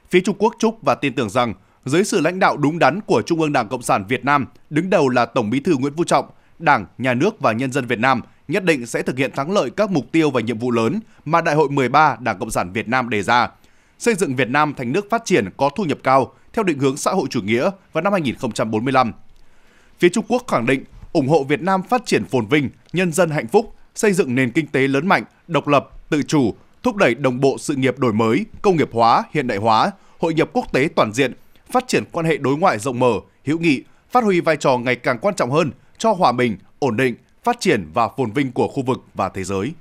Phía 0.09 0.19
Trung 0.21 0.35
Quốc 0.39 0.55
chúc 0.59 0.77
và 0.81 0.95
tin 0.95 1.15
tưởng 1.15 1.29
rằng 1.29 1.53
dưới 1.85 2.03
sự 2.03 2.21
lãnh 2.21 2.39
đạo 2.39 2.57
đúng 2.57 2.79
đắn 2.79 3.01
của 3.01 3.21
Trung 3.25 3.41
ương 3.41 3.53
Đảng 3.53 3.67
Cộng 3.67 3.81
sản 3.81 4.05
Việt 4.07 4.25
Nam, 4.25 4.45
đứng 4.69 4.89
đầu 4.89 5.09
là 5.09 5.25
Tổng 5.25 5.49
Bí 5.49 5.59
thư 5.59 5.77
Nguyễn 5.77 5.93
Phú 5.97 6.03
Trọng, 6.03 6.25
Đảng, 6.59 6.85
Nhà 6.97 7.13
nước 7.13 7.39
và 7.39 7.51
nhân 7.51 7.71
dân 7.71 7.85
Việt 7.85 7.99
Nam 7.99 8.21
nhất 8.47 8.63
định 8.63 8.85
sẽ 8.85 9.01
thực 9.01 9.17
hiện 9.17 9.31
thắng 9.35 9.51
lợi 9.51 9.69
các 9.69 9.91
mục 9.91 10.05
tiêu 10.11 10.31
và 10.31 10.41
nhiệm 10.41 10.59
vụ 10.59 10.71
lớn 10.71 10.99
mà 11.25 11.41
Đại 11.41 11.55
hội 11.55 11.69
13 11.69 12.17
Đảng 12.19 12.39
Cộng 12.39 12.51
sản 12.51 12.73
Việt 12.73 12.87
Nam 12.87 13.09
đề 13.09 13.21
ra, 13.21 13.49
xây 13.99 14.15
dựng 14.15 14.35
Việt 14.35 14.49
Nam 14.49 14.73
thành 14.77 14.91
nước 14.91 15.09
phát 15.09 15.25
triển 15.25 15.49
có 15.57 15.69
thu 15.75 15.83
nhập 15.83 15.97
cao 16.03 16.33
theo 16.53 16.63
định 16.63 16.79
hướng 16.79 16.97
xã 16.97 17.11
hội 17.11 17.27
chủ 17.29 17.41
nghĩa 17.41 17.69
vào 17.93 18.03
năm 18.03 18.13
2045. 18.13 19.11
Phía 19.99 20.09
Trung 20.09 20.25
Quốc 20.27 20.43
khẳng 20.47 20.65
định 20.65 20.83
ủng 21.13 21.27
hộ 21.27 21.43
Việt 21.43 21.61
Nam 21.61 21.83
phát 21.83 22.05
triển 22.05 22.25
phồn 22.25 22.45
vinh, 22.45 22.69
nhân 22.93 23.11
dân 23.11 23.29
hạnh 23.29 23.47
phúc, 23.47 23.73
xây 23.95 24.13
dựng 24.13 24.35
nền 24.35 24.51
kinh 24.51 24.67
tế 24.67 24.87
lớn 24.87 25.07
mạnh, 25.07 25.23
độc 25.47 25.67
lập, 25.67 25.89
tự 26.09 26.21
chủ, 26.23 26.53
thúc 26.83 26.95
đẩy 26.95 27.15
đồng 27.15 27.39
bộ 27.39 27.57
sự 27.59 27.75
nghiệp 27.75 27.99
đổi 27.99 28.13
mới, 28.13 28.45
công 28.61 28.77
nghiệp 28.77 28.89
hóa, 28.91 29.23
hiện 29.31 29.47
đại 29.47 29.57
hóa, 29.57 29.91
hội 30.19 30.33
nhập 30.33 30.49
quốc 30.53 30.73
tế 30.73 30.89
toàn 30.95 31.13
diện, 31.13 31.33
phát 31.71 31.87
triển 31.87 32.03
quan 32.11 32.25
hệ 32.25 32.37
đối 32.37 32.57
ngoại 32.57 32.79
rộng 32.79 32.99
mở, 32.99 33.13
hữu 33.45 33.59
nghị, 33.59 33.83
phát 34.11 34.23
huy 34.23 34.41
vai 34.41 34.57
trò 34.57 34.77
ngày 34.77 34.95
càng 34.95 35.19
quan 35.21 35.35
trọng 35.35 35.51
hơn 35.51 35.71
cho 35.97 36.11
hòa 36.11 36.31
bình, 36.31 36.57
ổn 36.79 36.97
định, 36.97 37.15
phát 37.43 37.59
triển 37.59 37.89
và 37.93 38.09
phồn 38.17 38.31
vinh 38.31 38.51
của 38.51 38.67
khu 38.67 38.83
vực 38.83 38.99
và 39.13 39.29
thế 39.29 39.43
giới. 39.43 39.71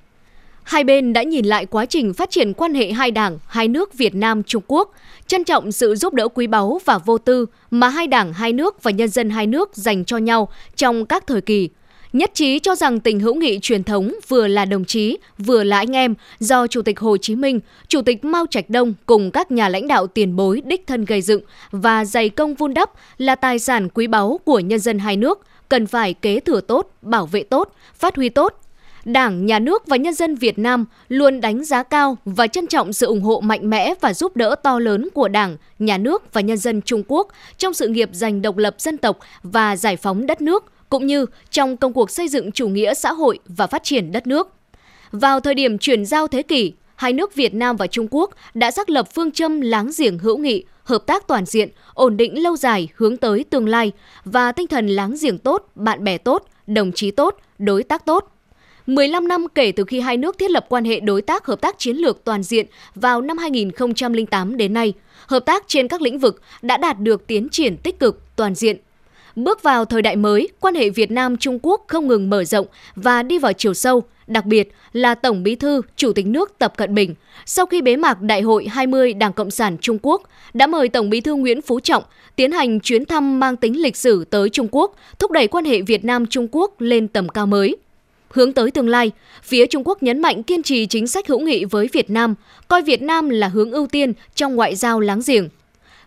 Hai 0.69 0.85
bên 0.85 1.13
đã 1.13 1.23
nhìn 1.23 1.45
lại 1.45 1.67
quá 1.67 1.87
trình 1.87 2.15
phát 2.15 2.31
triển 2.31 2.53
quan 2.53 2.75
hệ 2.75 2.93
hai 2.93 3.11
đảng, 3.11 3.39
hai 3.47 3.69
nước 3.69 3.95
Việt 3.95 4.15
Nam 4.15 4.43
Trung 4.43 4.63
Quốc, 4.67 4.93
trân 5.27 5.45
trọng 5.45 5.73
sự 5.73 5.95
giúp 5.95 6.15
đỡ 6.15 6.29
quý 6.29 6.47
báu 6.47 6.81
và 6.85 6.99
vô 6.99 7.19
tư 7.19 7.47
mà 7.71 7.89
hai 7.89 8.07
đảng 8.07 8.33
hai 8.33 8.53
nước 8.53 8.83
và 8.83 8.91
nhân 8.91 9.09
dân 9.09 9.31
hai 9.31 9.47
nước 9.47 9.77
dành 9.77 10.05
cho 10.05 10.17
nhau 10.17 10.49
trong 10.77 11.07
các 11.07 11.27
thời 11.27 11.41
kỳ. 11.41 11.69
Nhất 12.13 12.31
trí 12.35 12.59
cho 12.59 12.75
rằng 12.75 13.01
tình 13.01 13.21
hữu 13.21 13.35
nghị 13.35 13.59
truyền 13.63 13.85
thống 13.85 14.13
vừa 14.29 14.47
là 14.47 14.65
đồng 14.65 14.85
chí, 14.85 15.19
vừa 15.39 15.65
là 15.65 15.79
anh 15.79 15.97
em 15.97 16.15
do 16.41 16.67
Chủ 16.67 16.83
tịch 16.83 17.01
Hồ 17.01 17.17
Chí 17.17 17.35
Minh, 17.35 17.61
Chủ 17.89 18.03
tịch 18.03 18.25
Mao 18.25 18.47
Trạch 18.51 18.71
Đông 18.71 18.95
cùng 19.07 19.31
các 19.31 19.51
nhà 19.51 19.69
lãnh 19.69 19.89
đạo 19.89 20.07
tiền 20.07 20.37
bối 20.37 20.63
đích 20.65 20.87
thân 20.87 21.05
gây 21.05 21.23
dựng 21.23 21.41
và 21.71 22.05
dày 22.05 22.29
công 22.29 22.55
vun 22.55 22.75
đắp 22.75 22.91
là 23.19 23.35
tài 23.35 23.59
sản 23.59 23.89
quý 23.95 24.07
báu 24.07 24.41
của 24.45 24.59
nhân 24.59 24.79
dân 24.79 24.99
hai 24.99 25.17
nước, 25.17 25.47
cần 25.69 25.87
phải 25.87 26.15
kế 26.15 26.41
thừa 26.41 26.61
tốt, 26.61 26.91
bảo 27.03 27.27
vệ 27.27 27.43
tốt, 27.43 27.73
phát 27.95 28.17
huy 28.17 28.29
tốt 28.29 28.61
Đảng, 29.09 29.47
Nhà 29.47 29.59
nước 29.59 29.87
và 29.87 29.97
nhân 29.97 30.15
dân 30.15 30.35
Việt 30.35 30.59
Nam 30.59 30.85
luôn 31.09 31.41
đánh 31.41 31.65
giá 31.65 31.83
cao 31.83 32.17
và 32.25 32.47
trân 32.47 32.67
trọng 32.67 32.93
sự 32.93 33.07
ủng 33.07 33.21
hộ 33.21 33.41
mạnh 33.41 33.71
mẽ 33.71 33.95
và 34.01 34.15
giúp 34.15 34.37
đỡ 34.37 34.55
to 34.63 34.79
lớn 34.79 35.09
của 35.15 35.29
Đảng, 35.29 35.57
Nhà 35.79 35.99
nước 35.99 36.33
và 36.33 36.41
nhân 36.41 36.57
dân 36.57 36.83
Trung 36.83 37.03
Quốc 37.09 37.29
trong 37.59 37.75
sự 37.75 37.89
nghiệp 37.89 38.11
giành 38.13 38.43
độc 38.43 38.57
lập 38.57 38.75
dân 38.79 38.97
tộc 38.97 39.19
và 39.43 39.77
giải 39.77 39.97
phóng 39.97 40.27
đất 40.27 40.41
nước, 40.41 40.65
cũng 40.89 41.07
như 41.07 41.27
trong 41.51 41.77
công 41.77 41.93
cuộc 41.93 42.11
xây 42.11 42.29
dựng 42.29 42.53
chủ 42.53 42.69
nghĩa 42.69 42.95
xã 42.95 43.13
hội 43.13 43.39
và 43.47 43.67
phát 43.67 43.83
triển 43.85 44.13
đất 44.13 44.27
nước. 44.27 44.53
Vào 45.13 45.41
thời 45.41 45.55
điểm 45.55 45.79
chuyển 45.79 46.07
giao 46.07 46.29
thế 46.29 46.43
kỷ, 46.43 46.73
hai 46.97 47.13
nước 47.13 47.35
Việt 47.35 47.55
Nam 47.55 47.77
và 47.77 47.87
Trung 47.87 48.09
Quốc 48.11 48.31
đã 48.55 48.71
xác 48.71 48.91
lập 48.91 49.09
phương 49.15 49.33
châm 49.33 49.61
láng 49.61 49.91
giềng 49.99 50.19
hữu 50.19 50.39
nghị, 50.39 50.65
hợp 50.85 51.07
tác 51.07 51.27
toàn 51.27 51.45
diện, 51.47 51.69
ổn 51.95 52.17
định 52.17 52.43
lâu 52.43 52.57
dài 52.57 52.89
hướng 52.95 53.17
tới 53.17 53.45
tương 53.51 53.69
lai 53.69 53.93
và 54.25 54.53
tinh 54.53 54.67
thần 54.67 54.87
láng 54.87 55.15
giềng 55.23 55.39
tốt, 55.39 55.67
bạn 55.75 56.05
bè 56.05 56.19
tốt, 56.19 56.45
đồng 56.67 56.93
chí 56.93 57.11
tốt, 57.11 57.37
đối 57.59 57.83
tác 57.83 58.05
tốt. 58.05 58.38
15 58.89 59.29
năm 59.29 59.47
kể 59.55 59.73
từ 59.73 59.85
khi 59.85 60.01
hai 60.01 60.17
nước 60.17 60.39
thiết 60.39 60.51
lập 60.51 60.67
quan 60.69 60.85
hệ 60.85 61.01
đối 61.01 61.23
tác 61.23 61.47
hợp 61.47 61.61
tác 61.61 61.79
chiến 61.79 61.97
lược 61.97 62.25
toàn 62.25 62.43
diện 62.43 62.67
vào 62.95 63.21
năm 63.21 63.39
2008 63.39 64.57
đến 64.57 64.73
nay, 64.73 64.93
hợp 65.27 65.41
tác 65.47 65.65
trên 65.67 65.89
các 65.89 66.03
lĩnh 66.03 66.19
vực 66.19 66.43
đã 66.63 66.77
đạt 66.77 67.01
được 67.01 67.27
tiến 67.27 67.49
triển 67.49 67.77
tích 67.77 67.99
cực, 67.99 68.23
toàn 68.37 68.55
diện. 68.55 68.77
Bước 69.37 69.63
vào 69.63 69.85
thời 69.85 70.03
đại 70.03 70.17
mới, 70.17 70.49
quan 70.61 70.75
hệ 70.75 70.91
Việt 70.91 71.11
Nam 71.11 71.37
Trung 71.37 71.59
Quốc 71.63 71.85
không 71.87 72.09
ngừng 72.09 72.31
mở 72.31 72.45
rộng 72.45 72.67
và 72.95 73.23
đi 73.23 73.39
vào 73.39 73.53
chiều 73.53 73.75
sâu, 73.75 74.03
đặc 74.27 74.47
biệt 74.47 74.73
là 74.93 75.15
Tổng 75.15 75.43
Bí 75.43 75.55
thư, 75.55 75.83
Chủ 75.97 76.13
tịch 76.13 76.27
nước 76.27 76.59
Tập 76.59 76.73
Cận 76.77 76.95
Bình, 76.95 77.15
sau 77.47 77.67
khi 77.67 77.83
bế 77.83 77.97
mạc 77.97 78.23
Đại 78.23 78.43
hội 78.43 78.67
20 78.69 79.15
Đảng 79.15 79.33
Cộng 79.33 79.51
sản 79.51 79.77
Trung 79.81 79.99
Quốc, 80.03 80.23
đã 80.55 80.67
mời 80.67 80.89
Tổng 80.89 81.11
Bí 81.11 81.21
thư 81.21 81.35
Nguyễn 81.35 81.63
Phú 81.63 81.81
Trọng 81.81 82.03
tiến 82.37 82.53
hành 82.53 82.81
chuyến 82.81 83.05
thăm 83.05 83.41
mang 83.41 83.57
tính 83.57 83.83
lịch 83.83 83.97
sử 83.97 84.25
tới 84.25 84.49
Trung 84.49 84.69
Quốc, 84.71 84.97
thúc 85.19 85.31
đẩy 85.31 85.49
quan 85.49 85.65
hệ 85.65 85.83
Việt 85.83 86.05
Nam 86.05 86.27
Trung 86.27 86.49
Quốc 86.53 86.75
lên 86.79 87.09
tầm 87.09 87.29
cao 87.29 87.47
mới. 87.47 87.77
Hướng 88.31 88.53
tới 88.53 88.71
tương 88.71 88.89
lai, 88.89 89.11
phía 89.43 89.67
Trung 89.67 89.83
Quốc 89.85 90.03
nhấn 90.03 90.23
mạnh 90.23 90.43
kiên 90.43 90.63
trì 90.63 90.87
chính 90.87 91.07
sách 91.07 91.29
hữu 91.29 91.41
nghị 91.41 91.65
với 91.65 91.89
Việt 91.93 92.11
Nam, 92.11 92.35
coi 92.69 92.83
Việt 92.83 93.03
Nam 93.03 93.29
là 93.29 93.49
hướng 93.49 93.73
ưu 93.73 93.87
tiên 93.87 94.13
trong 94.35 94.57
ngoại 94.57 94.77
giao 94.77 95.01
láng 95.01 95.21
giềng. 95.27 95.49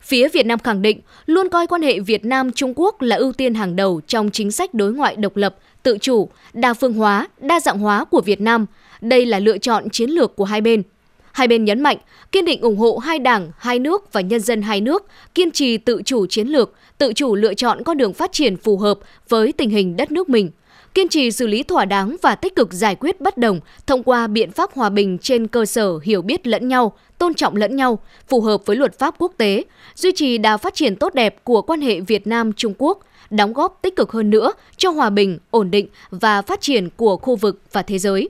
Phía 0.01 0.29
Việt 0.29 0.45
Nam 0.45 0.59
khẳng 0.59 0.81
định 0.81 0.99
luôn 1.25 1.49
coi 1.49 1.67
quan 1.67 1.81
hệ 1.81 1.99
Việt 1.99 2.25
Nam 2.25 2.51
Trung 2.51 2.73
Quốc 2.75 3.01
là 3.01 3.15
ưu 3.15 3.33
tiên 3.33 3.53
hàng 3.53 3.75
đầu 3.75 4.01
trong 4.07 4.31
chính 4.31 4.51
sách 4.51 4.73
đối 4.73 4.93
ngoại 4.93 5.15
độc 5.15 5.37
lập, 5.37 5.55
tự 5.83 5.97
chủ, 5.97 6.29
đa 6.53 6.73
phương 6.73 6.93
hóa, 6.93 7.27
đa 7.39 7.59
dạng 7.59 7.79
hóa 7.79 8.05
của 8.05 8.21
Việt 8.21 8.41
Nam. 8.41 8.65
Đây 9.01 9.25
là 9.25 9.39
lựa 9.39 9.57
chọn 9.57 9.89
chiến 9.89 10.09
lược 10.09 10.35
của 10.35 10.45
hai 10.45 10.61
bên. 10.61 10.83
Hai 11.31 11.47
bên 11.47 11.65
nhấn 11.65 11.81
mạnh 11.81 11.97
kiên 12.31 12.45
định 12.45 12.61
ủng 12.61 12.77
hộ 12.77 12.97
hai 12.97 13.19
đảng, 13.19 13.51
hai 13.57 13.79
nước 13.79 14.13
và 14.13 14.21
nhân 14.21 14.39
dân 14.39 14.61
hai 14.61 14.81
nước 14.81 15.05
kiên 15.35 15.51
trì 15.51 15.77
tự 15.77 16.01
chủ 16.05 16.25
chiến 16.25 16.47
lược, 16.47 16.73
tự 16.97 17.13
chủ 17.13 17.35
lựa 17.35 17.53
chọn 17.53 17.83
con 17.83 17.97
đường 17.97 18.13
phát 18.13 18.31
triển 18.31 18.57
phù 18.57 18.77
hợp 18.77 18.99
với 19.29 19.51
tình 19.51 19.69
hình 19.69 19.97
đất 19.97 20.11
nước 20.11 20.29
mình, 20.29 20.51
kiên 20.93 21.09
trì 21.09 21.31
xử 21.31 21.47
lý 21.47 21.63
thỏa 21.63 21.85
đáng 21.85 22.15
và 22.21 22.35
tích 22.35 22.55
cực 22.55 22.73
giải 22.73 22.95
quyết 22.95 23.21
bất 23.21 23.37
đồng 23.37 23.59
thông 23.87 24.03
qua 24.03 24.27
biện 24.27 24.51
pháp 24.51 24.73
hòa 24.73 24.89
bình 24.89 25.17
trên 25.17 25.47
cơ 25.47 25.65
sở 25.65 25.99
hiểu 26.03 26.21
biết 26.21 26.47
lẫn 26.47 26.67
nhau, 26.67 26.93
tôn 27.17 27.33
trọng 27.33 27.55
lẫn 27.55 27.75
nhau, 27.75 27.99
phù 28.27 28.41
hợp 28.41 28.65
với 28.65 28.75
luật 28.75 28.99
pháp 28.99 29.15
quốc 29.17 29.33
tế, 29.37 29.63
duy 29.95 30.11
trì 30.15 30.37
đà 30.37 30.57
phát 30.57 30.73
triển 30.73 30.95
tốt 30.95 31.13
đẹp 31.13 31.43
của 31.43 31.61
quan 31.61 31.81
hệ 31.81 31.99
Việt 31.99 32.27
Nam 32.27 32.53
Trung 32.53 32.73
Quốc, 32.77 32.99
đóng 33.29 33.53
góp 33.53 33.79
tích 33.81 33.95
cực 33.95 34.11
hơn 34.11 34.29
nữa 34.29 34.51
cho 34.77 34.89
hòa 34.89 35.09
bình, 35.09 35.39
ổn 35.51 35.71
định 35.71 35.87
và 36.09 36.41
phát 36.41 36.61
triển 36.61 36.89
của 36.95 37.17
khu 37.17 37.35
vực 37.35 37.61
và 37.71 37.81
thế 37.81 37.97
giới. 37.99 38.29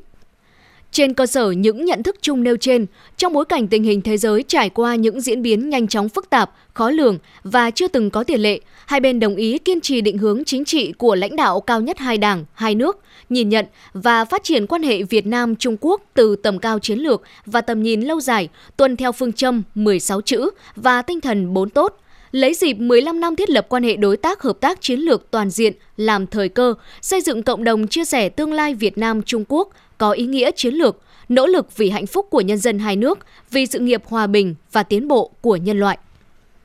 Trên 0.91 1.13
cơ 1.13 1.25
sở 1.25 1.51
những 1.51 1.85
nhận 1.85 2.03
thức 2.03 2.15
chung 2.21 2.43
nêu 2.43 2.57
trên, 2.57 2.85
trong 3.17 3.33
bối 3.33 3.45
cảnh 3.45 3.67
tình 3.67 3.83
hình 3.83 4.01
thế 4.01 4.17
giới 4.17 4.43
trải 4.43 4.69
qua 4.69 4.95
những 4.95 5.21
diễn 5.21 5.41
biến 5.41 5.69
nhanh 5.69 5.87
chóng 5.87 6.09
phức 6.09 6.29
tạp, 6.29 6.51
khó 6.73 6.89
lường 6.89 7.17
và 7.43 7.71
chưa 7.71 7.87
từng 7.87 8.09
có 8.09 8.23
tiền 8.23 8.41
lệ, 8.41 8.59
hai 8.85 8.99
bên 8.99 9.19
đồng 9.19 9.35
ý 9.35 9.57
kiên 9.57 9.81
trì 9.81 10.01
định 10.01 10.17
hướng 10.17 10.45
chính 10.45 10.65
trị 10.65 10.93
của 10.97 11.15
lãnh 11.15 11.35
đạo 11.35 11.61
cao 11.61 11.81
nhất 11.81 11.99
hai 11.99 12.17
đảng, 12.17 12.45
hai 12.53 12.75
nước, 12.75 12.99
nhìn 13.29 13.49
nhận 13.49 13.65
và 13.93 14.25
phát 14.25 14.43
triển 14.43 14.67
quan 14.67 14.83
hệ 14.83 15.03
Việt 15.03 15.25
Nam 15.25 15.55
Trung 15.55 15.77
Quốc 15.81 16.01
từ 16.13 16.35
tầm 16.35 16.59
cao 16.59 16.79
chiến 16.79 16.99
lược 16.99 17.21
và 17.45 17.61
tầm 17.61 17.83
nhìn 17.83 18.01
lâu 18.01 18.19
dài, 18.19 18.49
tuân 18.77 18.95
theo 18.95 19.11
phương 19.11 19.33
châm 19.33 19.63
16 19.75 20.21
chữ 20.21 20.49
và 20.75 21.01
tinh 21.01 21.21
thần 21.21 21.53
4 21.53 21.69
tốt, 21.69 21.97
lấy 22.31 22.53
dịp 22.53 22.73
15 22.73 23.19
năm 23.19 23.35
thiết 23.35 23.49
lập 23.49 23.65
quan 23.69 23.83
hệ 23.83 23.95
đối 23.95 24.17
tác 24.17 24.41
hợp 24.41 24.57
tác 24.59 24.81
chiến 24.81 24.99
lược 24.99 25.31
toàn 25.31 25.49
diện 25.49 25.73
làm 25.97 26.27
thời 26.27 26.49
cơ, 26.49 26.73
xây 27.01 27.21
dựng 27.21 27.43
cộng 27.43 27.63
đồng 27.63 27.87
chia 27.87 28.05
sẻ 28.05 28.29
tương 28.29 28.53
lai 28.53 28.73
Việt 28.75 28.97
Nam 28.97 29.21
Trung 29.21 29.43
Quốc 29.47 29.69
có 30.01 30.11
ý 30.11 30.25
nghĩa 30.25 30.51
chiến 30.55 30.73
lược, 30.73 30.97
nỗ 31.29 31.45
lực 31.47 31.77
vì 31.77 31.89
hạnh 31.89 32.07
phúc 32.07 32.27
của 32.29 32.41
nhân 32.41 32.57
dân 32.57 32.79
hai 32.79 32.95
nước, 32.95 33.19
vì 33.51 33.65
sự 33.65 33.79
nghiệp 33.79 34.03
hòa 34.05 34.27
bình 34.27 34.55
và 34.71 34.83
tiến 34.83 35.07
bộ 35.07 35.31
của 35.41 35.55
nhân 35.55 35.79
loại. 35.79 35.97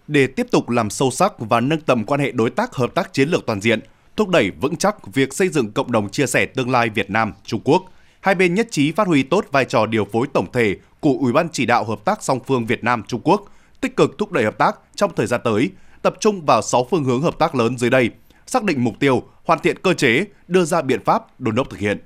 Để 0.08 0.26
tiếp 0.26 0.46
tục 0.50 0.70
làm 0.70 0.90
sâu 0.90 1.10
sắc 1.10 1.32
và 1.38 1.60
nâng 1.60 1.80
tầm 1.80 2.04
quan 2.04 2.20
hệ 2.20 2.32
đối 2.32 2.50
tác 2.50 2.74
hợp 2.74 2.94
tác 2.94 3.12
chiến 3.12 3.28
lược 3.28 3.46
toàn 3.46 3.60
diện, 3.60 3.80
thúc 4.16 4.28
đẩy 4.28 4.50
vững 4.60 4.76
chắc 4.76 5.14
việc 5.14 5.34
xây 5.34 5.48
dựng 5.48 5.72
cộng 5.72 5.92
đồng 5.92 6.08
chia 6.08 6.26
sẻ 6.26 6.46
tương 6.46 6.70
lai 6.70 6.88
Việt 6.88 7.10
Nam 7.10 7.32
Trung 7.44 7.60
Quốc, 7.64 7.82
hai 8.20 8.34
bên 8.34 8.54
nhất 8.54 8.68
trí 8.70 8.92
phát 8.92 9.06
huy 9.06 9.22
tốt 9.22 9.46
vai 9.52 9.64
trò 9.64 9.86
điều 9.86 10.04
phối 10.04 10.26
tổng 10.32 10.52
thể 10.52 10.76
của 11.00 11.16
Ủy 11.20 11.32
ban 11.32 11.48
chỉ 11.52 11.66
đạo 11.66 11.84
hợp 11.84 12.04
tác 12.04 12.22
song 12.22 12.40
phương 12.46 12.66
Việt 12.66 12.84
Nam 12.84 13.02
Trung 13.08 13.20
Quốc, 13.24 13.44
tích 13.80 13.96
cực 13.96 14.18
thúc 14.18 14.32
đẩy 14.32 14.44
hợp 14.44 14.58
tác 14.58 14.78
trong 14.94 15.10
thời 15.16 15.26
gian 15.26 15.40
tới, 15.44 15.70
tập 16.02 16.14
trung 16.20 16.46
vào 16.46 16.62
6 16.62 16.86
phương 16.90 17.04
hướng 17.04 17.22
hợp 17.22 17.38
tác 17.38 17.54
lớn 17.54 17.78
dưới 17.78 17.90
đây, 17.90 18.10
xác 18.46 18.64
định 18.64 18.84
mục 18.84 18.94
tiêu, 19.00 19.22
hoàn 19.44 19.58
thiện 19.58 19.78
cơ 19.82 19.94
chế, 19.94 20.24
đưa 20.48 20.64
ra 20.64 20.82
biện 20.82 21.04
pháp 21.04 21.40
đôn 21.40 21.54
đốc 21.54 21.70
thực 21.70 21.78
hiện. 21.78 21.98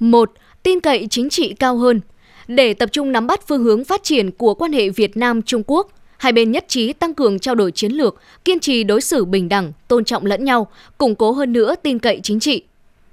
1 0.00 0.30
tin 0.66 0.80
cậy 0.80 1.06
chính 1.10 1.30
trị 1.30 1.54
cao 1.58 1.76
hơn. 1.76 2.00
Để 2.48 2.74
tập 2.74 2.88
trung 2.92 3.12
nắm 3.12 3.26
bắt 3.26 3.40
phương 3.48 3.64
hướng 3.64 3.84
phát 3.84 4.02
triển 4.02 4.30
của 4.30 4.54
quan 4.54 4.72
hệ 4.72 4.90
Việt 4.90 5.16
Nam-Trung 5.16 5.62
Quốc, 5.66 5.88
hai 6.18 6.32
bên 6.32 6.52
nhất 6.52 6.64
trí 6.68 6.92
tăng 6.92 7.14
cường 7.14 7.38
trao 7.38 7.54
đổi 7.54 7.72
chiến 7.72 7.92
lược, 7.92 8.16
kiên 8.44 8.60
trì 8.60 8.84
đối 8.84 9.00
xử 9.00 9.24
bình 9.24 9.48
đẳng, 9.48 9.72
tôn 9.88 10.04
trọng 10.04 10.26
lẫn 10.26 10.44
nhau, 10.44 10.66
củng 10.98 11.14
cố 11.14 11.32
hơn 11.32 11.52
nữa 11.52 11.74
tin 11.82 11.98
cậy 11.98 12.20
chính 12.22 12.40
trị. 12.40 12.62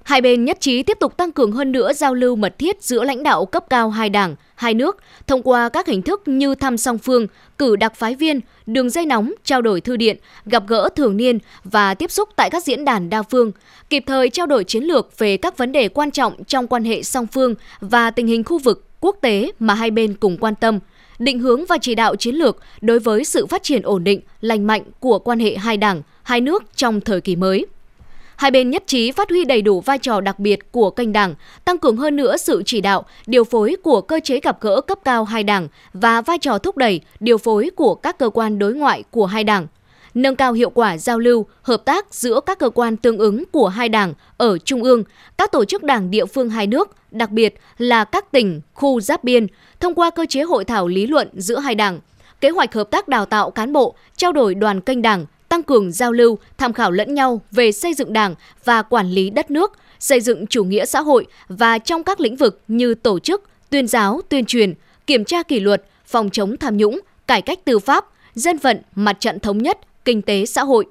Hai 0.04 0.20
bên 0.20 0.44
nhất 0.44 0.60
trí 0.60 0.82
tiếp 0.82 0.96
tục 1.00 1.16
tăng 1.16 1.32
cường 1.32 1.52
hơn 1.52 1.72
nữa 1.72 1.92
giao 1.92 2.14
lưu 2.14 2.36
mật 2.36 2.58
thiết 2.58 2.82
giữa 2.82 3.04
lãnh 3.04 3.22
đạo 3.22 3.46
cấp 3.46 3.64
cao 3.70 3.90
hai 3.90 4.10
đảng, 4.10 4.36
hai 4.54 4.74
nước 4.74 4.96
thông 5.26 5.42
qua 5.42 5.68
các 5.68 5.86
hình 5.86 6.02
thức 6.02 6.22
như 6.26 6.54
thăm 6.54 6.76
song 6.76 6.98
phương, 6.98 7.26
cử 7.58 7.76
đặc 7.76 7.94
phái 7.94 8.14
viên, 8.14 8.40
đường 8.66 8.90
dây 8.90 9.06
nóng, 9.06 9.32
trao 9.44 9.62
đổi 9.62 9.80
thư 9.80 9.96
điện, 9.96 10.16
gặp 10.46 10.62
gỡ 10.68 10.88
thường 10.96 11.16
niên 11.16 11.38
và 11.64 11.94
tiếp 11.94 12.10
xúc 12.10 12.28
tại 12.36 12.50
các 12.50 12.64
diễn 12.64 12.84
đàn 12.84 13.10
đa 13.10 13.22
phương, 13.22 13.52
kịp 13.90 14.04
thời 14.06 14.30
trao 14.30 14.46
đổi 14.46 14.64
chiến 14.64 14.84
lược 14.84 15.18
về 15.18 15.36
các 15.36 15.58
vấn 15.58 15.72
đề 15.72 15.88
quan 15.88 16.10
trọng 16.10 16.44
trong 16.44 16.66
quan 16.66 16.84
hệ 16.84 17.02
song 17.02 17.26
phương 17.26 17.54
và 17.80 18.10
tình 18.10 18.26
hình 18.26 18.44
khu 18.44 18.58
vực, 18.58 18.84
quốc 19.00 19.16
tế 19.20 19.50
mà 19.58 19.74
hai 19.74 19.90
bên 19.90 20.14
cùng 20.14 20.36
quan 20.36 20.54
tâm, 20.54 20.78
định 21.18 21.38
hướng 21.38 21.64
và 21.66 21.78
chỉ 21.80 21.94
đạo 21.94 22.16
chiến 22.16 22.34
lược 22.34 22.56
đối 22.80 22.98
với 22.98 23.24
sự 23.24 23.46
phát 23.46 23.62
triển 23.62 23.82
ổn 23.82 24.04
định, 24.04 24.20
lành 24.40 24.66
mạnh 24.66 24.82
của 25.00 25.18
quan 25.18 25.38
hệ 25.38 25.56
hai 25.56 25.76
đảng, 25.76 26.02
hai 26.22 26.40
nước 26.40 26.62
trong 26.76 27.00
thời 27.00 27.20
kỳ 27.20 27.36
mới. 27.36 27.66
Hai 28.36 28.50
bên 28.50 28.70
nhất 28.70 28.82
trí 28.86 29.12
phát 29.12 29.30
huy 29.30 29.44
đầy 29.44 29.62
đủ 29.62 29.80
vai 29.80 29.98
trò 29.98 30.20
đặc 30.20 30.38
biệt 30.38 30.72
của 30.72 30.90
kênh 30.90 31.12
đảng, 31.12 31.34
tăng 31.64 31.78
cường 31.78 31.96
hơn 31.96 32.16
nữa 32.16 32.36
sự 32.36 32.62
chỉ 32.66 32.80
đạo, 32.80 33.04
điều 33.26 33.44
phối 33.44 33.76
của 33.82 34.00
cơ 34.00 34.20
chế 34.24 34.40
gặp 34.40 34.60
gỡ 34.60 34.80
cấp 34.80 34.98
cao 35.04 35.24
hai 35.24 35.42
đảng 35.42 35.68
và 35.92 36.20
vai 36.20 36.38
trò 36.38 36.58
thúc 36.58 36.76
đẩy, 36.76 37.00
điều 37.20 37.38
phối 37.38 37.70
của 37.76 37.94
các 37.94 38.18
cơ 38.18 38.30
quan 38.30 38.58
đối 38.58 38.74
ngoại 38.74 39.04
của 39.10 39.26
hai 39.26 39.44
đảng 39.44 39.66
nâng 40.14 40.36
cao 40.36 40.52
hiệu 40.52 40.70
quả 40.70 40.98
giao 40.98 41.18
lưu, 41.18 41.46
hợp 41.62 41.84
tác 41.84 42.14
giữa 42.14 42.40
các 42.46 42.58
cơ 42.58 42.70
quan 42.70 42.96
tương 42.96 43.18
ứng 43.18 43.44
của 43.52 43.68
hai 43.68 43.88
đảng 43.88 44.14
ở 44.36 44.58
trung 44.58 44.82
ương, 44.82 45.04
các 45.38 45.52
tổ 45.52 45.64
chức 45.64 45.82
đảng 45.82 46.10
địa 46.10 46.26
phương 46.26 46.50
hai 46.50 46.66
nước, 46.66 46.90
đặc 47.10 47.30
biệt 47.30 47.54
là 47.78 48.04
các 48.04 48.32
tỉnh, 48.32 48.60
khu 48.74 49.00
giáp 49.00 49.24
biên, 49.24 49.46
thông 49.80 49.94
qua 49.94 50.10
cơ 50.10 50.26
chế 50.28 50.42
hội 50.42 50.64
thảo 50.64 50.88
lý 50.88 51.06
luận 51.06 51.28
giữa 51.34 51.58
hai 51.58 51.74
đảng, 51.74 52.00
kế 52.40 52.50
hoạch 52.50 52.74
hợp 52.74 52.90
tác 52.90 53.08
đào 53.08 53.26
tạo 53.26 53.50
cán 53.50 53.72
bộ, 53.72 53.94
trao 54.16 54.32
đổi 54.32 54.54
đoàn 54.54 54.80
kênh 54.80 55.02
đảng, 55.02 55.26
tăng 55.54 55.62
cường 55.62 55.92
giao 55.92 56.12
lưu, 56.12 56.38
tham 56.58 56.72
khảo 56.72 56.90
lẫn 56.90 57.14
nhau 57.14 57.40
về 57.50 57.72
xây 57.72 57.94
dựng 57.94 58.12
đảng 58.12 58.34
và 58.64 58.82
quản 58.82 59.10
lý 59.10 59.30
đất 59.30 59.50
nước, 59.50 59.72
xây 59.98 60.20
dựng 60.20 60.46
chủ 60.46 60.64
nghĩa 60.64 60.86
xã 60.86 61.00
hội 61.00 61.26
và 61.48 61.78
trong 61.78 62.04
các 62.04 62.20
lĩnh 62.20 62.36
vực 62.36 62.60
như 62.68 62.94
tổ 62.94 63.18
chức, 63.18 63.42
tuyên 63.70 63.86
giáo, 63.86 64.20
tuyên 64.28 64.44
truyền, 64.44 64.74
kiểm 65.06 65.24
tra 65.24 65.42
kỷ 65.42 65.60
luật, 65.60 65.84
phòng 66.06 66.30
chống 66.30 66.56
tham 66.56 66.76
nhũng, 66.76 67.00
cải 67.26 67.42
cách 67.42 67.64
tư 67.64 67.78
pháp, 67.78 68.06
dân 68.34 68.56
vận, 68.58 68.82
mặt 68.94 69.16
trận 69.20 69.40
thống 69.40 69.58
nhất, 69.58 69.78
kinh 70.04 70.22
tế 70.22 70.46
xã 70.46 70.64
hội. 70.64 70.86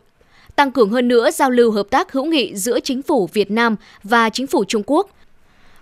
Tăng 0.55 0.71
cường 0.71 0.89
hơn 0.89 1.07
nữa 1.07 1.31
giao 1.31 1.49
lưu 1.49 1.71
hợp 1.71 1.87
tác 1.89 2.11
hữu 2.11 2.25
nghị 2.25 2.55
giữa 2.55 2.79
chính 2.79 3.01
phủ 3.01 3.29
Việt 3.33 3.51
Nam 3.51 3.75
và 4.03 4.29
chính 4.29 4.47
phủ 4.47 4.63
Trung 4.67 4.83
Quốc. 4.85 5.09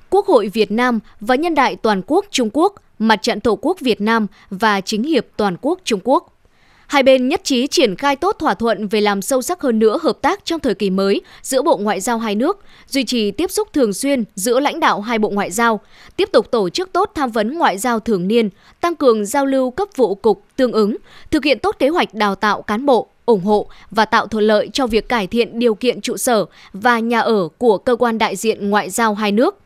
Quốc 0.10 0.26
hội 0.26 0.48
Việt 0.48 0.72
Nam 0.72 1.00
và 1.20 1.36
Nhân 1.36 1.56
đại 1.56 1.76
Toàn 1.76 2.02
quốc 2.08 2.26
Trung 2.32 2.50
Quốc, 2.54 2.76
Mặt 3.00 3.22
trận 3.22 3.40
Tổ 3.40 3.60
quốc 3.62 3.80
Việt 3.80 4.02
Nam 4.02 4.28
và 4.50 4.82
Chính 4.82 5.04
hiệp 5.04 5.26
Toàn 5.38 5.56
quốc 5.62 5.80
Trung 5.84 6.00
Quốc. 6.04 6.28
Hai 6.92 7.04
bên 7.04 7.28
nhất 7.28 7.44
trí 7.44 7.68
triển 7.68 7.96
khai 7.96 8.16
tốt 8.16 8.36
thỏa 8.40 8.54
thuận 8.54 8.88
về 8.88 9.02
làm 9.02 9.22
sâu 9.22 9.42
sắc 9.42 9.62
hơn 9.62 9.80
nữa 9.80 9.98
hợp 10.02 10.18
tác 10.22 10.46
trong 10.46 10.60
thời 10.60 10.76
kỳ 10.76 10.90
mới 10.90 11.22
giữa 11.42 11.62
Bộ 11.62 11.78
Ngoại 11.78 12.00
giao 12.00 12.18
hai 12.18 12.36
nước, 12.36 12.60
duy 12.88 13.04
trì 13.04 13.32
tiếp 13.32 13.52
xúc 13.52 13.74
thường 13.74 13.94
xuyên 13.94 14.24
giữa 14.36 14.60
lãnh 14.60 14.80
đạo 14.80 15.02
hai 15.02 15.20
bộ 15.20 15.30
ngoại 15.30 15.52
giao, 15.52 15.80
tiếp 16.18 16.30
tục 16.32 16.52
tổ 16.52 16.70
chức 16.70 16.94
tốt 16.94 17.12
tham 17.16 17.32
vấn 17.32 17.58
ngoại 17.58 17.78
giao 17.78 18.00
thường 18.00 18.28
niên, 18.28 18.50
tăng 18.82 18.96
cường 18.96 19.26
giao 19.26 19.46
lưu 19.46 19.72
cấp 19.72 19.88
vụ 19.96 20.16
cục 20.16 20.44
tương 20.56 20.72
ứng, 20.72 20.98
thực 21.32 21.44
hiện 21.44 21.60
tốt 21.60 21.76
kế 21.80 21.90
hoạch 21.90 22.14
đào 22.14 22.36
tạo 22.36 22.62
cán 22.62 22.86
bộ, 22.86 23.08
ủng 23.26 23.44
hộ 23.44 23.68
và 23.92 24.06
tạo 24.06 24.28
thuận 24.28 24.44
lợi 24.44 24.70
cho 24.74 24.88
việc 24.88 25.10
cải 25.10 25.28
thiện 25.28 25.60
điều 25.60 25.76
kiện 25.76 26.02
trụ 26.02 26.18
sở 26.18 26.46
và 26.74 27.00
nhà 27.00 27.20
ở 27.20 27.48
của 27.58 27.78
cơ 27.78 27.96
quan 27.96 28.18
đại 28.18 28.36
diện 28.36 28.70
ngoại 28.70 28.90
giao 28.90 29.14
hai 29.14 29.32
nước. 29.32 29.58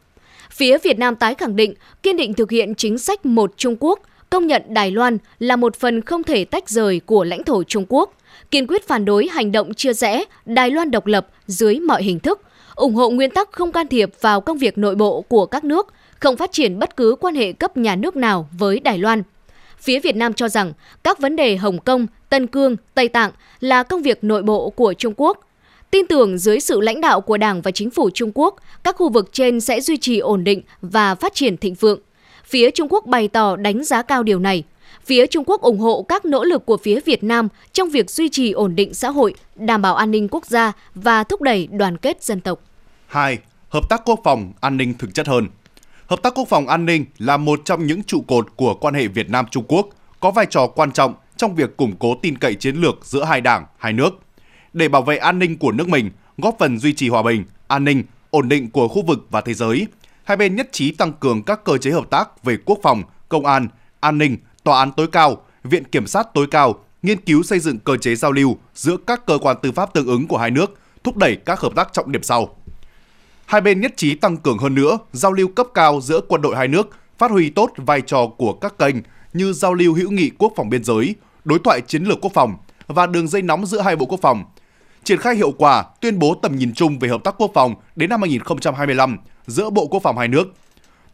Phía 0.52 0.78
Việt 0.78 1.00
Nam 1.00 1.16
tái 1.16 1.36
khẳng 1.36 1.56
định 1.56 1.74
kiên 2.04 2.18
định 2.18 2.34
thực 2.34 2.52
hiện 2.52 2.76
chính 2.76 2.98
sách 2.98 3.26
một 3.26 3.54
Trung 3.58 3.76
Quốc, 3.80 4.00
công 4.36 4.48
nhận 4.48 4.62
Đài 4.68 4.92
Loan 4.92 5.18
là 5.40 5.56
một 5.56 5.76
phần 5.76 6.02
không 6.02 6.24
thể 6.24 6.46
tách 6.46 6.70
rời 6.70 7.02
của 7.06 7.24
lãnh 7.24 7.44
thổ 7.44 7.64
Trung 7.64 7.86
Quốc, 7.90 8.14
kiên 8.52 8.68
quyết 8.68 8.88
phản 8.88 9.06
đối 9.06 9.28
hành 9.28 9.52
động 9.52 9.74
chia 9.74 9.94
rẽ 9.94 10.24
Đài 10.46 10.72
Loan 10.72 10.92
độc 10.92 11.06
lập 11.06 11.28
dưới 11.48 11.80
mọi 11.80 12.04
hình 12.04 12.20
thức, 12.20 12.42
ủng 12.76 12.96
hộ 12.96 13.10
nguyên 13.10 13.30
tắc 13.30 13.52
không 13.52 13.72
can 13.72 13.88
thiệp 13.88 14.12
vào 14.22 14.42
công 14.42 14.58
việc 14.58 14.78
nội 14.78 14.96
bộ 14.96 15.22
của 15.22 15.46
các 15.46 15.64
nước, 15.64 15.94
không 16.20 16.38
phát 16.38 16.52
triển 16.52 16.80
bất 16.80 16.96
cứ 16.98 17.16
quan 17.20 17.36
hệ 17.36 17.52
cấp 17.52 17.78
nhà 17.78 17.96
nước 17.96 18.16
nào 18.16 18.50
với 18.58 18.80
Đài 18.80 18.98
Loan– 18.98 19.24
Phía 19.86 20.00
Việt 20.00 20.16
Nam 20.16 20.34
cho 20.34 20.50
rằng 20.50 20.74
các 21.04 21.20
vấn 21.20 21.36
đề 21.36 21.56
Hồng 21.56 21.80
Kông, 21.80 22.08
Tân 22.30 22.48
Cương, 22.48 22.76
Tây 22.94 23.08
Tạng 23.08 23.32
là 23.60 23.84
công 23.84 24.02
việc 24.02 24.24
nội 24.24 24.44
bộ 24.44 24.70
của 24.70 24.94
Trung 24.94 25.14
Quốc. 25.18 25.40
Tin 25.92 26.08
tưởng 26.08 26.38
dưới 26.38 26.60
sự 26.60 26.82
lãnh 26.82 27.02
đạo 27.02 27.22
của 27.22 27.38
Đảng 27.38 27.62
và 27.62 27.72
Chính 27.72 27.90
phủ 27.90 28.10
Trung 28.14 28.32
Quốc, 28.36 28.56
các 28.84 28.96
khu 28.96 29.10
vực 29.10 29.30
trên 29.34 29.62
sẽ 29.62 29.82
duy 29.82 29.98
trì 29.98 30.20
ổn 30.20 30.44
định 30.44 30.62
và 30.82 31.16
phát 31.16 31.34
triển 31.34 31.58
thịnh 31.58 31.74
vượng. 31.74 32.00
Phía 32.46 32.72
Trung 32.72 32.88
Quốc 32.90 33.06
bày 33.06 33.28
tỏ 33.28 33.56
đánh 33.56 33.84
giá 33.84 34.02
cao 34.02 34.24
điều 34.24 34.40
này. 34.40 34.64
Phía 35.06 35.28
Trung 35.28 35.44
Quốc 35.48 35.62
ủng 35.62 35.80
hộ 35.80 36.06
các 36.10 36.26
nỗ 36.26 36.44
lực 36.44 36.66
của 36.66 36.78
phía 36.78 37.00
Việt 37.06 37.24
Nam 37.24 37.48
trong 37.74 37.90
việc 37.90 38.10
duy 38.10 38.30
trì 38.30 38.52
ổn 38.52 38.76
định 38.76 38.94
xã 38.94 39.10
hội, 39.10 39.34
đảm 39.56 39.82
bảo 39.82 39.96
an 39.96 40.12
ninh 40.12 40.28
quốc 40.32 40.46
gia 40.46 40.72
và 40.96 41.24
thúc 41.24 41.42
đẩy 41.42 41.68
đoàn 41.72 41.98
kết 41.98 42.24
dân 42.24 42.42
tộc. 42.42 42.60
2. 43.08 43.38
Hợp 43.70 43.90
tác 43.90 44.02
quốc 44.06 44.20
phòng, 44.24 44.54
an 44.62 44.78
ninh 44.78 44.94
thực 44.94 45.14
chất 45.14 45.28
hơn 45.28 45.48
hợp 46.08 46.22
tác 46.24 46.34
quốc 46.36 46.48
phòng 46.50 46.68
an 46.68 46.86
ninh 46.86 47.06
là 47.18 47.38
một 47.38 47.62
trong 47.66 47.88
những 47.88 48.04
trụ 48.04 48.24
cột 48.28 48.48
của 48.56 48.74
quan 48.74 48.94
hệ 48.94 49.08
Việt 49.08 49.30
Nam 49.30 49.46
Trung 49.52 49.64
Quốc, 49.68 49.90
có 50.20 50.32
vai 50.32 50.46
trò 50.50 50.68
quan 50.68 50.92
trọng 50.92 51.14
trong 51.38 51.56
việc 51.56 51.78
củng 51.78 51.96
cố 52.00 52.16
tin 52.22 52.38
cậy 52.38 52.56
chiến 52.56 52.76
lược 52.76 52.96
giữa 53.04 53.24
hai 53.24 53.42
đảng, 53.42 53.66
hai 53.78 53.94
nước. 53.94 54.10
Để 54.74 54.88
bảo 54.88 55.02
vệ 55.02 55.18
an 55.18 55.40
ninh 55.40 55.58
của 55.58 55.72
nước 55.72 55.88
mình, 55.88 56.12
góp 56.38 56.56
phần 56.60 56.80
duy 56.80 56.94
trì 56.94 57.10
hòa 57.10 57.24
bình, 57.24 57.44
an 57.68 57.84
ninh, 57.84 58.04
ổn 58.30 58.50
định 58.50 58.70
của 58.70 58.88
khu 58.88 59.02
vực 59.02 59.28
và 59.30 59.42
thế 59.42 59.54
giới, 59.54 59.88
hai 60.26 60.38
bên 60.38 60.56
nhất 60.56 60.70
trí 60.72 60.92
tăng 60.92 61.14
cường 61.14 61.44
các 61.44 61.64
cơ 61.64 61.78
chế 61.78 61.92
hợp 61.92 62.10
tác 62.10 62.44
về 62.44 62.58
quốc 62.66 62.80
phòng, 62.84 63.04
công 63.30 63.46
an, 63.46 63.68
an 64.00 64.18
ninh, 64.18 64.38
tòa 64.64 64.80
án 64.80 64.92
tối 64.92 65.08
cao, 65.12 65.38
viện 65.64 65.84
kiểm 65.84 66.08
sát 66.08 66.28
tối 66.34 66.48
cao, 66.52 66.86
nghiên 67.02 67.22
cứu 67.22 67.44
xây 67.44 67.60
dựng 67.60 67.80
cơ 67.80 67.98
chế 67.98 68.16
giao 68.16 68.32
lưu 68.32 68.58
giữa 68.76 68.98
các 69.08 69.26
cơ 69.26 69.38
quan 69.42 69.58
tư 69.62 69.72
pháp 69.72 69.94
tương 69.94 70.08
ứng 70.08 70.28
của 70.28 70.38
hai 70.38 70.52
nước, 70.52 70.80
thúc 71.04 71.18
đẩy 71.18 71.36
các 71.36 71.60
hợp 71.60 71.76
tác 71.76 71.94
trọng 71.94 72.12
điểm 72.12 72.24
sau. 72.24 72.56
Hai 73.46 73.62
bên 73.62 73.82
nhất 73.82 73.94
trí 73.98 74.16
tăng 74.16 74.38
cường 74.38 74.58
hơn 74.58 74.76
nữa 74.76 74.98
giao 75.12 75.32
lưu 75.32 75.48
cấp 75.48 75.68
cao 75.74 76.02
giữa 76.02 76.22
quân 76.28 76.42
đội 76.42 76.56
hai 76.56 76.68
nước, 76.68 76.90
phát 77.18 77.32
huy 77.32 77.50
tốt 77.50 77.72
vai 77.78 78.02
trò 78.02 78.28
của 78.38 78.54
các 78.54 78.78
kênh 78.80 78.96
như 79.34 79.54
giao 79.54 79.74
lưu 79.74 79.94
hữu 79.94 80.12
nghị 80.12 80.32
quốc 80.38 80.54
phòng 80.56 80.70
biên 80.70 80.84
giới, 80.84 81.16
đối 81.44 81.60
thoại 81.60 81.82
chiến 81.82 82.04
lược 82.04 82.22
quốc 82.22 82.34
phòng 82.34 82.56
và 82.88 83.08
đường 83.08 83.28
dây 83.28 83.42
nóng 83.42 83.66
giữa 83.66 83.82
hai 83.82 83.96
bộ 83.96 84.06
quốc 84.06 84.20
phòng. 84.22 84.44
Triển 85.04 85.20
khai 85.20 85.36
hiệu 85.36 85.52
quả 85.52 85.84
tuyên 86.02 86.20
bố 86.20 86.36
tầm 86.42 86.56
nhìn 86.56 86.74
chung 86.74 87.00
về 87.00 87.10
hợp 87.10 87.24
tác 87.24 87.36
quốc 87.38 87.52
phòng 87.54 87.76
đến 87.96 88.10
năm 88.10 88.22
2025 88.22 89.18
giữa 89.48 89.70
Bộ 89.70 89.88
Quốc 89.88 90.00
phòng 90.04 90.18
hai 90.18 90.28
nước. 90.28 90.48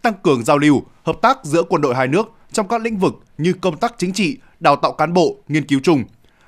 Tăng 0.02 0.13
cường 0.24 0.44
giao 0.44 0.58
lưu, 0.58 0.84
hợp 1.04 1.15
tác 1.22 1.46
giữa 1.46 1.63
quân 1.63 1.82
đội 1.82 1.96
hai 1.96 2.08
nước 2.08 2.32
trong 2.52 2.67
các 2.67 2.82
lĩnh 2.82 2.98
vực 2.98 3.13
như 3.38 3.54
công 3.54 3.78
tác 3.78 3.96
chính 3.98 4.13
trị, 4.13 4.38
đào 4.60 4.76
tạo 4.76 4.94
cán 4.94 5.13
bộ, 5.13 5.38
nghiên 5.48 5.67
cứu 5.67 5.80
chung, 5.84 6.04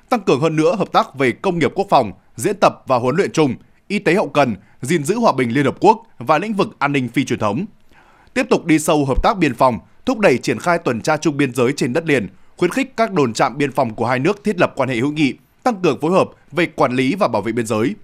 tăng 0.08 0.20
cường 0.20 0.40
hơn 0.40 0.56
nữa 0.56 0.76
hợp 0.76 0.92
tác 0.92 1.14
về 1.14 1.32
công 1.32 1.58
nghiệp 1.58 1.72
quốc 1.74 1.86
phòng, 1.90 2.12
diễn 2.36 2.56
tập 2.60 2.82
và 2.86 2.98
huấn 2.98 3.16
luyện 3.16 3.32
chung, 3.32 3.54
y 3.88 3.98
tế 3.98 4.14
hậu 4.14 4.28
cần, 4.28 4.56
gìn 4.82 5.04
giữ 5.04 5.18
hòa 5.18 5.32
bình 5.32 5.50
Liên 5.50 5.64
Hợp 5.64 5.76
Quốc 5.80 6.02
và 6.18 6.38
lĩnh 6.38 6.54
vực 6.54 6.68
an 6.78 6.92
ninh 6.92 7.08
phi 7.08 7.24
truyền 7.24 7.38
thống. 7.38 7.64
Tiếp 8.34 8.46
tục 8.50 8.64
đi 8.64 8.78
sâu 8.78 9.04
hợp 9.04 9.22
tác 9.22 9.38
biên 9.38 9.54
phòng, 9.54 9.78
thúc 10.06 10.18
đẩy 10.18 10.38
triển 10.38 10.58
khai 10.58 10.78
tuần 10.78 11.00
tra 11.00 11.16
chung 11.16 11.36
biên 11.36 11.54
giới 11.54 11.72
trên 11.76 11.92
đất 11.92 12.06
liền, 12.06 12.28
khuyến 12.56 12.70
khích 12.70 12.96
các 12.96 13.12
đồn 13.12 13.32
trạm 13.32 13.58
biên 13.58 13.72
phòng 13.72 13.94
của 13.94 14.06
hai 14.06 14.18
nước 14.18 14.44
thiết 14.44 14.60
lập 14.60 14.72
quan 14.76 14.88
hệ 14.88 14.96
hữu 14.96 15.12
nghị, 15.12 15.34
tăng 15.62 15.82
cường 15.82 16.00
phối 16.00 16.12
hợp 16.12 16.28
về 16.52 16.66
quản 16.66 16.92
lý 16.92 17.14
và 17.14 17.28
bảo 17.28 17.42
vệ 17.42 17.52
biên 17.52 17.66
giới. 17.66 17.94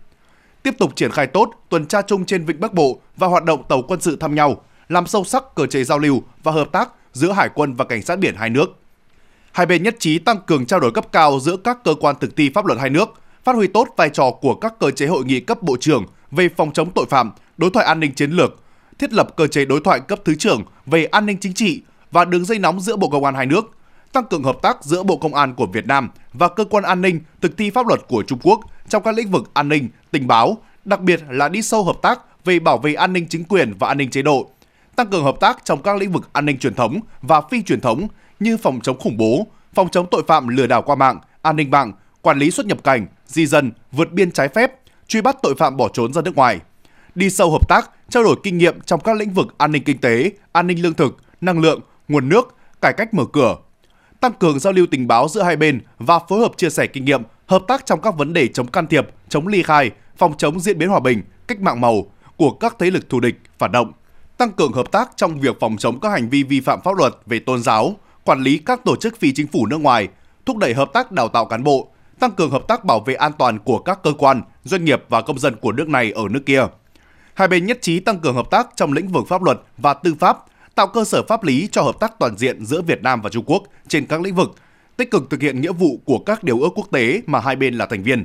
Tiếp 0.62 0.74
tục 0.78 0.96
triển 0.96 1.10
khai 1.10 1.26
tốt 1.26 1.50
tuần 1.68 1.86
tra 1.86 2.02
chung 2.02 2.24
trên 2.24 2.44
vịnh 2.44 2.60
Bắc 2.60 2.74
Bộ 2.74 3.00
và 3.16 3.26
hoạt 3.26 3.44
động 3.44 3.62
tàu 3.68 3.82
quân 3.88 4.00
sự 4.00 4.16
thăm 4.16 4.34
nhau, 4.34 4.62
làm 4.88 5.06
sâu 5.06 5.24
sắc 5.24 5.44
cơ 5.54 5.66
chế 5.66 5.84
giao 5.84 5.98
lưu 5.98 6.22
và 6.42 6.52
hợp 6.52 6.72
tác 6.72 6.90
giữa 7.12 7.32
hải 7.32 7.48
quân 7.54 7.74
và 7.74 7.84
cảnh 7.84 8.02
sát 8.02 8.18
biển 8.18 8.34
hai 8.36 8.50
nước. 8.50 8.66
Hai 9.52 9.66
bên 9.66 9.82
nhất 9.82 9.96
trí 9.98 10.18
tăng 10.18 10.36
cường 10.46 10.66
trao 10.66 10.80
đổi 10.80 10.92
cấp 10.92 11.12
cao 11.12 11.40
giữa 11.40 11.56
các 11.56 11.78
cơ 11.84 11.94
quan 12.00 12.16
thực 12.20 12.36
thi 12.36 12.50
pháp 12.54 12.66
luật 12.66 12.78
hai 12.78 12.90
nước, 12.90 13.08
phát 13.44 13.56
huy 13.56 13.66
tốt 13.66 13.88
vai 13.96 14.08
trò 14.08 14.30
của 14.30 14.54
các 14.54 14.74
cơ 14.80 14.90
chế 14.90 15.06
hội 15.06 15.24
nghị 15.24 15.40
cấp 15.40 15.62
bộ 15.62 15.76
trưởng 15.80 16.04
về 16.30 16.48
phòng 16.56 16.72
chống 16.72 16.90
tội 16.94 17.06
phạm, 17.10 17.32
đối 17.58 17.70
thoại 17.70 17.86
an 17.86 18.00
ninh 18.00 18.14
chiến 18.14 18.30
lược, 18.30 18.62
thiết 18.98 19.12
lập 19.12 19.36
cơ 19.36 19.46
chế 19.46 19.64
đối 19.64 19.80
thoại 19.80 20.00
cấp 20.00 20.18
thứ 20.24 20.34
trưởng 20.34 20.62
về 20.86 21.04
an 21.04 21.26
ninh 21.26 21.36
chính 21.40 21.54
trị 21.54 21.82
và 22.10 22.24
đường 22.24 22.44
dây 22.44 22.58
nóng 22.58 22.80
giữa 22.80 22.96
Bộ 22.96 23.08
Công 23.08 23.24
an 23.24 23.34
hai 23.34 23.46
nước, 23.46 23.70
tăng 24.12 24.24
cường 24.24 24.42
hợp 24.42 24.56
tác 24.62 24.84
giữa 24.84 25.02
Bộ 25.02 25.16
Công 25.16 25.34
an 25.34 25.54
của 25.54 25.66
Việt 25.66 25.86
Nam 25.86 26.10
và 26.32 26.48
cơ 26.48 26.64
quan 26.64 26.84
an 26.84 27.00
ninh 27.00 27.20
thực 27.40 27.56
thi 27.56 27.70
pháp 27.70 27.86
luật 27.86 28.00
của 28.08 28.22
Trung 28.22 28.38
Quốc 28.42 28.60
trong 28.88 29.02
các 29.02 29.14
lĩnh 29.14 29.30
vực 29.30 29.50
an 29.54 29.68
ninh, 29.68 29.88
tình 30.10 30.26
báo, 30.26 30.58
đặc 30.84 31.00
biệt 31.00 31.20
là 31.28 31.48
đi 31.48 31.62
sâu 31.62 31.84
hợp 31.84 31.96
tác 32.02 32.44
về 32.44 32.58
bảo 32.58 32.78
vệ 32.78 32.94
an 32.94 33.12
ninh 33.12 33.26
chính 33.28 33.44
quyền 33.44 33.74
và 33.78 33.88
an 33.88 33.98
ninh 33.98 34.10
chế 34.10 34.22
độ, 34.22 34.50
tăng 34.96 35.06
cường 35.06 35.24
hợp 35.24 35.36
tác 35.40 35.64
trong 35.64 35.82
các 35.82 35.96
lĩnh 35.96 36.12
vực 36.12 36.28
an 36.32 36.46
ninh 36.46 36.58
truyền 36.58 36.74
thống 36.74 37.00
và 37.22 37.40
phi 37.50 37.62
truyền 37.62 37.80
thống 37.80 38.08
như 38.40 38.56
phòng 38.56 38.80
chống 38.82 38.98
khủng 38.98 39.16
bố, 39.16 39.46
phòng 39.74 39.88
chống 39.88 40.06
tội 40.10 40.22
phạm 40.26 40.48
lừa 40.48 40.66
đảo 40.66 40.82
qua 40.82 40.94
mạng, 40.94 41.18
an 41.42 41.56
ninh 41.56 41.70
mạng, 41.70 41.92
quản 42.22 42.38
lý 42.38 42.50
xuất 42.50 42.66
nhập 42.66 42.84
cảnh, 42.84 43.06
di 43.26 43.46
dân, 43.46 43.72
vượt 43.92 44.12
biên 44.12 44.30
trái 44.30 44.48
phép, 44.48 44.72
truy 45.06 45.20
bắt 45.20 45.36
tội 45.42 45.54
phạm 45.58 45.76
bỏ 45.76 45.88
trốn 45.88 46.12
ra 46.12 46.22
nước 46.22 46.36
ngoài. 46.36 46.60
Đi 47.14 47.30
sâu 47.30 47.50
hợp 47.50 47.68
tác, 47.68 47.90
trao 48.08 48.22
đổi 48.22 48.36
kinh 48.42 48.58
nghiệm 48.58 48.80
trong 48.80 49.00
các 49.00 49.16
lĩnh 49.16 49.34
vực 49.34 49.54
an 49.58 49.72
ninh 49.72 49.84
kinh 49.84 49.98
tế, 49.98 50.30
an 50.52 50.66
ninh 50.66 50.82
lương 50.82 50.94
thực, 50.94 51.16
năng 51.40 51.60
lượng, 51.60 51.80
nguồn 52.08 52.28
nước, 52.28 52.56
cải 52.82 52.92
cách 52.92 53.14
mở 53.14 53.24
cửa, 53.32 53.56
tăng 54.20 54.32
cường 54.32 54.58
giao 54.58 54.72
lưu 54.72 54.86
tình 54.90 55.06
báo 55.06 55.28
giữa 55.28 55.42
hai 55.42 55.56
bên 55.56 55.80
và 55.98 56.18
phối 56.18 56.40
hợp 56.40 56.52
chia 56.56 56.70
sẻ 56.70 56.86
kinh 56.86 57.04
nghiệm, 57.04 57.22
hợp 57.46 57.62
tác 57.68 57.86
trong 57.86 58.00
các 58.00 58.16
vấn 58.16 58.32
đề 58.32 58.48
chống 58.48 58.66
can 58.66 58.86
thiệp, 58.86 59.08
chống 59.28 59.46
ly 59.46 59.62
khai, 59.62 59.90
phòng 60.16 60.34
chống 60.38 60.60
diễn 60.60 60.78
biến 60.78 60.88
hòa 60.88 61.00
bình, 61.00 61.22
cách 61.46 61.60
mạng 61.60 61.80
màu 61.80 62.06
của 62.36 62.50
các 62.50 62.76
thế 62.78 62.90
lực 62.90 63.08
thù 63.08 63.20
địch, 63.20 63.40
phản 63.58 63.72
động, 63.72 63.92
tăng 64.36 64.52
cường 64.52 64.72
hợp 64.72 64.92
tác 64.92 65.10
trong 65.16 65.40
việc 65.40 65.56
phòng 65.60 65.76
chống 65.76 66.00
các 66.00 66.08
hành 66.08 66.28
vi 66.28 66.42
vi 66.42 66.60
phạm 66.60 66.80
pháp 66.80 66.96
luật 66.96 67.14
về 67.26 67.38
tôn 67.38 67.62
giáo, 67.62 67.96
quản 68.24 68.42
lý 68.42 68.58
các 68.58 68.84
tổ 68.84 68.96
chức 68.96 69.18
phi 69.18 69.32
chính 69.32 69.46
phủ 69.46 69.66
nước 69.66 69.80
ngoài, 69.80 70.08
thúc 70.46 70.56
đẩy 70.56 70.74
hợp 70.74 70.90
tác 70.92 71.12
đào 71.12 71.28
tạo 71.28 71.46
cán 71.46 71.64
bộ, 71.64 71.88
tăng 72.20 72.30
cường 72.30 72.50
hợp 72.50 72.62
tác 72.68 72.84
bảo 72.84 73.00
vệ 73.00 73.14
an 73.14 73.32
toàn 73.38 73.58
của 73.58 73.78
các 73.78 74.02
cơ 74.02 74.12
quan, 74.18 74.42
doanh 74.64 74.84
nghiệp 74.84 75.04
và 75.08 75.22
công 75.22 75.38
dân 75.38 75.56
của 75.56 75.72
nước 75.72 75.88
này 75.88 76.12
ở 76.12 76.22
nước 76.30 76.42
kia. 76.46 76.66
Hai 77.34 77.48
bên 77.48 77.66
nhất 77.66 77.78
trí 77.82 78.00
tăng 78.00 78.18
cường 78.18 78.34
hợp 78.34 78.50
tác 78.50 78.68
trong 78.76 78.92
lĩnh 78.92 79.08
vực 79.08 79.28
pháp 79.28 79.42
luật 79.42 79.60
và 79.78 79.94
tư 79.94 80.14
pháp, 80.20 80.38
tạo 80.80 80.86
cơ 80.86 81.04
sở 81.04 81.22
pháp 81.22 81.44
lý 81.44 81.68
cho 81.72 81.82
hợp 81.82 82.00
tác 82.00 82.18
toàn 82.18 82.36
diện 82.36 82.64
giữa 82.64 82.82
Việt 82.82 83.02
Nam 83.02 83.20
và 83.20 83.30
Trung 83.30 83.44
Quốc 83.46 83.62
trên 83.88 84.06
các 84.06 84.20
lĩnh 84.20 84.34
vực, 84.34 84.54
tích 84.96 85.10
cực 85.10 85.30
thực 85.30 85.42
hiện 85.42 85.60
nghĩa 85.60 85.72
vụ 85.72 86.00
của 86.04 86.18
các 86.18 86.44
điều 86.44 86.60
ước 86.60 86.68
quốc 86.74 86.88
tế 86.90 87.22
mà 87.26 87.40
hai 87.40 87.56
bên 87.56 87.74
là 87.74 87.86
thành 87.86 88.02
viên. 88.02 88.24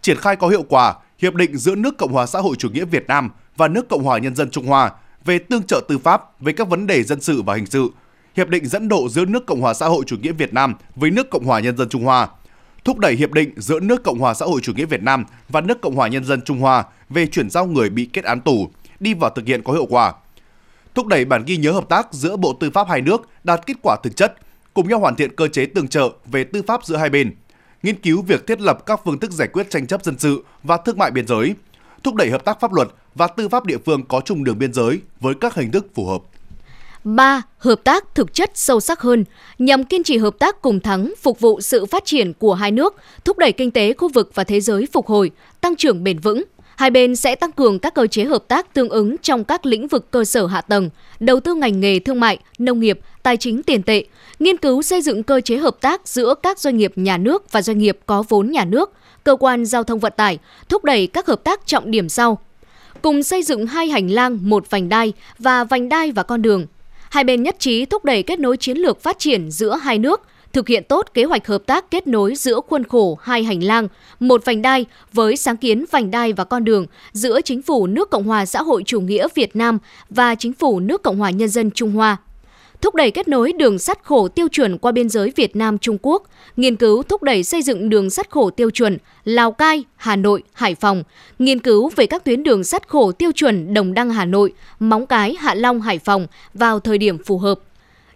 Triển 0.00 0.16
khai 0.16 0.36
có 0.36 0.48
hiệu 0.48 0.62
quả 0.68 0.94
hiệp 1.18 1.34
định 1.34 1.56
giữa 1.56 1.74
nước 1.74 1.98
Cộng 1.98 2.12
hòa 2.12 2.26
xã 2.26 2.40
hội 2.40 2.56
chủ 2.58 2.70
nghĩa 2.70 2.84
Việt 2.84 3.06
Nam 3.06 3.30
và 3.56 3.68
nước 3.68 3.88
Cộng 3.88 4.02
hòa 4.02 4.18
nhân 4.18 4.34
dân 4.34 4.50
Trung 4.50 4.66
Hoa 4.66 4.92
về 5.24 5.38
tương 5.38 5.62
trợ 5.62 5.80
tư 5.88 5.98
pháp 5.98 6.40
về 6.40 6.52
các 6.52 6.68
vấn 6.68 6.86
đề 6.86 7.02
dân 7.02 7.20
sự 7.20 7.42
và 7.42 7.54
hình 7.54 7.66
sự, 7.66 7.88
hiệp 8.36 8.48
định 8.48 8.66
dẫn 8.66 8.88
độ 8.88 9.08
giữa 9.08 9.24
nước 9.24 9.46
Cộng 9.46 9.60
hòa 9.60 9.74
xã 9.74 9.86
hội 9.86 10.04
chủ 10.06 10.16
nghĩa 10.16 10.32
Việt 10.32 10.54
Nam 10.54 10.74
với 10.96 11.10
nước 11.10 11.30
Cộng 11.30 11.44
hòa 11.44 11.60
nhân 11.60 11.76
dân 11.76 11.88
Trung 11.88 12.04
Hoa, 12.04 12.28
thúc 12.84 12.98
đẩy 12.98 13.14
hiệp 13.14 13.32
định 13.32 13.50
giữa 13.56 13.80
nước 13.80 14.02
Cộng 14.04 14.18
hòa 14.18 14.34
xã 14.34 14.46
hội 14.46 14.60
chủ 14.60 14.72
nghĩa 14.72 14.86
Việt 14.86 15.02
Nam 15.02 15.24
và 15.48 15.60
nước 15.60 15.80
Cộng 15.80 15.96
hòa 15.96 16.08
nhân 16.08 16.24
dân 16.24 16.42
Trung 16.42 16.58
Hoa 16.58 16.84
về 17.10 17.26
chuyển 17.26 17.50
giao 17.50 17.66
người 17.66 17.90
bị 17.90 18.08
kết 18.12 18.24
án 18.24 18.40
tù 18.40 18.68
đi 19.00 19.14
vào 19.14 19.30
thực 19.30 19.46
hiện 19.46 19.62
có 19.62 19.72
hiệu 19.72 19.86
quả. 19.86 20.12
Thúc 20.94 21.06
đẩy 21.06 21.24
bản 21.24 21.44
ghi 21.46 21.56
nhớ 21.56 21.72
hợp 21.72 21.88
tác 21.88 22.12
giữa 22.12 22.36
Bộ 22.36 22.56
Tư 22.60 22.70
pháp 22.70 22.88
hai 22.88 23.00
nước 23.00 23.28
đạt 23.44 23.66
kết 23.66 23.74
quả 23.82 23.96
thực 24.02 24.16
chất, 24.16 24.34
cùng 24.74 24.88
nhau 24.88 24.98
hoàn 24.98 25.16
thiện 25.16 25.36
cơ 25.36 25.48
chế 25.48 25.66
tương 25.66 25.88
trợ 25.88 26.10
về 26.26 26.44
tư 26.44 26.62
pháp 26.66 26.84
giữa 26.84 26.96
hai 26.96 27.10
bên, 27.10 27.34
nghiên 27.82 27.96
cứu 27.96 28.22
việc 28.22 28.46
thiết 28.46 28.60
lập 28.60 28.86
các 28.86 29.00
phương 29.04 29.18
thức 29.18 29.30
giải 29.30 29.48
quyết 29.52 29.70
tranh 29.70 29.86
chấp 29.86 30.04
dân 30.04 30.18
sự 30.18 30.44
và 30.62 30.76
thương 30.76 30.98
mại 30.98 31.10
biên 31.10 31.26
giới, 31.26 31.54
thúc 32.02 32.14
đẩy 32.14 32.30
hợp 32.30 32.44
tác 32.44 32.60
pháp 32.60 32.72
luật 32.72 32.88
và 33.14 33.26
tư 33.26 33.48
pháp 33.48 33.66
địa 33.66 33.78
phương 33.86 34.04
có 34.08 34.20
chung 34.24 34.44
đường 34.44 34.58
biên 34.58 34.72
giới 34.72 35.00
với 35.20 35.34
các 35.40 35.54
hình 35.54 35.70
thức 35.70 35.86
phù 35.94 36.06
hợp. 36.06 36.22
3. 37.04 37.42
Hợp 37.58 37.80
tác 37.84 38.14
thực 38.14 38.34
chất 38.34 38.50
sâu 38.54 38.80
sắc 38.80 39.00
hơn, 39.00 39.24
nhằm 39.58 39.84
kiên 39.84 40.02
trì 40.02 40.18
hợp 40.18 40.34
tác 40.38 40.62
cùng 40.62 40.80
thắng, 40.80 41.14
phục 41.22 41.40
vụ 41.40 41.60
sự 41.60 41.86
phát 41.86 42.04
triển 42.04 42.32
của 42.32 42.54
hai 42.54 42.70
nước, 42.70 42.94
thúc 43.24 43.38
đẩy 43.38 43.52
kinh 43.52 43.70
tế 43.70 43.94
khu 43.94 44.08
vực 44.08 44.30
và 44.34 44.44
thế 44.44 44.60
giới 44.60 44.88
phục 44.92 45.06
hồi, 45.06 45.30
tăng 45.60 45.76
trưởng 45.76 46.04
bền 46.04 46.18
vững. 46.18 46.42
Hai 46.76 46.90
bên 46.90 47.16
sẽ 47.16 47.34
tăng 47.34 47.52
cường 47.52 47.78
các 47.78 47.94
cơ 47.94 48.06
chế 48.06 48.24
hợp 48.24 48.44
tác 48.48 48.74
tương 48.74 48.88
ứng 48.88 49.18
trong 49.18 49.44
các 49.44 49.66
lĩnh 49.66 49.88
vực 49.88 50.10
cơ 50.10 50.24
sở 50.24 50.46
hạ 50.46 50.60
tầng, 50.60 50.90
đầu 51.20 51.40
tư 51.40 51.54
ngành 51.54 51.80
nghề 51.80 51.98
thương 51.98 52.20
mại, 52.20 52.38
nông 52.58 52.80
nghiệp, 52.80 53.00
tài 53.22 53.36
chính 53.36 53.62
tiền 53.62 53.82
tệ, 53.82 54.04
nghiên 54.38 54.56
cứu 54.56 54.82
xây 54.82 55.02
dựng 55.02 55.22
cơ 55.22 55.40
chế 55.40 55.56
hợp 55.56 55.76
tác 55.80 56.08
giữa 56.08 56.34
các 56.42 56.58
doanh 56.58 56.76
nghiệp 56.76 56.92
nhà 56.96 57.16
nước 57.16 57.52
và 57.52 57.62
doanh 57.62 57.78
nghiệp 57.78 57.98
có 58.06 58.24
vốn 58.28 58.50
nhà 58.50 58.64
nước, 58.64 58.92
cơ 59.24 59.36
quan 59.36 59.66
giao 59.66 59.84
thông 59.84 59.98
vận 59.98 60.12
tải, 60.16 60.38
thúc 60.68 60.84
đẩy 60.84 61.06
các 61.06 61.26
hợp 61.26 61.44
tác 61.44 61.66
trọng 61.66 61.90
điểm 61.90 62.08
sau. 62.08 62.38
Cùng 63.02 63.22
xây 63.22 63.42
dựng 63.42 63.66
hai 63.66 63.88
hành 63.88 64.10
lang, 64.10 64.38
một 64.42 64.70
vành 64.70 64.88
đai 64.88 65.12
và 65.38 65.64
vành 65.64 65.88
đai 65.88 66.12
và 66.12 66.22
con 66.22 66.42
đường. 66.42 66.66
Hai 67.10 67.24
bên 67.24 67.42
nhất 67.42 67.56
trí 67.58 67.84
thúc 67.84 68.04
đẩy 68.04 68.22
kết 68.22 68.38
nối 68.38 68.56
chiến 68.56 68.78
lược 68.78 69.02
phát 69.02 69.18
triển 69.18 69.50
giữa 69.50 69.76
hai 69.76 69.98
nước, 69.98 70.22
thực 70.54 70.68
hiện 70.68 70.84
tốt 70.88 71.06
kế 71.14 71.24
hoạch 71.24 71.46
hợp 71.46 71.62
tác 71.66 71.90
kết 71.90 72.06
nối 72.06 72.34
giữa 72.34 72.60
khuôn 72.68 72.84
khổ 72.84 73.18
hai 73.22 73.44
hành 73.44 73.62
lang, 73.62 73.88
một 74.20 74.44
vành 74.44 74.62
đai 74.62 74.86
với 75.12 75.36
sáng 75.36 75.56
kiến 75.56 75.84
vành 75.90 76.10
đai 76.10 76.32
và 76.32 76.44
con 76.44 76.64
đường 76.64 76.86
giữa 77.12 77.40
chính 77.40 77.62
phủ 77.62 77.86
nước 77.86 78.10
Cộng 78.10 78.24
hòa 78.24 78.46
xã 78.46 78.62
hội 78.62 78.82
chủ 78.86 79.00
nghĩa 79.00 79.28
Việt 79.34 79.56
Nam 79.56 79.78
và 80.10 80.34
chính 80.34 80.52
phủ 80.52 80.80
nước 80.80 81.02
Cộng 81.02 81.18
hòa 81.18 81.30
nhân 81.30 81.48
dân 81.48 81.70
Trung 81.70 81.92
Hoa. 81.92 82.16
Thúc 82.80 82.94
đẩy 82.94 83.10
kết 83.10 83.28
nối 83.28 83.52
đường 83.52 83.78
sắt 83.78 84.04
khổ 84.04 84.28
tiêu 84.28 84.48
chuẩn 84.48 84.78
qua 84.78 84.92
biên 84.92 85.08
giới 85.08 85.32
Việt 85.36 85.56
Nam 85.56 85.78
Trung 85.78 85.98
Quốc, 86.02 86.22
nghiên 86.56 86.76
cứu 86.76 87.02
thúc 87.02 87.22
đẩy 87.22 87.44
xây 87.44 87.62
dựng 87.62 87.88
đường 87.88 88.10
sắt 88.10 88.30
khổ 88.30 88.50
tiêu 88.50 88.70
chuẩn 88.70 88.98
Lào 89.24 89.52
Cai, 89.52 89.84
Hà 89.96 90.16
Nội, 90.16 90.42
Hải 90.52 90.74
Phòng, 90.74 91.02
nghiên 91.38 91.58
cứu 91.58 91.90
về 91.96 92.06
các 92.06 92.24
tuyến 92.24 92.42
đường 92.42 92.64
sắt 92.64 92.88
khổ 92.88 93.12
tiêu 93.12 93.32
chuẩn 93.32 93.74
Đồng 93.74 93.94
Đăng 93.94 94.10
Hà 94.10 94.24
Nội, 94.24 94.52
Móng 94.78 95.06
Cái, 95.06 95.36
Hạ 95.38 95.54
Long, 95.54 95.80
Hải 95.80 95.98
Phòng 95.98 96.26
vào 96.54 96.80
thời 96.80 96.98
điểm 96.98 97.24
phù 97.24 97.38
hợp 97.38 97.60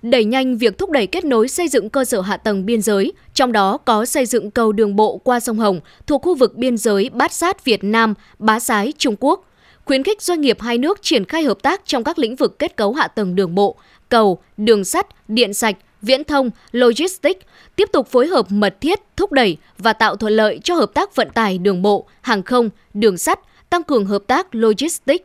đẩy 0.03 0.25
nhanh 0.25 0.59
việc 0.59 0.79
thúc 0.79 0.91
đẩy 0.91 1.07
kết 1.07 1.25
nối 1.25 1.49
xây 1.49 1.69
dựng 1.69 1.91
cơ 1.91 2.05
sở 2.05 2.21
hạ 2.21 2.37
tầng 2.37 2.67
biên 2.67 2.83
giới, 2.83 3.13
trong 3.35 3.53
đó 3.53 3.79
có 3.79 4.05
xây 4.05 4.27
dựng 4.27 4.51
cầu 4.51 4.73
đường 4.73 4.97
bộ 4.97 5.17
qua 5.17 5.41
sông 5.41 5.59
Hồng 5.59 5.81
thuộc 6.07 6.23
khu 6.23 6.35
vực 6.35 6.57
biên 6.57 6.77
giới 6.77 7.11
Bát 7.13 7.33
Sát 7.33 7.65
Việt 7.65 7.85
Nam, 7.85 8.15
Bá 8.39 8.61
Sái 8.61 8.93
Trung 8.99 9.17
Quốc, 9.21 9.45
khuyến 9.85 10.03
khích 10.03 10.23
doanh 10.23 10.41
nghiệp 10.41 10.61
hai 10.61 10.79
nước 10.79 11.03
triển 11.03 11.25
khai 11.25 11.43
hợp 11.43 11.63
tác 11.63 11.83
trong 11.87 12.05
các 12.05 12.19
lĩnh 12.19 12.37
vực 12.37 12.59
kết 12.59 12.77
cấu 12.77 12.93
hạ 12.93 13.09
tầng 13.09 13.35
đường 13.35 13.55
bộ, 13.55 13.77
cầu, 14.09 14.39
đường 14.57 14.85
sắt, 14.85 15.07
điện 15.29 15.55
sạch, 15.55 15.77
viễn 16.03 16.25
thông, 16.25 16.51
logistics, 16.73 17.41
tiếp 17.77 17.89
tục 17.93 18.09
phối 18.09 18.27
hợp 18.27 18.47
mật 18.49 18.81
thiết, 18.81 19.01
thúc 19.17 19.33
đẩy 19.33 19.57
và 19.79 19.93
tạo 19.93 20.17
thuận 20.17 20.33
lợi 20.33 20.61
cho 20.65 20.75
hợp 20.75 20.91
tác 20.95 21.17
vận 21.17 21.31
tải 21.31 21.59
đường 21.59 21.83
bộ, 21.83 22.07
hàng 22.21 22.43
không, 22.43 22.71
đường 22.95 23.19
sắt, 23.19 23.41
tăng 23.71 23.83
cường 23.83 24.07
hợp 24.07 24.23
tác 24.27 24.55
logistics. 24.55 25.25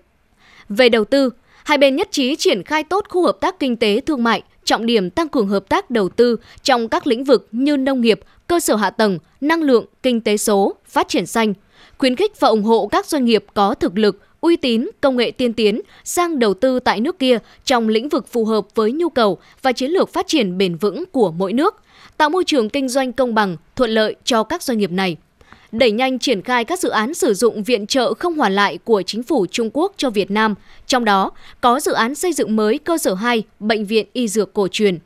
Về 0.69 0.89
đầu 0.89 1.05
tư, 1.05 1.29
hai 1.63 1.77
bên 1.77 1.95
nhất 1.95 2.07
trí 2.11 2.35
triển 2.35 2.63
khai 2.63 2.83
tốt 2.83 3.05
khu 3.09 3.25
hợp 3.25 3.37
tác 3.41 3.59
kinh 3.59 3.75
tế 3.75 4.01
thương 4.05 4.23
mại, 4.23 4.43
trọng 4.65 4.85
điểm 4.85 5.09
tăng 5.09 5.29
cường 5.29 5.47
hợp 5.47 5.69
tác 5.69 5.91
đầu 5.91 6.09
tư 6.09 6.35
trong 6.63 6.89
các 6.89 7.07
lĩnh 7.07 7.23
vực 7.23 7.47
như 7.51 7.77
nông 7.77 8.01
nghiệp, 8.01 8.19
cơ 8.47 8.59
sở 8.59 8.75
hạ 8.75 8.89
tầng, 8.89 9.19
năng 9.41 9.61
lượng, 9.61 9.85
kinh 10.03 10.21
tế 10.21 10.37
số, 10.37 10.75
phát 10.85 11.07
triển 11.07 11.25
xanh, 11.25 11.53
khuyến 11.97 12.15
khích 12.15 12.39
và 12.39 12.47
ủng 12.47 12.63
hộ 12.63 12.87
các 12.87 13.05
doanh 13.05 13.25
nghiệp 13.25 13.45
có 13.53 13.73
thực 13.73 13.97
lực, 13.97 14.19
uy 14.41 14.55
tín, 14.55 14.89
công 15.01 15.17
nghệ 15.17 15.31
tiên 15.31 15.53
tiến 15.53 15.81
sang 16.03 16.39
đầu 16.39 16.53
tư 16.53 16.79
tại 16.79 16.99
nước 16.99 17.19
kia 17.19 17.37
trong 17.65 17.87
lĩnh 17.87 18.09
vực 18.09 18.27
phù 18.27 18.45
hợp 18.45 18.65
với 18.75 18.91
nhu 18.91 19.09
cầu 19.09 19.37
và 19.61 19.71
chiến 19.71 19.91
lược 19.91 20.13
phát 20.13 20.27
triển 20.27 20.57
bền 20.57 20.75
vững 20.75 21.03
của 21.11 21.31
mỗi 21.31 21.53
nước, 21.53 21.75
tạo 22.17 22.29
môi 22.29 22.43
trường 22.43 22.69
kinh 22.69 22.89
doanh 22.89 23.13
công 23.13 23.35
bằng, 23.35 23.57
thuận 23.75 23.89
lợi 23.89 24.15
cho 24.23 24.43
các 24.43 24.63
doanh 24.63 24.77
nghiệp 24.77 24.91
này 24.91 25.17
đẩy 25.73 25.91
nhanh 25.91 26.19
triển 26.19 26.41
khai 26.41 26.65
các 26.65 26.79
dự 26.79 26.89
án 26.89 27.13
sử 27.13 27.33
dụng 27.33 27.63
viện 27.63 27.87
trợ 27.87 28.13
không 28.13 28.37
hoàn 28.37 28.55
lại 28.55 28.77
của 28.83 29.01
chính 29.01 29.23
phủ 29.23 29.45
Trung 29.45 29.69
Quốc 29.73 29.93
cho 29.97 30.09
Việt 30.09 30.31
Nam, 30.31 30.55
trong 30.87 31.05
đó 31.05 31.31
có 31.61 31.79
dự 31.79 31.91
án 31.91 32.15
xây 32.15 32.33
dựng 32.33 32.55
mới 32.55 32.77
cơ 32.77 32.97
sở 32.97 33.13
2 33.13 33.43
Bệnh 33.59 33.85
viện 33.85 34.07
Y 34.13 34.27
Dược 34.27 34.53
Cổ 34.53 34.67
truyền. 34.67 34.99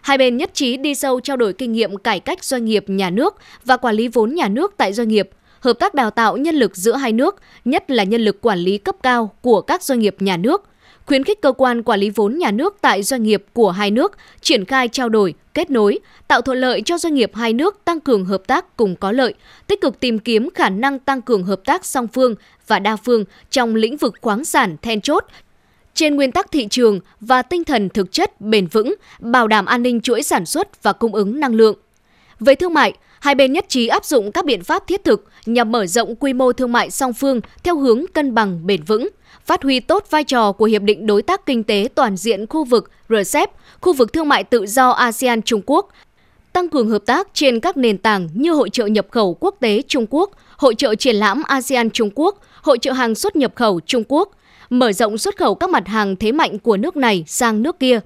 Hai 0.00 0.18
bên 0.18 0.36
nhất 0.36 0.50
trí 0.54 0.76
đi 0.76 0.94
sâu 0.94 1.20
trao 1.20 1.36
đổi 1.36 1.52
kinh 1.52 1.72
nghiệm 1.72 1.96
cải 1.96 2.20
cách 2.20 2.44
doanh 2.44 2.64
nghiệp 2.64 2.84
nhà 2.86 3.10
nước 3.10 3.34
và 3.64 3.76
quản 3.76 3.94
lý 3.94 4.08
vốn 4.08 4.34
nhà 4.34 4.48
nước 4.48 4.74
tại 4.76 4.92
doanh 4.92 5.08
nghiệp, 5.08 5.30
hợp 5.60 5.72
tác 5.72 5.94
đào 5.94 6.10
tạo 6.10 6.36
nhân 6.36 6.54
lực 6.54 6.76
giữa 6.76 6.96
hai 6.96 7.12
nước, 7.12 7.36
nhất 7.64 7.90
là 7.90 8.04
nhân 8.04 8.20
lực 8.20 8.40
quản 8.40 8.58
lý 8.58 8.78
cấp 8.78 8.96
cao 9.02 9.30
của 9.42 9.60
các 9.60 9.82
doanh 9.82 9.98
nghiệp 9.98 10.16
nhà 10.18 10.36
nước, 10.36 10.67
khuyến 11.08 11.24
khích 11.24 11.40
cơ 11.40 11.52
quan 11.52 11.82
quản 11.82 12.00
lý 12.00 12.10
vốn 12.10 12.38
nhà 12.38 12.50
nước 12.50 12.76
tại 12.80 13.02
doanh 13.02 13.22
nghiệp 13.22 13.44
của 13.52 13.70
hai 13.70 13.90
nước 13.90 14.16
triển 14.40 14.64
khai 14.64 14.88
trao 14.88 15.08
đổi, 15.08 15.34
kết 15.54 15.70
nối, 15.70 15.98
tạo 16.28 16.40
thuận 16.40 16.58
lợi 16.58 16.82
cho 16.82 16.98
doanh 16.98 17.14
nghiệp 17.14 17.30
hai 17.34 17.52
nước 17.52 17.84
tăng 17.84 18.00
cường 18.00 18.24
hợp 18.24 18.42
tác 18.46 18.76
cùng 18.76 18.96
có 18.96 19.12
lợi, 19.12 19.34
tích 19.66 19.80
cực 19.80 20.00
tìm 20.00 20.18
kiếm 20.18 20.48
khả 20.54 20.68
năng 20.68 20.98
tăng 20.98 21.22
cường 21.22 21.44
hợp 21.44 21.60
tác 21.64 21.84
song 21.84 22.08
phương 22.08 22.34
và 22.66 22.78
đa 22.78 22.96
phương 22.96 23.24
trong 23.50 23.74
lĩnh 23.74 23.96
vực 23.96 24.14
khoáng 24.20 24.44
sản 24.44 24.76
then 24.82 25.00
chốt 25.00 25.24
trên 25.94 26.16
nguyên 26.16 26.32
tắc 26.32 26.50
thị 26.52 26.66
trường 26.70 27.00
và 27.20 27.42
tinh 27.42 27.64
thần 27.64 27.88
thực 27.88 28.12
chất 28.12 28.40
bền 28.40 28.66
vững, 28.66 28.94
bảo 29.20 29.48
đảm 29.48 29.66
an 29.66 29.82
ninh 29.82 30.00
chuỗi 30.00 30.22
sản 30.22 30.46
xuất 30.46 30.82
và 30.82 30.92
cung 30.92 31.14
ứng 31.14 31.40
năng 31.40 31.54
lượng. 31.54 31.76
Về 32.40 32.54
thương 32.54 32.74
mại, 32.74 32.92
hai 33.20 33.34
bên 33.34 33.52
nhất 33.52 33.64
trí 33.68 33.86
áp 33.86 34.04
dụng 34.04 34.32
các 34.32 34.44
biện 34.44 34.64
pháp 34.64 34.86
thiết 34.86 35.04
thực 35.04 35.24
nhằm 35.46 35.72
mở 35.72 35.86
rộng 35.86 36.16
quy 36.16 36.32
mô 36.32 36.52
thương 36.52 36.72
mại 36.72 36.90
song 36.90 37.12
phương 37.12 37.40
theo 37.62 37.76
hướng 37.78 38.04
cân 38.14 38.34
bằng 38.34 38.66
bền 38.66 38.82
vững, 38.82 39.08
phát 39.46 39.62
huy 39.62 39.80
tốt 39.80 40.06
vai 40.10 40.24
trò 40.24 40.52
của 40.52 40.64
Hiệp 40.64 40.82
định 40.82 41.06
Đối 41.06 41.22
tác 41.22 41.46
Kinh 41.46 41.64
tế 41.64 41.88
Toàn 41.94 42.16
diện 42.16 42.46
khu 42.46 42.64
vực 42.64 42.90
RCEP, 43.08 43.50
khu 43.80 43.92
vực 43.92 44.12
thương 44.12 44.28
mại 44.28 44.44
tự 44.44 44.66
do 44.66 44.90
ASEAN 44.90 45.42
Trung 45.42 45.60
Quốc, 45.66 45.88
tăng 46.52 46.68
cường 46.68 46.90
hợp 46.90 47.02
tác 47.06 47.28
trên 47.32 47.60
các 47.60 47.76
nền 47.76 47.98
tảng 47.98 48.28
như 48.34 48.52
Hội 48.52 48.70
trợ 48.70 48.86
nhập 48.86 49.06
khẩu 49.10 49.34
quốc 49.40 49.54
tế 49.60 49.82
Trung 49.88 50.06
Quốc, 50.10 50.30
Hội 50.56 50.74
trợ 50.74 50.94
triển 50.94 51.16
lãm 51.16 51.42
ASEAN 51.42 51.90
Trung 51.90 52.10
Quốc, 52.14 52.40
Hội 52.62 52.78
trợ 52.78 52.92
hàng 52.92 53.14
xuất 53.14 53.36
nhập 53.36 53.52
khẩu 53.54 53.80
Trung 53.80 54.04
Quốc, 54.08 54.30
mở 54.70 54.92
rộng 54.92 55.18
xuất 55.18 55.36
khẩu 55.36 55.54
các 55.54 55.70
mặt 55.70 55.88
hàng 55.88 56.16
thế 56.16 56.32
mạnh 56.32 56.58
của 56.58 56.76
nước 56.76 56.96
này 56.96 57.24
sang 57.26 57.62
nước 57.62 57.80
kia. 57.80 58.00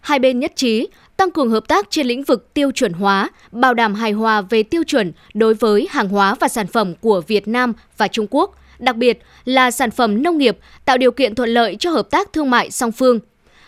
Hai 0.00 0.18
bên 0.18 0.40
nhất 0.40 0.52
trí 0.56 0.88
tăng 1.16 1.30
cường 1.30 1.50
hợp 1.50 1.68
tác 1.68 1.86
trên 1.90 2.06
lĩnh 2.06 2.22
vực 2.22 2.54
tiêu 2.54 2.70
chuẩn 2.70 2.92
hóa, 2.92 3.30
bảo 3.52 3.74
đảm 3.74 3.94
hài 3.94 4.12
hòa 4.12 4.40
về 4.40 4.62
tiêu 4.62 4.82
chuẩn 4.86 5.12
đối 5.34 5.54
với 5.54 5.88
hàng 5.90 6.08
hóa 6.08 6.34
và 6.40 6.48
sản 6.48 6.66
phẩm 6.66 6.94
của 7.00 7.22
Việt 7.26 7.48
Nam 7.48 7.72
và 7.96 8.08
Trung 8.08 8.26
Quốc, 8.30 8.58
đặc 8.78 8.96
biệt 8.96 9.18
là 9.44 9.70
sản 9.70 9.90
phẩm 9.90 10.22
nông 10.22 10.38
nghiệp, 10.38 10.58
tạo 10.84 10.98
điều 10.98 11.10
kiện 11.10 11.34
thuận 11.34 11.48
lợi 11.48 11.76
cho 11.80 11.90
hợp 11.90 12.10
tác 12.10 12.32
thương 12.32 12.50
mại 12.50 12.70
song 12.70 12.92
phương. 12.92 13.20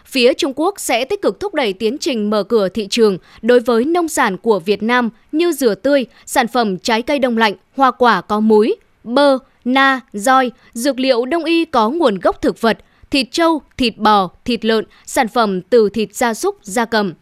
Phía 0.04 0.34
Trung 0.34 0.52
Quốc 0.56 0.80
sẽ 0.80 1.04
tích 1.04 1.22
cực 1.22 1.40
thúc 1.40 1.54
đẩy 1.54 1.72
tiến 1.72 1.98
trình 1.98 2.30
mở 2.30 2.42
cửa 2.42 2.68
thị 2.68 2.86
trường 2.90 3.18
đối 3.42 3.60
với 3.60 3.84
nông 3.84 4.08
sản 4.08 4.36
của 4.36 4.58
Việt 4.58 4.82
Nam 4.82 5.10
như 5.32 5.52
dừa 5.52 5.74
tươi, 5.74 6.06
sản 6.26 6.48
phẩm 6.48 6.78
trái 6.78 7.02
cây 7.02 7.18
đông 7.18 7.38
lạnh, 7.38 7.54
hoa 7.76 7.90
quả 7.90 8.20
có 8.20 8.40
múi, 8.40 8.76
bơ, 9.04 9.38
na, 9.64 10.00
roi, 10.12 10.50
dược 10.72 11.00
liệu 11.00 11.24
đông 11.24 11.44
y 11.44 11.64
có 11.64 11.90
nguồn 11.90 12.18
gốc 12.18 12.42
thực 12.42 12.60
vật, 12.60 12.78
thịt 13.10 13.26
trâu, 13.30 13.62
thịt 13.76 13.96
bò, 13.96 14.30
thịt 14.44 14.64
lợn, 14.64 14.84
sản 15.06 15.28
phẩm 15.28 15.60
từ 15.62 15.88
thịt 15.88 16.14
gia 16.14 16.34
súc, 16.34 16.56
gia 16.62 16.84
cầm. 16.84 17.14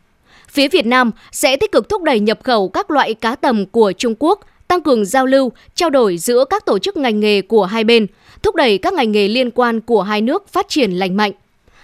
Phía 0.56 0.68
Việt 0.68 0.86
Nam 0.86 1.10
sẽ 1.32 1.56
tích 1.56 1.72
cực 1.72 1.88
thúc 1.88 2.02
đẩy 2.02 2.20
nhập 2.20 2.38
khẩu 2.42 2.68
các 2.68 2.90
loại 2.90 3.14
cá 3.14 3.34
tầm 3.34 3.66
của 3.66 3.92
Trung 3.98 4.14
Quốc, 4.18 4.40
tăng 4.68 4.82
cường 4.82 5.04
giao 5.04 5.26
lưu, 5.26 5.52
trao 5.74 5.90
đổi 5.90 6.18
giữa 6.18 6.44
các 6.50 6.66
tổ 6.66 6.78
chức 6.78 6.96
ngành 6.96 7.20
nghề 7.20 7.42
của 7.42 7.64
hai 7.64 7.84
bên, 7.84 8.06
thúc 8.42 8.54
đẩy 8.54 8.78
các 8.78 8.92
ngành 8.92 9.12
nghề 9.12 9.28
liên 9.28 9.50
quan 9.50 9.80
của 9.80 10.02
hai 10.02 10.20
nước 10.20 10.48
phát 10.48 10.68
triển 10.68 10.92
lành 10.92 11.16
mạnh. 11.16 11.32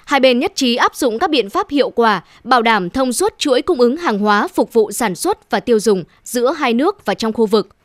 Hai 0.04 0.20
bên 0.20 0.38
nhất 0.38 0.52
trí 0.54 0.76
áp 0.76 0.96
dụng 0.96 1.18
các 1.18 1.30
biện 1.30 1.50
pháp 1.50 1.70
hiệu 1.70 1.90
quả, 1.90 2.22
bảo 2.44 2.62
đảm 2.62 2.90
thông 2.90 3.12
suốt 3.12 3.34
chuỗi 3.38 3.62
cung 3.62 3.80
ứng 3.80 3.96
hàng 3.96 4.18
hóa 4.18 4.48
phục 4.48 4.72
vụ 4.72 4.92
sản 4.92 5.14
xuất 5.14 5.50
và 5.50 5.60
tiêu 5.60 5.80
dùng 5.80 6.04
giữa 6.24 6.52
hai 6.52 6.74
nước 6.74 7.04
và 7.04 7.14
trong 7.14 7.32
khu 7.32 7.46
vực– 7.46 7.68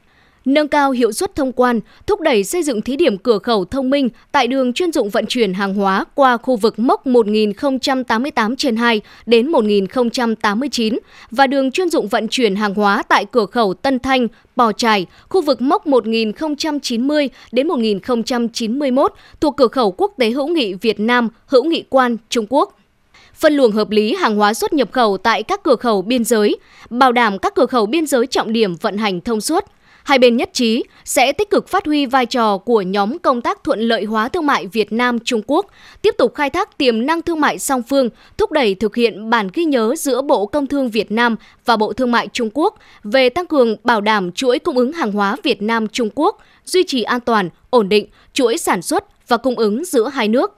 nâng 0.47 0.67
cao 0.67 0.91
hiệu 0.91 1.11
suất 1.11 1.35
thông 1.35 1.51
quan, 1.51 1.79
thúc 2.05 2.21
đẩy 2.21 2.43
xây 2.43 2.63
dựng 2.63 2.81
thí 2.81 2.95
điểm 2.95 3.17
cửa 3.17 3.39
khẩu 3.39 3.65
thông 3.65 3.89
minh 3.89 4.09
tại 4.31 4.47
đường 4.47 4.73
chuyên 4.73 4.91
dụng 4.91 5.09
vận 5.09 5.25
chuyển 5.25 5.53
hàng 5.53 5.73
hóa 5.73 6.05
qua 6.15 6.37
khu 6.37 6.55
vực 6.55 6.79
mốc 6.79 7.07
1088 7.07 8.55
trên 8.55 8.75
2 8.75 9.01
đến 9.25 9.47
1089 9.47 10.99
và 11.31 11.47
đường 11.47 11.71
chuyên 11.71 11.89
dụng 11.89 12.07
vận 12.07 12.27
chuyển 12.27 12.55
hàng 12.55 12.73
hóa 12.73 13.03
tại 13.03 13.25
cửa 13.25 13.45
khẩu 13.45 13.73
Tân 13.73 13.99
Thanh, 13.99 14.27
Bò 14.55 14.71
Trải, 14.71 15.05
khu 15.29 15.41
vực 15.41 15.61
mốc 15.61 15.87
1090 15.87 17.29
đến 17.51 17.67
1091 17.67 19.13
thuộc 19.41 19.57
cửa 19.57 19.67
khẩu 19.67 19.91
quốc 19.91 20.13
tế 20.17 20.29
hữu 20.29 20.47
nghị 20.47 20.73
Việt 20.73 20.99
Nam, 20.99 21.29
hữu 21.45 21.63
nghị 21.63 21.83
quan 21.89 22.17
Trung 22.29 22.45
Quốc. 22.49 22.79
Phân 23.35 23.53
luồng 23.53 23.71
hợp 23.71 23.89
lý 23.89 24.15
hàng 24.15 24.35
hóa 24.35 24.53
xuất 24.53 24.73
nhập 24.73 24.91
khẩu 24.91 25.17
tại 25.17 25.43
các 25.43 25.63
cửa 25.63 25.75
khẩu 25.75 26.01
biên 26.01 26.23
giới, 26.23 26.55
bảo 26.89 27.11
đảm 27.11 27.39
các 27.39 27.55
cửa 27.55 27.65
khẩu 27.65 27.85
biên 27.85 28.05
giới 28.05 28.27
trọng 28.27 28.53
điểm 28.53 28.75
vận 28.75 28.97
hành 28.97 29.21
thông 29.21 29.41
suốt, 29.41 29.65
Hai 30.07 30.19
bên 30.19 30.37
nhất 30.37 30.49
trí 30.53 30.83
sẽ 31.05 31.33
tích 31.33 31.49
cực 31.49 31.67
phát 31.67 31.85
huy 31.85 32.05
vai 32.05 32.25
trò 32.25 32.57
của 32.57 32.81
nhóm 32.81 33.19
công 33.19 33.41
tác 33.41 33.63
thuận 33.63 33.79
lợi 33.79 34.03
hóa 34.03 34.27
thương 34.27 34.45
mại 34.45 34.67
Việt 34.67 34.91
Nam 34.91 35.19
Trung 35.19 35.41
Quốc, 35.47 35.65
tiếp 36.01 36.15
tục 36.17 36.35
khai 36.35 36.49
thác 36.49 36.77
tiềm 36.77 37.05
năng 37.05 37.21
thương 37.21 37.39
mại 37.39 37.59
song 37.59 37.83
phương, 37.89 38.09
thúc 38.37 38.51
đẩy 38.51 38.75
thực 38.75 38.95
hiện 38.95 39.29
bản 39.29 39.49
ghi 39.53 39.65
nhớ 39.65 39.95
giữa 39.97 40.21
Bộ 40.21 40.45
Công 40.45 40.67
Thương 40.67 40.89
Việt 40.89 41.11
Nam 41.11 41.35
và 41.65 41.77
Bộ 41.77 41.93
Thương 41.93 42.11
mại 42.11 42.27
Trung 42.33 42.49
Quốc 42.53 42.77
về 43.03 43.29
tăng 43.29 43.45
cường 43.45 43.75
bảo 43.83 44.01
đảm 44.01 44.31
chuỗi 44.31 44.59
cung 44.59 44.77
ứng 44.77 44.93
hàng 44.93 45.11
hóa 45.11 45.35
Việt 45.43 45.61
Nam 45.61 45.87
Trung 45.87 46.09
Quốc, 46.15 46.37
duy 46.65 46.83
trì 46.87 47.03
an 47.03 47.19
toàn, 47.19 47.49
ổn 47.69 47.89
định 47.89 48.07
chuỗi 48.33 48.57
sản 48.57 48.81
xuất 48.81 49.27
và 49.27 49.37
cung 49.37 49.55
ứng 49.55 49.85
giữa 49.85 50.07
hai 50.07 50.27
nước. 50.27 50.57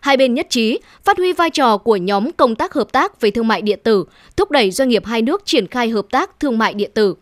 Hai 0.00 0.16
bên 0.16 0.34
nhất 0.34 0.46
trí 0.50 0.80
phát 1.04 1.18
huy 1.18 1.32
vai 1.32 1.50
trò 1.50 1.76
của 1.76 1.96
nhóm 1.96 2.32
công 2.32 2.56
tác 2.56 2.74
hợp 2.74 2.92
tác 2.92 3.20
về 3.20 3.30
thương 3.30 3.48
mại 3.48 3.62
điện 3.62 3.78
tử, 3.82 4.04
thúc 4.36 4.50
đẩy 4.50 4.70
doanh 4.70 4.88
nghiệp 4.88 5.06
hai 5.06 5.22
nước 5.22 5.42
triển 5.44 5.66
khai 5.66 5.88
hợp 5.88 6.06
tác 6.10 6.40
thương 6.40 6.58
mại 6.58 6.74
điện 6.74 6.90
tử. 6.94 7.14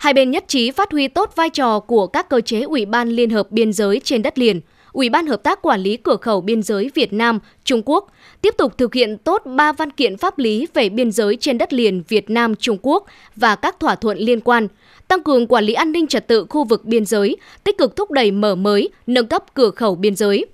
Hai 0.00 0.14
bên 0.14 0.30
nhất 0.30 0.44
trí 0.48 0.70
phát 0.70 0.92
huy 0.92 1.08
tốt 1.08 1.32
vai 1.36 1.50
trò 1.50 1.80
của 1.80 2.06
các 2.06 2.28
cơ 2.28 2.40
chế 2.40 2.60
Ủy 2.60 2.86
ban 2.86 3.08
Liên 3.08 3.30
hợp 3.30 3.50
Biên 3.50 3.72
giới 3.72 4.00
trên 4.04 4.22
đất 4.22 4.38
liền, 4.38 4.60
Ủy 4.92 5.08
ban 5.08 5.26
Hợp 5.26 5.42
tác 5.42 5.62
Quản 5.62 5.80
lý 5.80 5.96
Cửa 5.96 6.16
khẩu 6.16 6.40
Biên 6.40 6.62
giới 6.62 6.90
Việt 6.94 7.12
Nam, 7.12 7.38
Trung 7.64 7.82
Quốc, 7.84 8.12
tiếp 8.42 8.54
tục 8.58 8.78
thực 8.78 8.94
hiện 8.94 9.18
tốt 9.18 9.42
ba 9.44 9.72
văn 9.72 9.90
kiện 9.90 10.16
pháp 10.16 10.38
lý 10.38 10.66
về 10.74 10.88
biên 10.88 11.12
giới 11.12 11.36
trên 11.36 11.58
đất 11.58 11.72
liền 11.72 12.02
Việt 12.08 12.30
Nam, 12.30 12.54
Trung 12.56 12.78
Quốc 12.82 13.06
và 13.36 13.54
các 13.54 13.80
thỏa 13.80 13.94
thuận 13.94 14.18
liên 14.18 14.40
quan, 14.40 14.68
tăng 15.08 15.22
cường 15.22 15.46
quản 15.46 15.64
lý 15.64 15.72
an 15.72 15.92
ninh 15.92 16.06
trật 16.06 16.28
tự 16.28 16.46
khu 16.50 16.64
vực 16.64 16.84
biên 16.84 17.04
giới, 17.04 17.36
tích 17.64 17.78
cực 17.78 17.96
thúc 17.96 18.10
đẩy 18.10 18.30
mở 18.30 18.54
mới, 18.54 18.88
nâng 19.06 19.26
cấp 19.26 19.44
cửa 19.54 19.70
khẩu 19.70 19.94
biên 19.94 20.16
giới. 20.16 20.46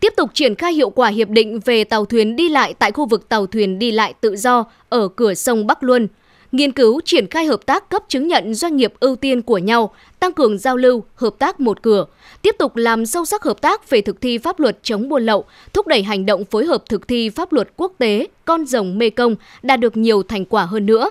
Tiếp 0.00 0.12
tục 0.16 0.30
triển 0.34 0.54
khai 0.54 0.72
hiệu 0.72 0.90
quả 0.90 1.08
hiệp 1.08 1.28
định 1.28 1.60
về 1.64 1.84
tàu 1.84 2.04
thuyền 2.04 2.36
đi 2.36 2.48
lại 2.48 2.74
tại 2.78 2.92
khu 2.92 3.06
vực 3.06 3.28
tàu 3.28 3.46
thuyền 3.46 3.78
đi 3.78 3.90
lại 3.90 4.14
tự 4.20 4.36
do 4.36 4.64
ở 4.88 5.08
cửa 5.08 5.34
sông 5.34 5.66
Bắc 5.66 5.82
Luân, 5.82 6.08
nghiên 6.54 6.72
cứu 6.72 7.00
triển 7.04 7.26
khai 7.26 7.46
hợp 7.46 7.66
tác 7.66 7.88
cấp 7.88 8.02
chứng 8.08 8.28
nhận 8.28 8.54
doanh 8.54 8.76
nghiệp 8.76 8.92
ưu 9.00 9.16
tiên 9.16 9.42
của 9.42 9.58
nhau, 9.58 9.94
tăng 10.20 10.32
cường 10.32 10.58
giao 10.58 10.76
lưu, 10.76 11.04
hợp 11.14 11.34
tác 11.38 11.60
một 11.60 11.82
cửa, 11.82 12.06
tiếp 12.42 12.54
tục 12.58 12.76
làm 12.76 13.06
sâu 13.06 13.24
sắc 13.24 13.42
hợp 13.42 13.60
tác 13.60 13.90
về 13.90 14.00
thực 14.00 14.20
thi 14.20 14.38
pháp 14.38 14.60
luật 14.60 14.78
chống 14.82 15.08
buôn 15.08 15.22
lậu, 15.22 15.44
thúc 15.72 15.86
đẩy 15.86 16.02
hành 16.02 16.26
động 16.26 16.44
phối 16.44 16.64
hợp 16.64 16.84
thực 16.88 17.08
thi 17.08 17.28
pháp 17.30 17.52
luật 17.52 17.68
quốc 17.76 17.92
tế, 17.98 18.26
con 18.44 18.66
rồng 18.66 18.98
Mê 18.98 19.10
Công 19.10 19.36
đạt 19.62 19.80
được 19.80 19.96
nhiều 19.96 20.22
thành 20.22 20.44
quả 20.44 20.64
hơn 20.64 20.86
nữa. 20.86 21.10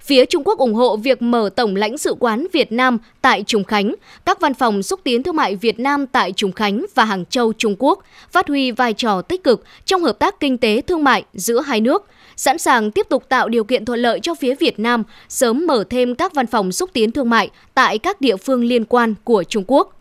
Phía 0.00 0.24
Trung 0.24 0.44
Quốc 0.44 0.58
ủng 0.58 0.74
hộ 0.74 0.96
việc 0.96 1.22
mở 1.22 1.50
Tổng 1.56 1.76
lãnh 1.76 1.98
sự 1.98 2.14
quán 2.20 2.46
Việt 2.52 2.72
Nam 2.72 2.98
tại 3.20 3.42
Trùng 3.42 3.64
Khánh, 3.64 3.94
các 4.24 4.40
văn 4.40 4.54
phòng 4.54 4.82
xúc 4.82 5.00
tiến 5.04 5.22
thương 5.22 5.36
mại 5.36 5.56
Việt 5.56 5.80
Nam 5.80 6.06
tại 6.06 6.32
Trùng 6.32 6.52
Khánh 6.52 6.86
và 6.94 7.04
Hàng 7.04 7.24
Châu, 7.24 7.52
Trung 7.52 7.76
Quốc, 7.78 8.04
phát 8.30 8.48
huy 8.48 8.70
vai 8.70 8.92
trò 8.92 9.22
tích 9.22 9.44
cực 9.44 9.64
trong 9.84 10.02
hợp 10.02 10.18
tác 10.18 10.40
kinh 10.40 10.58
tế 10.58 10.80
thương 10.80 11.04
mại 11.04 11.24
giữa 11.32 11.60
hai 11.60 11.80
nước– 11.80 12.04
sẵn 12.36 12.58
sàng 12.58 12.90
tiếp 12.90 13.06
tục 13.08 13.28
tạo 13.28 13.48
điều 13.48 13.64
kiện 13.64 13.84
thuận 13.84 14.00
lợi 14.00 14.20
cho 14.20 14.34
phía 14.34 14.54
Việt 14.54 14.78
Nam 14.78 15.02
sớm 15.28 15.66
mở 15.66 15.84
thêm 15.90 16.14
các 16.14 16.34
văn 16.34 16.46
phòng 16.46 16.72
xúc 16.72 16.90
tiến 16.92 17.10
thương 17.10 17.30
mại 17.30 17.50
tại 17.74 17.98
các 17.98 18.20
địa 18.20 18.36
phương 18.36 18.64
liên 18.64 18.84
quan 18.84 19.14
của 19.24 19.44
Trung 19.44 19.64
Quốc. 19.66 19.92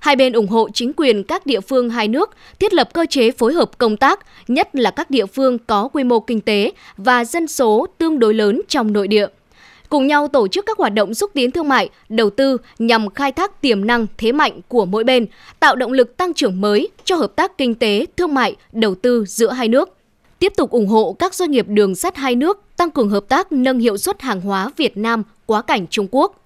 Hai 0.00 0.16
bên 0.16 0.32
ủng 0.32 0.48
hộ 0.48 0.68
chính 0.74 0.92
quyền 0.96 1.24
các 1.24 1.46
địa 1.46 1.60
phương 1.60 1.90
hai 1.90 2.08
nước 2.08 2.30
thiết 2.58 2.74
lập 2.74 2.88
cơ 2.92 3.06
chế 3.10 3.30
phối 3.30 3.52
hợp 3.52 3.78
công 3.78 3.96
tác, 3.96 4.20
nhất 4.48 4.68
là 4.72 4.90
các 4.90 5.10
địa 5.10 5.26
phương 5.26 5.58
có 5.58 5.88
quy 5.92 6.04
mô 6.04 6.20
kinh 6.20 6.40
tế 6.40 6.72
và 6.96 7.24
dân 7.24 7.48
số 7.48 7.86
tương 7.98 8.18
đối 8.18 8.34
lớn 8.34 8.60
trong 8.68 8.92
nội 8.92 9.08
địa 9.08 9.26
cùng 9.92 10.06
nhau 10.06 10.28
tổ 10.28 10.48
chức 10.48 10.66
các 10.66 10.78
hoạt 10.78 10.94
động 10.94 11.14
xúc 11.14 11.30
tiến 11.34 11.50
thương 11.50 11.68
mại, 11.68 11.88
đầu 12.08 12.30
tư 12.30 12.56
nhằm 12.78 13.10
khai 13.10 13.32
thác 13.32 13.60
tiềm 13.60 13.86
năng 13.86 14.06
thế 14.18 14.32
mạnh 14.32 14.60
của 14.68 14.84
mỗi 14.84 15.04
bên, 15.04 15.26
tạo 15.60 15.76
động 15.76 15.92
lực 15.92 16.16
tăng 16.16 16.34
trưởng 16.34 16.60
mới 16.60 16.88
cho 17.04 17.16
hợp 17.16 17.36
tác 17.36 17.58
kinh 17.58 17.74
tế, 17.74 18.06
thương 18.16 18.34
mại, 18.34 18.56
đầu 18.72 18.94
tư 18.94 19.24
giữa 19.28 19.50
hai 19.50 19.68
nước 19.68 19.88
tiếp 20.42 20.52
tục 20.56 20.70
ủng 20.70 20.86
hộ 20.86 21.16
các 21.18 21.34
doanh 21.34 21.50
nghiệp 21.50 21.66
đường 21.68 21.94
sắt 21.94 22.16
hai 22.16 22.34
nước 22.34 22.60
tăng 22.76 22.90
cường 22.90 23.10
hợp 23.10 23.24
tác 23.28 23.52
nâng 23.52 23.78
hiệu 23.78 23.96
suất 23.96 24.22
hàng 24.22 24.40
hóa 24.40 24.70
Việt 24.76 24.96
Nam 24.96 25.22
quá 25.46 25.62
cảnh 25.62 25.86
Trung 25.86 26.06
Quốc. 26.10 26.40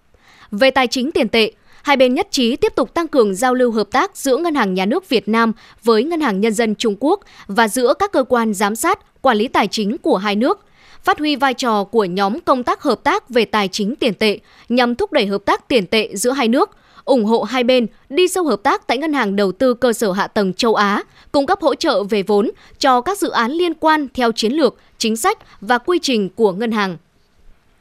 Về 0.50 0.70
tài 0.70 0.86
chính 0.86 1.12
tiền 1.12 1.28
tệ, 1.28 1.52
hai 1.82 1.96
bên 1.96 2.14
nhất 2.14 2.28
trí 2.30 2.56
tiếp 2.56 2.72
tục 2.76 2.94
tăng 2.94 3.08
cường 3.08 3.34
giao 3.34 3.54
lưu 3.54 3.72
hợp 3.72 3.88
tác 3.92 4.16
giữa 4.16 4.36
Ngân 4.36 4.54
hàng 4.54 4.74
Nhà 4.74 4.86
nước 4.86 5.08
Việt 5.08 5.28
Nam 5.28 5.52
với 5.84 6.04
Ngân 6.04 6.20
hàng 6.20 6.40
Nhân 6.40 6.52
dân 6.52 6.74
Trung 6.74 6.96
Quốc 7.00 7.20
và 7.46 7.68
giữa 7.68 7.94
các 7.98 8.12
cơ 8.12 8.24
quan 8.28 8.54
giám 8.54 8.76
sát, 8.76 9.22
quản 9.22 9.36
lý 9.36 9.48
tài 9.48 9.68
chính 9.68 9.98
của 9.98 10.16
hai 10.16 10.36
nước, 10.36 10.64
phát 11.04 11.18
huy 11.18 11.36
vai 11.36 11.54
trò 11.54 11.84
của 11.84 12.04
nhóm 12.04 12.40
công 12.40 12.62
tác 12.62 12.82
hợp 12.82 13.04
tác 13.04 13.28
về 13.28 13.44
tài 13.44 13.68
chính 13.68 13.96
tiền 13.96 14.14
tệ 14.14 14.38
nhằm 14.68 14.94
thúc 14.94 15.12
đẩy 15.12 15.26
hợp 15.26 15.44
tác 15.44 15.68
tiền 15.68 15.86
tệ 15.86 16.16
giữa 16.16 16.30
hai 16.30 16.48
nước– 16.48 16.70
ủng 17.06 17.24
hộ 17.24 17.42
hai 17.42 17.64
bên 17.64 17.86
đi 18.08 18.28
sâu 18.28 18.44
hợp 18.44 18.62
tác 18.62 18.86
tại 18.86 18.98
Ngân 18.98 19.12
hàng 19.12 19.36
Đầu 19.36 19.52
tư 19.52 19.74
Cơ 19.74 19.92
sở 19.92 20.12
Hạ 20.12 20.26
tầng 20.26 20.54
Châu 20.54 20.74
Á, 20.74 21.02
cung 21.32 21.46
cấp 21.46 21.60
hỗ 21.60 21.74
trợ 21.74 22.02
về 22.02 22.22
vốn 22.22 22.50
cho 22.78 23.00
các 23.00 23.18
dự 23.18 23.30
án 23.30 23.52
liên 23.52 23.74
quan 23.74 24.08
theo 24.14 24.32
chiến 24.32 24.52
lược, 24.52 24.76
chính 24.98 25.16
sách 25.16 25.38
và 25.60 25.78
quy 25.78 25.98
trình 26.02 26.28
của 26.28 26.52
ngân 26.52 26.72
hàng. 26.72 26.96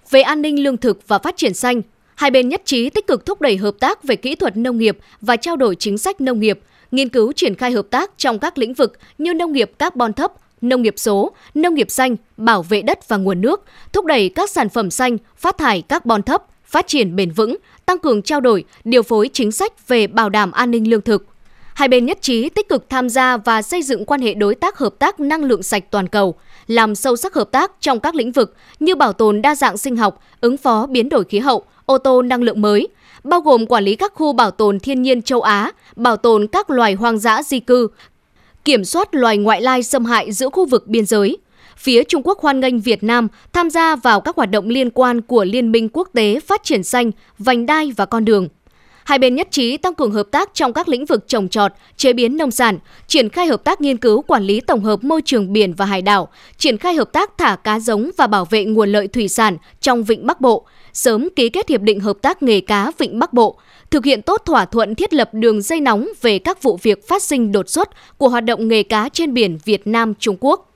Về 0.09 0.21
an 0.21 0.41
ninh 0.41 0.63
lương 0.63 0.78
thực 0.78 1.07
và 1.07 1.19
phát 1.19 1.38
triển 1.38 1.53
xanh, 1.53 1.82
hai 2.15 2.32
bên 2.32 2.49
nhất 2.49 2.61
trí 2.65 2.89
tích 2.89 3.07
cực 3.07 3.26
thúc 3.26 3.41
đẩy 3.41 3.57
hợp 3.57 3.76
tác 3.80 4.03
về 4.03 4.15
kỹ 4.15 4.36
thuật 4.36 4.57
nông 4.57 4.78
nghiệp 4.78 4.97
và 5.21 5.36
trao 5.36 5.55
đổi 5.55 5.76
chính 5.76 5.97
sách 5.97 6.21
nông 6.21 6.39
nghiệp, 6.39 6.59
nghiên 6.91 7.09
cứu 7.09 7.32
triển 7.32 7.55
khai 7.55 7.71
hợp 7.71 7.86
tác 7.89 8.11
trong 8.17 8.39
các 8.39 8.57
lĩnh 8.57 8.73
vực 8.73 8.93
như 9.17 9.34
nông 9.34 9.51
nghiệp 9.51 9.71
carbon 9.80 10.13
thấp, 10.13 10.34
nông 10.61 10.82
nghiệp 10.82 10.93
số, 10.97 11.32
nông 11.53 11.76
nghiệp 11.76 11.91
xanh, 11.91 12.15
bảo 12.38 12.63
vệ 12.63 12.82
đất 12.82 13.07
và 13.07 13.17
nguồn 13.17 13.41
nước, 13.41 13.63
thúc 13.93 14.05
đẩy 14.05 14.30
các 14.30 14.49
sản 14.49 14.69
phẩm 14.69 14.91
xanh, 14.91 15.17
phát 15.38 15.57
thải 15.57 15.82
carbon 15.82 16.23
thấp, 16.23 16.43
phát 16.65 16.88
triển 16.88 17.15
bền 17.15 17.32
vững, 17.32 17.57
tăng 17.86 18.00
cường 18.00 18.22
trao 18.22 18.42
đổi, 18.42 18.64
điều 18.84 19.04
phối 19.04 19.30
chính 19.34 19.52
sách 19.52 19.88
về 19.88 20.08
bảo 20.08 20.30
đảm 20.30 20.52
an 20.52 20.72
ninh 20.72 20.90
lương 20.90 21.02
thực. 21.02 21.26
Hai 21.74 21.88
bên 21.88 22.06
nhất 22.06 22.22
trí 22.22 22.50
tích 22.50 22.70
cực 22.70 22.90
tham 22.90 23.10
gia 23.10 23.38
và 23.38 23.62
xây 23.62 23.82
dựng 23.82 24.06
quan 24.06 24.22
hệ 24.22 24.34
đối 24.34 24.56
tác 24.56 24.78
hợp 24.78 24.96
tác 25.00 25.20
năng 25.20 25.44
lượng 25.44 25.64
sạch 25.64 25.84
toàn 25.92 26.08
cầu, 26.08 26.36
làm 26.68 26.96
sâu 26.96 27.16
sắc 27.16 27.34
hợp 27.34 27.52
tác 27.52 27.72
trong 27.80 28.00
các 28.00 28.16
lĩnh 28.16 28.32
vực 28.32 28.56
như 28.80 28.96
bảo 28.96 29.14
tồn 29.14 29.42
đa 29.42 29.56
dạng 29.56 29.78
sinh 29.78 29.96
học, 29.96 30.24
ứng 30.42 30.58
phó 30.58 30.88
biến 30.88 31.10
đổi 31.10 31.24
khí 31.24 31.40
hậu, 31.40 31.64
ô 31.86 31.98
tô 31.98 32.22
năng 32.22 32.44
lượng 32.44 32.62
mới, 32.62 32.88
bao 33.24 33.42
gồm 33.42 33.66
quản 33.66 33.84
lý 33.84 33.96
các 33.96 34.14
khu 34.16 34.34
bảo 34.34 34.52
tồn 34.52 34.80
thiên 34.80 35.02
nhiên 35.02 35.22
châu 35.22 35.42
Á, 35.42 35.72
bảo 35.96 36.18
tồn 36.18 36.48
các 36.48 36.70
loài 36.70 36.94
hoang 36.94 37.20
dã 37.20 37.44
di 37.44 37.60
cư, 37.60 37.88
kiểm 38.66 38.86
soát 38.86 39.16
loài 39.16 39.38
ngoại 39.38 39.62
lai 39.62 39.84
xâm 39.84 40.06
hại 40.06 40.32
giữa 40.32 40.50
khu 40.50 40.66
vực 40.66 40.88
biên 40.88 41.06
giới. 41.06 41.38
Phía 41.78 42.03
Trung 42.03 42.21
Quốc 42.23 42.39
hoan 42.39 42.59
nghênh 42.59 42.80
Việt 42.80 43.03
Nam 43.03 43.28
tham 43.53 43.69
gia 43.69 43.95
vào 43.95 44.21
các 44.21 44.36
hoạt 44.36 44.51
động 44.51 44.69
liên 44.69 44.89
quan 44.89 45.21
của 45.21 45.43
Liên 45.43 45.71
minh 45.71 45.89
quốc 45.93 46.09
tế 46.13 46.39
phát 46.39 46.63
triển 46.63 46.84
xanh, 46.84 47.11
vành 47.39 47.65
đai 47.65 47.91
và 47.97 48.05
con 48.05 48.26
đường. 48.26 48.47
Hai 49.03 49.19
bên 49.19 49.36
nhất 49.36 49.47
trí 49.51 49.78
tăng 49.78 49.95
cường 49.95 50.11
hợp 50.11 50.28
tác 50.32 50.49
trong 50.53 50.73
các 50.73 50.88
lĩnh 50.88 51.05
vực 51.05 51.28
trồng 51.28 51.49
trọt, 51.49 51.71
chế 51.97 52.13
biến 52.13 52.38
nông 52.38 52.51
sản, 52.51 52.80
triển 53.07 53.30
khai 53.30 53.47
hợp 53.47 53.63
tác 53.63 53.82
nghiên 53.82 53.97
cứu 53.97 54.21
quản 54.21 54.43
lý 54.43 54.61
tổng 54.61 54.84
hợp 54.84 55.03
môi 55.03 55.21
trường 55.26 55.53
biển 55.53 55.73
và 55.73 55.86
hải 55.86 56.01
đảo, 56.01 56.28
triển 56.57 56.78
khai 56.78 56.93
hợp 56.93 57.13
tác 57.13 57.38
thả 57.38 57.55
cá 57.55 57.80
giống 57.80 58.11
và 58.17 58.28
bảo 58.28 58.45
vệ 58.45 58.65
nguồn 58.65 58.91
lợi 58.91 59.07
thủy 59.07 59.28
sản 59.28 59.57
trong 59.82 60.03
Vịnh 60.03 60.28
Bắc 60.28 60.41
Bộ, 60.41 60.65
sớm 60.93 61.30
ký 61.36 61.49
kết 61.49 61.69
hiệp 61.69 61.82
định 61.82 61.99
hợp 61.99 62.17
tác 62.21 62.43
nghề 62.43 62.61
cá 62.61 62.91
Vịnh 62.97 63.19
Bắc 63.19 63.34
Bộ, 63.34 63.59
thực 63.91 64.05
hiện 64.05 64.21
tốt 64.21 64.41
thỏa 64.45 64.65
thuận 64.65 64.95
thiết 64.95 65.13
lập 65.13 65.30
đường 65.34 65.61
dây 65.61 65.82
nóng 65.82 66.07
về 66.21 66.39
các 66.39 66.63
vụ 66.63 66.80
việc 66.82 67.07
phát 67.07 67.23
sinh 67.23 67.51
đột 67.51 67.69
xuất 67.69 67.89
của 68.17 68.30
hoạt 68.30 68.43
động 68.43 68.67
nghề 68.67 68.84
cá 68.84 69.09
trên 69.09 69.34
biển 69.34 69.57
Việt 69.65 69.88
Nam 69.88 70.13
Trung 70.19 70.38
Quốc. 70.39 70.74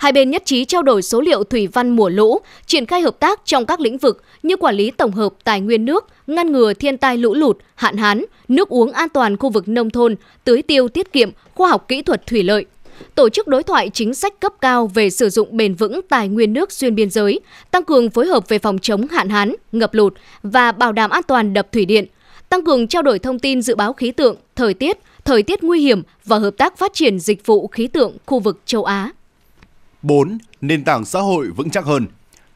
Hai 0.00 0.12
bên 0.12 0.30
nhất 0.30 0.42
trí 0.44 0.64
trao 0.64 0.82
đổi 0.82 1.02
số 1.02 1.20
liệu 1.20 1.44
thủy 1.44 1.66
văn 1.66 1.90
mùa 1.90 2.08
lũ, 2.08 2.38
triển 2.66 2.86
khai 2.86 3.00
hợp 3.00 3.20
tác 3.20 3.40
trong 3.44 3.66
các 3.66 3.80
lĩnh 3.80 3.98
vực 3.98 4.22
như 4.42 4.56
quản 4.56 4.74
lý 4.74 4.90
tổng 4.90 5.12
hợp 5.12 5.32
tài 5.44 5.60
nguyên 5.60 5.84
nước, 5.84 6.06
ngăn 6.26 6.52
ngừa 6.52 6.74
thiên 6.74 6.98
tai 6.98 7.16
lũ 7.16 7.34
lụt, 7.34 7.58
hạn 7.74 7.96
hán, 7.96 8.24
nước 8.48 8.68
uống 8.68 8.92
an 8.92 9.08
toàn 9.08 9.36
khu 9.36 9.50
vực 9.50 9.68
nông 9.68 9.90
thôn, 9.90 10.14
tưới 10.44 10.62
tiêu 10.62 10.88
tiết 10.88 11.12
kiệm, 11.12 11.30
khoa 11.54 11.68
học 11.68 11.88
kỹ 11.88 12.02
thuật 12.02 12.26
thủy 12.26 12.42
lợi, 12.42 12.64
tổ 13.14 13.28
chức 13.28 13.48
đối 13.48 13.62
thoại 13.62 13.90
chính 13.94 14.14
sách 14.14 14.40
cấp 14.40 14.52
cao 14.60 14.86
về 14.86 15.10
sử 15.10 15.30
dụng 15.30 15.56
bền 15.56 15.74
vững 15.74 16.00
tài 16.08 16.28
nguyên 16.28 16.52
nước 16.52 16.72
xuyên 16.72 16.94
biên 16.94 17.10
giới, 17.10 17.40
tăng 17.70 17.84
cường 17.84 18.10
phối 18.10 18.26
hợp 18.26 18.48
về 18.48 18.58
phòng 18.58 18.78
chống 18.78 19.06
hạn 19.08 19.28
hán, 19.28 19.54
ngập 19.72 19.94
lụt 19.94 20.14
và 20.42 20.72
bảo 20.72 20.92
đảm 20.92 21.10
an 21.10 21.22
toàn 21.22 21.52
đập 21.52 21.72
thủy 21.72 21.84
điện, 21.84 22.06
tăng 22.48 22.64
cường 22.64 22.88
trao 22.88 23.02
đổi 23.02 23.18
thông 23.18 23.38
tin 23.38 23.62
dự 23.62 23.74
báo 23.74 23.92
khí 23.92 24.10
tượng, 24.10 24.36
thời 24.56 24.74
tiết, 24.74 24.98
thời 25.24 25.42
tiết 25.42 25.62
nguy 25.62 25.80
hiểm 25.80 26.02
và 26.24 26.38
hợp 26.38 26.54
tác 26.58 26.78
phát 26.78 26.94
triển 26.94 27.18
dịch 27.18 27.46
vụ 27.46 27.66
khí 27.66 27.86
tượng 27.86 28.16
khu 28.26 28.40
vực 28.40 28.60
châu 28.66 28.84
Á. 28.84 29.10
4. 30.02 30.38
Nền 30.60 30.84
tảng 30.84 31.04
xã 31.04 31.20
hội 31.20 31.48
vững 31.50 31.70
chắc 31.70 31.84
hơn 31.84 32.06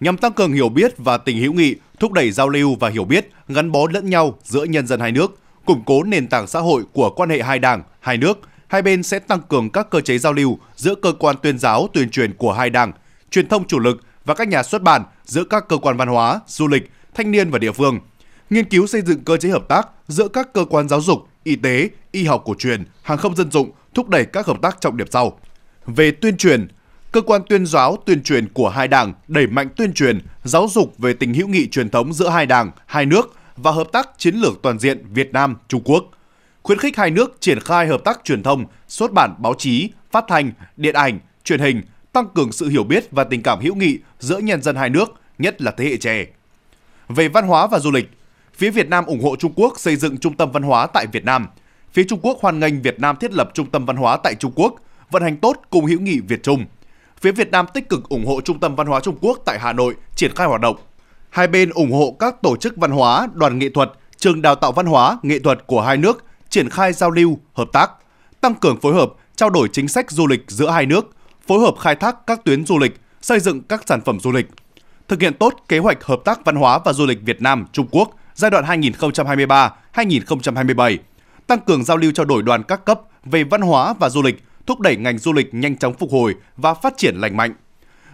nhằm 0.01 0.17
tăng 0.17 0.33
cường 0.33 0.53
hiểu 0.53 0.69
biết 0.69 0.95
và 0.99 1.19
tình 1.19 1.39
hữu 1.39 1.53
nghị, 1.53 1.75
thúc 2.01 2.13
đẩy 2.13 2.31
giao 2.31 2.49
lưu 2.49 2.77
và 2.81 2.89
hiểu 2.89 3.05
biết, 3.05 3.31
gắn 3.49 3.73
bó 3.73 3.87
lẫn 3.93 4.11
nhau 4.11 4.39
giữa 4.45 4.65
nhân 4.65 4.87
dân 4.87 5.01
hai 5.01 5.13
nước, 5.13 5.39
củng 5.65 5.83
cố 5.87 6.03
nền 6.03 6.29
tảng 6.29 6.47
xã 6.47 6.61
hội 6.61 6.83
của 6.93 7.11
quan 7.11 7.31
hệ 7.31 7.43
hai 7.43 7.59
đảng, 7.59 7.83
hai 8.01 8.17
nước. 8.17 8.41
Hai 8.67 8.83
bên 8.83 9.03
sẽ 9.03 9.19
tăng 9.19 9.41
cường 9.49 9.71
các 9.71 9.91
cơ 9.91 10.01
chế 10.01 10.19
giao 10.19 10.33
lưu 10.33 10.59
giữa 10.77 10.95
cơ 10.95 11.13
quan 11.19 11.37
tuyên 11.43 11.59
giáo, 11.59 11.89
tuyên 11.93 12.11
truyền 12.11 12.33
của 12.33 12.53
hai 12.53 12.71
đảng, 12.71 12.93
truyền 13.31 13.49
thông 13.49 13.67
chủ 13.67 13.79
lực 13.79 14.01
và 14.25 14.35
các 14.35 14.49
nhà 14.49 14.63
xuất 14.63 14.83
bản 14.83 15.03
giữa 15.25 15.45
các 15.45 15.69
cơ 15.69 15.77
quan 15.77 15.97
văn 15.97 16.09
hóa, 16.09 16.41
du 16.47 16.69
lịch, 16.69 16.91
thanh 17.15 17.31
niên 17.31 17.51
và 17.51 17.59
địa 17.59 17.73
phương. 17.73 17.99
Nghiên 18.51 18.65
cứu 18.65 18.87
xây 18.87 19.03
dựng 19.03 19.25
cơ 19.25 19.37
chế 19.37 19.49
hợp 19.49 19.69
tác 19.69 19.89
giữa 20.09 20.29
các 20.29 20.53
cơ 20.53 20.65
quan 20.65 20.89
giáo 20.89 21.01
dục, 21.01 21.29
y 21.45 21.57
tế, 21.57 21.89
y 22.13 22.25
học 22.25 22.43
cổ 22.45 22.55
truyền, 22.59 22.85
hàng 23.03 23.19
không 23.19 23.37
dân 23.37 23.51
dụng, 23.51 23.71
thúc 23.95 24.09
đẩy 24.09 24.25
các 24.25 24.47
hợp 24.47 24.57
tác 24.63 24.81
trọng 24.81 24.97
điểm 24.97 25.07
sau. 25.11 25.39
Về 25.87 26.11
tuyên 26.11 26.37
truyền, 26.37 26.69
cơ 27.15 27.21
quan 27.21 27.43
tuyên 27.49 27.67
giáo 27.67 27.97
tuyên 28.07 28.23
truyền 28.23 28.49
của 28.49 28.69
hai 28.69 28.89
đảng 28.89 29.13
đẩy 29.29 29.47
mạnh 29.47 29.69
tuyên 29.77 29.93
truyền, 29.93 30.21
giáo 30.45 30.67
dục 30.71 30.99
về 30.99 31.13
tình 31.13 31.35
hữu 31.35 31.49
nghị 31.49 31.69
truyền 31.69 31.91
thống 31.91 32.13
giữa 32.13 32.29
hai 32.29 32.47
đảng, 32.47 32.71
hai 32.87 33.07
nước 33.07 33.35
và 33.57 33.71
hợp 33.71 33.87
tác 33.93 34.09
chiến 34.19 34.35
lược 34.35 34.63
toàn 34.63 34.79
diện 34.79 35.05
Việt 35.11 35.33
Nam 35.33 35.57
Trung 35.69 35.83
Quốc. 35.85 36.05
Khuyến 36.63 36.79
khích 36.79 36.97
hai 36.97 37.11
nước 37.11 37.37
triển 37.41 37.61
khai 37.61 37.87
hợp 37.87 38.01
tác 38.05 38.21
truyền 38.25 38.43
thông, 38.43 38.65
xuất 38.89 39.13
bản 39.13 39.35
báo 39.39 39.55
chí, 39.59 39.91
phát 40.11 40.25
thanh, 40.29 40.53
điện 40.77 40.95
ảnh, 40.95 41.19
truyền 41.45 41.61
hình, 41.61 41.83
tăng 42.13 42.29
cường 42.35 42.53
sự 42.53 42.69
hiểu 42.69 42.85
biết 42.85 43.11
và 43.11 43.25
tình 43.25 43.43
cảm 43.43 43.61
hữu 43.61 43.75
nghị 43.75 43.99
giữa 44.19 44.39
nhân 44.39 44.63
dân 44.63 44.77
hai 44.77 44.91
nước, 44.91 45.15
nhất 45.39 45.63
là 45.63 45.71
thế 45.71 45.85
hệ 45.85 45.97
trẻ. 45.97 46.27
Về 47.09 47.29
văn 47.29 47.47
hóa 47.47 47.67
và 47.67 47.79
du 47.79 47.91
lịch, 47.91 48.11
phía 48.55 48.71
Việt 48.71 48.89
Nam 48.89 49.07
ủng 49.07 49.23
hộ 49.23 49.37
Trung 49.37 49.53
Quốc 49.57 49.75
xây 49.77 49.97
dựng 49.97 50.19
trung 50.19 50.37
tâm 50.37 50.53
văn 50.53 50.63
hóa 50.63 50.87
tại 50.87 51.07
Việt 51.13 51.25
Nam. 51.25 51.47
Phía 51.93 52.05
Trung 52.09 52.21
Quốc 52.23 52.39
hoan 52.41 52.61
nghênh 52.61 52.83
Việt 52.83 53.01
Nam 53.01 53.17
thiết 53.21 53.33
lập 53.33 53.51
trung 53.55 53.71
tâm 53.71 53.87
văn 53.87 53.97
hóa 53.97 54.17
tại 54.17 54.35
Trung 54.35 54.53
Quốc, 54.55 54.75
vận 55.11 55.23
hành 55.23 55.37
tốt 55.37 55.63
cùng 55.71 55.87
hữu 55.87 56.01
nghị 56.01 56.21
Việt 56.21 56.43
Trung– 56.43 56.65
phía 57.25 57.33
Việt 57.33 57.51
Nam 57.51 57.67
tích 57.75 57.89
cực 57.89 58.09
ủng 58.09 58.27
hộ 58.27 58.41
Trung 58.41 58.61
tâm 58.61 58.77
Văn 58.77 58.87
hóa 58.87 59.01
Trung 59.01 59.17
Quốc 59.21 59.39
tại 59.45 59.59
Hà 59.59 59.73
Nội 59.73 59.95
triển 60.15 60.35
khai 60.35 60.47
hoạt 60.47 60.61
động. 60.61 60.77
Hai 61.31 61.47
bên 61.47 61.71
ủng 61.71 61.93
hộ 61.93 62.17
các 62.19 62.43
tổ 62.43 62.57
chức 62.57 62.77
văn 62.77 62.91
hóa, 62.91 63.29
đoàn 63.35 63.59
nghệ 63.59 63.69
thuật, 63.69 63.93
trường 64.17 64.43
đào 64.43 64.55
tạo 64.55 64.73
văn 64.73 64.87
hóa, 64.87 65.19
nghệ 65.23 65.39
thuật 65.39 65.67
của 65.67 65.81
hai 65.81 65.97
nước 65.97 66.25
triển 66.49 66.71
khai 66.71 66.93
giao 66.93 67.11
lưu, 67.11 67.39
hợp 67.53 67.69
tác, 67.73 67.91
tăng 68.41 68.55
cường 68.55 68.81
phối 68.81 68.95
hợp, 68.95 69.13
trao 69.37 69.51
đổi 69.51 69.69
chính 69.73 69.89
sách 69.89 70.11
du 70.11 70.27
lịch 70.27 70.45
giữa 70.49 70.71
hai 70.71 70.87
nước, 70.87 71.17
phối 71.47 71.61
hợp 71.61 71.75
khai 71.81 71.95
thác 71.95 72.27
các 72.27 72.45
tuyến 72.45 72.67
du 72.67 72.79
lịch, 72.79 73.01
xây 73.21 73.41
dựng 73.41 73.63
các 73.63 73.83
sản 73.87 74.01
phẩm 74.01 74.21
du 74.21 74.33
lịch, 74.33 74.47
thực 75.09 75.21
hiện 75.21 75.35
tốt 75.35 75.55
kế 75.69 75.79
hoạch 75.79 76.05
hợp 76.05 76.21
tác 76.25 76.45
văn 76.45 76.57
hóa 76.57 76.79
và 76.85 76.93
du 76.93 77.07
lịch 77.07 77.19
Việt 77.23 77.43
Nam 77.43 77.67
Trung 77.73 77.87
Quốc 77.91 78.11
giai 78.35 78.51
đoạn 78.51 78.65
2023-2027, 79.95 80.99
tăng 81.47 81.61
cường 81.61 81.85
giao 81.85 81.97
lưu 81.97 82.13
trao 82.13 82.27
đổi 82.27 82.43
đoàn 82.43 82.63
các 82.63 82.85
cấp 82.85 83.01
về 83.25 83.45
văn 83.45 83.61
hóa 83.61 83.95
và 83.99 84.09
du 84.09 84.23
lịch 84.23 84.43
thúc 84.67 84.81
đẩy 84.81 84.97
ngành 84.97 85.19
du 85.19 85.33
lịch 85.33 85.55
nhanh 85.55 85.77
chóng 85.77 85.95
phục 85.95 86.11
hồi 86.11 86.35
và 86.57 86.75
phát 86.75 86.95
triển 86.97 87.17
lành 87.17 87.37
mạnh. 87.37 87.55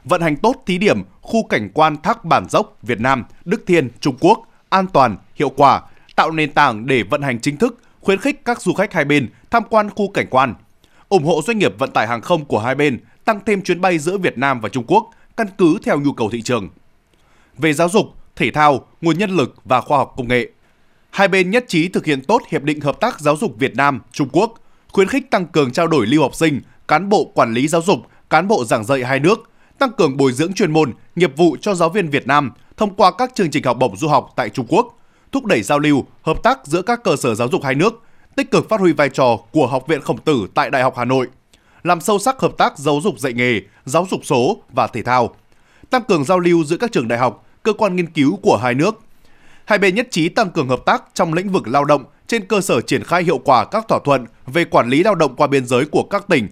Vận 0.04 0.20
hành 0.20 0.36
tốt 0.36 0.62
thí 0.66 0.78
điểm 0.78 1.02
khu 1.20 1.46
cảnh 1.46 1.70
quan 1.74 1.96
Thác 2.02 2.24
Bản 2.24 2.48
Dốc 2.48 2.78
Việt 2.82 3.00
Nam, 3.00 3.24
Đức 3.44 3.64
Thiên, 3.66 3.90
Trung 4.00 4.16
Quốc 4.20 4.42
an 4.68 4.86
toàn, 4.86 5.16
hiệu 5.34 5.48
quả, 5.48 5.82
tạo 6.16 6.30
nền 6.30 6.52
tảng 6.52 6.86
để 6.86 7.02
vận 7.02 7.22
hành 7.22 7.40
chính 7.40 7.56
thức, 7.56 7.80
khuyến 8.00 8.18
khích 8.18 8.44
các 8.44 8.62
du 8.62 8.72
khách 8.72 8.92
hai 8.92 9.04
bên 9.04 9.28
tham 9.50 9.62
quan 9.70 9.90
khu 9.90 10.10
cảnh 10.10 10.26
quan, 10.30 10.54
ủng 11.08 11.24
hộ 11.24 11.42
doanh 11.46 11.58
nghiệp 11.58 11.78
vận 11.78 11.90
tải 11.90 12.06
hàng 12.06 12.20
không 12.20 12.44
của 12.44 12.58
hai 12.58 12.74
bên 12.74 13.00
tăng 13.24 13.40
thêm 13.46 13.62
chuyến 13.62 13.80
bay 13.80 13.98
giữa 13.98 14.18
Việt 14.18 14.38
Nam 14.38 14.60
và 14.60 14.68
Trung 14.68 14.84
Quốc 14.86 15.10
căn 15.36 15.46
cứ 15.58 15.78
theo 15.82 16.00
nhu 16.00 16.12
cầu 16.12 16.30
thị 16.30 16.42
trường. 16.42 16.68
Về 17.58 17.72
giáo 17.72 17.88
dục, 17.88 18.06
thể 18.36 18.50
thao, 18.50 18.86
nguồn 19.00 19.18
nhân 19.18 19.30
lực 19.30 19.54
và 19.64 19.80
khoa 19.80 19.98
học 19.98 20.14
công 20.16 20.28
nghệ, 20.28 20.48
hai 21.10 21.28
bên 21.28 21.50
nhất 21.50 21.64
trí 21.68 21.88
thực 21.88 22.06
hiện 22.06 22.24
tốt 22.24 22.42
hiệp 22.50 22.62
định 22.62 22.80
hợp 22.80 23.00
tác 23.00 23.20
giáo 23.20 23.36
dục 23.36 23.54
Việt 23.58 23.76
Nam 23.76 24.00
Trung 24.12 24.28
Quốc 24.32 24.54
khuyến 24.92 25.08
khích 25.08 25.30
tăng 25.30 25.46
cường 25.46 25.72
trao 25.72 25.88
đổi 25.88 26.06
lưu 26.06 26.22
học 26.22 26.34
sinh, 26.34 26.60
cán 26.88 27.08
bộ 27.08 27.24
quản 27.34 27.54
lý 27.54 27.68
giáo 27.68 27.82
dục, 27.82 27.98
cán 28.30 28.48
bộ 28.48 28.64
giảng 28.64 28.84
dạy 28.84 29.04
hai 29.04 29.20
nước, 29.20 29.50
tăng 29.78 29.90
cường 29.92 30.16
bồi 30.16 30.32
dưỡng 30.32 30.52
chuyên 30.52 30.72
môn, 30.72 30.92
nghiệp 31.16 31.36
vụ 31.36 31.56
cho 31.60 31.74
giáo 31.74 31.88
viên 31.88 32.10
Việt 32.10 32.26
Nam 32.26 32.50
thông 32.76 32.94
qua 32.94 33.12
các 33.18 33.34
chương 33.34 33.50
trình 33.50 33.64
học 33.64 33.76
bổng 33.80 33.96
du 33.96 34.08
học 34.08 34.32
tại 34.36 34.48
Trung 34.48 34.66
Quốc, 34.68 34.98
thúc 35.32 35.44
đẩy 35.44 35.62
giao 35.62 35.78
lưu, 35.78 36.06
hợp 36.22 36.42
tác 36.42 36.66
giữa 36.66 36.82
các 36.82 37.04
cơ 37.04 37.16
sở 37.16 37.34
giáo 37.34 37.48
dục 37.48 37.64
hai 37.64 37.74
nước, 37.74 38.02
tích 38.36 38.50
cực 38.50 38.68
phát 38.68 38.80
huy 38.80 38.92
vai 38.92 39.08
trò 39.08 39.36
của 39.52 39.66
Học 39.66 39.88
viện 39.88 40.00
Khổng 40.00 40.18
Tử 40.18 40.46
tại 40.54 40.70
Đại 40.70 40.82
học 40.82 40.94
Hà 40.96 41.04
Nội, 41.04 41.28
làm 41.82 42.00
sâu 42.00 42.18
sắc 42.18 42.40
hợp 42.40 42.52
tác 42.58 42.78
giáo 42.78 43.00
dục 43.02 43.18
dạy 43.18 43.32
nghề, 43.32 43.60
giáo 43.84 44.06
dục 44.10 44.20
số 44.24 44.62
và 44.72 44.86
thể 44.86 45.02
thao, 45.02 45.34
tăng 45.90 46.02
cường 46.02 46.24
giao 46.24 46.38
lưu 46.38 46.64
giữa 46.64 46.76
các 46.76 46.92
trường 46.92 47.08
đại 47.08 47.18
học, 47.18 47.46
cơ 47.62 47.72
quan 47.72 47.96
nghiên 47.96 48.06
cứu 48.06 48.36
của 48.42 48.56
hai 48.56 48.74
nước. 48.74 49.00
Hai 49.70 49.78
bên 49.78 49.94
nhất 49.94 50.08
trí 50.10 50.28
tăng 50.28 50.50
cường 50.50 50.68
hợp 50.68 50.84
tác 50.86 51.04
trong 51.14 51.34
lĩnh 51.34 51.48
vực 51.48 51.68
lao 51.68 51.84
động, 51.84 52.04
trên 52.26 52.46
cơ 52.46 52.60
sở 52.60 52.80
triển 52.80 53.04
khai 53.04 53.22
hiệu 53.22 53.38
quả 53.38 53.64
các 53.64 53.88
thỏa 53.88 53.98
thuận 54.04 54.26
về 54.46 54.64
quản 54.64 54.88
lý 54.88 55.02
lao 55.02 55.14
động 55.14 55.36
qua 55.36 55.46
biên 55.46 55.66
giới 55.66 55.84
của 55.84 56.02
các 56.02 56.28
tỉnh, 56.28 56.48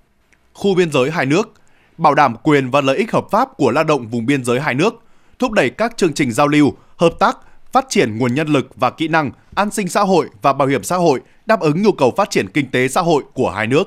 khu 0.52 0.74
biên 0.74 0.92
giới 0.92 1.10
hai 1.10 1.26
nước, 1.26 1.52
bảo 1.96 2.14
đảm 2.14 2.36
quyền 2.42 2.70
và 2.70 2.80
lợi 2.80 2.96
ích 2.96 3.12
hợp 3.12 3.26
pháp 3.30 3.48
của 3.56 3.70
lao 3.70 3.84
động 3.84 4.08
vùng 4.08 4.26
biên 4.26 4.44
giới 4.44 4.60
hai 4.60 4.74
nước, 4.74 4.94
thúc 5.38 5.52
đẩy 5.52 5.70
các 5.70 5.96
chương 5.96 6.12
trình 6.12 6.32
giao 6.32 6.48
lưu, 6.48 6.72
hợp 6.96 7.12
tác, 7.18 7.38
phát 7.72 7.86
triển 7.88 8.18
nguồn 8.18 8.34
nhân 8.34 8.48
lực 8.48 8.68
và 8.76 8.90
kỹ 8.90 9.08
năng, 9.08 9.30
an 9.54 9.70
sinh 9.70 9.88
xã 9.88 10.00
hội 10.00 10.28
và 10.42 10.52
bảo 10.52 10.68
hiểm 10.68 10.82
xã 10.82 10.96
hội 10.96 11.20
đáp 11.46 11.60
ứng 11.60 11.82
nhu 11.82 11.92
cầu 11.92 12.12
phát 12.16 12.30
triển 12.30 12.48
kinh 12.48 12.70
tế 12.70 12.88
xã 12.88 13.00
hội 13.00 13.22
của 13.34 13.50
hai 13.50 13.66
nước. 13.66 13.84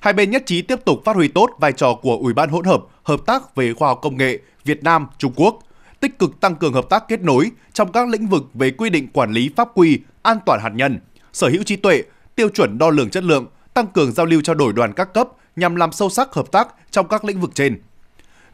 Hai 0.00 0.12
bên 0.12 0.30
nhất 0.30 0.42
trí 0.46 0.62
tiếp 0.62 0.84
tục 0.84 1.02
phát 1.04 1.16
huy 1.16 1.28
tốt 1.28 1.50
vai 1.60 1.72
trò 1.72 1.94
của 2.02 2.16
Ủy 2.16 2.34
ban 2.34 2.50
hỗn 2.50 2.64
hợp 2.64 2.80
hợp 3.02 3.20
tác 3.26 3.56
về 3.56 3.74
khoa 3.74 3.88
học 3.88 3.98
công 4.02 4.16
nghệ 4.16 4.38
Việt 4.64 4.82
Nam 4.82 5.06
Trung 5.18 5.32
Quốc, 5.36 5.58
tích 6.00 6.18
cực 6.18 6.40
tăng 6.40 6.56
cường 6.56 6.72
hợp 6.72 6.84
tác 6.90 7.08
kết 7.08 7.20
nối 7.20 7.50
trong 7.72 7.92
các 7.92 8.08
lĩnh 8.08 8.26
vực 8.26 8.44
về 8.54 8.70
quy 8.70 8.90
định 8.90 9.08
quản 9.12 9.32
lý 9.32 9.50
pháp 9.56 9.68
quy, 9.74 10.00
an 10.22 10.38
toàn 10.46 10.60
hạt 10.62 10.72
nhân, 10.74 11.00
sở 11.32 11.48
hữu 11.48 11.62
trí 11.62 11.76
tuệ, 11.76 12.02
tiêu 12.34 12.48
chuẩn 12.48 12.78
đo 12.78 12.90
lường 12.90 13.10
chất 13.10 13.24
lượng, 13.24 13.46
tăng 13.74 13.86
cường 13.86 14.12
giao 14.12 14.26
lưu 14.26 14.40
trao 14.40 14.54
đổi 14.54 14.72
đoàn 14.72 14.92
các 14.92 15.14
cấp 15.14 15.28
nhằm 15.56 15.76
làm 15.76 15.92
sâu 15.92 16.10
sắc 16.10 16.34
hợp 16.34 16.52
tác 16.52 16.68
trong 16.90 17.08
các 17.08 17.24
lĩnh 17.24 17.40
vực 17.40 17.50
trên. 17.54 17.80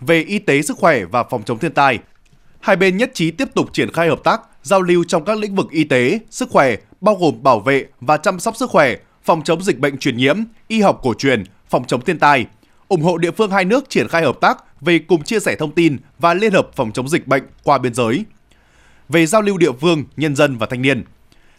Về 0.01 0.23
y 0.23 0.39
tế 0.39 0.63
sức 0.63 0.77
khỏe 0.77 1.05
và 1.05 1.25
phòng 1.25 1.43
chống 1.43 1.59
thiên 1.59 1.73
tai, 1.73 1.99
hai 2.61 2.77
bên 2.77 2.97
nhất 2.97 3.11
trí 3.15 3.31
tiếp 3.31 3.49
tục 3.55 3.73
triển 3.73 3.93
khai 3.93 4.09
hợp 4.09 4.21
tác, 4.25 4.41
giao 4.63 4.83
lưu 4.83 5.05
trong 5.05 5.25
các 5.25 5.39
lĩnh 5.39 5.55
vực 5.55 5.71
y 5.71 5.85
tế, 5.85 6.19
sức 6.31 6.49
khỏe, 6.51 6.77
bao 7.01 7.15
gồm 7.15 7.43
bảo 7.43 7.61
vệ 7.61 7.87
và 8.01 8.17
chăm 8.17 8.41
sóc 8.41 8.57
sức 8.57 8.71
khỏe, 8.71 8.97
phòng 9.23 9.43
chống 9.43 9.63
dịch 9.63 9.79
bệnh 9.79 9.99
truyền 9.99 10.17
nhiễm, 10.17 10.37
y 10.69 10.81
học 10.81 11.01
cổ 11.03 11.15
truyền, 11.15 11.45
phòng 11.71 11.85
chống 11.87 12.01
thiên 12.01 12.19
tai, 12.19 12.47
ủng 12.95 13.03
hộ 13.03 13.19
địa 13.19 13.31
phương 13.31 13.51
hai 13.51 13.65
nước 13.65 13.91
triển 13.91 14.09
khai 14.09 14.23
hợp 14.23 14.41
tác 14.41 14.81
về 14.81 14.99
cùng 14.99 15.23
chia 15.23 15.41
sẻ 15.41 15.57
thông 15.59 15.73
tin 15.73 15.97
và 16.19 16.35
liên 16.35 16.53
hợp 16.53 16.69
phòng 16.77 16.93
chống 16.93 17.09
dịch 17.09 17.27
bệnh 17.27 17.43
qua 17.63 17.79
biên 17.79 17.95
giới. 17.95 18.25
Về 19.09 19.27
giao 19.27 19.43
lưu 19.43 19.59
địa 19.59 19.73
phương, 19.81 20.05
nhân 20.17 20.37
dân 20.37 20.59
và 20.59 20.67
thanh 20.67 20.83
niên, 20.83 21.05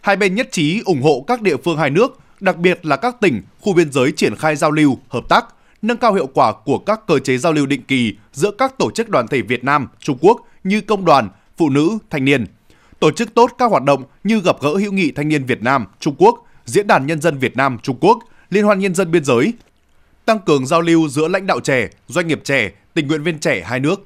hai 0.00 0.16
bên 0.16 0.34
nhất 0.34 0.48
trí 0.52 0.82
ủng 0.84 1.02
hộ 1.02 1.24
các 1.26 1.42
địa 1.42 1.56
phương 1.56 1.78
hai 1.78 1.90
nước, 1.90 2.18
đặc 2.40 2.56
biệt 2.56 2.86
là 2.86 2.96
các 2.96 3.16
tỉnh, 3.20 3.42
khu 3.60 3.74
biên 3.74 3.92
giới 3.92 4.12
triển 4.12 4.36
khai 4.36 4.56
giao 4.56 4.70
lưu, 4.70 4.98
hợp 5.08 5.28
tác, 5.28 5.46
nâng 5.82 5.96
cao 5.96 6.14
hiệu 6.14 6.26
quả 6.26 6.52
của 6.64 6.78
các 6.78 7.00
cơ 7.06 7.18
chế 7.18 7.38
giao 7.38 7.52
lưu 7.52 7.66
định 7.66 7.82
kỳ 7.82 8.14
giữa 8.32 8.50
các 8.58 8.78
tổ 8.78 8.90
chức 8.90 9.08
đoàn 9.08 9.28
thể 9.28 9.42
Việt 9.42 9.64
Nam, 9.64 9.88
Trung 10.00 10.18
Quốc 10.20 10.40
như 10.64 10.80
công 10.80 11.04
đoàn, 11.04 11.28
phụ 11.56 11.70
nữ, 11.70 11.98
thanh 12.10 12.24
niên. 12.24 12.46
Tổ 13.00 13.10
chức 13.10 13.34
tốt 13.34 13.50
các 13.58 13.70
hoạt 13.70 13.82
động 13.82 14.02
như 14.24 14.40
gặp 14.40 14.56
gỡ 14.62 14.76
hữu 14.76 14.92
nghị 14.92 15.10
thanh 15.10 15.28
niên 15.28 15.44
Việt 15.44 15.62
Nam, 15.62 15.86
Trung 16.00 16.14
Quốc, 16.18 16.46
Diễn 16.64 16.86
đàn 16.86 17.06
Nhân 17.06 17.20
dân 17.20 17.38
Việt 17.38 17.56
Nam, 17.56 17.78
Trung 17.82 17.96
Quốc, 18.00 18.18
Liên 18.50 18.64
hoan 18.64 18.78
Nhân 18.78 18.94
dân 18.94 19.10
Biên 19.10 19.24
giới, 19.24 19.52
tăng 20.26 20.38
cường 20.38 20.66
giao 20.66 20.80
lưu 20.80 21.08
giữa 21.08 21.28
lãnh 21.28 21.46
đạo 21.46 21.60
trẻ, 21.60 21.88
doanh 22.08 22.28
nghiệp 22.28 22.40
trẻ, 22.44 22.72
tình 22.94 23.08
nguyện 23.08 23.22
viên 23.22 23.38
trẻ 23.38 23.62
hai 23.66 23.80
nước. 23.80 24.04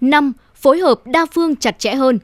5. 0.00 0.32
Phối 0.54 0.78
hợp 0.78 1.06
đa 1.06 1.26
phương 1.26 1.56
chặt 1.56 1.78
chẽ 1.78 1.94
hơn. 1.94 2.18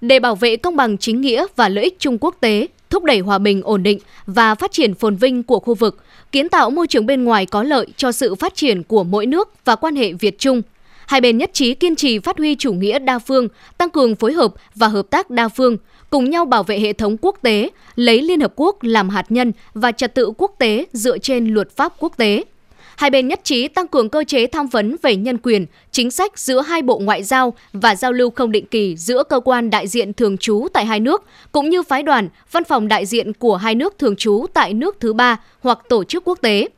Để 0.00 0.18
bảo 0.18 0.34
vệ 0.34 0.56
công 0.56 0.76
bằng 0.76 0.98
chính 0.98 1.20
nghĩa 1.20 1.46
và 1.56 1.68
lợi 1.68 1.84
ích 1.84 1.96
chung 1.98 2.18
quốc 2.20 2.36
tế, 2.40 2.66
thúc 2.90 3.04
đẩy 3.04 3.18
hòa 3.18 3.38
bình 3.38 3.62
ổn 3.62 3.82
định 3.82 3.98
và 4.26 4.54
phát 4.54 4.72
triển 4.72 4.94
phồn 4.94 5.16
vinh 5.16 5.42
của 5.42 5.58
khu 5.58 5.74
vực, 5.74 6.04
kiến 6.32 6.48
tạo 6.48 6.70
môi 6.70 6.86
trường 6.86 7.06
bên 7.06 7.24
ngoài 7.24 7.46
có 7.46 7.62
lợi 7.62 7.86
cho 7.96 8.12
sự 8.12 8.34
phát 8.34 8.54
triển 8.54 8.82
của 8.82 9.04
mỗi 9.04 9.26
nước 9.26 9.48
và 9.64 9.76
quan 9.76 9.96
hệ 9.96 10.12
Việt 10.12 10.38
Trung. 10.38 10.62
Hai 11.06 11.20
bên 11.20 11.38
nhất 11.38 11.50
trí 11.52 11.74
kiên 11.74 11.96
trì 11.96 12.18
phát 12.18 12.38
huy 12.38 12.54
chủ 12.54 12.72
nghĩa 12.72 12.98
đa 12.98 13.18
phương, 13.18 13.48
tăng 13.78 13.90
cường 13.90 14.16
phối 14.16 14.32
hợp 14.32 14.54
và 14.74 14.88
hợp 14.88 15.06
tác 15.10 15.30
đa 15.30 15.48
phương, 15.48 15.76
cùng 16.10 16.30
nhau 16.30 16.44
bảo 16.44 16.62
vệ 16.62 16.80
hệ 16.80 16.92
thống 16.92 17.16
quốc 17.20 17.38
tế, 17.42 17.70
lấy 17.94 18.22
Liên 18.22 18.40
Hợp 18.40 18.52
Quốc 18.56 18.82
làm 18.82 19.08
hạt 19.08 19.26
nhân 19.28 19.52
và 19.74 19.92
trật 19.92 20.14
tự 20.14 20.32
quốc 20.38 20.54
tế 20.58 20.86
dựa 20.92 21.18
trên 21.18 21.46
luật 21.46 21.76
pháp 21.76 21.92
quốc 21.98 22.12
tế. 22.16 22.44
Hai 22.96 23.10
bên 23.10 23.28
nhất 23.28 23.40
trí 23.44 23.68
tăng 23.68 23.88
cường 23.88 24.08
cơ 24.08 24.24
chế 24.24 24.46
tham 24.46 24.66
vấn 24.66 24.96
về 25.02 25.16
nhân 25.16 25.38
quyền, 25.38 25.66
chính 25.90 26.10
sách 26.10 26.38
giữa 26.38 26.60
hai 26.60 26.82
bộ 26.82 26.98
ngoại 26.98 27.22
giao 27.22 27.54
và 27.72 27.96
giao 27.96 28.12
lưu 28.12 28.30
không 28.30 28.52
định 28.52 28.66
kỳ 28.66 28.96
giữa 28.96 29.22
cơ 29.28 29.40
quan 29.40 29.70
đại 29.70 29.88
diện 29.88 30.12
thường 30.12 30.38
trú 30.38 30.66
tại 30.72 30.84
hai 30.84 31.00
nước, 31.00 31.24
cũng 31.52 31.70
như 31.70 31.82
phái 31.82 32.02
đoàn, 32.02 32.28
văn 32.52 32.64
phòng 32.64 32.88
đại 32.88 33.06
diện 33.06 33.32
của 33.32 33.56
hai 33.56 33.74
nước 33.74 33.98
thường 33.98 34.16
trú 34.16 34.46
tại 34.54 34.74
nước 34.74 34.96
thứ 35.00 35.12
ba 35.12 35.40
hoặc 35.60 35.78
tổ 35.88 36.04
chức 36.04 36.22
quốc 36.24 36.38
tế. 36.42 36.68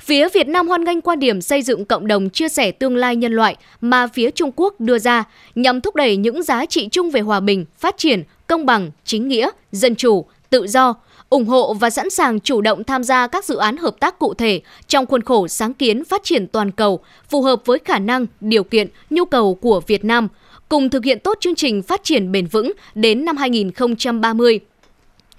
Phía 0.00 0.28
Việt 0.28 0.48
Nam 0.48 0.68
hoan 0.68 0.84
nghênh 0.84 1.00
quan 1.00 1.18
điểm 1.18 1.40
xây 1.40 1.62
dựng 1.62 1.84
cộng 1.84 2.06
đồng 2.06 2.30
chia 2.30 2.48
sẻ 2.48 2.72
tương 2.72 2.96
lai 2.96 3.16
nhân 3.16 3.32
loại 3.32 3.56
mà 3.80 4.06
phía 4.06 4.30
Trung 4.30 4.50
Quốc 4.56 4.80
đưa 4.80 4.98
ra 4.98 5.24
nhằm 5.54 5.80
thúc 5.80 5.94
đẩy 5.94 6.16
những 6.16 6.42
giá 6.42 6.66
trị 6.66 6.88
chung 6.92 7.10
về 7.10 7.20
hòa 7.20 7.40
bình, 7.40 7.64
phát 7.78 7.94
triển, 7.98 8.22
công 8.46 8.66
bằng, 8.66 8.90
chính 9.04 9.28
nghĩa, 9.28 9.50
dân 9.72 9.94
chủ, 9.94 10.24
tự 10.50 10.66
do, 10.66 10.94
ủng 11.30 11.46
hộ 11.46 11.74
và 11.74 11.90
sẵn 11.90 12.10
sàng 12.10 12.40
chủ 12.40 12.60
động 12.60 12.84
tham 12.84 13.04
gia 13.04 13.26
các 13.26 13.44
dự 13.44 13.56
án 13.56 13.76
hợp 13.76 14.00
tác 14.00 14.18
cụ 14.18 14.34
thể 14.34 14.60
trong 14.86 15.06
khuôn 15.06 15.22
khổ 15.22 15.48
sáng 15.48 15.74
kiến 15.74 16.04
phát 16.04 16.24
triển 16.24 16.46
toàn 16.46 16.70
cầu, 16.70 17.00
phù 17.28 17.42
hợp 17.42 17.62
với 17.64 17.78
khả 17.84 17.98
năng, 17.98 18.26
điều 18.40 18.64
kiện, 18.64 18.88
nhu 19.10 19.24
cầu 19.24 19.54
của 19.54 19.80
Việt 19.86 20.04
Nam, 20.04 20.28
cùng 20.68 20.90
thực 20.90 21.04
hiện 21.04 21.18
tốt 21.18 21.38
chương 21.40 21.54
trình 21.54 21.82
phát 21.82 22.00
triển 22.04 22.32
bền 22.32 22.46
vững 22.46 22.72
đến 22.94 23.24
năm 23.24 23.36
2030 23.36 24.60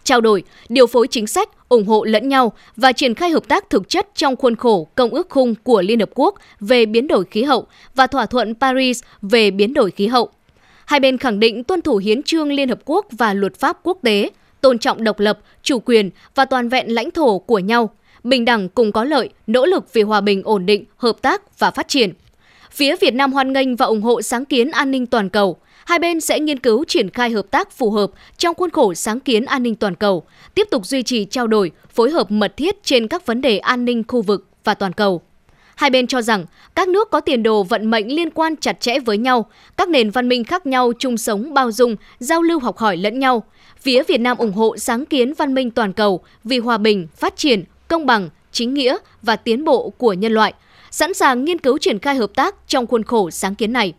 trao 0.04 0.22
đổi, 0.22 0.44
điều 0.70 0.88
phối 0.88 1.08
chính 1.08 1.28
sách, 1.28 1.50
ủng 1.70 1.86
hộ 1.86 2.04
lẫn 2.04 2.30
nhau 2.30 2.54
và 2.76 2.92
triển 2.92 3.16
khai 3.16 3.30
hợp 3.30 3.48
tác 3.48 3.70
thực 3.70 3.90
chất 3.90 4.08
trong 4.16 4.36
khuôn 4.36 4.56
khổ 4.56 4.88
Công 4.96 5.10
ước 5.10 5.30
khung 5.30 5.56
của 5.64 5.82
Liên 5.82 6.00
Hợp 6.00 6.10
Quốc 6.16 6.36
về 6.60 6.86
biến 6.86 7.08
đổi 7.08 7.26
khí 7.32 7.44
hậu 7.44 7.68
và 7.96 8.08
thỏa 8.08 8.26
thuận 8.26 8.56
Paris 8.56 9.04
về 9.22 9.52
biến 9.52 9.74
đổi 9.74 9.92
khí 9.92 10.08
hậu. 10.08 10.30
Hai 10.86 11.00
bên 11.00 11.18
khẳng 11.18 11.40
định 11.40 11.64
tuân 11.64 11.82
thủ 11.82 11.98
hiến 11.98 12.24
trương 12.24 12.52
Liên 12.52 12.70
Hợp 12.70 12.80
Quốc 12.86 13.06
và 13.12 13.34
luật 13.34 13.56
pháp 13.60 13.80
quốc 13.84 13.98
tế, 14.04 14.30
tôn 14.62 14.80
trọng 14.80 15.04
độc 15.04 15.20
lập, 15.20 15.40
chủ 15.64 15.80
quyền 15.80 16.10
và 16.36 16.46
toàn 16.46 16.70
vẹn 16.70 16.94
lãnh 16.94 17.12
thổ 17.12 17.40
của 17.40 17.60
nhau, 17.60 17.90
bình 18.24 18.46
đẳng 18.46 18.70
cùng 18.70 18.92
có 18.92 19.04
lợi, 19.04 19.30
nỗ 19.48 19.66
lực 19.66 19.94
vì 19.94 20.02
hòa 20.02 20.22
bình 20.22 20.42
ổn 20.44 20.66
định, 20.66 20.86
hợp 20.98 21.22
tác 21.22 21.60
và 21.60 21.72
phát 21.72 21.88
triển. 21.88 22.14
Phía 22.72 22.96
Việt 22.96 23.14
Nam 23.14 23.34
hoan 23.34 23.54
nghênh 23.54 23.76
và 23.76 23.86
ủng 23.86 24.02
hộ 24.02 24.22
sáng 24.22 24.46
kiến 24.46 24.72
an 24.72 24.92
ninh 24.92 25.06
toàn 25.06 25.30
cầu. 25.30 25.58
Hai 25.86 26.00
bên 26.00 26.22
sẽ 26.22 26.40
nghiên 26.40 26.60
cứu 26.60 26.86
triển 26.88 27.10
khai 27.10 27.30
hợp 27.30 27.46
tác 27.52 27.72
phù 27.72 27.92
hợp 27.92 28.12
trong 28.38 28.56
khuôn 28.56 28.70
khổ 28.70 28.94
sáng 28.94 29.20
kiến 29.20 29.46
an 29.46 29.64
ninh 29.64 29.76
toàn 29.76 29.96
cầu, 29.96 30.24
tiếp 30.56 30.68
tục 30.72 30.86
duy 30.86 31.04
trì 31.04 31.26
trao 31.26 31.48
đổi, 31.48 31.72
phối 31.90 32.12
hợp 32.12 32.32
mật 32.32 32.58
thiết 32.58 32.84
trên 32.84 33.08
các 33.08 33.26
vấn 33.26 33.42
đề 33.42 33.58
an 33.58 33.86
ninh 33.86 34.04
khu 34.08 34.22
vực 34.22 34.48
và 34.64 34.74
toàn 34.74 34.94
cầu. 34.94 35.22
Hai 35.80 35.90
bên 35.90 36.08
cho 36.08 36.22
rằng 36.22 36.46
các 36.76 36.88
nước 36.88 37.12
có 37.12 37.20
tiền 37.20 37.44
đồ 37.44 37.64
vận 37.64 37.92
mệnh 37.92 38.16
liên 38.16 38.30
quan 38.30 38.56
chặt 38.56 38.80
chẽ 38.80 39.00
với 39.00 39.18
nhau, 39.18 39.46
các 39.78 39.90
nền 39.90 40.10
văn 40.10 40.30
minh 40.30 40.44
khác 40.44 40.66
nhau 40.66 40.92
chung 41.00 41.18
sống 41.18 41.54
bao 41.54 41.72
dung, 41.72 41.96
giao 42.20 42.42
lưu 42.42 42.60
học 42.60 42.78
hỏi 42.78 42.98
lẫn 42.98 43.20
nhau. 43.20 43.44
Phía 43.82 44.04
Việt 44.04 44.18
Nam 44.18 44.38
ủng 44.38 44.54
hộ 44.54 44.78
sáng 44.78 45.06
kiến 45.06 45.34
văn 45.34 45.54
minh 45.54 45.72
toàn 45.72 45.94
cầu 45.94 46.20
vì 46.44 46.60
hòa 46.60 46.78
bình, 46.78 47.08
phát 47.16 47.38
triển, 47.38 47.64
công 47.88 48.06
bằng, 48.06 48.30
chính 48.52 48.74
nghĩa 48.74 48.98
và 49.22 49.36
tiến 49.36 49.66
bộ 49.66 49.90
của 49.90 50.14
nhân 50.14 50.32
loại, 50.32 50.54
sẵn 50.92 51.14
sàng 51.14 51.46
nghiên 51.46 51.60
cứu 51.60 51.78
triển 51.78 52.00
khai 52.00 52.16
hợp 52.16 52.32
tác 52.36 52.56
trong 52.68 52.88
khuôn 52.88 53.04
khổ 53.04 53.30
sáng 53.30 53.56
kiến 53.56 53.74
này. 53.74 53.94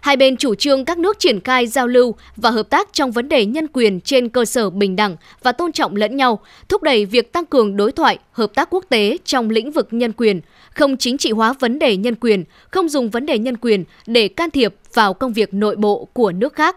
Hai 0.00 0.16
bên 0.16 0.36
chủ 0.36 0.54
trương 0.54 0.84
các 0.84 0.98
nước 0.98 1.18
triển 1.18 1.40
khai 1.40 1.66
giao 1.66 1.86
lưu 1.86 2.14
và 2.36 2.50
hợp 2.50 2.70
tác 2.70 2.88
trong 2.92 3.12
vấn 3.12 3.28
đề 3.28 3.46
nhân 3.46 3.66
quyền 3.72 4.00
trên 4.00 4.28
cơ 4.28 4.44
sở 4.44 4.70
bình 4.70 4.96
đẳng 4.96 5.16
và 5.42 5.52
tôn 5.52 5.72
trọng 5.72 5.96
lẫn 5.96 6.16
nhau, 6.16 6.38
thúc 6.68 6.82
đẩy 6.82 7.06
việc 7.06 7.32
tăng 7.32 7.46
cường 7.46 7.76
đối 7.76 7.92
thoại, 7.92 8.18
hợp 8.32 8.54
tác 8.54 8.68
quốc 8.70 8.84
tế 8.88 9.18
trong 9.24 9.50
lĩnh 9.50 9.70
vực 9.70 9.88
nhân 9.90 10.12
quyền, 10.12 10.40
không 10.76 10.96
chính 10.96 11.18
trị 11.18 11.30
hóa 11.30 11.52
vấn 11.60 11.78
đề 11.78 11.96
nhân 11.96 12.14
quyền, 12.20 12.44
không 12.70 12.88
dùng 12.88 13.10
vấn 13.10 13.26
đề 13.26 13.38
nhân 13.38 13.56
quyền 13.56 13.84
để 14.06 14.28
can 14.28 14.50
thiệp 14.50 14.74
vào 14.94 15.14
công 15.14 15.32
việc 15.32 15.54
nội 15.54 15.76
bộ 15.76 16.08
của 16.12 16.32
nước 16.32 16.54
khác. 16.54 16.76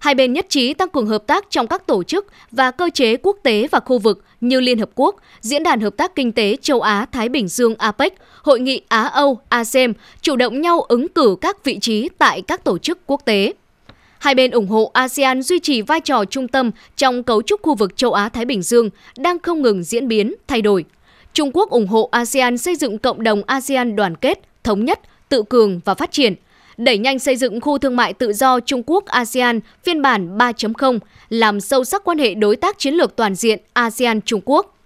Hai 0.00 0.14
bên 0.14 0.32
nhất 0.32 0.46
trí 0.48 0.74
tăng 0.74 0.88
cường 0.88 1.06
hợp 1.06 1.26
tác 1.26 1.46
trong 1.50 1.66
các 1.66 1.86
tổ 1.86 2.02
chức 2.02 2.26
và 2.50 2.70
cơ 2.70 2.90
chế 2.94 3.16
quốc 3.16 3.36
tế 3.42 3.68
và 3.70 3.80
khu 3.80 3.98
vực 3.98 4.24
như 4.40 4.60
Liên 4.60 4.78
Hợp 4.78 4.90
Quốc, 4.94 5.16
Diễn 5.40 5.62
đàn 5.62 5.80
Hợp 5.80 5.96
tác 5.96 6.14
Kinh 6.14 6.32
tế 6.32 6.56
Châu 6.62 6.80
Á-Thái 6.80 7.28
Bình 7.28 7.48
Dương 7.48 7.74
APEC, 7.74 8.14
Hội 8.42 8.60
nghị 8.60 8.80
Á-Âu 8.88 9.38
ASEM, 9.48 9.92
chủ 10.20 10.36
động 10.36 10.60
nhau 10.60 10.80
ứng 10.80 11.08
cử 11.08 11.36
các 11.40 11.64
vị 11.64 11.78
trí 11.80 12.08
tại 12.18 12.42
các 12.42 12.64
tổ 12.64 12.78
chức 12.78 12.98
quốc 13.06 13.24
tế. 13.24 13.52
Hai 14.18 14.34
bên 14.34 14.50
ủng 14.50 14.68
hộ 14.68 14.90
ASEAN 14.94 15.42
duy 15.42 15.58
trì 15.58 15.82
vai 15.82 16.00
trò 16.00 16.24
trung 16.24 16.48
tâm 16.48 16.70
trong 16.96 17.22
cấu 17.22 17.42
trúc 17.42 17.62
khu 17.62 17.74
vực 17.74 17.96
châu 17.96 18.12
Á-Thái 18.12 18.44
Bình 18.44 18.62
Dương 18.62 18.90
đang 19.18 19.38
không 19.38 19.62
ngừng 19.62 19.82
diễn 19.82 20.08
biến, 20.08 20.34
thay 20.46 20.62
đổi. 20.62 20.84
Trung 21.34 21.50
Quốc 21.54 21.70
ủng 21.70 21.86
hộ 21.86 22.08
ASEAN 22.12 22.58
xây 22.58 22.76
dựng 22.76 22.98
cộng 22.98 23.22
đồng 23.22 23.42
ASEAN 23.46 23.96
đoàn 23.96 24.16
kết, 24.16 24.40
thống 24.64 24.84
nhất, 24.84 25.00
tự 25.28 25.42
cường 25.42 25.80
và 25.84 25.94
phát 25.94 26.12
triển, 26.12 26.34
đẩy 26.76 26.98
nhanh 26.98 27.18
xây 27.18 27.36
dựng 27.36 27.60
khu 27.60 27.78
thương 27.78 27.96
mại 27.96 28.12
tự 28.12 28.32
do 28.32 28.60
Trung 28.60 28.82
Quốc 28.86 29.06
ASEAN 29.06 29.60
phiên 29.84 30.02
bản 30.02 30.38
3.0, 30.38 30.98
làm 31.28 31.60
sâu 31.60 31.84
sắc 31.84 32.04
quan 32.04 32.18
hệ 32.18 32.34
đối 32.34 32.56
tác 32.56 32.78
chiến 32.78 32.94
lược 32.94 33.16
toàn 33.16 33.34
diện 33.34 33.60
ASEAN 33.72 34.20
Trung 34.20 34.40
Quốc. 34.44 34.76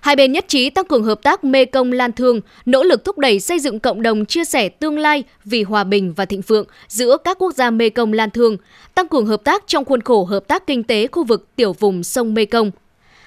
Hai 0.00 0.16
bên 0.16 0.32
nhất 0.32 0.44
trí 0.48 0.70
tăng 0.70 0.84
cường 0.84 1.04
hợp 1.04 1.22
tác 1.22 1.44
Mê 1.44 1.64
Công 1.64 1.92
Lan 1.92 2.12
Thương, 2.12 2.40
nỗ 2.66 2.82
lực 2.82 3.04
thúc 3.04 3.18
đẩy 3.18 3.40
xây 3.40 3.58
dựng 3.58 3.80
cộng 3.80 4.02
đồng 4.02 4.26
chia 4.26 4.44
sẻ 4.44 4.68
tương 4.68 4.98
lai 4.98 5.24
vì 5.44 5.62
hòa 5.62 5.84
bình 5.84 6.12
và 6.16 6.24
thịnh 6.24 6.40
vượng 6.40 6.66
giữa 6.88 7.16
các 7.24 7.38
quốc 7.38 7.54
gia 7.54 7.70
Mê 7.70 7.88
Công 7.88 8.12
Lan 8.12 8.30
Thương, 8.30 8.56
tăng 8.94 9.08
cường 9.08 9.26
hợp 9.26 9.44
tác 9.44 9.64
trong 9.66 9.84
khuôn 9.84 10.00
khổ 10.00 10.24
hợp 10.24 10.48
tác 10.48 10.66
kinh 10.66 10.82
tế 10.82 11.06
khu 11.06 11.24
vực 11.24 11.48
tiểu 11.56 11.72
vùng 11.72 12.04
sông 12.04 12.34
Mê 12.34 12.44
Công. 12.44 12.70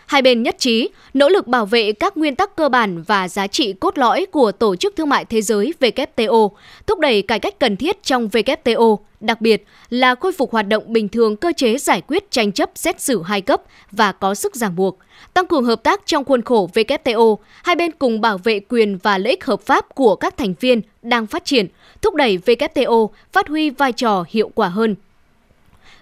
Hai 0.07 0.21
bên 0.21 0.43
nhất 0.43 0.55
trí 0.59 0.89
nỗ 1.13 1.29
lực 1.29 1.47
bảo 1.47 1.65
vệ 1.65 1.91
các 1.91 2.17
nguyên 2.17 2.35
tắc 2.35 2.55
cơ 2.55 2.69
bản 2.69 3.03
và 3.03 3.27
giá 3.27 3.47
trị 3.47 3.73
cốt 3.73 3.97
lõi 3.97 4.25
của 4.31 4.51
Tổ 4.51 4.75
chức 4.75 4.95
Thương 4.95 5.09
mại 5.09 5.25
Thế 5.25 5.41
giới 5.41 5.73
WTO, 5.79 6.49
thúc 6.87 6.99
đẩy 6.99 7.21
cải 7.21 7.39
cách 7.39 7.59
cần 7.59 7.77
thiết 7.77 8.03
trong 8.03 8.27
WTO, 8.27 8.97
đặc 9.19 9.41
biệt 9.41 9.65
là 9.89 10.15
khôi 10.15 10.31
phục 10.31 10.51
hoạt 10.51 10.67
động 10.67 10.93
bình 10.93 11.09
thường 11.09 11.35
cơ 11.35 11.51
chế 11.57 11.77
giải 11.77 12.01
quyết 12.01 12.31
tranh 12.31 12.51
chấp 12.51 12.71
xét 12.75 13.01
xử 13.01 13.23
hai 13.23 13.41
cấp 13.41 13.61
và 13.91 14.11
có 14.11 14.35
sức 14.35 14.55
ràng 14.55 14.75
buộc. 14.75 14.97
Tăng 15.33 15.47
cường 15.47 15.65
hợp 15.65 15.83
tác 15.83 16.01
trong 16.05 16.25
khuôn 16.25 16.41
khổ 16.41 16.69
WTO, 16.73 17.35
hai 17.63 17.75
bên 17.75 17.91
cùng 17.91 18.21
bảo 18.21 18.37
vệ 18.37 18.59
quyền 18.59 18.97
và 18.97 19.17
lợi 19.17 19.29
ích 19.31 19.45
hợp 19.45 19.61
pháp 19.61 19.95
của 19.95 20.15
các 20.15 20.37
thành 20.37 20.53
viên 20.59 20.81
đang 21.01 21.27
phát 21.27 21.45
triển, 21.45 21.67
thúc 22.01 22.15
đẩy 22.15 22.37
WTO 22.37 23.09
phát 23.31 23.47
huy 23.47 23.69
vai 23.69 23.91
trò 23.91 24.25
hiệu 24.29 24.51
quả 24.55 24.67
hơn. 24.67 24.95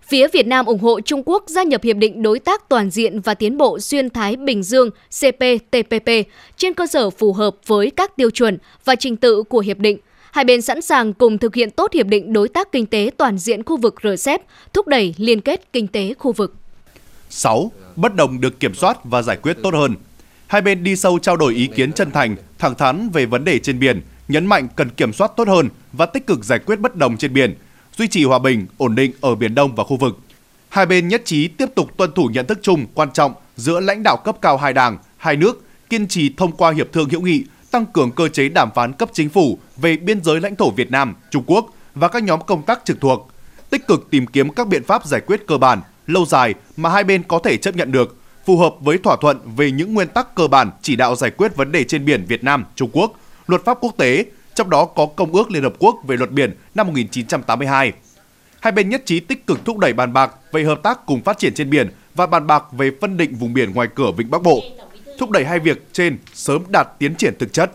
Phía 0.08 0.28
Việt 0.28 0.48
Nam 0.48 0.66
ủng 0.66 0.80
hộ 0.80 1.00
Trung 1.02 1.24
Quốc 1.26 1.44
gia 1.48 1.64
nhập 1.64 1.84
Hiệp 1.84 1.98
định 1.98 2.24
Đối 2.24 2.40
tác 2.40 2.70
Toàn 2.70 2.90
diện 2.90 3.20
và 3.20 3.34
Tiến 3.34 3.58
bộ 3.58 3.80
Xuyên 3.80 4.10
Thái 4.10 4.36
Bình 4.36 4.64
Dương 4.64 4.90
CPTPP 4.92 6.10
trên 6.58 6.74
cơ 6.74 6.88
sở 6.88 7.10
phù 7.10 7.34
hợp 7.34 7.56
với 7.68 7.92
các 7.92 8.16
tiêu 8.16 8.30
chuẩn 8.30 8.58
và 8.86 8.96
trình 8.96 9.18
tự 9.18 9.44
của 9.44 9.60
Hiệp 9.60 9.78
định. 9.78 9.98
Hai 10.32 10.46
bên 10.46 10.62
sẵn 10.62 10.82
sàng 10.82 11.14
cùng 11.14 11.38
thực 11.38 11.56
hiện 11.56 11.72
tốt 11.72 11.94
Hiệp 11.94 12.08
định 12.08 12.34
Đối 12.34 12.50
tác 12.50 12.72
Kinh 12.72 12.86
tế 12.86 13.12
Toàn 13.18 13.38
diện 13.38 13.64
khu 13.64 13.78
vực 13.78 13.96
RCEP, 14.04 14.42
thúc 14.74 14.88
đẩy 14.88 15.16
liên 15.18 15.42
kết 15.42 15.74
kinh 15.74 15.88
tế 15.88 16.14
khu 16.20 16.32
vực. 16.32 16.54
6. 17.30 17.72
Bất 17.96 18.16
đồng 18.16 18.42
được 18.42 18.60
kiểm 18.60 18.74
soát 18.74 18.98
và 19.04 19.22
giải 19.22 19.38
quyết 19.42 19.58
tốt 19.64 19.74
hơn. 19.74 19.96
Hai 20.48 20.62
bên 20.62 20.84
đi 20.84 20.96
sâu 20.96 21.20
trao 21.20 21.38
đổi 21.38 21.54
ý 21.54 21.68
kiến 21.68 21.94
chân 21.94 22.12
thành, 22.12 22.36
thẳng 22.60 22.76
thắn 22.76 23.10
về 23.10 23.26
vấn 23.26 23.46
đề 23.46 23.60
trên 23.60 23.80
biển, 23.80 24.02
nhấn 24.28 24.46
mạnh 24.46 24.68
cần 24.76 24.90
kiểm 24.90 25.14
soát 25.14 25.32
tốt 25.38 25.48
hơn 25.48 25.70
và 25.94 26.06
tích 26.06 26.28
cực 26.28 26.44
giải 26.44 26.60
quyết 26.60 26.80
bất 26.80 26.96
đồng 26.96 27.18
trên 27.18 27.34
biển– 27.34 27.56
duy 27.98 28.08
trì 28.08 28.24
hòa 28.24 28.40
bình, 28.40 28.68
ổn 28.78 28.96
định 28.96 29.12
ở 29.22 29.36
Biển 29.36 29.56
Đông 29.56 29.76
và 29.76 29.84
khu 29.84 29.98
vực. 29.98 30.20
Hai 30.70 30.86
bên 30.86 31.08
nhất 31.08 31.22
trí 31.26 31.48
tiếp 31.48 31.70
tục 31.76 31.98
tuân 31.98 32.12
thủ 32.12 32.26
nhận 32.34 32.46
thức 32.46 32.60
chung 32.62 32.86
quan 32.94 33.12
trọng 33.12 33.34
giữa 33.56 33.80
lãnh 33.80 34.04
đạo 34.04 34.18
cấp 34.18 34.38
cao 34.42 34.58
hai 34.58 34.74
đảng, 34.74 34.98
hai 35.18 35.36
nước, 35.36 35.66
kiên 35.90 36.08
trì 36.08 36.34
thông 36.38 36.52
qua 36.52 36.72
hiệp 36.72 36.94
thương 36.94 37.10
hữu 37.10 37.22
nghị, 37.22 37.44
tăng 37.72 37.86
cường 37.86 38.12
cơ 38.12 38.28
chế 38.28 38.50
đàm 38.50 38.70
phán 38.76 38.94
cấp 38.94 39.10
chính 39.14 39.30
phủ 39.30 39.60
về 39.78 39.98
biên 39.98 40.24
giới 40.24 40.42
lãnh 40.42 40.56
thổ 40.56 40.72
Việt 40.72 40.92
Nam, 40.92 41.14
Trung 41.32 41.44
Quốc 41.48 41.66
và 41.96 42.08
các 42.08 42.24
nhóm 42.24 42.42
công 42.42 42.64
tác 42.64 42.86
trực 42.86 43.02
thuộc, 43.02 43.32
tích 43.70 43.88
cực 43.88 44.08
tìm 44.10 44.28
kiếm 44.28 44.50
các 44.50 44.68
biện 44.68 44.84
pháp 44.84 45.06
giải 45.06 45.22
quyết 45.22 45.48
cơ 45.48 45.58
bản, 45.58 45.82
lâu 46.08 46.26
dài 46.26 46.54
mà 46.78 46.90
hai 46.90 47.04
bên 47.04 47.24
có 47.24 47.40
thể 47.40 47.58
chấp 47.58 47.76
nhận 47.76 47.92
được, 47.92 48.18
phù 48.46 48.58
hợp 48.58 48.76
với 48.80 48.98
thỏa 48.98 49.18
thuận 49.22 49.38
về 49.56 49.72
những 49.72 49.94
nguyên 49.94 50.08
tắc 50.08 50.36
cơ 50.36 50.48
bản 50.48 50.72
chỉ 50.82 50.96
đạo 50.96 51.16
giải 51.16 51.32
quyết 51.32 51.56
vấn 51.56 51.72
đề 51.72 51.84
trên 51.84 52.06
biển 52.06 52.26
Việt 52.28 52.44
Nam, 52.44 52.66
Trung 52.76 52.90
Quốc, 52.94 53.14
luật 53.48 53.66
pháp 53.66 53.78
quốc 53.82 53.94
tế 53.98 54.26
trong 54.56 54.70
đó 54.70 54.86
có 54.86 55.06
Công 55.06 55.32
ước 55.32 55.52
Liên 55.52 55.64
Hợp 55.64 55.74
Quốc 55.80 55.96
về 56.08 56.18
luật 56.18 56.32
biển 56.32 56.56
năm 56.76 56.88
1982. 56.88 57.94
Hai 58.62 58.72
bên 58.72 58.90
nhất 58.90 59.02
trí 59.06 59.20
tích 59.20 59.48
cực 59.48 59.66
thúc 59.66 59.78
đẩy 59.78 59.94
bàn 59.94 60.14
bạc 60.14 60.32
về 60.52 60.64
hợp 60.64 60.80
tác 60.84 61.06
cùng 61.06 61.22
phát 61.22 61.38
triển 61.38 61.54
trên 61.54 61.70
biển 61.70 61.92
và 62.16 62.26
bàn 62.26 62.48
bạc 62.48 62.64
về 62.72 62.92
phân 63.02 63.18
định 63.18 63.36
vùng 63.36 63.54
biển 63.54 63.74
ngoài 63.74 63.88
cửa 63.96 64.12
Vịnh 64.12 64.32
Bắc 64.32 64.42
Bộ, 64.42 64.62
thúc 65.20 65.30
đẩy 65.30 65.46
hai 65.46 65.60
việc 65.60 65.88
trên 65.94 66.18
sớm 66.34 66.64
đạt 66.70 66.88
tiến 67.00 67.16
triển 67.16 67.34
thực 67.40 67.54
chất. 67.54 67.72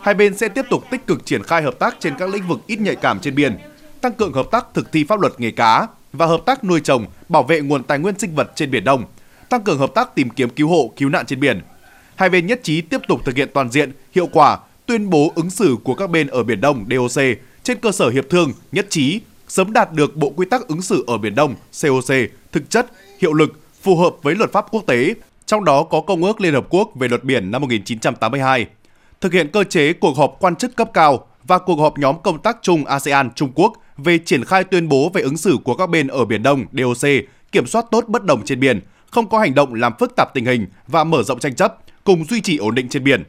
Hai 0.00 0.14
bên 0.14 0.36
sẽ 0.36 0.48
tiếp 0.48 0.64
tục 0.70 0.84
tích 0.90 1.06
cực 1.06 1.26
triển 1.26 1.42
khai 1.42 1.62
hợp 1.62 1.78
tác 1.78 1.96
trên 2.00 2.14
các 2.18 2.28
lĩnh 2.28 2.48
vực 2.48 2.60
ít 2.66 2.80
nhạy 2.80 2.96
cảm 2.96 3.20
trên 3.20 3.34
biển, 3.34 3.58
tăng 4.00 4.12
cường 4.12 4.32
hợp 4.32 4.46
tác 4.50 4.66
thực 4.74 4.92
thi 4.92 5.04
pháp 5.04 5.20
luật 5.20 5.40
nghề 5.40 5.50
cá 5.50 5.86
và 6.12 6.26
hợp 6.26 6.40
tác 6.46 6.64
nuôi 6.64 6.80
trồng, 6.80 7.06
bảo 7.28 7.42
vệ 7.42 7.60
nguồn 7.60 7.84
tài 7.84 7.98
nguyên 7.98 8.18
sinh 8.18 8.34
vật 8.34 8.52
trên 8.54 8.70
biển 8.70 8.84
Đông, 8.84 9.04
tăng 9.48 9.62
cường 9.62 9.78
hợp 9.78 9.90
tác 9.94 10.14
tìm 10.14 10.30
kiếm 10.30 10.50
cứu 10.50 10.68
hộ, 10.68 10.92
cứu 10.96 11.08
nạn 11.08 11.26
trên 11.26 11.40
biển. 11.40 11.60
Hai 12.14 12.28
bên 12.28 12.46
nhất 12.46 12.60
trí 12.62 12.80
tiếp 12.80 13.00
tục 13.08 13.20
thực 13.24 13.36
hiện 13.36 13.48
toàn 13.54 13.70
diện, 13.70 13.92
hiệu 14.14 14.26
quả 14.32 14.58
tuyên 14.88 15.10
bố 15.10 15.32
ứng 15.34 15.50
xử 15.50 15.76
của 15.84 15.94
các 15.94 16.10
bên 16.10 16.26
ở 16.26 16.42
Biển 16.42 16.60
Đông 16.60 16.84
DOC 16.90 17.22
trên 17.62 17.78
cơ 17.78 17.92
sở 17.92 18.08
hiệp 18.08 18.30
thương 18.30 18.52
nhất 18.72 18.86
trí 18.90 19.20
sớm 19.48 19.72
đạt 19.72 19.92
được 19.92 20.16
bộ 20.16 20.30
quy 20.36 20.46
tắc 20.50 20.68
ứng 20.68 20.82
xử 20.82 21.04
ở 21.06 21.18
Biển 21.18 21.34
Đông 21.34 21.54
COC 21.82 22.14
thực 22.52 22.70
chất, 22.70 22.86
hiệu 23.20 23.32
lực, 23.32 23.60
phù 23.82 23.96
hợp 23.96 24.14
với 24.22 24.34
luật 24.34 24.52
pháp 24.52 24.66
quốc 24.70 24.86
tế, 24.86 25.14
trong 25.46 25.64
đó 25.64 25.82
có 25.82 26.00
Công 26.00 26.24
ước 26.24 26.40
Liên 26.40 26.54
Hợp 26.54 26.66
Quốc 26.70 26.90
về 26.94 27.08
luật 27.08 27.24
biển 27.24 27.50
năm 27.50 27.62
1982, 27.62 28.66
thực 29.20 29.32
hiện 29.32 29.48
cơ 29.52 29.64
chế 29.64 29.92
cuộc 29.92 30.16
họp 30.16 30.36
quan 30.40 30.56
chức 30.56 30.76
cấp 30.76 30.90
cao 30.94 31.26
và 31.44 31.58
cuộc 31.58 31.76
họp 31.76 31.98
nhóm 31.98 32.16
công 32.22 32.42
tác 32.42 32.58
chung 32.62 32.84
ASEAN 32.84 33.30
Trung 33.34 33.52
Quốc 33.54 33.72
về 33.96 34.18
triển 34.18 34.44
khai 34.44 34.64
tuyên 34.64 34.88
bố 34.88 35.10
về 35.14 35.22
ứng 35.22 35.36
xử 35.36 35.56
của 35.64 35.74
các 35.74 35.90
bên 35.90 36.08
ở 36.08 36.24
Biển 36.24 36.42
Đông 36.42 36.64
DOC, 36.72 37.10
kiểm 37.52 37.66
soát 37.66 37.84
tốt 37.90 38.04
bất 38.08 38.24
đồng 38.24 38.44
trên 38.44 38.60
biển, 38.60 38.80
không 39.10 39.28
có 39.28 39.38
hành 39.38 39.54
động 39.54 39.74
làm 39.74 39.92
phức 39.98 40.16
tạp 40.16 40.34
tình 40.34 40.44
hình 40.44 40.66
và 40.86 41.04
mở 41.04 41.22
rộng 41.22 41.38
tranh 41.38 41.54
chấp, 41.54 41.78
cùng 42.04 42.24
duy 42.24 42.40
trì 42.40 42.56
ổn 42.56 42.74
định 42.74 42.88
trên 42.88 43.04
biển. 43.04 43.24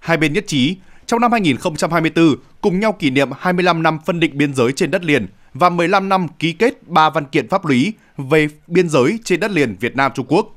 Hai 0.00 0.16
bên 0.16 0.32
nhất 0.32 0.44
trí, 0.46 0.76
trong 1.12 1.20
năm 1.20 1.32
2024, 1.32 2.36
cùng 2.60 2.80
nhau 2.80 2.92
kỷ 2.92 3.10
niệm 3.10 3.30
25 3.38 3.82
năm 3.82 3.98
phân 4.06 4.20
định 4.20 4.38
biên 4.38 4.54
giới 4.54 4.72
trên 4.72 4.90
đất 4.90 5.04
liền 5.04 5.26
và 5.54 5.70
15 5.70 6.08
năm 6.08 6.26
ký 6.38 6.52
kết 6.52 6.88
3 6.88 7.10
văn 7.10 7.24
kiện 7.24 7.48
pháp 7.48 7.66
lý 7.66 7.92
về 8.16 8.48
biên 8.66 8.88
giới 8.88 9.18
trên 9.24 9.40
đất 9.40 9.50
liền 9.50 9.76
Việt 9.80 9.96
Nam 9.96 10.12
Trung 10.14 10.26
Quốc. 10.28 10.56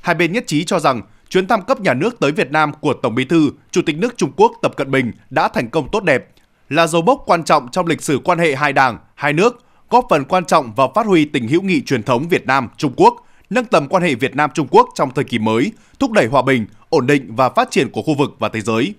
Hai 0.00 0.14
bên 0.14 0.32
nhất 0.32 0.44
trí 0.46 0.64
cho 0.64 0.80
rằng 0.80 1.02
chuyến 1.28 1.46
thăm 1.46 1.62
cấp 1.62 1.80
nhà 1.80 1.94
nước 1.94 2.20
tới 2.20 2.32
Việt 2.32 2.50
Nam 2.50 2.72
của 2.80 2.92
Tổng 2.92 3.14
Bí 3.14 3.24
thư, 3.24 3.50
Chủ 3.70 3.82
tịch 3.86 3.96
nước 3.98 4.16
Trung 4.16 4.32
Quốc 4.36 4.52
Tập 4.62 4.72
Cận 4.76 4.90
Bình 4.90 5.12
đã 5.30 5.48
thành 5.48 5.70
công 5.70 5.88
tốt 5.92 6.04
đẹp, 6.04 6.28
là 6.68 6.86
dấu 6.86 7.02
mốc 7.02 7.22
quan 7.26 7.44
trọng 7.44 7.68
trong 7.70 7.86
lịch 7.86 8.02
sử 8.02 8.20
quan 8.24 8.38
hệ 8.38 8.54
hai 8.54 8.72
đảng, 8.72 8.98
hai 9.14 9.32
nước, 9.32 9.64
góp 9.90 10.06
phần 10.10 10.24
quan 10.24 10.44
trọng 10.44 10.74
vào 10.74 10.92
phát 10.94 11.06
huy 11.06 11.24
tình 11.24 11.48
hữu 11.48 11.62
nghị 11.62 11.82
truyền 11.82 12.02
thống 12.02 12.28
Việt 12.28 12.46
Nam 12.46 12.68
Trung 12.76 12.92
Quốc, 12.96 13.26
nâng 13.50 13.64
tầm 13.64 13.88
quan 13.88 14.02
hệ 14.02 14.14
Việt 14.14 14.36
Nam 14.36 14.50
Trung 14.54 14.68
Quốc 14.70 14.88
trong 14.94 15.10
thời 15.14 15.24
kỳ 15.24 15.38
mới, 15.38 15.72
thúc 15.98 16.12
đẩy 16.12 16.26
hòa 16.26 16.42
bình, 16.42 16.66
ổn 16.88 17.06
định 17.06 17.36
và 17.36 17.48
phát 17.48 17.70
triển 17.70 17.90
của 17.90 18.02
khu 18.02 18.14
vực 18.14 18.30
và 18.38 18.48
thế 18.48 18.60
giới. 18.60 18.94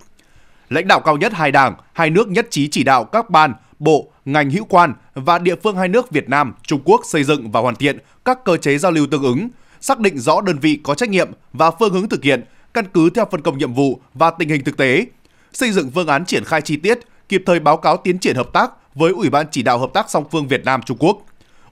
Lãnh 0.69 0.87
đạo 0.87 0.99
cao 0.99 1.17
nhất 1.17 1.33
hai 1.33 1.51
đảng, 1.51 1.75
hai 1.93 2.09
nước 2.09 2.27
nhất 2.27 2.47
trí 2.49 2.67
chỉ 2.67 2.83
đạo 2.83 3.03
các 3.03 3.29
ban, 3.29 3.53
bộ, 3.79 4.11
ngành 4.25 4.49
hữu 4.49 4.65
quan 4.65 4.93
và 5.13 5.39
địa 5.39 5.55
phương 5.63 5.75
hai 5.75 5.87
nước 5.87 6.11
Việt 6.11 6.29
Nam, 6.29 6.53
Trung 6.63 6.81
Quốc 6.85 7.01
xây 7.05 7.23
dựng 7.23 7.51
và 7.51 7.59
hoàn 7.59 7.75
thiện 7.75 7.97
các 8.25 8.45
cơ 8.45 8.57
chế 8.57 8.77
giao 8.77 8.91
lưu 8.91 9.07
tương 9.11 9.23
ứng, 9.23 9.49
xác 9.81 9.99
định 9.99 10.19
rõ 10.19 10.41
đơn 10.41 10.59
vị 10.59 10.79
có 10.83 10.95
trách 10.95 11.09
nhiệm 11.09 11.31
và 11.53 11.71
phương 11.71 11.93
hướng 11.93 12.09
thực 12.09 12.23
hiện, 12.23 12.43
căn 12.73 12.85
cứ 12.93 13.09
theo 13.09 13.25
phân 13.31 13.41
công 13.41 13.57
nhiệm 13.57 13.73
vụ 13.73 13.99
và 14.13 14.31
tình 14.31 14.49
hình 14.49 14.63
thực 14.63 14.77
tế, 14.77 15.05
xây 15.53 15.71
dựng 15.71 15.91
phương 15.91 16.07
án 16.07 16.25
triển 16.25 16.43
khai 16.45 16.61
chi 16.61 16.77
tiết, 16.77 16.99
kịp 17.29 17.43
thời 17.45 17.59
báo 17.59 17.77
cáo 17.77 17.97
tiến 17.97 18.19
triển 18.19 18.35
hợp 18.35 18.53
tác 18.53 18.71
với 18.95 19.11
Ủy 19.11 19.29
ban 19.29 19.45
chỉ 19.51 19.63
đạo 19.63 19.79
hợp 19.79 19.89
tác 19.93 20.09
song 20.09 20.25
phương 20.31 20.47
Việt 20.47 20.65
Nam 20.65 20.81
Trung 20.81 20.97
Quốc. 20.99 21.17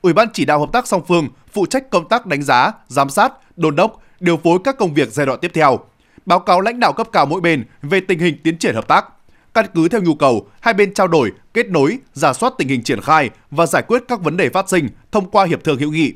Ủy 0.01 0.13
ban 0.13 0.27
chỉ 0.33 0.45
đạo 0.45 0.59
hợp 0.59 0.69
tác 0.73 0.87
song 0.87 1.01
phương 1.07 1.27
phụ 1.53 1.65
trách 1.65 1.89
công 1.89 2.09
tác 2.09 2.25
đánh 2.25 2.43
giá, 2.43 2.71
giám 2.87 3.09
sát, 3.09 3.33
đôn 3.57 3.75
đốc, 3.75 4.01
điều 4.19 4.37
phối 4.37 4.59
các 4.63 4.77
công 4.77 4.93
việc 4.93 5.09
giai 5.11 5.25
đoạn 5.25 5.39
tiếp 5.39 5.51
theo, 5.53 5.79
báo 6.27 6.39
cáo 6.39 6.61
lãnh 6.61 6.79
đạo 6.79 6.93
cấp 6.93 7.07
cao 7.11 7.25
mỗi 7.25 7.41
bên 7.41 7.63
về 7.81 7.99
tình 7.99 8.19
hình 8.19 8.37
tiến 8.43 8.57
triển 8.57 8.75
hợp 8.75 8.87
tác. 8.87 9.05
Căn 9.53 9.65
cứ 9.75 9.87
theo 9.87 10.01
nhu 10.01 10.15
cầu, 10.15 10.47
hai 10.61 10.73
bên 10.73 10.93
trao 10.93 11.07
đổi, 11.07 11.31
kết 11.53 11.69
nối, 11.69 11.97
giả 12.13 12.33
soát 12.33 12.53
tình 12.57 12.67
hình 12.67 12.83
triển 12.83 13.01
khai 13.01 13.29
và 13.51 13.65
giải 13.65 13.83
quyết 13.87 14.03
các 14.07 14.21
vấn 14.21 14.37
đề 14.37 14.49
phát 14.49 14.69
sinh 14.69 14.89
thông 15.11 15.29
qua 15.31 15.45
hiệp 15.45 15.63
thương 15.63 15.79
hữu 15.79 15.91
nghị. 15.91 16.13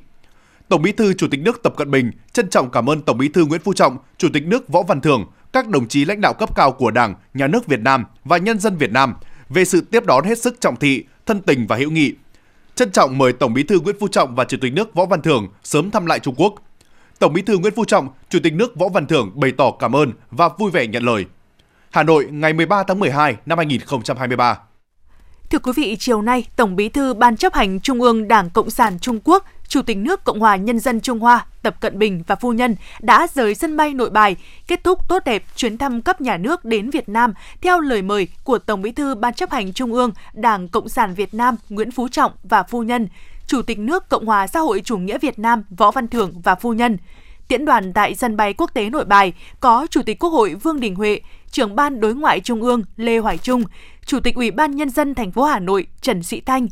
Tổng 0.68 0.82
Bí 0.82 0.92
thư 0.92 1.14
Chủ 1.14 1.28
tịch 1.32 1.40
nước 1.40 1.64
Tập 1.64 1.74
Cận 1.78 1.92
Bình 1.92 2.12
trân 2.34 2.50
trọng 2.50 2.72
cảm 2.72 2.90
ơn 2.90 3.02
Tổng 3.02 3.18
Bí 3.18 3.30
thư 3.30 3.46
Nguyễn 3.46 3.62
Phú 3.62 3.74
Trọng, 3.74 3.98
Chủ 4.18 4.28
tịch 4.34 4.48
nước 4.48 4.70
Võ 4.70 4.84
Văn 4.84 5.02
Thưởng, 5.02 5.26
các 5.54 5.68
đồng 5.68 5.88
chí 5.88 6.06
lãnh 6.06 6.22
đạo 6.22 6.34
cấp 6.34 6.56
cao 6.56 6.72
của 6.72 6.92
Đảng, 6.92 7.16
Nhà 7.34 7.48
nước 7.48 7.68
Việt 7.68 7.80
Nam 7.80 8.06
và 8.24 8.38
nhân 8.38 8.60
dân 8.60 8.78
Việt 8.78 8.92
Nam 8.92 9.14
về 9.50 9.66
sự 9.66 9.82
tiếp 9.82 10.06
đón 10.06 10.26
hết 10.26 10.40
sức 10.40 10.62
trọng 10.62 10.76
thị, 10.76 11.04
thân 11.26 11.42
tình 11.42 11.68
và 11.68 11.76
hữu 11.76 11.92
nghị. 11.92 12.14
Trân 12.76 12.92
trọng 12.92 13.18
mời 13.18 13.34
Tổng 13.34 13.54
Bí 13.54 13.64
thư 13.64 13.80
Nguyễn 13.80 13.96
Phú 14.00 14.08
Trọng 14.08 14.36
và 14.36 14.44
Chủ 14.44 14.58
tịch 14.62 14.74
nước 14.74 14.94
Võ 14.94 15.06
Văn 15.06 15.22
Thưởng 15.22 15.48
sớm 15.64 15.92
thăm 15.92 16.06
lại 16.06 16.20
Trung 16.20 16.36
Quốc. 16.38 16.56
Tổng 17.22 17.34
Bí 17.34 17.42
thư 17.42 17.58
Nguyễn 17.58 17.74
Phú 17.76 17.86
Trọng, 17.86 18.08
Chủ 18.30 18.40
tịch 18.44 18.54
nước 18.54 18.76
Võ 18.76 18.90
Văn 18.90 19.08
Thưởng 19.08 19.32
bày 19.36 19.52
tỏ 19.58 19.72
cảm 19.72 19.96
ơn 19.96 20.12
và 20.32 20.50
vui 20.58 20.72
vẻ 20.72 20.88
nhận 20.88 21.04
lời. 21.04 21.26
Hà 21.90 22.04
Nội 22.04 22.28
ngày 22.32 22.54
13 22.54 22.84
tháng 22.84 23.00
12 23.00 23.36
năm 23.46 23.58
2023. 23.58 24.60
Thưa 25.50 25.60
quý 25.60 25.72
vị, 25.76 25.96
chiều 26.00 26.22
nay, 26.22 26.46
Tổng 26.56 26.76
Bí 26.76 26.90
thư 26.90 27.14
Ban 27.14 27.38
chấp 27.38 27.54
hành 27.54 27.80
Trung 27.80 28.02
ương 28.02 28.28
Đảng 28.28 28.50
Cộng 28.50 28.70
sản 28.70 29.00
Trung 29.00 29.20
Quốc, 29.24 29.46
Chủ 29.68 29.82
tịch 29.82 29.98
nước 29.98 30.24
Cộng 30.24 30.40
hòa 30.40 30.56
Nhân 30.56 30.80
dân 30.80 31.02
Trung 31.02 31.20
Hoa 31.20 31.46
Tập 31.62 31.76
Cận 31.82 32.00
Bình 32.00 32.24
và 32.28 32.36
phu 32.36 32.54
nhân 32.54 32.76
đã 33.02 33.28
rời 33.34 33.56
sân 33.56 33.78
bay 33.78 33.94
Nội 33.94 34.10
Bài, 34.10 34.36
kết 34.68 34.84
thúc 34.84 35.00
tốt 35.10 35.24
đẹp 35.26 35.44
chuyến 35.56 35.78
thăm 35.78 36.02
cấp 36.02 36.22
nhà 36.22 36.38
nước 36.38 36.66
đến 36.66 36.90
Việt 36.90 37.10
Nam 37.10 37.34
theo 37.62 37.80
lời 37.80 38.02
mời 38.02 38.28
của 38.44 38.60
Tổng 38.60 38.82
Bí 38.82 38.92
thư 38.92 39.16
Ban 39.16 39.34
chấp 39.34 39.52
hành 39.52 39.74
Trung 39.74 39.94
ương 39.94 40.12
Đảng 40.34 40.68
Cộng 40.68 40.90
sản 40.90 41.14
Việt 41.14 41.34
Nam 41.34 41.56
Nguyễn 41.70 41.92
Phú 41.92 42.08
Trọng 42.08 42.32
và 42.44 42.64
phu 42.64 42.84
nhân, 42.84 43.08
Chủ 43.52 43.62
tịch 43.62 43.80
nước 43.80 44.10
Cộng 44.10 44.26
hòa 44.26 44.48
xã 44.48 44.60
hội 44.60 44.82
chủ 44.86 44.98
nghĩa 44.98 45.18
Việt 45.18 45.40
Nam 45.40 45.64
Võ 45.78 45.92
Văn 45.92 46.08
Thưởng 46.08 46.42
và 46.44 46.56
phu 46.56 46.74
nhân. 46.74 46.98
Tiễn 47.48 47.66
đoàn 47.66 47.94
tại 47.94 48.16
sân 48.16 48.38
bay 48.38 48.54
quốc 48.54 48.72
tế 48.74 48.90
Nội 48.90 49.06
Bài 49.06 49.34
có 49.60 49.88
Chủ 49.90 50.02
tịch 50.06 50.20
Quốc 50.20 50.30
hội 50.30 50.54
Vương 50.54 50.80
Đình 50.80 50.96
Huệ, 50.96 51.20
trưởng 51.52 51.76
ban 51.76 52.00
đối 52.00 52.16
ngoại 52.16 52.40
Trung 52.40 52.62
ương 52.62 52.84
Lê 52.96 53.18
Hoài 53.18 53.38
Trung, 53.38 53.64
Chủ 54.06 54.20
tịch 54.20 54.36
Ủy 54.36 54.52
ban 54.52 54.76
Nhân 54.76 54.90
dân 54.90 55.16
thành 55.16 55.32
phố 55.32 55.44
Hà 55.44 55.60
Nội 55.60 55.88
Trần 56.02 56.24
Sĩ 56.24 56.42
Thanh. 56.42 56.68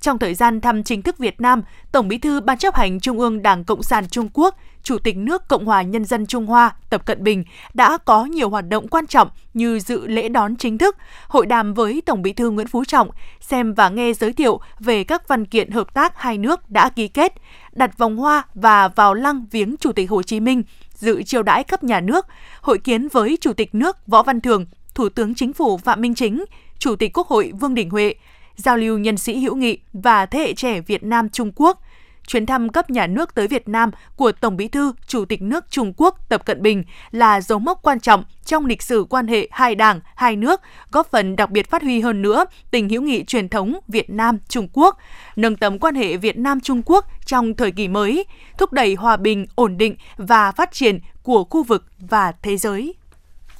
Trong 0.00 0.18
thời 0.18 0.34
gian 0.34 0.60
thăm 0.60 0.82
chính 0.82 1.02
thức 1.02 1.18
Việt 1.18 1.40
Nam, 1.40 1.62
Tổng 1.92 2.08
Bí 2.08 2.18
thư 2.18 2.40
Ban 2.40 2.58
chấp 2.58 2.74
hành 2.74 3.00
Trung 3.00 3.18
ương 3.18 3.42
Đảng 3.42 3.64
Cộng 3.64 3.82
sản 3.82 4.08
Trung 4.08 4.28
Quốc, 4.32 4.56
Chủ 4.82 4.98
tịch 4.98 5.16
nước 5.16 5.48
Cộng 5.48 5.64
hòa 5.64 5.82
Nhân 5.82 6.04
dân 6.04 6.26
Trung 6.26 6.46
Hoa 6.46 6.74
Tập 6.90 7.06
Cận 7.06 7.24
Bình 7.24 7.44
đã 7.74 7.98
có 7.98 8.24
nhiều 8.24 8.50
hoạt 8.50 8.68
động 8.68 8.88
quan 8.88 9.06
trọng 9.06 9.28
như 9.54 9.80
dự 9.80 10.06
lễ 10.06 10.28
đón 10.28 10.56
chính 10.56 10.78
thức, 10.78 10.96
hội 11.28 11.46
đàm 11.46 11.74
với 11.74 12.02
Tổng 12.06 12.22
Bí 12.22 12.32
thư 12.32 12.50
Nguyễn 12.50 12.66
Phú 12.66 12.84
Trọng, 12.84 13.10
xem 13.40 13.74
và 13.74 13.88
nghe 13.88 14.12
giới 14.12 14.32
thiệu 14.32 14.60
về 14.78 15.04
các 15.04 15.28
văn 15.28 15.44
kiện 15.44 15.70
hợp 15.70 15.94
tác 15.94 16.18
hai 16.18 16.38
nước 16.38 16.70
đã 16.70 16.88
ký 16.88 17.08
kết, 17.08 17.32
đặt 17.72 17.98
vòng 17.98 18.16
hoa 18.16 18.42
và 18.54 18.88
vào 18.88 19.14
lăng 19.14 19.46
viếng 19.50 19.76
Chủ 19.76 19.92
tịch 19.92 20.10
Hồ 20.10 20.22
Chí 20.22 20.40
Minh, 20.40 20.62
dự 20.94 21.22
chiêu 21.22 21.42
đãi 21.42 21.64
cấp 21.64 21.84
nhà 21.84 22.00
nước, 22.00 22.26
hội 22.60 22.78
kiến 22.78 23.08
với 23.08 23.38
Chủ 23.40 23.52
tịch 23.52 23.74
nước 23.74 24.06
Võ 24.06 24.22
Văn 24.22 24.40
Thường, 24.40 24.66
Thủ 24.94 25.08
tướng 25.08 25.34
Chính 25.34 25.52
phủ 25.52 25.78
Phạm 25.78 26.00
Minh 26.00 26.14
Chính, 26.14 26.44
Chủ 26.78 26.96
tịch 26.96 27.18
Quốc 27.18 27.28
hội 27.28 27.52
Vương 27.60 27.74
Đình 27.74 27.90
Huệ, 27.90 28.14
giao 28.56 28.76
lưu 28.76 28.98
nhân 28.98 29.16
sĩ 29.16 29.38
hữu 29.38 29.56
nghị 29.56 29.78
và 29.92 30.26
thế 30.26 30.38
hệ 30.38 30.54
trẻ 30.54 30.80
Việt 30.80 31.02
Nam 31.02 31.28
Trung 31.28 31.52
Quốc. 31.56 31.82
Chuyến 32.26 32.46
thăm 32.46 32.68
cấp 32.68 32.90
nhà 32.90 33.06
nước 33.06 33.34
tới 33.34 33.48
Việt 33.48 33.68
Nam 33.68 33.90
của 34.16 34.32
Tổng 34.32 34.56
Bí 34.56 34.68
thư 34.68 34.92
Chủ 35.06 35.24
tịch 35.24 35.42
nước 35.42 35.64
Trung 35.70 35.92
Quốc 35.96 36.28
Tập 36.28 36.44
Cận 36.46 36.62
Bình 36.62 36.84
là 37.10 37.40
dấu 37.40 37.58
mốc 37.58 37.82
quan 37.82 38.00
trọng 38.00 38.24
trong 38.44 38.66
lịch 38.66 38.82
sử 38.82 39.06
quan 39.10 39.26
hệ 39.26 39.48
hai 39.50 39.74
đảng, 39.74 40.00
hai 40.14 40.36
nước, 40.36 40.60
góp 40.90 41.10
phần 41.10 41.36
đặc 41.36 41.50
biệt 41.50 41.70
phát 41.70 41.82
huy 41.82 42.00
hơn 42.00 42.22
nữa 42.22 42.44
tình 42.70 42.88
hữu 42.88 43.02
nghị 43.02 43.24
truyền 43.24 43.48
thống 43.48 43.78
Việt 43.88 44.10
Nam 44.10 44.38
Trung 44.48 44.68
Quốc, 44.72 44.98
nâng 45.36 45.56
tầm 45.56 45.78
quan 45.78 45.94
hệ 45.94 46.16
Việt 46.16 46.38
Nam 46.38 46.60
Trung 46.60 46.82
Quốc 46.84 47.06
trong 47.26 47.54
thời 47.54 47.70
kỳ 47.70 47.88
mới, 47.88 48.24
thúc 48.58 48.72
đẩy 48.72 48.94
hòa 48.94 49.16
bình, 49.16 49.46
ổn 49.54 49.76
định 49.76 49.96
và 50.16 50.52
phát 50.52 50.72
triển 50.72 50.98
của 51.22 51.44
khu 51.44 51.62
vực 51.62 51.86
và 51.98 52.32
thế 52.42 52.56
giới. 52.56 52.94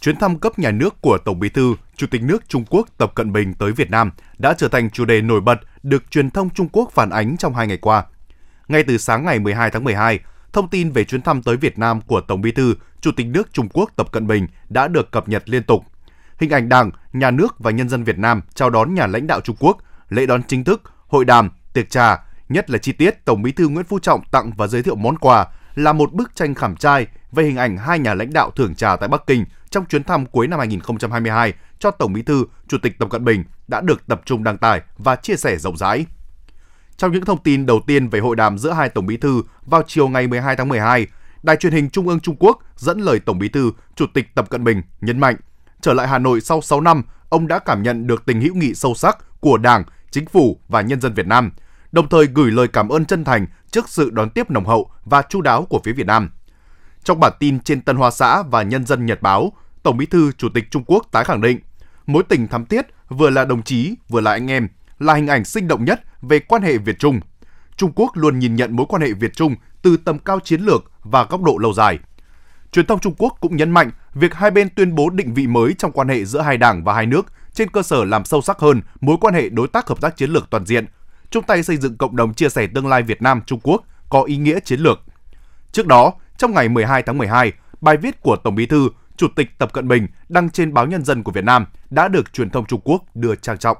Chuyến 0.00 0.16
thăm 0.16 0.38
cấp 0.38 0.58
nhà 0.58 0.70
nước 0.70 1.00
của 1.00 1.18
Tổng 1.18 1.38
Bí 1.38 1.48
thư, 1.48 1.74
Chủ 1.96 2.06
tịch 2.10 2.22
nước 2.22 2.48
Trung 2.48 2.64
Quốc 2.70 2.88
Tập 2.98 3.12
Cận 3.14 3.32
Bình 3.32 3.54
tới 3.54 3.72
Việt 3.72 3.90
Nam 3.90 4.10
đã 4.38 4.54
trở 4.58 4.68
thành 4.68 4.90
chủ 4.90 5.04
đề 5.04 5.20
nổi 5.20 5.40
bật 5.40 5.60
được 5.82 6.10
truyền 6.10 6.30
thông 6.30 6.50
Trung 6.50 6.68
Quốc 6.72 6.92
phản 6.92 7.10
ánh 7.10 7.36
trong 7.36 7.54
hai 7.54 7.66
ngày 7.66 7.76
qua. 7.76 8.04
Ngay 8.72 8.82
từ 8.82 8.98
sáng 8.98 9.24
ngày 9.24 9.38
12 9.38 9.70
tháng 9.70 9.84
12, 9.84 10.20
thông 10.52 10.68
tin 10.68 10.90
về 10.90 11.04
chuyến 11.04 11.22
thăm 11.22 11.42
tới 11.42 11.56
Việt 11.56 11.78
Nam 11.78 12.00
của 12.00 12.20
Tổng 12.20 12.40
Bí 12.40 12.52
thư, 12.52 12.74
Chủ 13.00 13.10
tịch 13.16 13.26
nước 13.26 13.52
Trung 13.52 13.68
Quốc 13.72 13.90
Tập 13.96 14.12
Cận 14.12 14.26
Bình 14.26 14.46
đã 14.68 14.88
được 14.88 15.10
cập 15.10 15.28
nhật 15.28 15.48
liên 15.48 15.62
tục. 15.62 15.84
Hình 16.38 16.50
ảnh 16.50 16.68
Đảng, 16.68 16.90
nhà 17.12 17.30
nước 17.30 17.58
và 17.58 17.70
nhân 17.70 17.88
dân 17.88 18.04
Việt 18.04 18.18
Nam 18.18 18.42
chào 18.54 18.70
đón 18.70 18.94
nhà 18.94 19.06
lãnh 19.06 19.26
đạo 19.26 19.40
Trung 19.40 19.56
Quốc, 19.58 19.78
lễ 20.08 20.26
đón 20.26 20.42
chính 20.42 20.64
thức, 20.64 20.82
hội 21.06 21.24
đàm, 21.24 21.50
tiệc 21.72 21.90
trà, 21.90 22.24
nhất 22.48 22.70
là 22.70 22.78
chi 22.78 22.92
tiết 22.92 23.24
Tổng 23.24 23.42
Bí 23.42 23.52
thư 23.52 23.68
Nguyễn 23.68 23.84
Phú 23.84 23.98
Trọng 23.98 24.22
tặng 24.30 24.52
và 24.56 24.66
giới 24.66 24.82
thiệu 24.82 24.96
món 24.96 25.18
quà 25.18 25.46
là 25.74 25.92
một 25.92 26.12
bức 26.12 26.34
tranh 26.34 26.54
khảm 26.54 26.76
trai 26.76 27.06
về 27.32 27.44
hình 27.44 27.56
ảnh 27.56 27.76
hai 27.76 27.98
nhà 27.98 28.14
lãnh 28.14 28.32
đạo 28.32 28.50
thưởng 28.50 28.74
trà 28.74 28.96
tại 28.96 29.08
Bắc 29.08 29.26
Kinh 29.26 29.44
trong 29.70 29.84
chuyến 29.84 30.04
thăm 30.04 30.26
cuối 30.26 30.46
năm 30.46 30.58
2022 30.58 31.52
cho 31.78 31.90
Tổng 31.90 32.12
Bí 32.12 32.22
thư, 32.22 32.44
Chủ 32.68 32.78
tịch 32.82 32.98
Tập 32.98 33.08
Cận 33.10 33.24
Bình 33.24 33.44
đã 33.68 33.80
được 33.80 34.06
tập 34.06 34.22
trung 34.24 34.44
đăng 34.44 34.58
tải 34.58 34.80
và 34.98 35.16
chia 35.16 35.36
sẻ 35.36 35.56
rộng 35.56 35.76
rãi. 35.76 36.06
Trong 37.02 37.12
những 37.12 37.24
thông 37.24 37.42
tin 37.42 37.66
đầu 37.66 37.80
tiên 37.86 38.08
về 38.08 38.20
hội 38.20 38.36
đàm 38.36 38.58
giữa 38.58 38.72
hai 38.72 38.88
Tổng 38.88 39.06
Bí 39.06 39.16
thư 39.16 39.42
vào 39.66 39.82
chiều 39.86 40.08
ngày 40.08 40.26
12 40.26 40.56
tháng 40.56 40.68
12, 40.68 41.06
Đài 41.42 41.56
truyền 41.56 41.72
hình 41.72 41.90
Trung 41.90 42.08
ương 42.08 42.20
Trung 42.20 42.36
Quốc 42.38 42.58
dẫn 42.76 43.00
lời 43.00 43.20
Tổng 43.20 43.38
Bí 43.38 43.48
thư, 43.48 43.72
Chủ 43.96 44.06
tịch 44.14 44.34
Tập 44.34 44.50
Cận 44.50 44.64
Bình 44.64 44.82
nhấn 45.00 45.20
mạnh, 45.20 45.36
trở 45.80 45.92
lại 45.92 46.08
Hà 46.08 46.18
Nội 46.18 46.40
sau 46.40 46.60
6 46.60 46.80
năm, 46.80 47.02
ông 47.28 47.48
đã 47.48 47.58
cảm 47.58 47.82
nhận 47.82 48.06
được 48.06 48.26
tình 48.26 48.40
hữu 48.40 48.54
nghị 48.54 48.74
sâu 48.74 48.94
sắc 48.94 49.40
của 49.40 49.58
Đảng, 49.58 49.84
Chính 50.10 50.26
phủ 50.26 50.60
và 50.68 50.80
nhân 50.80 51.00
dân 51.00 51.14
Việt 51.14 51.26
Nam, 51.26 51.52
đồng 51.92 52.08
thời 52.08 52.26
gửi 52.26 52.50
lời 52.50 52.68
cảm 52.68 52.88
ơn 52.88 53.04
chân 53.04 53.24
thành 53.24 53.46
trước 53.70 53.88
sự 53.88 54.10
đón 54.10 54.30
tiếp 54.30 54.50
nồng 54.50 54.66
hậu 54.66 54.90
và 55.04 55.22
chu 55.22 55.40
đáo 55.40 55.66
của 55.70 55.80
phía 55.84 55.92
Việt 55.92 56.06
Nam. 56.06 56.30
Trong 57.04 57.20
bản 57.20 57.32
tin 57.38 57.60
trên 57.60 57.80
Tân 57.80 57.96
Hoa 57.96 58.10
Xã 58.10 58.42
và 58.42 58.62
Nhân 58.62 58.86
dân 58.86 59.06
Nhật 59.06 59.22
Báo, 59.22 59.52
Tổng 59.82 59.96
Bí 59.96 60.06
thư 60.06 60.32
Chủ 60.32 60.48
tịch 60.54 60.64
Trung 60.70 60.84
Quốc 60.86 61.06
tái 61.12 61.24
khẳng 61.24 61.40
định, 61.40 61.58
mối 62.06 62.22
tình 62.28 62.48
thắm 62.48 62.66
thiết 62.66 62.86
vừa 63.08 63.30
là 63.30 63.44
đồng 63.44 63.62
chí, 63.62 63.94
vừa 64.08 64.20
là 64.20 64.30
anh 64.30 64.50
em, 64.50 64.68
là 64.98 65.14
hình 65.14 65.26
ảnh 65.26 65.44
sinh 65.44 65.68
động 65.68 65.84
nhất 65.84 66.00
về 66.22 66.40
quan 66.40 66.62
hệ 66.62 66.78
Việt 66.78 66.98
Trung. 66.98 67.20
Trung 67.76 67.92
Quốc 67.94 68.10
luôn 68.14 68.38
nhìn 68.38 68.56
nhận 68.56 68.76
mối 68.76 68.86
quan 68.88 69.02
hệ 69.02 69.12
Việt 69.12 69.32
Trung 69.34 69.54
từ 69.82 69.96
tầm 69.96 70.18
cao 70.18 70.40
chiến 70.40 70.60
lược 70.60 70.90
và 71.02 71.24
góc 71.24 71.42
độ 71.42 71.58
lâu 71.58 71.72
dài. 71.72 71.98
Truyền 72.72 72.86
thông 72.86 73.00
Trung 73.00 73.14
Quốc 73.18 73.36
cũng 73.40 73.56
nhấn 73.56 73.70
mạnh 73.70 73.90
việc 74.14 74.34
hai 74.34 74.50
bên 74.50 74.68
tuyên 74.76 74.94
bố 74.94 75.10
định 75.10 75.34
vị 75.34 75.46
mới 75.46 75.74
trong 75.78 75.92
quan 75.92 76.08
hệ 76.08 76.24
giữa 76.24 76.40
hai 76.40 76.56
đảng 76.56 76.84
và 76.84 76.94
hai 76.94 77.06
nước 77.06 77.26
trên 77.52 77.70
cơ 77.70 77.82
sở 77.82 78.04
làm 78.04 78.24
sâu 78.24 78.42
sắc 78.42 78.58
hơn 78.58 78.80
mối 79.00 79.16
quan 79.20 79.34
hệ 79.34 79.48
đối 79.48 79.68
tác 79.68 79.88
hợp 79.88 80.00
tác 80.00 80.16
chiến 80.16 80.30
lược 80.30 80.50
toàn 80.50 80.66
diện, 80.66 80.86
chung 81.30 81.44
tay 81.44 81.62
xây 81.62 81.76
dựng 81.76 81.96
cộng 81.96 82.16
đồng 82.16 82.34
chia 82.34 82.48
sẻ 82.48 82.66
tương 82.74 82.86
lai 82.86 83.02
Việt 83.02 83.22
Nam 83.22 83.40
Trung 83.46 83.60
Quốc 83.62 83.84
có 84.08 84.22
ý 84.22 84.36
nghĩa 84.36 84.60
chiến 84.60 84.80
lược. 84.80 85.00
Trước 85.72 85.86
đó, 85.86 86.12
trong 86.38 86.52
ngày 86.52 86.68
12 86.68 87.02
tháng 87.02 87.18
12, 87.18 87.52
bài 87.80 87.96
viết 87.96 88.20
của 88.20 88.36
Tổng 88.36 88.54
Bí 88.54 88.66
thư, 88.66 88.88
Chủ 89.16 89.28
tịch 89.36 89.58
Tập 89.58 89.72
Cận 89.72 89.88
Bình 89.88 90.06
đăng 90.28 90.50
trên 90.50 90.74
báo 90.74 90.86
Nhân 90.86 91.04
dân 91.04 91.22
của 91.22 91.32
Việt 91.32 91.44
Nam 91.44 91.66
đã 91.90 92.08
được 92.08 92.32
truyền 92.32 92.50
thông 92.50 92.66
Trung 92.66 92.80
Quốc 92.84 93.02
đưa 93.14 93.34
trang 93.34 93.58
trọng. 93.58 93.76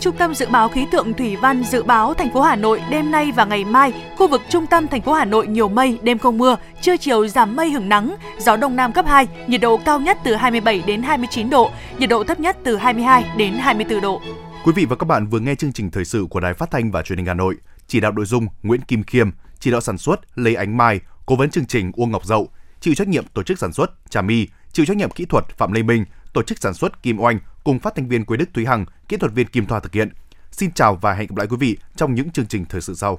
Trung 0.00 0.16
tâm 0.16 0.34
Dự 0.34 0.46
báo 0.48 0.68
Khí 0.68 0.86
tượng 0.90 1.14
Thủy 1.14 1.36
văn 1.36 1.64
dự 1.64 1.82
báo 1.82 2.14
thành 2.14 2.32
phố 2.32 2.40
Hà 2.40 2.56
Nội 2.56 2.82
đêm 2.90 3.10
nay 3.10 3.32
và 3.32 3.44
ngày 3.44 3.64
mai, 3.64 3.92
khu 4.16 4.28
vực 4.28 4.42
trung 4.48 4.66
tâm 4.66 4.88
thành 4.88 5.02
phố 5.02 5.12
Hà 5.12 5.24
Nội 5.24 5.46
nhiều 5.46 5.68
mây, 5.68 5.98
đêm 6.02 6.18
không 6.18 6.38
mưa, 6.38 6.56
trưa 6.82 6.96
chiều 6.96 7.28
giảm 7.28 7.56
mây 7.56 7.70
hưởng 7.70 7.88
nắng, 7.88 8.16
gió 8.38 8.56
đông 8.56 8.76
nam 8.76 8.92
cấp 8.92 9.06
2, 9.08 9.26
nhiệt 9.46 9.60
độ 9.60 9.76
cao 9.76 10.00
nhất 10.00 10.18
từ 10.24 10.34
27 10.34 10.82
đến 10.86 11.02
29 11.02 11.50
độ, 11.50 11.70
nhiệt 11.98 12.08
độ 12.08 12.24
thấp 12.24 12.40
nhất 12.40 12.56
từ 12.64 12.76
22 12.76 13.24
đến 13.36 13.54
24 13.54 14.00
độ. 14.00 14.20
Quý 14.64 14.72
vị 14.72 14.84
và 14.84 14.96
các 14.96 15.04
bạn 15.04 15.26
vừa 15.26 15.40
nghe 15.40 15.54
chương 15.54 15.72
trình 15.72 15.90
thời 15.90 16.04
sự 16.04 16.26
của 16.30 16.40
Đài 16.40 16.54
Phát 16.54 16.70
thanh 16.70 16.90
và 16.90 17.02
Truyền 17.02 17.18
hình 17.18 17.26
Hà 17.26 17.34
Nội, 17.34 17.54
chỉ 17.86 18.00
đạo 18.00 18.12
nội 18.12 18.24
dung 18.24 18.46
Nguyễn 18.62 18.80
Kim 18.80 19.02
Khiêm, 19.02 19.30
chỉ 19.60 19.70
đạo 19.70 19.80
sản 19.80 19.98
xuất 19.98 20.20
Lê 20.38 20.54
Ánh 20.54 20.76
Mai, 20.76 21.00
cố 21.26 21.36
vấn 21.36 21.50
chương 21.50 21.66
trình 21.66 21.92
Uông 21.94 22.10
Ngọc 22.10 22.24
Dậu, 22.24 22.48
chịu 22.80 22.94
trách 22.94 23.08
nhiệm 23.08 23.24
tổ 23.34 23.42
chức 23.42 23.58
sản 23.58 23.72
xuất 23.72 23.90
Trà 24.10 24.22
My, 24.22 24.46
chịu 24.72 24.86
trách 24.86 24.96
nhiệm 24.96 25.10
kỹ 25.10 25.24
thuật 25.24 25.44
Phạm 25.48 25.72
Lê 25.72 25.82
Minh, 25.82 26.04
tổ 26.32 26.42
chức 26.42 26.58
sản 26.58 26.74
xuất 26.74 27.02
Kim 27.02 27.20
Oanh 27.20 27.38
cùng 27.66 27.78
phát 27.78 27.94
thanh 27.94 28.08
viên 28.08 28.24
Quế 28.24 28.36
Đức 28.36 28.54
Thúy 28.54 28.66
Hằng, 28.66 28.84
kỹ 29.08 29.16
thuật 29.16 29.32
viên 29.32 29.46
Kim 29.46 29.66
Thoa 29.66 29.80
thực 29.80 29.92
hiện. 29.92 30.08
Xin 30.50 30.72
chào 30.72 30.96
và 30.96 31.12
hẹn 31.12 31.26
gặp 31.28 31.36
lại 31.36 31.46
quý 31.46 31.56
vị 31.60 31.76
trong 31.96 32.14
những 32.14 32.30
chương 32.30 32.46
trình 32.46 32.64
thời 32.64 32.80
sự 32.80 32.94
sau. 32.94 33.18